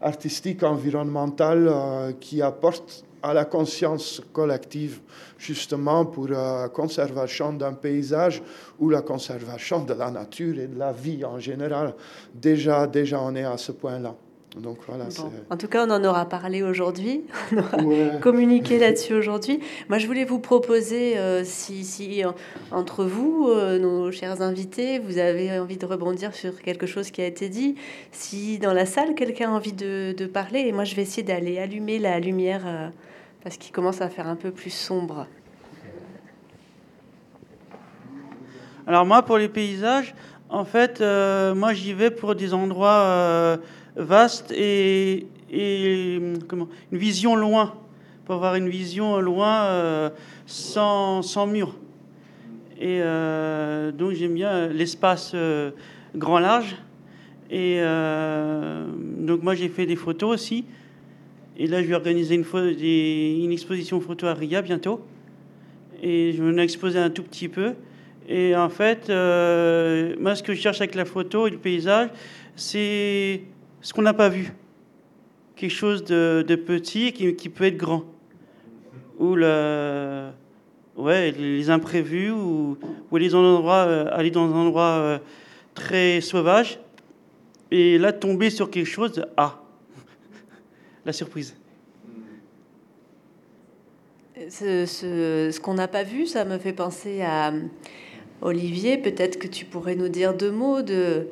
artistique, 0.03 0.63
environnementale 0.63 1.67
euh, 1.67 2.11
qui 2.19 2.41
apporte 2.41 3.05
à 3.21 3.33
la 3.33 3.45
conscience 3.45 4.21
collective, 4.33 4.99
justement 5.37 6.05
pour 6.05 6.27
la 6.27 6.69
conservation 6.69 7.53
d'un 7.53 7.73
paysage 7.73 8.43
ou 8.77 8.89
la 8.89 9.01
conservation 9.01 9.83
de 9.85 9.93
la 9.93 10.11
nature 10.11 10.59
et 10.59 10.67
de 10.67 10.77
la 10.77 10.91
vie 10.91 11.23
en 11.23 11.39
général. 11.39 11.93
Déjà, 12.33 12.85
déjà 12.85 13.21
on 13.21 13.33
est 13.35 13.45
à 13.45 13.57
ce 13.57 13.71
point-là. 13.71 14.13
Donc 14.57 14.77
voilà, 14.87 15.05
en 15.49 15.57
tout 15.57 15.67
cas, 15.67 15.87
on 15.87 15.89
en 15.89 16.03
aura 16.03 16.25
parlé 16.25 16.61
aujourd'hui, 16.61 17.23
on 17.51 17.57
aura 17.57 18.17
communiqué 18.17 18.77
là-dessus 18.77 19.15
aujourd'hui. 19.15 19.59
Moi, 19.89 19.97
je 19.97 20.05
voulais 20.05 20.25
vous 20.25 20.37
proposer, 20.37 21.17
euh, 21.17 21.43
si, 21.43 21.83
si 21.83 22.21
entre 22.71 23.03
vous, 23.03 23.47
euh, 23.49 23.79
nos 23.79 24.11
chers 24.11 24.43
invités, 24.43 24.99
vous 24.99 25.17
avez 25.17 25.59
envie 25.59 25.77
de 25.77 25.85
rebondir 25.87 26.35
sur 26.35 26.61
quelque 26.61 26.85
chose 26.85 27.09
qui 27.09 27.21
a 27.21 27.25
été 27.25 27.49
dit, 27.49 27.75
si 28.11 28.59
dans 28.59 28.73
la 28.73 28.85
salle, 28.85 29.15
quelqu'un 29.15 29.49
a 29.49 29.53
envie 29.53 29.73
de, 29.73 30.13
de, 30.15 30.25
parler, 30.27 30.59
et 30.59 30.71
moi, 30.71 30.83
je 30.83 30.93
vais 30.93 31.01
essayer 31.01 31.23
d'aller 31.23 31.57
allumer 31.57 31.97
la 31.97 32.19
lumière 32.19 32.61
euh, 32.67 32.89
parce 33.43 33.57
qu'il 33.57 33.71
commence 33.71 34.01
à 34.01 34.09
faire 34.09 34.27
un 34.27 34.35
peu 34.35 34.51
plus 34.51 34.73
sombre. 34.73 35.25
Alors 38.85 39.05
moi, 39.05 39.23
pour 39.23 39.37
les 39.39 39.49
paysages, 39.49 40.13
En 40.49 40.65
fait, 40.65 41.01
euh, 41.01 41.55
moi 41.55 41.73
j'y 41.73 41.93
vais 41.93 42.11
pour 42.11 42.35
des 42.35 42.53
endroits 42.53 43.57
euh, 43.97 44.03
vastes 44.03 44.51
et, 44.51 45.27
comment, 46.47 46.67
une 46.91 46.97
vision 46.97 47.35
loin, 47.35 47.73
pour 48.25 48.35
avoir 48.35 48.55
une 48.55 48.69
vision 48.69 49.19
loin 49.19 50.11
sans, 50.45 51.21
sans 51.21 51.45
mur. 51.45 51.75
Et 52.79 53.01
donc 53.97 54.13
j'aime 54.13 54.33
bien 54.33 54.67
l'espace 54.67 55.35
grand 56.15 56.39
large. 56.39 56.75
Et 57.51 57.81
donc 59.19 59.43
moi 59.43 59.53
j'ai 59.53 59.69
fait 59.69 59.85
des 59.85 59.95
photos 59.95 60.33
aussi. 60.33 60.65
Et 61.57 61.67
là 61.67 61.83
je 61.83 61.87
vais 61.87 61.95
organiser 61.95 62.33
une, 62.33 62.45
une 63.43 63.51
exposition 63.51 63.99
photo 64.01 64.25
à 64.25 64.33
RIA 64.33 64.63
bientôt 64.63 65.05
et 66.03 66.33
je 66.33 66.43
vais 66.43 66.63
exposer 66.63 66.99
un 66.99 67.09
tout 67.09 67.23
petit 67.23 67.47
peu. 67.47 67.73
Et 68.27 68.55
en 68.55 68.69
fait, 68.69 69.09
euh, 69.09 70.15
moi, 70.19 70.35
ce 70.35 70.43
que 70.43 70.53
je 70.53 70.61
cherche 70.61 70.81
avec 70.81 70.95
la 70.95 71.05
photo 71.05 71.47
et 71.47 71.49
le 71.49 71.57
paysage, 71.57 72.09
c'est 72.55 73.41
ce 73.83 73.93
qu'on 73.93 74.01
n'a 74.01 74.13
pas 74.13 74.29
vu. 74.29 74.51
Quelque 75.55 75.71
chose 75.71 76.03
de, 76.03 76.55
petit 76.55 77.13
qui, 77.13 77.49
peut 77.49 77.65
être 77.65 77.77
grand. 77.77 78.05
Ou 79.19 79.35
le, 79.35 80.29
ouais, 80.97 81.31
les 81.31 81.69
imprévus, 81.69 82.31
ou, 82.31 82.77
ou 83.11 83.15
aller, 83.15 83.29
dans 83.29 83.43
un 83.43 83.55
endroit, 83.57 83.85
euh, 83.85 84.07
aller 84.11 84.31
dans 84.31 84.51
un 84.51 84.55
endroit 84.55 84.97
euh, 84.97 85.19
très 85.75 86.21
sauvage, 86.21 86.79
et 87.69 87.97
là 87.97 88.11
tomber 88.11 88.49
sur 88.49 88.71
quelque 88.71 88.87
chose 88.87 89.23
Ah 89.37 89.61
La 91.05 91.13
surprise. 91.13 91.55
Ce, 94.49 95.59
qu'on 95.59 95.75
n'a 95.75 95.87
pas 95.87 96.03
vu, 96.03 96.25
ça 96.25 96.45
me 96.45 96.57
fait 96.57 96.73
penser 96.73 97.21
à 97.21 97.51
euh, 97.51 97.61
Olivier. 98.41 98.97
Peut-être 98.97 99.37
que 99.37 99.47
tu 99.47 99.65
pourrais 99.65 99.95
nous 99.95 100.09
dire 100.09 100.33
deux 100.33 100.51
mots 100.51 100.81
de, 100.81 101.27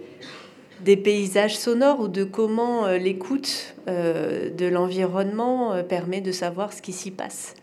des 0.84 0.98
paysages 0.98 1.58
sonores 1.58 2.00
ou 2.00 2.08
de 2.08 2.24
comment 2.24 2.86
euh, 2.86 2.98
l'écoute 2.98 3.76
euh, 3.88 4.50
de 4.50 4.66
l'environnement 4.66 5.84
permet 5.84 6.22
de 6.22 6.32
savoir 6.32 6.74
ce 6.74 6.82
qui 6.82 6.94
s'y 6.94 7.12
passe? 7.12 7.56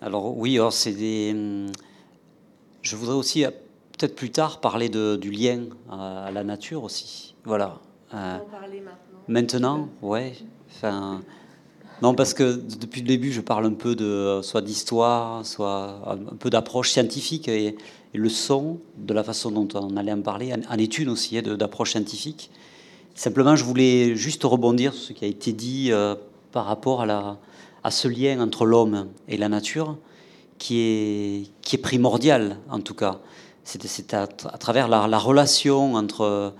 Alors 0.00 0.36
oui, 0.36 0.56
alors 0.56 0.72
c'est 0.72 0.92
des. 0.92 1.30
Hum, 1.32 1.72
je 2.82 2.94
voudrais 2.94 3.16
aussi 3.16 3.44
peut-être 3.96 4.14
plus 4.14 4.30
tard 4.30 4.60
parler 4.60 4.88
de, 4.88 5.16
du 5.16 5.30
lien 5.30 5.64
à, 5.90 6.30
la 6.32 6.44
nature 6.44 6.84
aussi. 6.84 7.34
Voilà. 7.44 7.80
Euh, 8.14 8.38
parler 8.50 8.80
maintenant. 8.80 9.18
Maintenant, 9.28 9.88
ouais. 10.02 10.34
Enfin, 10.70 11.22
non, 12.02 12.14
parce 12.14 12.34
que 12.34 12.60
depuis 12.78 13.00
le 13.00 13.06
début, 13.06 13.32
je 13.32 13.40
parle 13.40 13.64
un 13.66 13.72
peu 13.72 13.94
de 13.94 14.40
soit 14.42 14.60
d'histoire, 14.60 15.46
soit 15.46 16.02
un 16.06 16.36
peu 16.36 16.50
d'approche 16.50 16.90
scientifique 16.90 17.48
et, 17.48 17.76
le 18.12 18.28
son, 18.30 18.78
de 18.96 19.12
la 19.12 19.22
façon 19.22 19.50
dont 19.50 19.68
on 19.74 19.94
allait 19.98 20.12
en 20.12 20.22
parler, 20.22 20.54
en, 20.70 20.78
étude 20.78 21.08
aussi 21.08 21.36
hein, 21.36 21.42
d'approche 21.42 21.90
scientifique. 21.90 22.50
Simplement, 23.14 23.56
je 23.56 23.64
voulais 23.64 24.14
juste 24.16 24.42
rebondir 24.44 24.94
sur 24.94 25.08
ce 25.08 25.12
qui 25.12 25.24
a 25.26 25.28
été 25.28 25.52
dit 25.52 25.88
euh, 25.90 26.14
par 26.50 26.64
rapport 26.64 27.02
à, 27.02 27.38
ce 27.90 28.08
lien 28.08 28.40
entre 28.40 28.64
l'homme 28.64 29.08
et 29.28 29.36
la 29.36 29.50
nature, 29.50 29.98
qui 30.58 30.80
est, 30.80 31.78
primordial 31.78 32.58
en 32.70 32.80
tout 32.80 32.94
cas. 32.94 33.20
C'est 33.64 34.14
à, 34.14 34.26
travers 34.26 34.88
la, 34.88 35.06
la, 35.08 35.18
relation 35.18 35.94
entre, 35.94 36.52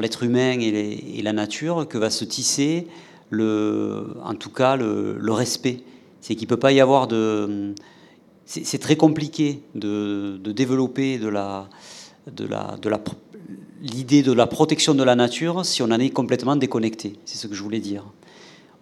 l'être 0.00 0.22
humain 0.22 0.60
et, 0.60 1.22
la 1.22 1.32
nature 1.32 1.88
que 1.88 1.98
va 1.98 2.10
se 2.10 2.24
tisser 2.24 2.86
le, 3.30 4.16
en 4.22 4.34
tout 4.34 4.50
cas 4.50 4.76
le, 4.76 5.32
respect. 5.32 5.82
C'est 6.20 6.34
qu'il 6.34 6.46
ne 6.46 6.48
peut 6.48 6.58
pas 6.58 6.72
y 6.72 6.80
avoir 6.80 7.06
de... 7.06 7.74
C'est 8.46 8.78
très 8.78 8.96
compliqué 8.96 9.62
de, 9.74 10.38
développer 10.44 11.18
de 11.18 11.28
la, 11.28 11.68
de 12.30 12.46
la, 12.46 12.76
de 12.80 12.88
la, 12.90 13.00
l'idée 13.80 14.22
de 14.22 14.32
la 14.32 14.46
protection 14.46 14.94
de 14.94 15.02
la 15.02 15.14
nature 15.14 15.64
si 15.64 15.82
on 15.82 15.86
en 15.86 15.98
est 15.98 16.10
complètement 16.10 16.56
déconnecté. 16.56 17.14
C'est 17.24 17.38
ce 17.38 17.46
que 17.46 17.54
je 17.54 17.62
voulais 17.62 17.80
dire. 17.80 18.04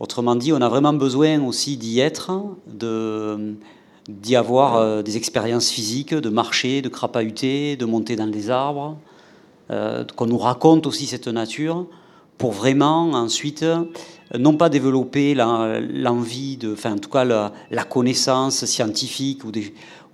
Autrement 0.01 0.35
dit, 0.35 0.53
on 0.53 0.61
a 0.61 0.69
vraiment 0.69 0.93
besoin 0.93 1.41
aussi 1.45 1.77
d'y 1.77 2.01
être, 2.01 2.33
de, 2.67 3.55
d'y 4.09 4.35
avoir 4.35 4.77
euh, 4.77 5.03
des 5.03 5.17
expériences 5.17 5.71
physiques, 5.71 6.15
de 6.15 6.29
marcher, 6.29 6.83
de 6.83 6.89
crapahuter, 6.89 7.77
de 7.77 7.85
monter 7.85 8.17
dans 8.17 8.27
les 8.27 8.51
arbres, 8.51 8.99
euh, 9.71 10.05
qu'on 10.17 10.27
nous 10.27 10.39
raconte 10.39 10.87
aussi 10.87 11.07
cette 11.07 11.29
nature 11.29 11.87
pour 12.37 12.51
vraiment 12.53 13.13
ensuite 13.13 13.65
non 14.39 14.57
pas 14.57 14.69
développer 14.69 15.35
l'envie 15.35 16.57
de, 16.57 16.77
en 16.85 16.99
tout 16.99 17.11
cas 17.11 17.25
la, 17.25 17.85
connaissance 17.85 18.65
scientifique 18.65 19.43
ou 19.45 19.51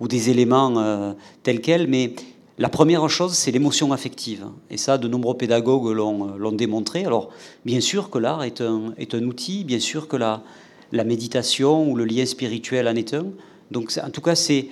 des, 0.07 0.29
éléments 0.29 0.77
euh, 0.77 1.13
tels 1.43 1.61
quels, 1.61 1.87
mais 1.87 2.13
la 2.57 2.69
première 2.69 3.07
chose, 3.09 3.33
c'est 3.33 3.51
l'émotion 3.51 3.93
affective. 3.93 4.45
Et 4.69 4.77
ça, 4.77 4.97
de 4.97 5.07
nombreux 5.07 5.37
pédagogues 5.37 5.95
l'ont 5.95 6.51
démontré. 6.51 7.05
Alors, 7.05 7.29
bien 7.63 7.79
sûr 7.79 8.09
que 8.09 8.17
l'art 8.17 8.43
est 8.43 8.59
un, 8.59 8.93
est 8.97 9.15
un 9.15 9.23
outil, 9.23 9.63
bien 9.63 9.79
sûr 9.79 10.09
que 10.09 10.17
la, 10.17 10.43
la 10.91 11.05
méditation 11.05 11.89
ou 11.89 11.95
le 11.95 12.03
lien 12.03 12.25
spirituel 12.25 12.87
en 12.87 12.95
est 12.95 13.13
un. 13.13 13.27
Donc, 13.71 13.97
en 14.03 14.09
tout 14.09 14.21
cas, 14.21 14.35
c'est 14.35 14.67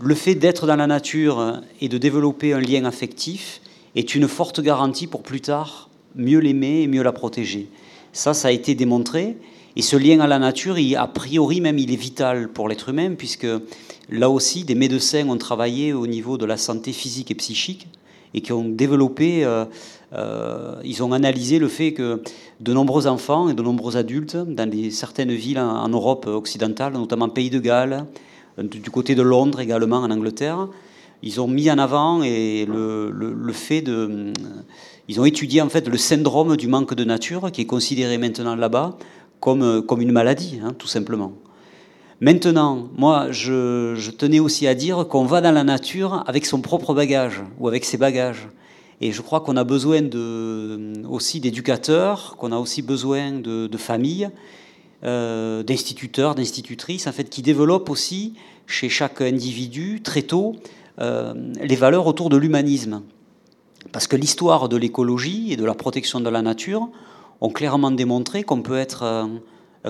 le 0.00 0.14
fait 0.14 0.34
d'être 0.34 0.66
dans 0.66 0.76
la 0.76 0.86
nature 0.88 1.60
et 1.80 1.88
de 1.88 1.98
développer 1.98 2.52
un 2.52 2.60
lien 2.60 2.84
affectif 2.84 3.60
est 3.94 4.14
une 4.14 4.28
forte 4.28 4.60
garantie 4.60 5.06
pour 5.06 5.22
plus 5.22 5.40
tard 5.40 5.88
mieux 6.14 6.38
l'aimer 6.38 6.82
et 6.82 6.86
mieux 6.86 7.02
la 7.02 7.12
protéger. 7.12 7.68
Ça, 8.18 8.34
ça 8.34 8.48
a 8.48 8.50
été 8.50 8.74
démontré. 8.74 9.36
Et 9.76 9.82
ce 9.82 9.94
lien 9.94 10.18
à 10.18 10.26
la 10.26 10.40
nature, 10.40 10.74
a 10.96 11.06
priori 11.06 11.60
même, 11.60 11.78
il 11.78 11.92
est 11.92 11.96
vital 11.96 12.48
pour 12.48 12.68
l'être 12.68 12.88
humain, 12.88 13.14
puisque 13.16 13.46
là 14.10 14.28
aussi, 14.28 14.64
des 14.64 14.74
médecins 14.74 15.28
ont 15.28 15.36
travaillé 15.36 15.92
au 15.92 16.08
niveau 16.08 16.36
de 16.36 16.44
la 16.44 16.56
santé 16.56 16.92
physique 16.92 17.30
et 17.30 17.36
psychique, 17.36 17.86
et 18.34 18.40
qui 18.40 18.52
ont 18.52 18.68
développé, 18.68 19.44
euh, 19.44 19.66
euh, 20.14 20.80
ils 20.82 21.00
ont 21.04 21.12
analysé 21.12 21.60
le 21.60 21.68
fait 21.68 21.92
que 21.92 22.20
de 22.58 22.72
nombreux 22.72 23.06
enfants 23.06 23.50
et 23.50 23.54
de 23.54 23.62
nombreux 23.62 23.96
adultes, 23.96 24.36
dans 24.36 24.68
certaines 24.90 25.30
villes 25.30 25.60
en, 25.60 25.88
Europe 25.88 26.26
occidentale, 26.26 26.94
notamment 26.94 27.28
Pays 27.28 27.50
de 27.50 27.60
Galles, 27.60 28.04
du 28.60 28.90
côté 28.90 29.14
de 29.14 29.22
Londres 29.22 29.60
également, 29.60 29.98
en 29.98 30.10
Angleterre, 30.10 30.66
ils 31.22 31.40
ont 31.40 31.46
mis 31.46 31.70
en 31.70 31.78
avant 31.78 32.24
et 32.24 32.66
le, 32.66 33.12
le 33.12 33.52
fait 33.52 33.80
de 33.80 34.32
ils 35.08 35.20
ont 35.20 35.24
étudié 35.24 35.62
en 35.62 35.68
fait 35.68 35.88
le 35.88 35.96
syndrome 35.96 36.56
du 36.56 36.68
manque 36.68 36.94
de 36.94 37.04
nature, 37.04 37.50
qui 37.50 37.62
est 37.62 37.66
considéré 37.66 38.18
maintenant 38.18 38.54
là-bas 38.54 38.98
comme, 39.40 39.82
une 40.00 40.12
maladie, 40.12 40.60
hein, 40.62 40.74
tout 40.76 40.88
simplement. 40.88 41.32
Maintenant, 42.20 42.88
moi, 42.96 43.28
je, 43.30 44.10
tenais 44.10 44.40
aussi 44.40 44.66
à 44.66 44.74
dire 44.74 45.06
qu'on 45.08 45.24
va 45.24 45.40
dans 45.40 45.52
la 45.52 45.64
nature 45.64 46.24
avec 46.26 46.44
son 46.44 46.60
propre 46.60 46.92
bagage 46.92 47.40
ou 47.58 47.68
avec 47.68 47.84
ses 47.84 47.96
bagages. 47.96 48.48
Et 49.00 49.12
je 49.12 49.22
crois 49.22 49.40
qu'on 49.40 49.56
a 49.56 49.62
besoin 49.62 50.02
aussi 51.08 51.38
d'éducateurs, 51.38 52.36
qu'on 52.36 52.50
a 52.50 52.58
aussi 52.58 52.82
besoin 52.82 53.30
de, 53.30 53.76
familles, 53.76 54.28
euh, 55.04 55.62
d'instituteurs, 55.62 56.34
d'institutrices, 56.34 57.06
en 57.06 57.12
fait, 57.12 57.30
qui 57.30 57.42
développent 57.42 57.90
aussi 57.90 58.34
chez 58.66 58.88
chaque 58.88 59.20
individu 59.20 60.00
très 60.02 60.22
tôt 60.22 60.56
euh, 61.00 61.32
les 61.62 61.76
valeurs 61.76 62.08
autour 62.08 62.28
de 62.28 62.36
l'humanisme. 62.36 63.02
Parce 63.92 64.06
que 64.06 64.16
l'histoire 64.16 64.68
de 64.68 64.76
l'écologie 64.76 65.52
et 65.52 65.56
de 65.56 65.64
la 65.64 65.74
protection 65.74 66.20
de 66.20 66.28
la 66.28 66.42
nature 66.42 66.88
ont 67.40 67.50
clairement 67.50 67.90
démontré 67.90 68.42
qu'on 68.42 68.62
peut 68.62 68.78
être 68.78 69.02
un, 69.04 69.40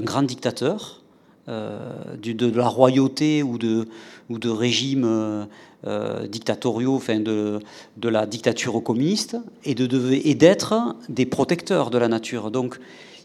grand 0.01 0.23
dictateur 0.23 1.03
euh, 1.49 2.17
de, 2.23 2.51
la 2.51 2.69
royauté 2.69 3.43
ou 3.43 3.59
de, 3.59 3.89
ou 4.29 4.39
de 4.39 4.49
régimes 4.49 5.05
euh, 5.07 5.45
euh, 5.87 6.27
dictatoriaux, 6.29 6.95
enfin 6.95 7.19
de, 7.19 7.61
de, 7.97 8.09
la 8.09 8.27
dictature 8.27 8.81
communiste, 8.83 9.37
et 9.65 9.75
d'être 9.75 10.95
des 11.09 11.27
protecteurs 11.27 11.91
de 11.91 11.99
la 11.99 12.09
nature. 12.09 12.51
Donc 12.51 12.79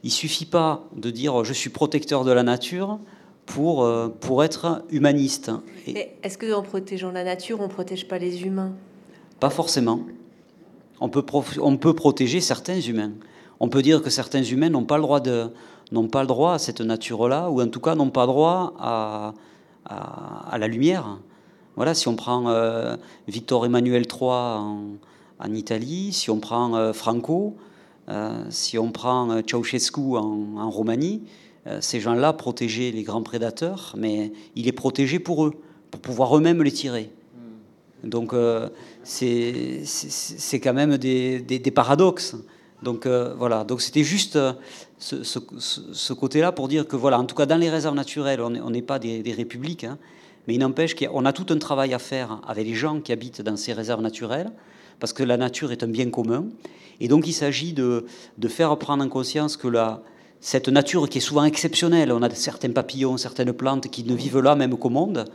il 0.04 0.08
ne 0.08 0.12
suffit 0.12 0.46
pas 0.46 0.86
de 0.96 1.12
dire 1.12 1.44
je 1.44 1.54
suis 1.54 1.70
protecteur 1.70 2.24
de 2.24 2.32
la 2.32 2.44
nature 2.44 3.00
pour, 3.46 3.88
pour 4.22 4.44
être 4.44 4.84
humaniste. 4.90 5.52
Est-ce 5.86 6.38
qu'en 6.38 6.64
protégeant 6.64 7.12
la 7.12 7.26
nature, 7.26 7.60
on 7.60 7.64
ne 7.64 7.68
protège 7.68 8.08
pas 8.08 8.18
les 8.18 8.44
humains? 8.44 8.72
Pas 9.42 9.50
forcément 9.50 10.06
on 11.00 11.10
peut, 11.10 11.26
on 11.62 11.78
peut 11.78 11.94
protéger 11.94 12.42
certains 12.42 12.80
humains. 12.80 13.12
On 13.60 13.70
peut 13.70 13.82
dire 13.82 14.02
que 14.02 14.10
certains 14.10 14.44
humains 14.44 14.70
n'ont 14.70 14.86
pas 14.86 14.98
le 14.98 15.04
droit 15.04 15.20
de 15.20 15.50
n'ont 15.92 16.08
pas 16.08 16.22
le 16.22 16.28
droit 16.28 16.54
à 16.54 16.60
cette 16.60 16.82
nature-là, 16.82 17.50
ou 17.50 17.62
en 17.62 17.68
tout 17.68 17.80
cas 17.80 17.96
n'ont 17.96 18.10
pas 18.10 18.26
droit 18.26 18.74
à, 18.80 19.34
à, 19.86 20.58
la 20.58 20.68
lumière. 20.68 21.20
Voilà, 21.76 21.94
si 21.94 22.08
on 22.08 22.16
prend 22.16 22.50
euh, 22.50 22.98
Victor 23.28 23.66
Emmanuel 23.66 24.06
III 24.10 24.30
en, 25.40 25.54
Italie, 25.54 26.14
si 26.14 26.30
on 26.30 26.40
prend 26.40 26.76
euh, 26.76 26.94
Franco, 26.94 27.58
euh, 28.10 28.46
si 28.50 28.78
on 28.78 28.92
prend 28.92 29.42
Ceausescu 29.46 30.18
en, 30.18 30.58
en 30.58 30.70
Roumanie, 30.70 31.24
ces 31.80 32.02
gens-là 32.02 32.34
protégeaient 32.34 32.92
les 32.92 33.04
grands 33.04 33.24
prédateurs, 33.24 33.96
mais 33.98 34.34
il 34.58 34.68
est 34.68 34.74
protégé 34.74 35.18
pour 35.18 35.46
eux, 35.46 35.54
pour 35.92 36.02
pouvoir 36.02 36.38
eux-mêmes 36.38 36.62
les 36.62 36.74
tirer. 36.74 37.10
Donc 38.04 38.36
c'est 39.04 40.60
quand 40.62 40.74
même 40.74 40.98
des, 40.98 41.40
des, 41.40 41.72
paradoxes. 41.72 42.36
Donc 42.82 43.06
euh, 43.06 43.34
voilà, 43.38 43.64
donc 43.64 43.82
c'était 43.82 44.04
juste 44.04 44.36
euh, 44.36 44.54
ce, 45.00 46.14
côté-là 46.14 46.52
pour 46.52 46.68
dire 46.68 46.88
que 46.88 46.96
voilà, 46.96 47.20
en 47.20 47.26
tout 47.26 47.36
cas 47.36 47.46
dans 47.46 47.58
les 47.58 47.70
réserves 47.70 47.96
naturelles, 47.96 48.42
on 48.42 48.70
n'est 48.70 48.82
pas 48.82 49.00
des, 49.00 49.24
des 49.24 49.32
républiques, 49.32 49.86
hein, 49.86 49.98
mais 50.48 50.56
il 50.56 50.60
n'empêche 50.60 50.96
qu'on 50.96 51.26
a 51.26 51.32
tout 51.32 51.46
un 51.50 51.58
travail 51.58 51.94
à 51.94 52.00
faire 52.00 52.42
avec 52.46 52.66
les 52.66 52.74
gens 52.74 53.00
qui 53.00 53.12
habitent 53.14 53.42
dans 53.42 53.56
ces 53.56 53.74
réserves 53.74 54.02
naturelles 54.02 54.52
parce 55.00 55.14
que 55.14 55.24
la 55.24 55.38
nature 55.38 55.72
est 55.72 55.84
un 55.84 55.88
bien 55.88 56.10
commun. 56.10 56.46
Et 57.00 57.08
donc 57.08 57.28
il 57.28 57.34
s'agit 57.34 57.74
de, 57.74 58.06
faire 58.48 58.78
prendre 58.78 59.04
en 59.04 59.10
conscience 59.10 59.58
que 59.58 59.68
cette 60.40 60.68
nature 60.68 61.10
qui 61.10 61.18
est 61.18 61.22
souvent 61.22 61.44
exceptionnelle, 61.46 62.12
on 62.12 62.22
a 62.22 62.30
certains 62.32 62.72
papillons, 62.72 63.18
certaines 63.18 63.54
plantes 63.54 63.90
qui 63.90 64.04
ne 64.04 64.14
vivent 64.14 64.40
là 64.40 64.56
même 64.56 64.78
qu'au 64.78 64.90
monde, 64.90 65.26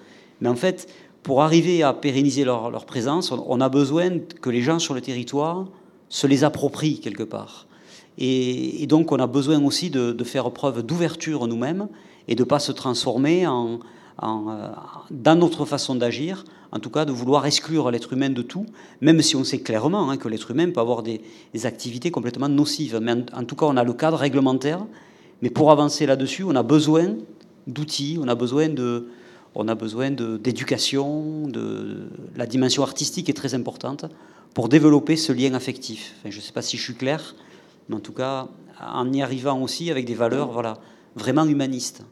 mais 0.41 0.49
en 0.49 0.55
fait, 0.55 0.89
pour 1.29 1.43
arriver 1.43 1.83
à 1.83 1.93
pérenniser 1.93 2.43
leur, 2.43 2.87
présence, 2.87 3.33
on, 3.33 3.61
a 3.61 3.69
besoin 3.69 4.19
que 4.41 4.49
les 4.49 4.63
gens 4.63 4.79
sur 4.79 4.95
le 4.95 5.03
territoire 5.03 5.67
se 6.09 6.27
les 6.27 6.43
approprient 6.43 7.01
quelque 7.01 7.23
part. 7.23 7.67
Et, 8.17 8.87
donc 8.87 9.13
on 9.13 9.19
a 9.19 9.27
besoin 9.27 9.63
aussi 9.63 9.91
de, 9.91 10.25
faire 10.25 10.51
preuve 10.53 10.83
d'ouverture 10.83 11.47
nous-mêmes 11.47 11.89
et 12.29 12.35
de 12.35 12.45
ne 12.45 12.49
pas 12.49 12.59
se 12.59 12.73
transformer 12.73 13.47
en, 13.47 13.79
euh, 14.23 14.71
dans 15.11 15.39
notre 15.39 15.67
façon 15.67 15.97
d'agir, 15.97 16.47
en 16.73 16.79
tout 16.79 16.89
cas 16.89 17.05
de 17.05 17.13
vouloir 17.13 17.45
exclure 17.45 17.91
l'être 17.91 18.15
humain 18.15 18.31
de 18.31 18.41
tout, 18.41 18.65
même 19.03 19.21
si 19.21 19.37
on 19.37 19.45
sait 19.45 19.61
clairement 19.61 20.09
hein, 20.09 20.17
que 20.17 20.29
l'être 20.29 20.51
humain 20.51 20.71
peut 20.71 20.81
avoir 20.81 21.03
des, 21.03 21.21
activités 21.65 22.11
complètement 22.11 22.49
nocives. 22.49 22.99
Mais 23.03 23.13
en, 23.35 23.45
tout 23.45 23.55
cas, 23.55 23.67
on 23.67 23.77
a 23.77 23.85
le 23.85 23.93
cadre 23.93 24.17
réglementaire. 24.17 24.87
Mais 25.43 25.51
pour 25.51 25.71
avancer 25.71 26.07
là-dessus, 26.07 26.45
on 26.45 26.57
a 26.57 26.63
besoin 26.63 27.17
d'outils, 27.67 28.19
on 28.19 28.29
a 28.29 28.35
besoin 28.35 28.71
de, 28.71 29.09
on 29.55 29.69
a 29.69 29.75
besoin 29.75 30.11
d'éducation, 30.11 31.49
de, 31.49 32.09
la 32.37 32.47
dimension 32.47 32.83
artistique 32.83 33.29
est 33.29 33.35
très 33.35 33.55
importante 33.55 34.07
pour 34.55 34.69
développer 34.69 35.17
ce 35.17 35.33
lien 35.33 35.55
affectif. 35.55 36.15
je 36.25 36.37
ne 36.37 36.41
sais 36.41 36.53
pas 36.53 36.63
si 36.63 36.77
je 36.77 36.83
suis 36.83 36.95
clair, 36.95 37.35
mais 37.89 37.97
en 37.97 38.01
tout 38.01 38.13
cas, 38.13 38.49
en 38.81 39.13
y 39.13 39.23
arrivant 39.23 39.61
aussi 39.61 39.91
avec 39.91 40.05
des 40.05 40.15
valeurs, 40.15 40.51
voilà, 40.51 40.79
vraiment 41.17 41.45
humanistes. 41.45 42.03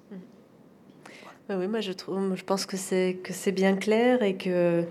Oui, 1.49 1.69
moi 1.69 1.81
je 1.81 1.93
trouve, 1.93 2.35
je 2.35 2.43
pense 2.43 2.67
que 2.67 2.77
c'est 2.77 3.19
que 3.23 3.33
c'est 3.33 3.53
bien 3.53 3.77
clair 3.77 4.25
et 4.25 4.37
que 4.37 4.85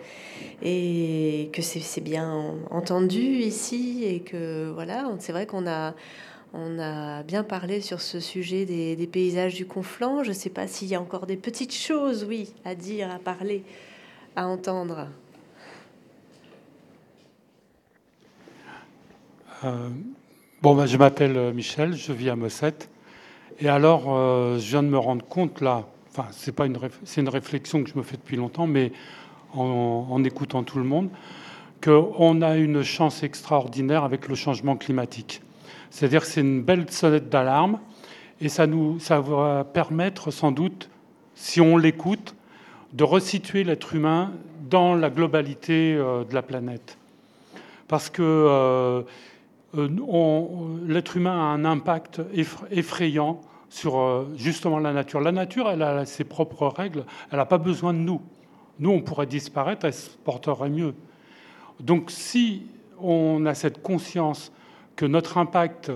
et 0.62 1.50
que 1.52 1.62
c'est 1.62 2.00
bien 2.00 2.56
entendu 2.72 3.20
ici 3.20 4.06
et 4.06 4.22
que 4.22 4.72
voilà, 4.74 5.12
c'est 5.20 5.34
vrai 5.34 5.48
qu'on 5.48 5.68
a 5.68 5.94
on 6.54 6.80
a 6.80 7.24
bien 7.24 7.44
parlé 7.44 7.82
sur 7.82 8.02
ce 8.02 8.20
sujet 8.20 8.66
des, 8.66 9.08
paysages 9.08 9.56
du 9.56 9.66
Conflent. 9.66 10.24
Je 10.24 10.30
ne 10.30 10.34
sais 10.34 10.50
pas 10.50 10.68
s'il 10.68 10.88
y 10.88 10.96
a 10.96 11.02
encore 11.02 11.26
des 11.26 11.38
petites 11.38 11.74
choses, 11.74 12.26
oui, 12.28 12.54
à 12.64 12.76
dire, 12.76 13.12
à 13.12 13.20
parler, 13.20 13.64
à 14.36 14.48
entendre. 14.48 15.08
Euh, 19.64 19.90
bon, 20.62 20.76
ben, 20.76 20.86
je 20.86 20.98
m'appelle 20.98 21.38
euh, 21.38 21.54
Michel, 21.54 21.96
je 21.96 22.14
vis 22.14 22.30
à 22.30 22.36
Mossette. 22.36 22.90
Et 23.60 23.70
alors, 23.70 24.06
euh, 24.08 24.60
je 24.60 24.70
viens 24.70 24.84
de 24.84 24.90
me 24.90 24.98
rendre 24.98 25.26
compte 25.26 25.62
là 25.62 25.86
c'est 26.32 27.18
une 27.18 27.30
réflexion 27.30 27.84
que 27.84 27.90
je 27.90 27.98
me 27.98 28.04
fais 28.04 28.18
depuis 28.18 28.38
longtemps, 28.38 28.68
mais 28.68 28.92
en, 29.54 30.24
écoutant 30.24 30.64
tout 30.64 30.78
le 30.78 30.84
monde, 30.84 31.10
qu'on 31.82 32.42
a 32.42 32.58
une 32.58 32.84
chance 32.84 33.24
extraordinaire 33.24 34.04
avec 34.04 34.28
le 34.28 34.36
changement 34.36 34.76
climatique. 34.76 35.42
C'est-à-dire 35.96 36.24
que 36.24 36.28
c'est 36.28 36.42
une 36.42 36.62
belle 36.62 36.92
sonnette 36.92 37.30
d'alarme 37.30 37.80
et 38.42 38.50
ça, 38.50 38.68
nous, 38.68 39.00
ça 39.00 39.22
va 39.22 39.64
permettre 39.64 40.30
sans 40.30 40.52
doute, 40.52 40.90
si 41.36 41.62
on 41.62 41.78
l'écoute, 41.78 42.36
de 42.92 43.06
resituer 43.06 43.64
l'être 43.64 43.96
humain 43.96 44.34
dans 44.70 44.94
la 44.94 45.10
globalité 45.10 45.96
euh, 45.96 46.26
de 46.26 46.34
la 46.34 46.42
planète. 46.42 46.98
Parce 47.88 48.10
que 48.10 48.22
euh, 48.22 49.04
euh, 49.78 50.80
l'être 50.86 51.16
humain 51.16 51.32
a 51.32 51.46
un 51.46 51.64
impact 51.64 52.22
effrayant 52.72 53.40
sur 53.70 54.26
justement 54.36 54.80
la 54.80 54.92
nature. 54.92 55.22
La 55.22 55.32
nature, 55.32 55.70
elle 55.70 55.82
a 55.82 56.06
ses 56.06 56.26
propres 56.26 56.68
règles, 56.68 57.06
elle 57.32 57.38
n'a 57.38 57.46
pas 57.46 57.58
besoin 57.58 57.94
de 57.94 58.00
nous. 58.00 58.22
Nous, 58.80 58.90
on 58.90 59.00
pourrait 59.00 59.28
disparaître, 59.28 59.86
elle 59.86 59.94
se 59.94 60.10
porterait 60.10 60.70
mieux. 60.70 60.94
Donc 61.80 62.12
si 62.12 62.64
on 63.00 63.46
a 63.46 63.54
cette 63.54 63.82
conscience 63.82 64.52
que 64.96 65.06
notre 65.06 65.38
impact 65.38 65.92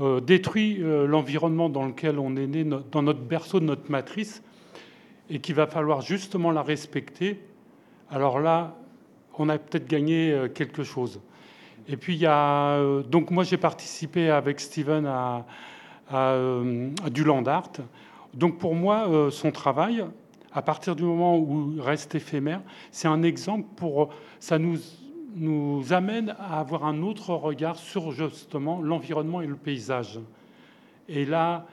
euh, 0.00 0.20
détruit 0.20 0.82
euh, 0.82 1.06
l'environnement 1.06 1.68
dans 1.68 1.86
lequel 1.86 2.18
on 2.18 2.36
est 2.36 2.46
né, 2.46 2.64
dans 2.64 3.02
notre 3.02 3.20
berceau, 3.20 3.60
notre 3.60 3.90
matrice, 3.90 4.42
et 5.28 5.40
qu'il 5.40 5.54
va 5.54 5.66
falloir 5.66 6.02
justement 6.02 6.50
la 6.50 6.62
respecter, 6.62 7.40
alors 8.10 8.38
là, 8.38 8.76
on 9.38 9.48
a 9.48 9.58
peut-être 9.58 9.88
gagné 9.88 10.34
quelque 10.54 10.84
chose. 10.84 11.20
Et 11.88 11.96
puis 11.96 12.14
il 12.14 12.20
y 12.20 12.26
a 12.26 13.02
donc 13.02 13.30
moi 13.30 13.44
j'ai 13.44 13.58
participé 13.58 14.30
avec 14.30 14.60
Steven 14.60 15.04
à, 15.04 15.44
euh, 16.12 16.90
du 17.10 17.24
land 17.24 17.44
art. 17.46 17.72
Donc 18.32 18.58
pour 18.58 18.74
moi, 18.74 19.08
euh, 19.08 19.30
son 19.30 19.50
travail, 19.50 20.04
à 20.52 20.62
partir 20.62 20.94
du 20.94 21.02
moment 21.02 21.36
où 21.36 21.72
il 21.74 21.80
reste 21.80 22.14
éphémère, 22.14 22.60
c'est 22.92 23.08
un 23.08 23.24
exemple 23.24 23.66
pour 23.74 24.10
ça 24.38 24.58
nous 24.58 24.78
nous 25.36 25.92
amène 25.92 26.34
à 26.38 26.58
avoir 26.60 26.84
un 26.84 27.02
autre 27.02 27.34
regard 27.34 27.76
sur 27.76 28.10
justement 28.10 28.80
l'environnement 28.80 29.42
et 29.42 29.46
le 29.46 29.56
paysage. 29.56 30.18
Et 31.08 31.26
là, 31.26 31.66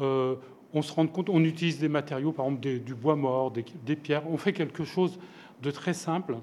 euh, 0.00 0.36
on 0.72 0.80
se 0.80 0.92
rend 0.92 1.06
compte, 1.06 1.28
on 1.28 1.44
utilise 1.44 1.78
des 1.78 1.90
matériaux, 1.90 2.32
par 2.32 2.46
exemple 2.46 2.80
du 2.80 2.94
bois 2.94 3.16
mort, 3.16 3.52
des, 3.52 3.96
pierres, 3.96 4.28
on 4.30 4.38
fait 4.38 4.54
quelque 4.54 4.84
chose 4.84 5.18
de 5.62 5.70
très 5.70 5.92
simple. 5.92 6.36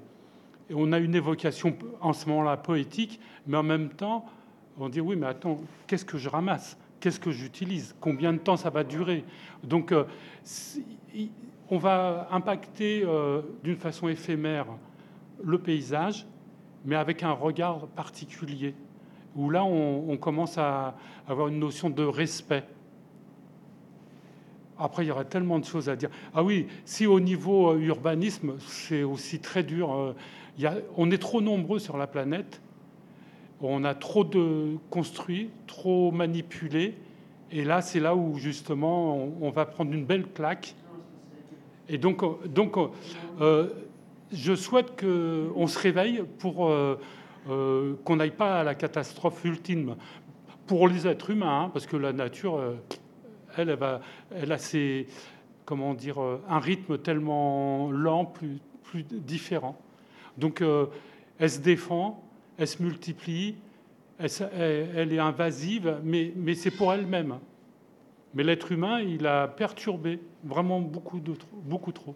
Et 0.70 0.74
on 0.76 0.92
a 0.92 0.98
une 1.00 1.16
évocation 1.16 1.76
en 2.00 2.12
ce 2.12 2.28
moment-là 2.28 2.56
poétique, 2.56 3.18
mais 3.48 3.56
en 3.56 3.64
même 3.64 3.88
temps, 3.88 4.24
on 4.78 4.88
dit 4.88 5.00
oui, 5.00 5.16
mais 5.16 5.26
attends, 5.26 5.58
qu'est-ce 5.88 6.04
que 6.04 6.16
je 6.16 6.28
ramasse? 6.28 6.78
Qu'est-ce 7.00 7.18
que 7.18 7.32
j'utilise, 7.32 7.96
combien 8.00 8.32
de 8.32 8.38
temps 8.38 8.56
ça 8.56 8.70
va 8.70 8.84
durer? 8.84 9.24
Donc, 9.64 9.90
euh, 9.90 10.04
on 11.68 11.78
va 11.78 12.28
impacter 12.30 13.02
euh, 13.04 13.42
d'une 13.64 13.76
façon 13.76 14.08
éphémère 14.08 14.66
le 15.42 15.58
paysage, 15.58 16.26
mais 16.84 16.96
avec 16.96 17.22
un 17.22 17.32
regard 17.32 17.86
particulier, 17.88 18.74
où 19.36 19.50
là, 19.50 19.64
on, 19.64 20.16
commence 20.16 20.58
à 20.58 20.96
avoir 21.28 21.48
une 21.48 21.58
notion 21.60 21.88
de 21.88 22.02
respect. 22.02 22.64
Après, 24.78 25.04
il 25.04 25.08
y 25.08 25.10
aurait 25.10 25.26
tellement 25.26 25.58
de 25.58 25.64
choses 25.64 25.88
à 25.88 25.96
dire. 25.96 26.10
Ah 26.34 26.42
oui, 26.42 26.66
si 26.84 27.06
au 27.06 27.20
niveau 27.20 27.70
euh, 27.70 27.78
urbanisme, 27.78 28.54
c'est 28.58 29.02
aussi 29.02 29.38
très 29.38 29.62
dur. 29.62 30.14
on 30.96 31.10
est 31.10 31.18
trop 31.18 31.40
nombreux 31.40 31.78
sur 31.78 31.96
la 31.96 32.06
planète 32.06 32.60
on 33.62 33.84
a 33.84 33.94
trop 33.94 34.24
de 34.24 34.76
construit, 34.88 35.50
trop 35.66 36.10
manipulé. 36.12 36.94
Et 37.52 37.64
là, 37.64 37.82
c'est 37.82 38.00
là 38.00 38.14
où 38.14 38.38
justement 38.38 39.16
on, 39.40 39.50
va 39.50 39.66
prendre 39.66 39.92
une 39.92 40.04
belle 40.04 40.26
claque. 40.26 40.74
Et 41.88 41.98
donc, 41.98 42.22
donc 42.48 42.76
euh, 43.40 43.68
je 44.32 44.54
souhaite 44.54 45.00
qu'on 45.00 45.66
se 45.66 45.78
réveille 45.78 46.22
pour 46.38 46.68
euh, 46.68 46.98
euh, 47.48 47.94
qu'on 48.04 48.16
n'aille 48.16 48.30
pas 48.30 48.60
à 48.60 48.64
la 48.64 48.74
catastrophe 48.74 49.44
ultime 49.44 49.96
pour 50.66 50.88
les 50.88 51.06
êtres 51.06 51.30
humains, 51.30 51.64
hein, 51.64 51.70
parce 51.72 51.86
que 51.86 51.96
la 51.96 52.12
nature, 52.12 52.62
elle, 53.56 53.76
elle, 54.30 54.52
a 54.52 54.58
ses, 54.58 55.08
comment 55.64 55.94
dire, 55.94 56.20
un 56.48 56.60
rythme 56.60 56.98
tellement 56.98 57.90
lent, 57.90 58.24
plus, 58.24 58.60
différent. 59.10 59.76
Donc, 60.38 60.62
elle 61.40 61.50
se 61.50 61.58
défend, 61.58 62.22
elle 62.56 62.68
se 62.68 62.80
multiplie, 62.82 63.56
elle, 64.20 65.12
est 65.12 65.18
invasive, 65.18 65.98
mais, 66.04 66.54
c'est 66.54 66.70
pour 66.70 66.92
elle-même. 66.92 67.38
Mais 68.34 68.44
l'être 68.44 68.70
humain, 68.70 69.00
il 69.00 69.26
a 69.26 69.48
perturbé 69.48 70.20
vraiment 70.44 70.80
beaucoup, 70.80 71.20
beaucoup 71.64 71.92
trop. 71.92 72.14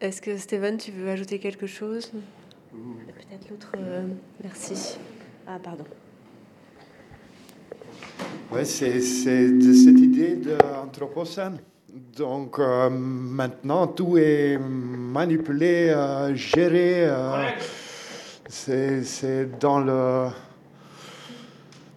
Est-ce 0.00 0.20
que 0.20 0.36
Steven, 0.36 0.76
tu 0.76 0.90
veux 0.90 1.08
ajouter 1.08 1.38
quelque 1.38 1.66
chose? 1.66 2.12
Peut-être 2.70 3.50
l'autre. 3.50 3.72
Euh, 3.78 4.06
merci. 4.42 4.98
Ah, 5.46 5.58
pardon. 5.62 5.84
Oui, 8.52 8.66
c'est 8.66 8.92
de 8.92 9.72
cette 9.72 9.98
idée 9.98 10.36
d'anthropocène. 10.36 11.58
Donc 12.16 12.58
euh, 12.58 12.90
maintenant, 12.90 13.86
tout 13.86 14.18
est 14.18 14.58
manipulé, 14.58 15.88
euh, 15.88 16.34
géré. 16.34 17.08
Euh, 17.08 17.48
c'est 18.48 19.58
dans 19.58 19.80
le 19.80 20.28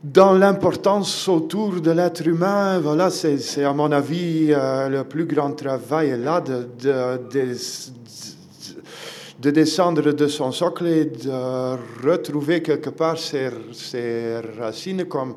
dans 0.03 0.33
l'importance 0.33 1.27
autour 1.27 1.81
de 1.81 1.91
l'être 1.91 2.25
humain, 2.25 2.79
voilà, 2.79 3.09
c'est 3.09 3.63
à 3.63 3.73
mon 3.73 3.91
avis 3.91 4.47
le 4.47 5.03
plus 5.03 5.25
grand 5.25 5.51
travail 5.51 6.17
là 6.21 6.39
de, 6.39 6.67
de, 6.81 7.17
de, 7.29 7.55
de, 9.39 9.51
descendre 9.51 10.13
de 10.13 10.27
son 10.27 10.51
socle 10.51 10.87
et 10.87 11.05
de 11.05 12.07
retrouver 12.07 12.61
quelque 12.61 12.91
part 12.91 13.17
ses, 13.17 13.49
racines 14.57 15.05
comme 15.05 15.35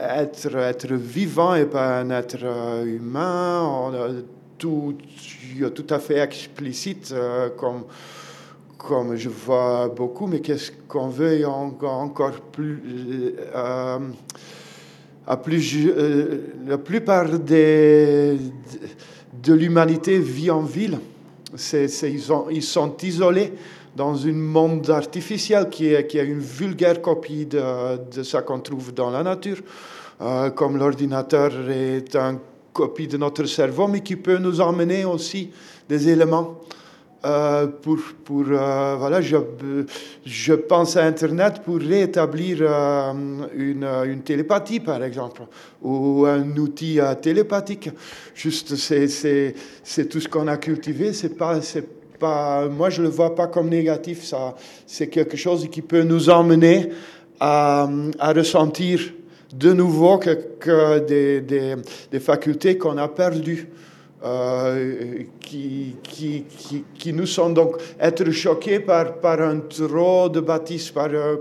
être, 0.00 0.92
vivant 0.94 1.54
et 1.54 1.66
pas 1.66 2.00
un 2.00 2.10
être 2.10 2.38
euh, 2.42 2.84
humain, 2.84 3.92
tout, 4.58 4.96
tout 5.74 5.86
à 5.90 5.98
fait 5.98 6.18
explicite, 6.18 7.12
euh, 7.12 7.50
comme, 7.50 7.84
comme 8.78 9.16
je 9.16 9.28
vois 9.28 9.88
beaucoup, 9.88 10.26
mais 10.28 10.40
qu'est-ce 10.40 10.70
qu'on 10.86 11.08
veut 11.08 11.44
encore 11.46 12.40
plus... 12.52 13.34
Euh, 13.54 13.98
à 15.26 15.36
plus 15.36 15.92
la 16.66 16.78
plupart 16.78 17.38
de 17.38 18.38
l'humanité 19.46 20.18
vit 20.18 20.50
en 20.50 20.62
ville. 20.62 20.98
ils, 21.72 22.62
sont 22.62 22.96
isolés 23.02 23.52
dans 23.94 24.26
un 24.26 24.32
monde 24.32 24.88
artificiel 24.88 25.68
qui 25.68 25.88
est, 25.88 26.14
une 26.14 26.38
vulgaire 26.38 27.02
copie 27.02 27.44
de, 27.44 27.60
de 28.10 28.22
ce 28.22 28.38
qu'on 28.38 28.60
trouve 28.60 28.94
dans 28.94 29.10
la 29.10 29.22
nature. 29.22 29.58
comme 30.54 30.78
l'ordinateur 30.78 31.52
est 31.68 32.16
une 32.16 32.38
copie 32.72 33.06
de 33.06 33.18
notre 33.18 33.44
cerveau, 33.44 33.86
mais 33.86 34.00
qui 34.00 34.16
peut 34.16 34.38
nous 34.38 34.62
emmener 34.62 35.04
aussi 35.04 35.50
des 35.90 36.08
éléments 36.08 36.58
euh, 37.24 37.66
pour, 37.66 37.98
pour 38.24 38.44
euh, 38.48 38.94
voilà, 38.96 39.20
je, 39.20 39.36
je, 40.24 40.54
pense 40.54 40.96
à 40.96 41.04
Internet 41.04 41.62
pour 41.64 41.78
rétablir 41.78 42.58
euh, 42.60 43.12
une, 43.56 43.84
une, 44.06 44.22
télépathie, 44.22 44.78
par 44.78 45.02
exemple, 45.02 45.42
ou 45.82 46.26
un 46.26 46.56
outil 46.56 47.00
télépathique. 47.20 47.90
Juste, 48.36 48.76
c'est 48.76 50.08
tout 50.08 50.20
ce 50.20 50.28
qu'on 50.28 50.46
a 50.46 50.58
cultivé. 50.58 51.12
C'est 51.12 51.36
pas, 51.36 51.58
pas, 52.20 52.68
moi, 52.68 52.88
je 52.88 53.02
le 53.02 53.08
vois 53.08 53.34
pas 53.34 53.48
comme 53.48 53.68
négatif. 53.68 54.22
Ça, 54.22 54.54
c'est 54.86 55.08
quelque 55.08 55.36
chose 55.36 55.68
qui 55.72 55.82
peut 55.82 56.04
nous 56.04 56.30
emmener 56.30 56.90
à, 57.40 57.88
à 58.20 58.32
ressentir 58.32 59.00
de 59.52 59.72
nouveau 59.72 60.18
que, 60.18 60.38
que 60.60 61.00
des, 61.00 61.40
des, 61.40 61.74
des 62.12 62.20
facultés 62.20 62.78
qu'on 62.78 62.96
a 62.96 63.08
perdues. 63.08 63.66
Euh, 64.24 65.22
qui, 65.38 65.94
nous 67.12 67.26
sont 67.26 67.50
donc 67.50 67.76
être 68.00 68.28
choqués 68.32 68.80
par, 68.80 69.14
un 69.24 69.60
trop 69.60 70.28
de 70.28 70.40
bâtisse, 70.40 70.90
par, 70.90 71.08
euh, 71.12 71.36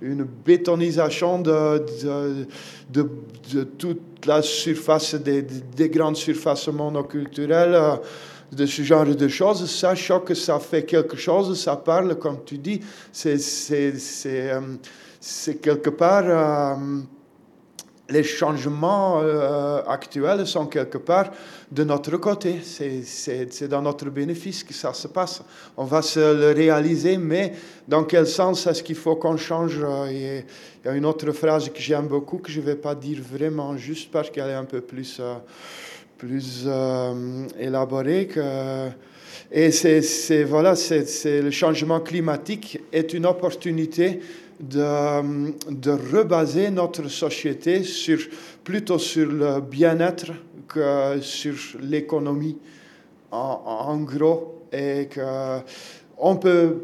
une, 0.00 0.24
bétonisation 0.24 1.40
de, 1.40 1.84
toute 3.76 4.26
la 4.26 4.40
surface, 4.40 5.14
des, 5.16 5.42
des, 5.42 5.90
grandes 5.90 6.16
surfaces 6.16 6.68
monoculturelles, 6.68 7.74
euh, 7.74 7.96
de 8.50 8.64
ce 8.64 8.80
genre 8.80 9.04
de 9.04 9.28
choses. 9.28 9.70
Ça 9.70 9.94
choque, 9.94 10.34
ça 10.34 10.58
fait 10.58 10.84
quelque 10.84 11.18
chose, 11.18 11.62
ça 11.62 11.76
parle, 11.76 12.18
comme 12.18 12.38
tu 12.46 12.56
dis, 12.56 12.80
c'est 13.12 13.92
quelque 15.60 15.90
part 15.90 16.78
les 18.10 18.24
changements 18.24 19.20
euh, 19.22 19.82
actuels 19.86 20.46
sont 20.46 20.66
quelque 20.66 20.98
part 20.98 21.30
de 21.70 21.84
notre 21.84 22.16
côté. 22.16 22.56
C'est 22.62 23.68
dans 23.68 23.82
notre 23.82 24.10
bénéfice 24.10 24.64
que 24.64 24.74
ça 24.74 24.92
se 24.92 25.08
passe. 25.08 25.42
On 25.76 25.84
va 25.84 26.02
se 26.02 26.20
le 26.20 26.52
réaliser, 26.52 27.16
mais 27.16 27.52
dans 27.86 28.04
quel 28.04 28.26
sens 28.26 28.66
est-ce 28.66 28.82
qu'il 28.82 28.96
faut 28.96 29.16
qu'on 29.16 29.36
change 29.36 29.78
Il 30.10 30.44
y 30.84 30.88
a 30.88 30.92
une 30.92 31.06
autre 31.06 31.30
phrase 31.32 31.68
que 31.70 31.80
j'aime 31.80 32.08
beaucoup, 32.08 32.38
que 32.38 32.50
je 32.50 32.60
ne 32.60 32.66
vais 32.66 32.76
pas 32.76 32.94
dire 32.94 33.20
vraiment 33.22 33.76
juste 33.76 34.10
parce 34.10 34.30
qu'elle 34.30 34.50
est 34.50 34.54
un 34.54 34.64
peu 34.64 34.80
plus, 34.80 35.18
euh, 35.20 35.34
plus 36.18 36.64
euh, 36.66 37.46
élaborée. 37.58 38.28
Et 39.52 39.72
c'est 39.72 40.44
voilà, 40.44 40.76
c'est 40.76 41.42
le 41.42 41.50
changement 41.50 42.00
climatique 42.00 42.80
est 42.92 43.12
une 43.12 43.26
opportunité 43.26 44.20
de, 44.60 45.52
de 45.70 45.90
rebaser 45.90 46.70
notre 46.70 47.08
société 47.08 47.82
sur, 47.82 48.18
plutôt 48.62 48.98
sur 48.98 49.30
le 49.30 49.60
bien-être 49.60 50.32
que 50.68 51.20
sur 51.20 51.54
l'économie, 51.80 52.58
en, 53.30 53.96
gros. 53.98 54.56
Et 54.72 55.08
qu'on 55.12 56.36
peut 56.36 56.76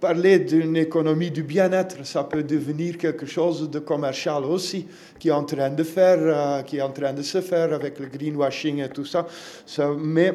parler 0.00 0.38
d'une 0.38 0.76
économie 0.76 1.30
du 1.30 1.42
bien-être, 1.42 2.04
ça 2.06 2.24
peut 2.24 2.42
devenir 2.42 2.96
quelque 2.96 3.26
chose 3.26 3.70
de 3.70 3.78
commercial 3.78 4.44
aussi, 4.44 4.86
qui 5.18 5.28
est 5.28 5.32
en 5.32 5.44
train 5.44 5.70
de 5.70 5.82
faire, 5.82 6.18
euh, 6.20 6.62
qui 6.62 6.78
est 6.78 6.82
en 6.82 6.92
train 6.92 7.12
de 7.12 7.22
se 7.22 7.40
faire 7.40 7.72
avec 7.72 7.98
le 7.98 8.06
greenwashing 8.06 8.82
et 8.82 8.88
tout 8.88 9.04
ça. 9.04 9.26
ça 9.66 9.90
mais 9.98 10.34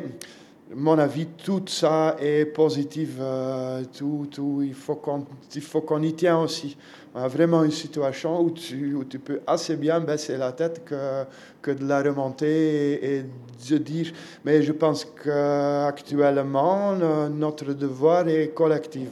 mon 0.76 0.98
avis, 0.99 1.26
tout 1.26 1.64
ça 1.68 2.15
est 2.19 2.45
positif. 2.45 3.10
Euh, 3.19 3.84
tout, 3.98 4.27
tout, 4.31 4.61
il 4.64 4.73
faut 4.73 4.95
qu'on 4.95 6.02
y 6.02 6.14
tienne 6.14 6.35
aussi. 6.35 6.77
On 7.14 7.19
a 7.19 7.27
vraiment 7.27 7.64
une 7.64 7.72
situation 7.72 8.41
où 8.41 8.52
tu, 8.52 8.93
où 8.95 9.03
tu 9.03 9.19
peux 9.19 9.41
assez 9.45 9.76
bien 9.76 9.99
baisser 9.99 10.38
la 10.38 10.53
tête 10.53 10.84
que, 10.85 11.23
que 11.61 11.72
de 11.72 11.85
la 11.85 12.02
remonter 12.02 13.18
et, 13.18 13.26
de 13.69 13.77
dire. 13.77 14.14
Mais 14.45 14.61
je 14.64 14.72
pense 14.72 15.06
qu'actuellement, 15.06 16.95
notre 17.30 17.73
devoir 17.73 18.27
est 18.27 18.53
collectif. 18.53 19.10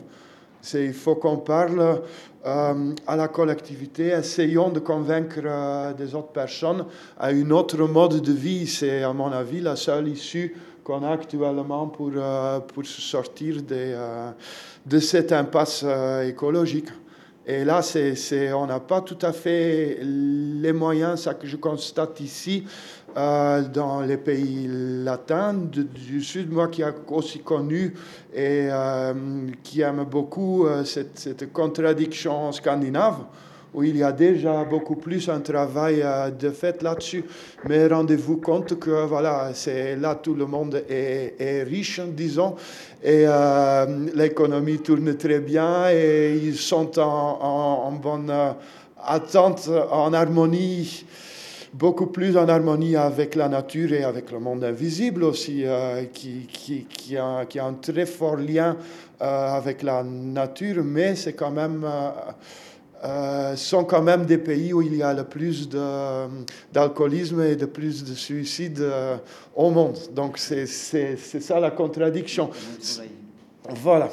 Il 0.73 0.93
faut 0.93 1.15
qu'on 1.15 1.37
parle 1.37 2.01
euh, 2.45 2.93
à 3.05 3.15
la 3.17 3.27
collectivité, 3.27 4.07
essayons 4.07 4.69
de 4.69 4.79
convaincre 4.79 5.39
euh, 5.43 5.93
des 5.93 6.15
autres 6.15 6.31
personnes 6.31 6.85
à 7.17 7.31
une 7.31 7.51
autre 7.51 7.77
mode 7.79 8.21
de 8.21 8.31
vie. 8.31 8.65
C'est, 8.65 9.03
à 9.03 9.11
mon 9.11 9.31
avis, 9.31 9.59
la 9.59 9.75
seule 9.75 10.07
issue 10.07 10.55
qu'on 10.89 11.03
a 11.03 11.11
actuellement 11.11 11.85
pour, 11.85 12.09
euh, 12.15 12.59
pour 12.61 12.83
sortir 12.83 13.57
euh, 13.71 14.31
de 14.87 14.99
cette 14.99 15.31
impasse 15.31 15.83
euh, 15.85 16.27
écologique. 16.27 16.87
Et 17.45 17.63
là, 17.63 17.83
c'est, 17.83 18.53
on 18.53 18.65
n'a 18.65 18.79
pas 18.79 19.01
tout 19.01 19.17
à 19.21 19.31
fait 19.31 19.99
les 20.01 20.73
moyens, 20.73 21.21
ça 21.21 21.35
que 21.35 21.47
je 21.47 21.57
constate 21.57 22.19
ici, 22.19 22.63
dans 23.15 24.01
les 24.05 24.17
pays 24.17 24.67
latins 25.03 25.55
du 25.55 26.21
Sud, 26.21 26.51
moi 26.51 26.67
qui 26.67 26.83
ai 26.83 26.91
aussi 27.07 27.39
connu 27.39 27.95
et 28.35 28.69
qui 29.63 29.81
aime 29.81 30.03
beaucoup 30.03 30.67
cette 30.85 31.51
contradiction 31.51 32.51
scandinave 32.51 33.23
où 33.73 33.83
il 33.83 33.97
y 33.97 34.03
a 34.03 34.11
déjà 34.11 34.63
beaucoup 34.63 34.95
plus 34.95 35.29
un 35.29 35.39
travail 35.39 36.01
euh, 36.01 36.31
de 36.31 36.49
fait 36.49 36.81
là-dessus. 36.81 37.23
Mais 37.67 37.87
rendez-vous 37.87 38.37
compte 38.37 38.79
que 38.79 39.05
voilà, 39.05 39.51
c'est 39.53 39.95
là 39.95 40.15
tout 40.15 40.33
le 40.33 40.45
monde 40.45 40.83
est, 40.89 41.63
riche, 41.63 41.99
disons, 41.99 42.55
et 43.03 43.25
euh, 43.27 43.85
l'économie 44.15 44.79
tourne 44.79 45.15
très 45.15 45.39
bien 45.39 45.89
et 45.91 46.39
ils 46.41 46.57
sont 46.57 46.99
en, 46.99 47.91
bonne 47.91 48.29
euh, 48.29 48.51
attente, 49.03 49.69
en 49.91 50.13
harmonie 50.13 51.05
beaucoup 51.71 52.07
plus 52.07 52.35
en 52.35 52.49
harmonie 52.49 52.95
avec 52.95 53.35
la 53.35 53.47
nature 53.47 53.93
et 53.93 54.03
avec 54.03 54.31
le 54.31 54.39
monde 54.39 54.63
invisible 54.63 55.23
aussi, 55.23 55.63
qui, 56.11 57.15
a, 57.15 57.45
un 57.61 57.73
très 57.73 58.07
fort 58.07 58.37
lien 58.37 58.75
avec 59.19 59.83
la 59.83 60.01
nature, 60.03 60.83
mais 60.83 61.15
c'est 61.15 61.33
quand 61.33 61.51
même 61.51 61.85
sont 63.55 63.83
quand 63.83 64.01
même 64.01 64.25
des 64.25 64.37
pays 64.37 64.73
où 64.73 64.81
il 64.81 64.95
y 64.95 65.03
a 65.03 65.13
le 65.13 65.23
plus 65.23 65.69
d'alcoolisme 66.71 67.41
et 67.41 67.55
de 67.55 67.65
plus 67.65 68.03
de 68.03 68.13
suicides 68.13 68.81
euh, 68.81 69.17
au 69.55 69.69
monde. 69.69 69.97
Donc 70.13 70.37
c'est 70.37 70.65
ça 70.65 71.59
la 71.59 71.71
contradiction. 71.71 72.49
Voilà. 73.71 74.09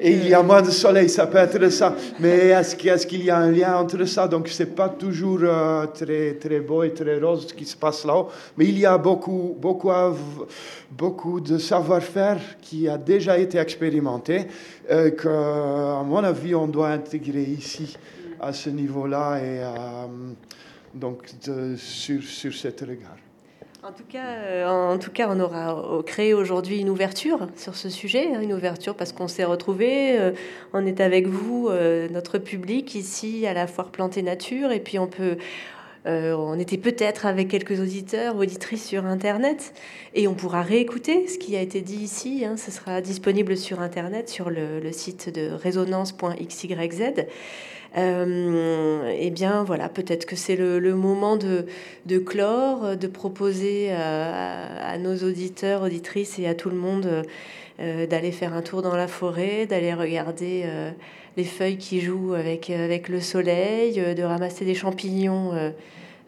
et 0.00 0.12
il 0.12 0.28
y 0.28 0.34
a 0.34 0.38
euh, 0.38 0.42
moins 0.44 0.62
de 0.62 0.70
soleil, 0.70 1.08
ça 1.08 1.26
peut 1.26 1.38
être 1.38 1.68
ça. 1.70 1.96
Mais 2.20 2.50
est-ce 2.50 3.04
qu'il 3.04 3.24
y 3.24 3.30
a 3.30 3.36
un 3.36 3.50
lien 3.50 3.76
entre 3.76 4.04
ça? 4.04 4.28
Donc, 4.28 4.46
ce 4.46 4.62
n'est 4.62 4.68
pas 4.68 4.88
toujours 4.88 5.40
très, 5.92 6.34
très 6.34 6.60
beau 6.60 6.84
et 6.84 6.92
très 6.92 7.18
rose 7.18 7.48
ce 7.48 7.52
qui 7.52 7.64
se 7.64 7.76
passe 7.76 8.04
là-haut. 8.04 8.28
Mais 8.56 8.66
il 8.66 8.78
y 8.78 8.86
a 8.86 8.96
beaucoup, 8.98 9.56
beaucoup, 9.58 9.90
beaucoup 10.88 11.40
de 11.40 11.58
savoir-faire 11.58 12.38
qui 12.60 12.88
a 12.88 12.96
déjà 12.96 13.38
été 13.38 13.58
expérimenté, 13.58 14.46
que, 14.88 15.28
à 15.28 16.04
mon 16.04 16.22
avis, 16.22 16.54
on 16.54 16.68
doit 16.68 16.90
intégrer 16.90 17.42
ici 17.42 17.96
à 18.42 18.52
ce 18.52 18.68
niveau-là 18.68 19.38
et 19.38 19.62
euh, 19.62 20.06
donc 20.94 21.30
sur, 21.76 22.22
sur 22.22 22.52
cet 22.52 22.80
regard. 22.80 23.16
En 23.84 23.90
tout, 23.90 24.04
cas, 24.08 24.26
euh, 24.26 24.68
en 24.68 24.98
tout 24.98 25.10
cas, 25.10 25.26
on 25.28 25.40
aura 25.40 26.02
créé 26.06 26.34
aujourd'hui 26.34 26.78
une 26.78 26.88
ouverture 26.88 27.48
sur 27.56 27.74
ce 27.74 27.88
sujet, 27.88 28.28
hein, 28.32 28.40
une 28.40 28.52
ouverture 28.52 28.94
parce 28.94 29.12
qu'on 29.12 29.26
s'est 29.26 29.44
retrouvés, 29.44 30.20
euh, 30.20 30.32
on 30.72 30.86
est 30.86 31.00
avec 31.00 31.26
vous, 31.26 31.68
notre 32.10 32.38
public 32.38 32.94
ici 32.94 33.46
à 33.46 33.54
la 33.54 33.66
foire 33.66 33.90
Plantée 33.90 34.22
Nature, 34.22 34.70
et 34.70 34.78
puis 34.78 35.00
on 35.00 35.08
peut, 35.08 35.36
on 36.04 36.58
était 36.60 36.78
peut-être 36.78 37.26
avec 37.26 37.48
quelques 37.48 37.80
auditeurs, 37.80 38.36
auditrices 38.36 38.86
sur 38.86 39.04
Internet, 39.04 39.74
et 40.14 40.28
on 40.28 40.34
pourra 40.34 40.62
réécouter 40.62 41.26
ce 41.26 41.38
qui 41.38 41.56
a 41.56 41.60
été 41.60 41.80
dit 41.80 42.04
ici. 42.04 42.44
Hein, 42.44 42.56
ce 42.56 42.70
sera 42.70 43.00
disponible 43.00 43.56
sur 43.56 43.80
Internet, 43.80 44.28
sur 44.28 44.48
le 44.48 44.92
site 44.92 45.28
de 45.28 45.50
résonance.xyz. 45.50 47.26
Euh, 47.98 49.12
eh 49.18 49.30
bien 49.30 49.64
voilà, 49.64 49.88
peut-être 49.88 50.24
que 50.24 50.36
c'est 50.36 50.56
le, 50.56 50.94
moment 50.94 51.36
de, 51.36 51.66
de, 52.06 52.18
clore, 52.18 52.96
de 52.96 53.06
proposer 53.06 53.92
à, 53.92 54.96
nos 54.98 55.16
auditeurs, 55.16 55.82
auditrices 55.82 56.38
et 56.38 56.46
à 56.46 56.54
tout 56.54 56.70
le 56.70 56.76
monde 56.76 57.24
euh, 57.80 58.06
d'aller 58.06 58.32
faire 58.32 58.54
un 58.54 58.62
tour 58.62 58.82
dans 58.82 58.96
la 58.96 59.08
forêt, 59.08 59.66
d'aller 59.66 59.92
regarder 59.92 60.62
euh, 60.64 60.90
les 61.36 61.44
feuilles 61.44 61.78
qui 61.78 62.00
jouent 62.00 62.34
avec, 62.34 62.70
avec 62.70 63.08
le 63.08 63.20
soleil, 63.20 63.94
de 64.14 64.22
ramasser 64.22 64.64
des 64.64 64.74
champignons 64.74 65.52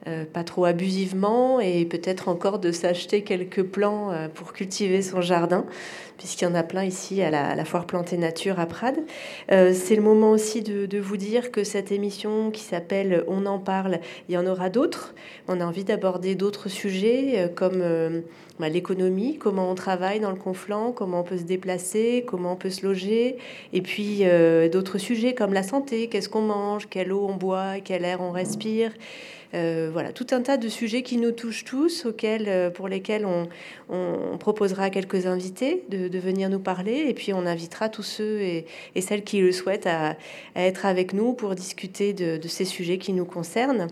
euh, 0.06 0.26
pas 0.30 0.44
trop 0.44 0.66
abusivement 0.66 1.60
et 1.60 1.86
peut-être 1.86 2.28
encore 2.28 2.58
de 2.58 2.72
s'acheter 2.72 3.22
quelques 3.22 3.62
plants 3.62 4.12
euh, 4.12 4.28
pour 4.28 4.52
cultiver 4.52 5.00
son 5.00 5.22
jardin, 5.22 5.64
puisqu'il 6.18 6.44
y 6.44 6.46
en 6.46 6.54
a 6.54 6.62
plein 6.62 6.84
ici 6.84 7.22
à 7.22 7.30
la, 7.30 7.64
foire 7.64 7.86
Plantée 7.86 8.18
Nature 8.18 8.60
à 8.60 8.66
Prades. 8.66 9.02
Euh, 9.50 9.72
c'est 9.72 9.96
le 9.96 10.02
moment 10.02 10.32
aussi 10.32 10.60
de, 10.60 10.98
vous 10.98 11.16
dire 11.16 11.50
que 11.50 11.64
cette 11.64 11.90
émission 11.90 12.50
qui 12.50 12.60
s'appelle 12.60 13.24
On 13.28 13.46
en 13.46 13.58
parle, 13.58 14.00
il 14.28 14.34
y 14.34 14.36
en 14.36 14.46
aura 14.46 14.68
d'autres. 14.68 15.14
On 15.48 15.58
a 15.58 15.64
envie 15.64 15.84
d'aborder 15.84 16.34
d'autres 16.34 16.68
sujets 16.68 17.50
comme 17.54 17.82
bah, 18.58 18.68
l'économie, 18.68 19.38
comment 19.38 19.70
on 19.70 19.74
travaille 19.74 20.20
dans 20.20 20.30
le 20.30 20.36
Conflent, 20.36 20.92
comment 20.94 21.20
on 21.20 21.24
peut 21.24 21.38
se 21.38 21.44
déplacer, 21.44 22.24
comment 22.26 22.52
on 22.52 22.56
peut 22.56 22.68
se 22.68 22.84
loger, 22.84 23.38
et 23.72 23.80
puis 23.80 24.22
d'autres 24.70 24.98
sujets 24.98 25.34
comme 25.34 25.54
la 25.54 25.62
santé, 25.62 26.08
qu'est-ce 26.08 26.28
qu'on 26.28 26.42
mange, 26.42 26.88
quelle 26.90 27.10
eau 27.10 27.26
on 27.26 27.36
boit, 27.36 27.80
quel 27.82 28.04
air 28.04 28.20
on 28.20 28.32
respire. 28.32 28.92
Euh, 29.54 29.88
voilà, 29.92 30.12
tout 30.12 30.26
un 30.32 30.42
tas 30.42 30.56
de 30.56 30.68
sujets 30.68 31.02
qui 31.02 31.16
nous 31.16 31.30
touchent 31.30 31.64
tous, 31.64 32.06
auxquels, 32.06 32.48
euh, 32.48 32.70
pour 32.70 32.88
lesquels 32.88 33.24
on, 33.24 33.48
proposera 34.38 34.90
quelques 34.90 35.26
invités 35.26 35.84
de, 35.88 36.18
venir 36.18 36.50
nous 36.50 36.58
parler, 36.58 37.06
et 37.08 37.14
puis 37.14 37.32
on 37.32 37.46
invitera 37.46 37.88
tous 37.88 38.02
ceux 38.02 38.40
et, 38.40 38.66
celles 39.00 39.22
qui 39.22 39.40
le 39.40 39.52
souhaitent 39.52 39.86
à, 39.86 40.16
être 40.56 40.86
avec 40.86 41.12
nous 41.12 41.32
pour 41.34 41.54
discuter 41.54 42.12
de, 42.12 42.48
ces 42.48 42.64
sujets 42.64 42.98
qui 42.98 43.12
nous 43.12 43.24
concernent. 43.24 43.88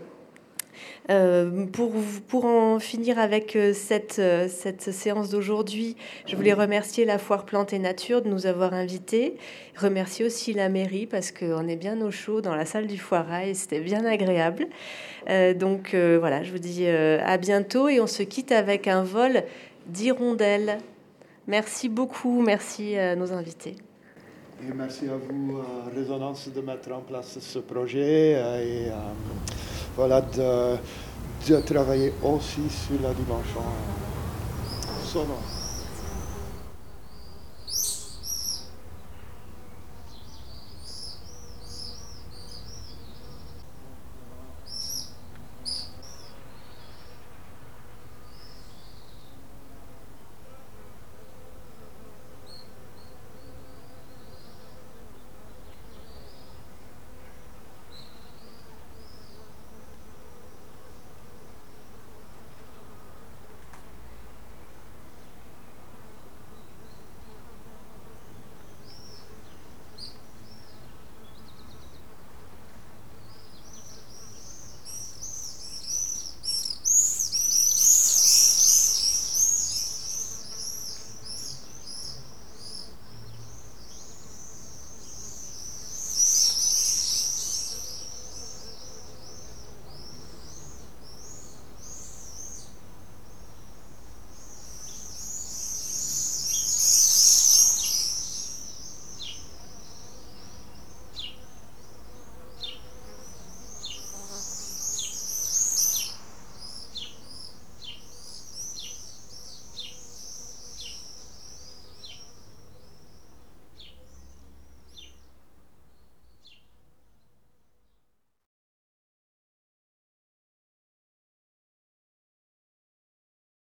Euh, 1.09 1.65
pour, 1.65 1.91
pour 2.27 2.45
en 2.45 2.79
finir 2.79 3.19
avec 3.19 3.57
cette, 3.73 4.21
cette 4.47 4.91
séance 4.91 5.29
d'aujourd'hui, 5.29 5.97
je 6.25 6.35
voulais 6.35 6.53
remercier 6.53 7.03
la 7.05 7.17
Foire 7.17 7.45
Plante 7.45 7.73
et 7.73 7.79
Nature 7.79 8.21
de 8.21 8.29
nous 8.29 8.45
avoir 8.45 8.73
invités. 8.73 9.35
Remercier 9.77 10.25
aussi 10.25 10.53
la 10.53 10.69
mairie 10.69 11.07
parce 11.07 11.31
qu'on 11.31 11.67
est 11.67 11.75
bien 11.75 11.99
au 12.01 12.11
chaud 12.11 12.41
dans 12.41 12.55
la 12.55 12.65
salle 12.65 12.87
du 12.87 12.97
foirail 12.97 13.49
et 13.49 13.53
c'était 13.53 13.81
bien 13.81 14.05
agréable. 14.05 14.67
Euh, 15.29 15.53
donc 15.53 15.93
euh, 15.93 16.17
voilà, 16.19 16.43
je 16.43 16.51
vous 16.51 16.59
dis 16.59 16.85
euh, 16.85 17.19
à 17.23 17.37
bientôt 17.37 17.87
et 17.87 17.99
on 17.99 18.07
se 18.07 18.23
quitte 18.23 18.51
avec 18.51 18.87
un 18.87 19.03
vol 19.03 19.43
d'hirondelles. 19.87 20.77
Merci 21.47 21.89
beaucoup, 21.89 22.41
merci 22.41 22.97
à 22.97 23.15
nos 23.15 23.31
invités. 23.33 23.75
Et 24.61 24.73
merci 24.73 25.05
à 25.09 25.17
vous, 25.17 25.59
Résonance, 25.93 26.49
de 26.49 26.61
mettre 26.61 26.91
en 26.93 27.01
place 27.01 27.39
ce 27.39 27.59
projet 27.59 28.31
et 28.63 28.87
voilà, 29.95 30.21
de, 30.21 30.77
de, 31.47 31.59
travailler 31.61 32.13
aussi 32.23 32.69
sur 32.69 33.01
la 33.01 33.13
dimension 33.13 33.61
sonore. 35.05 35.62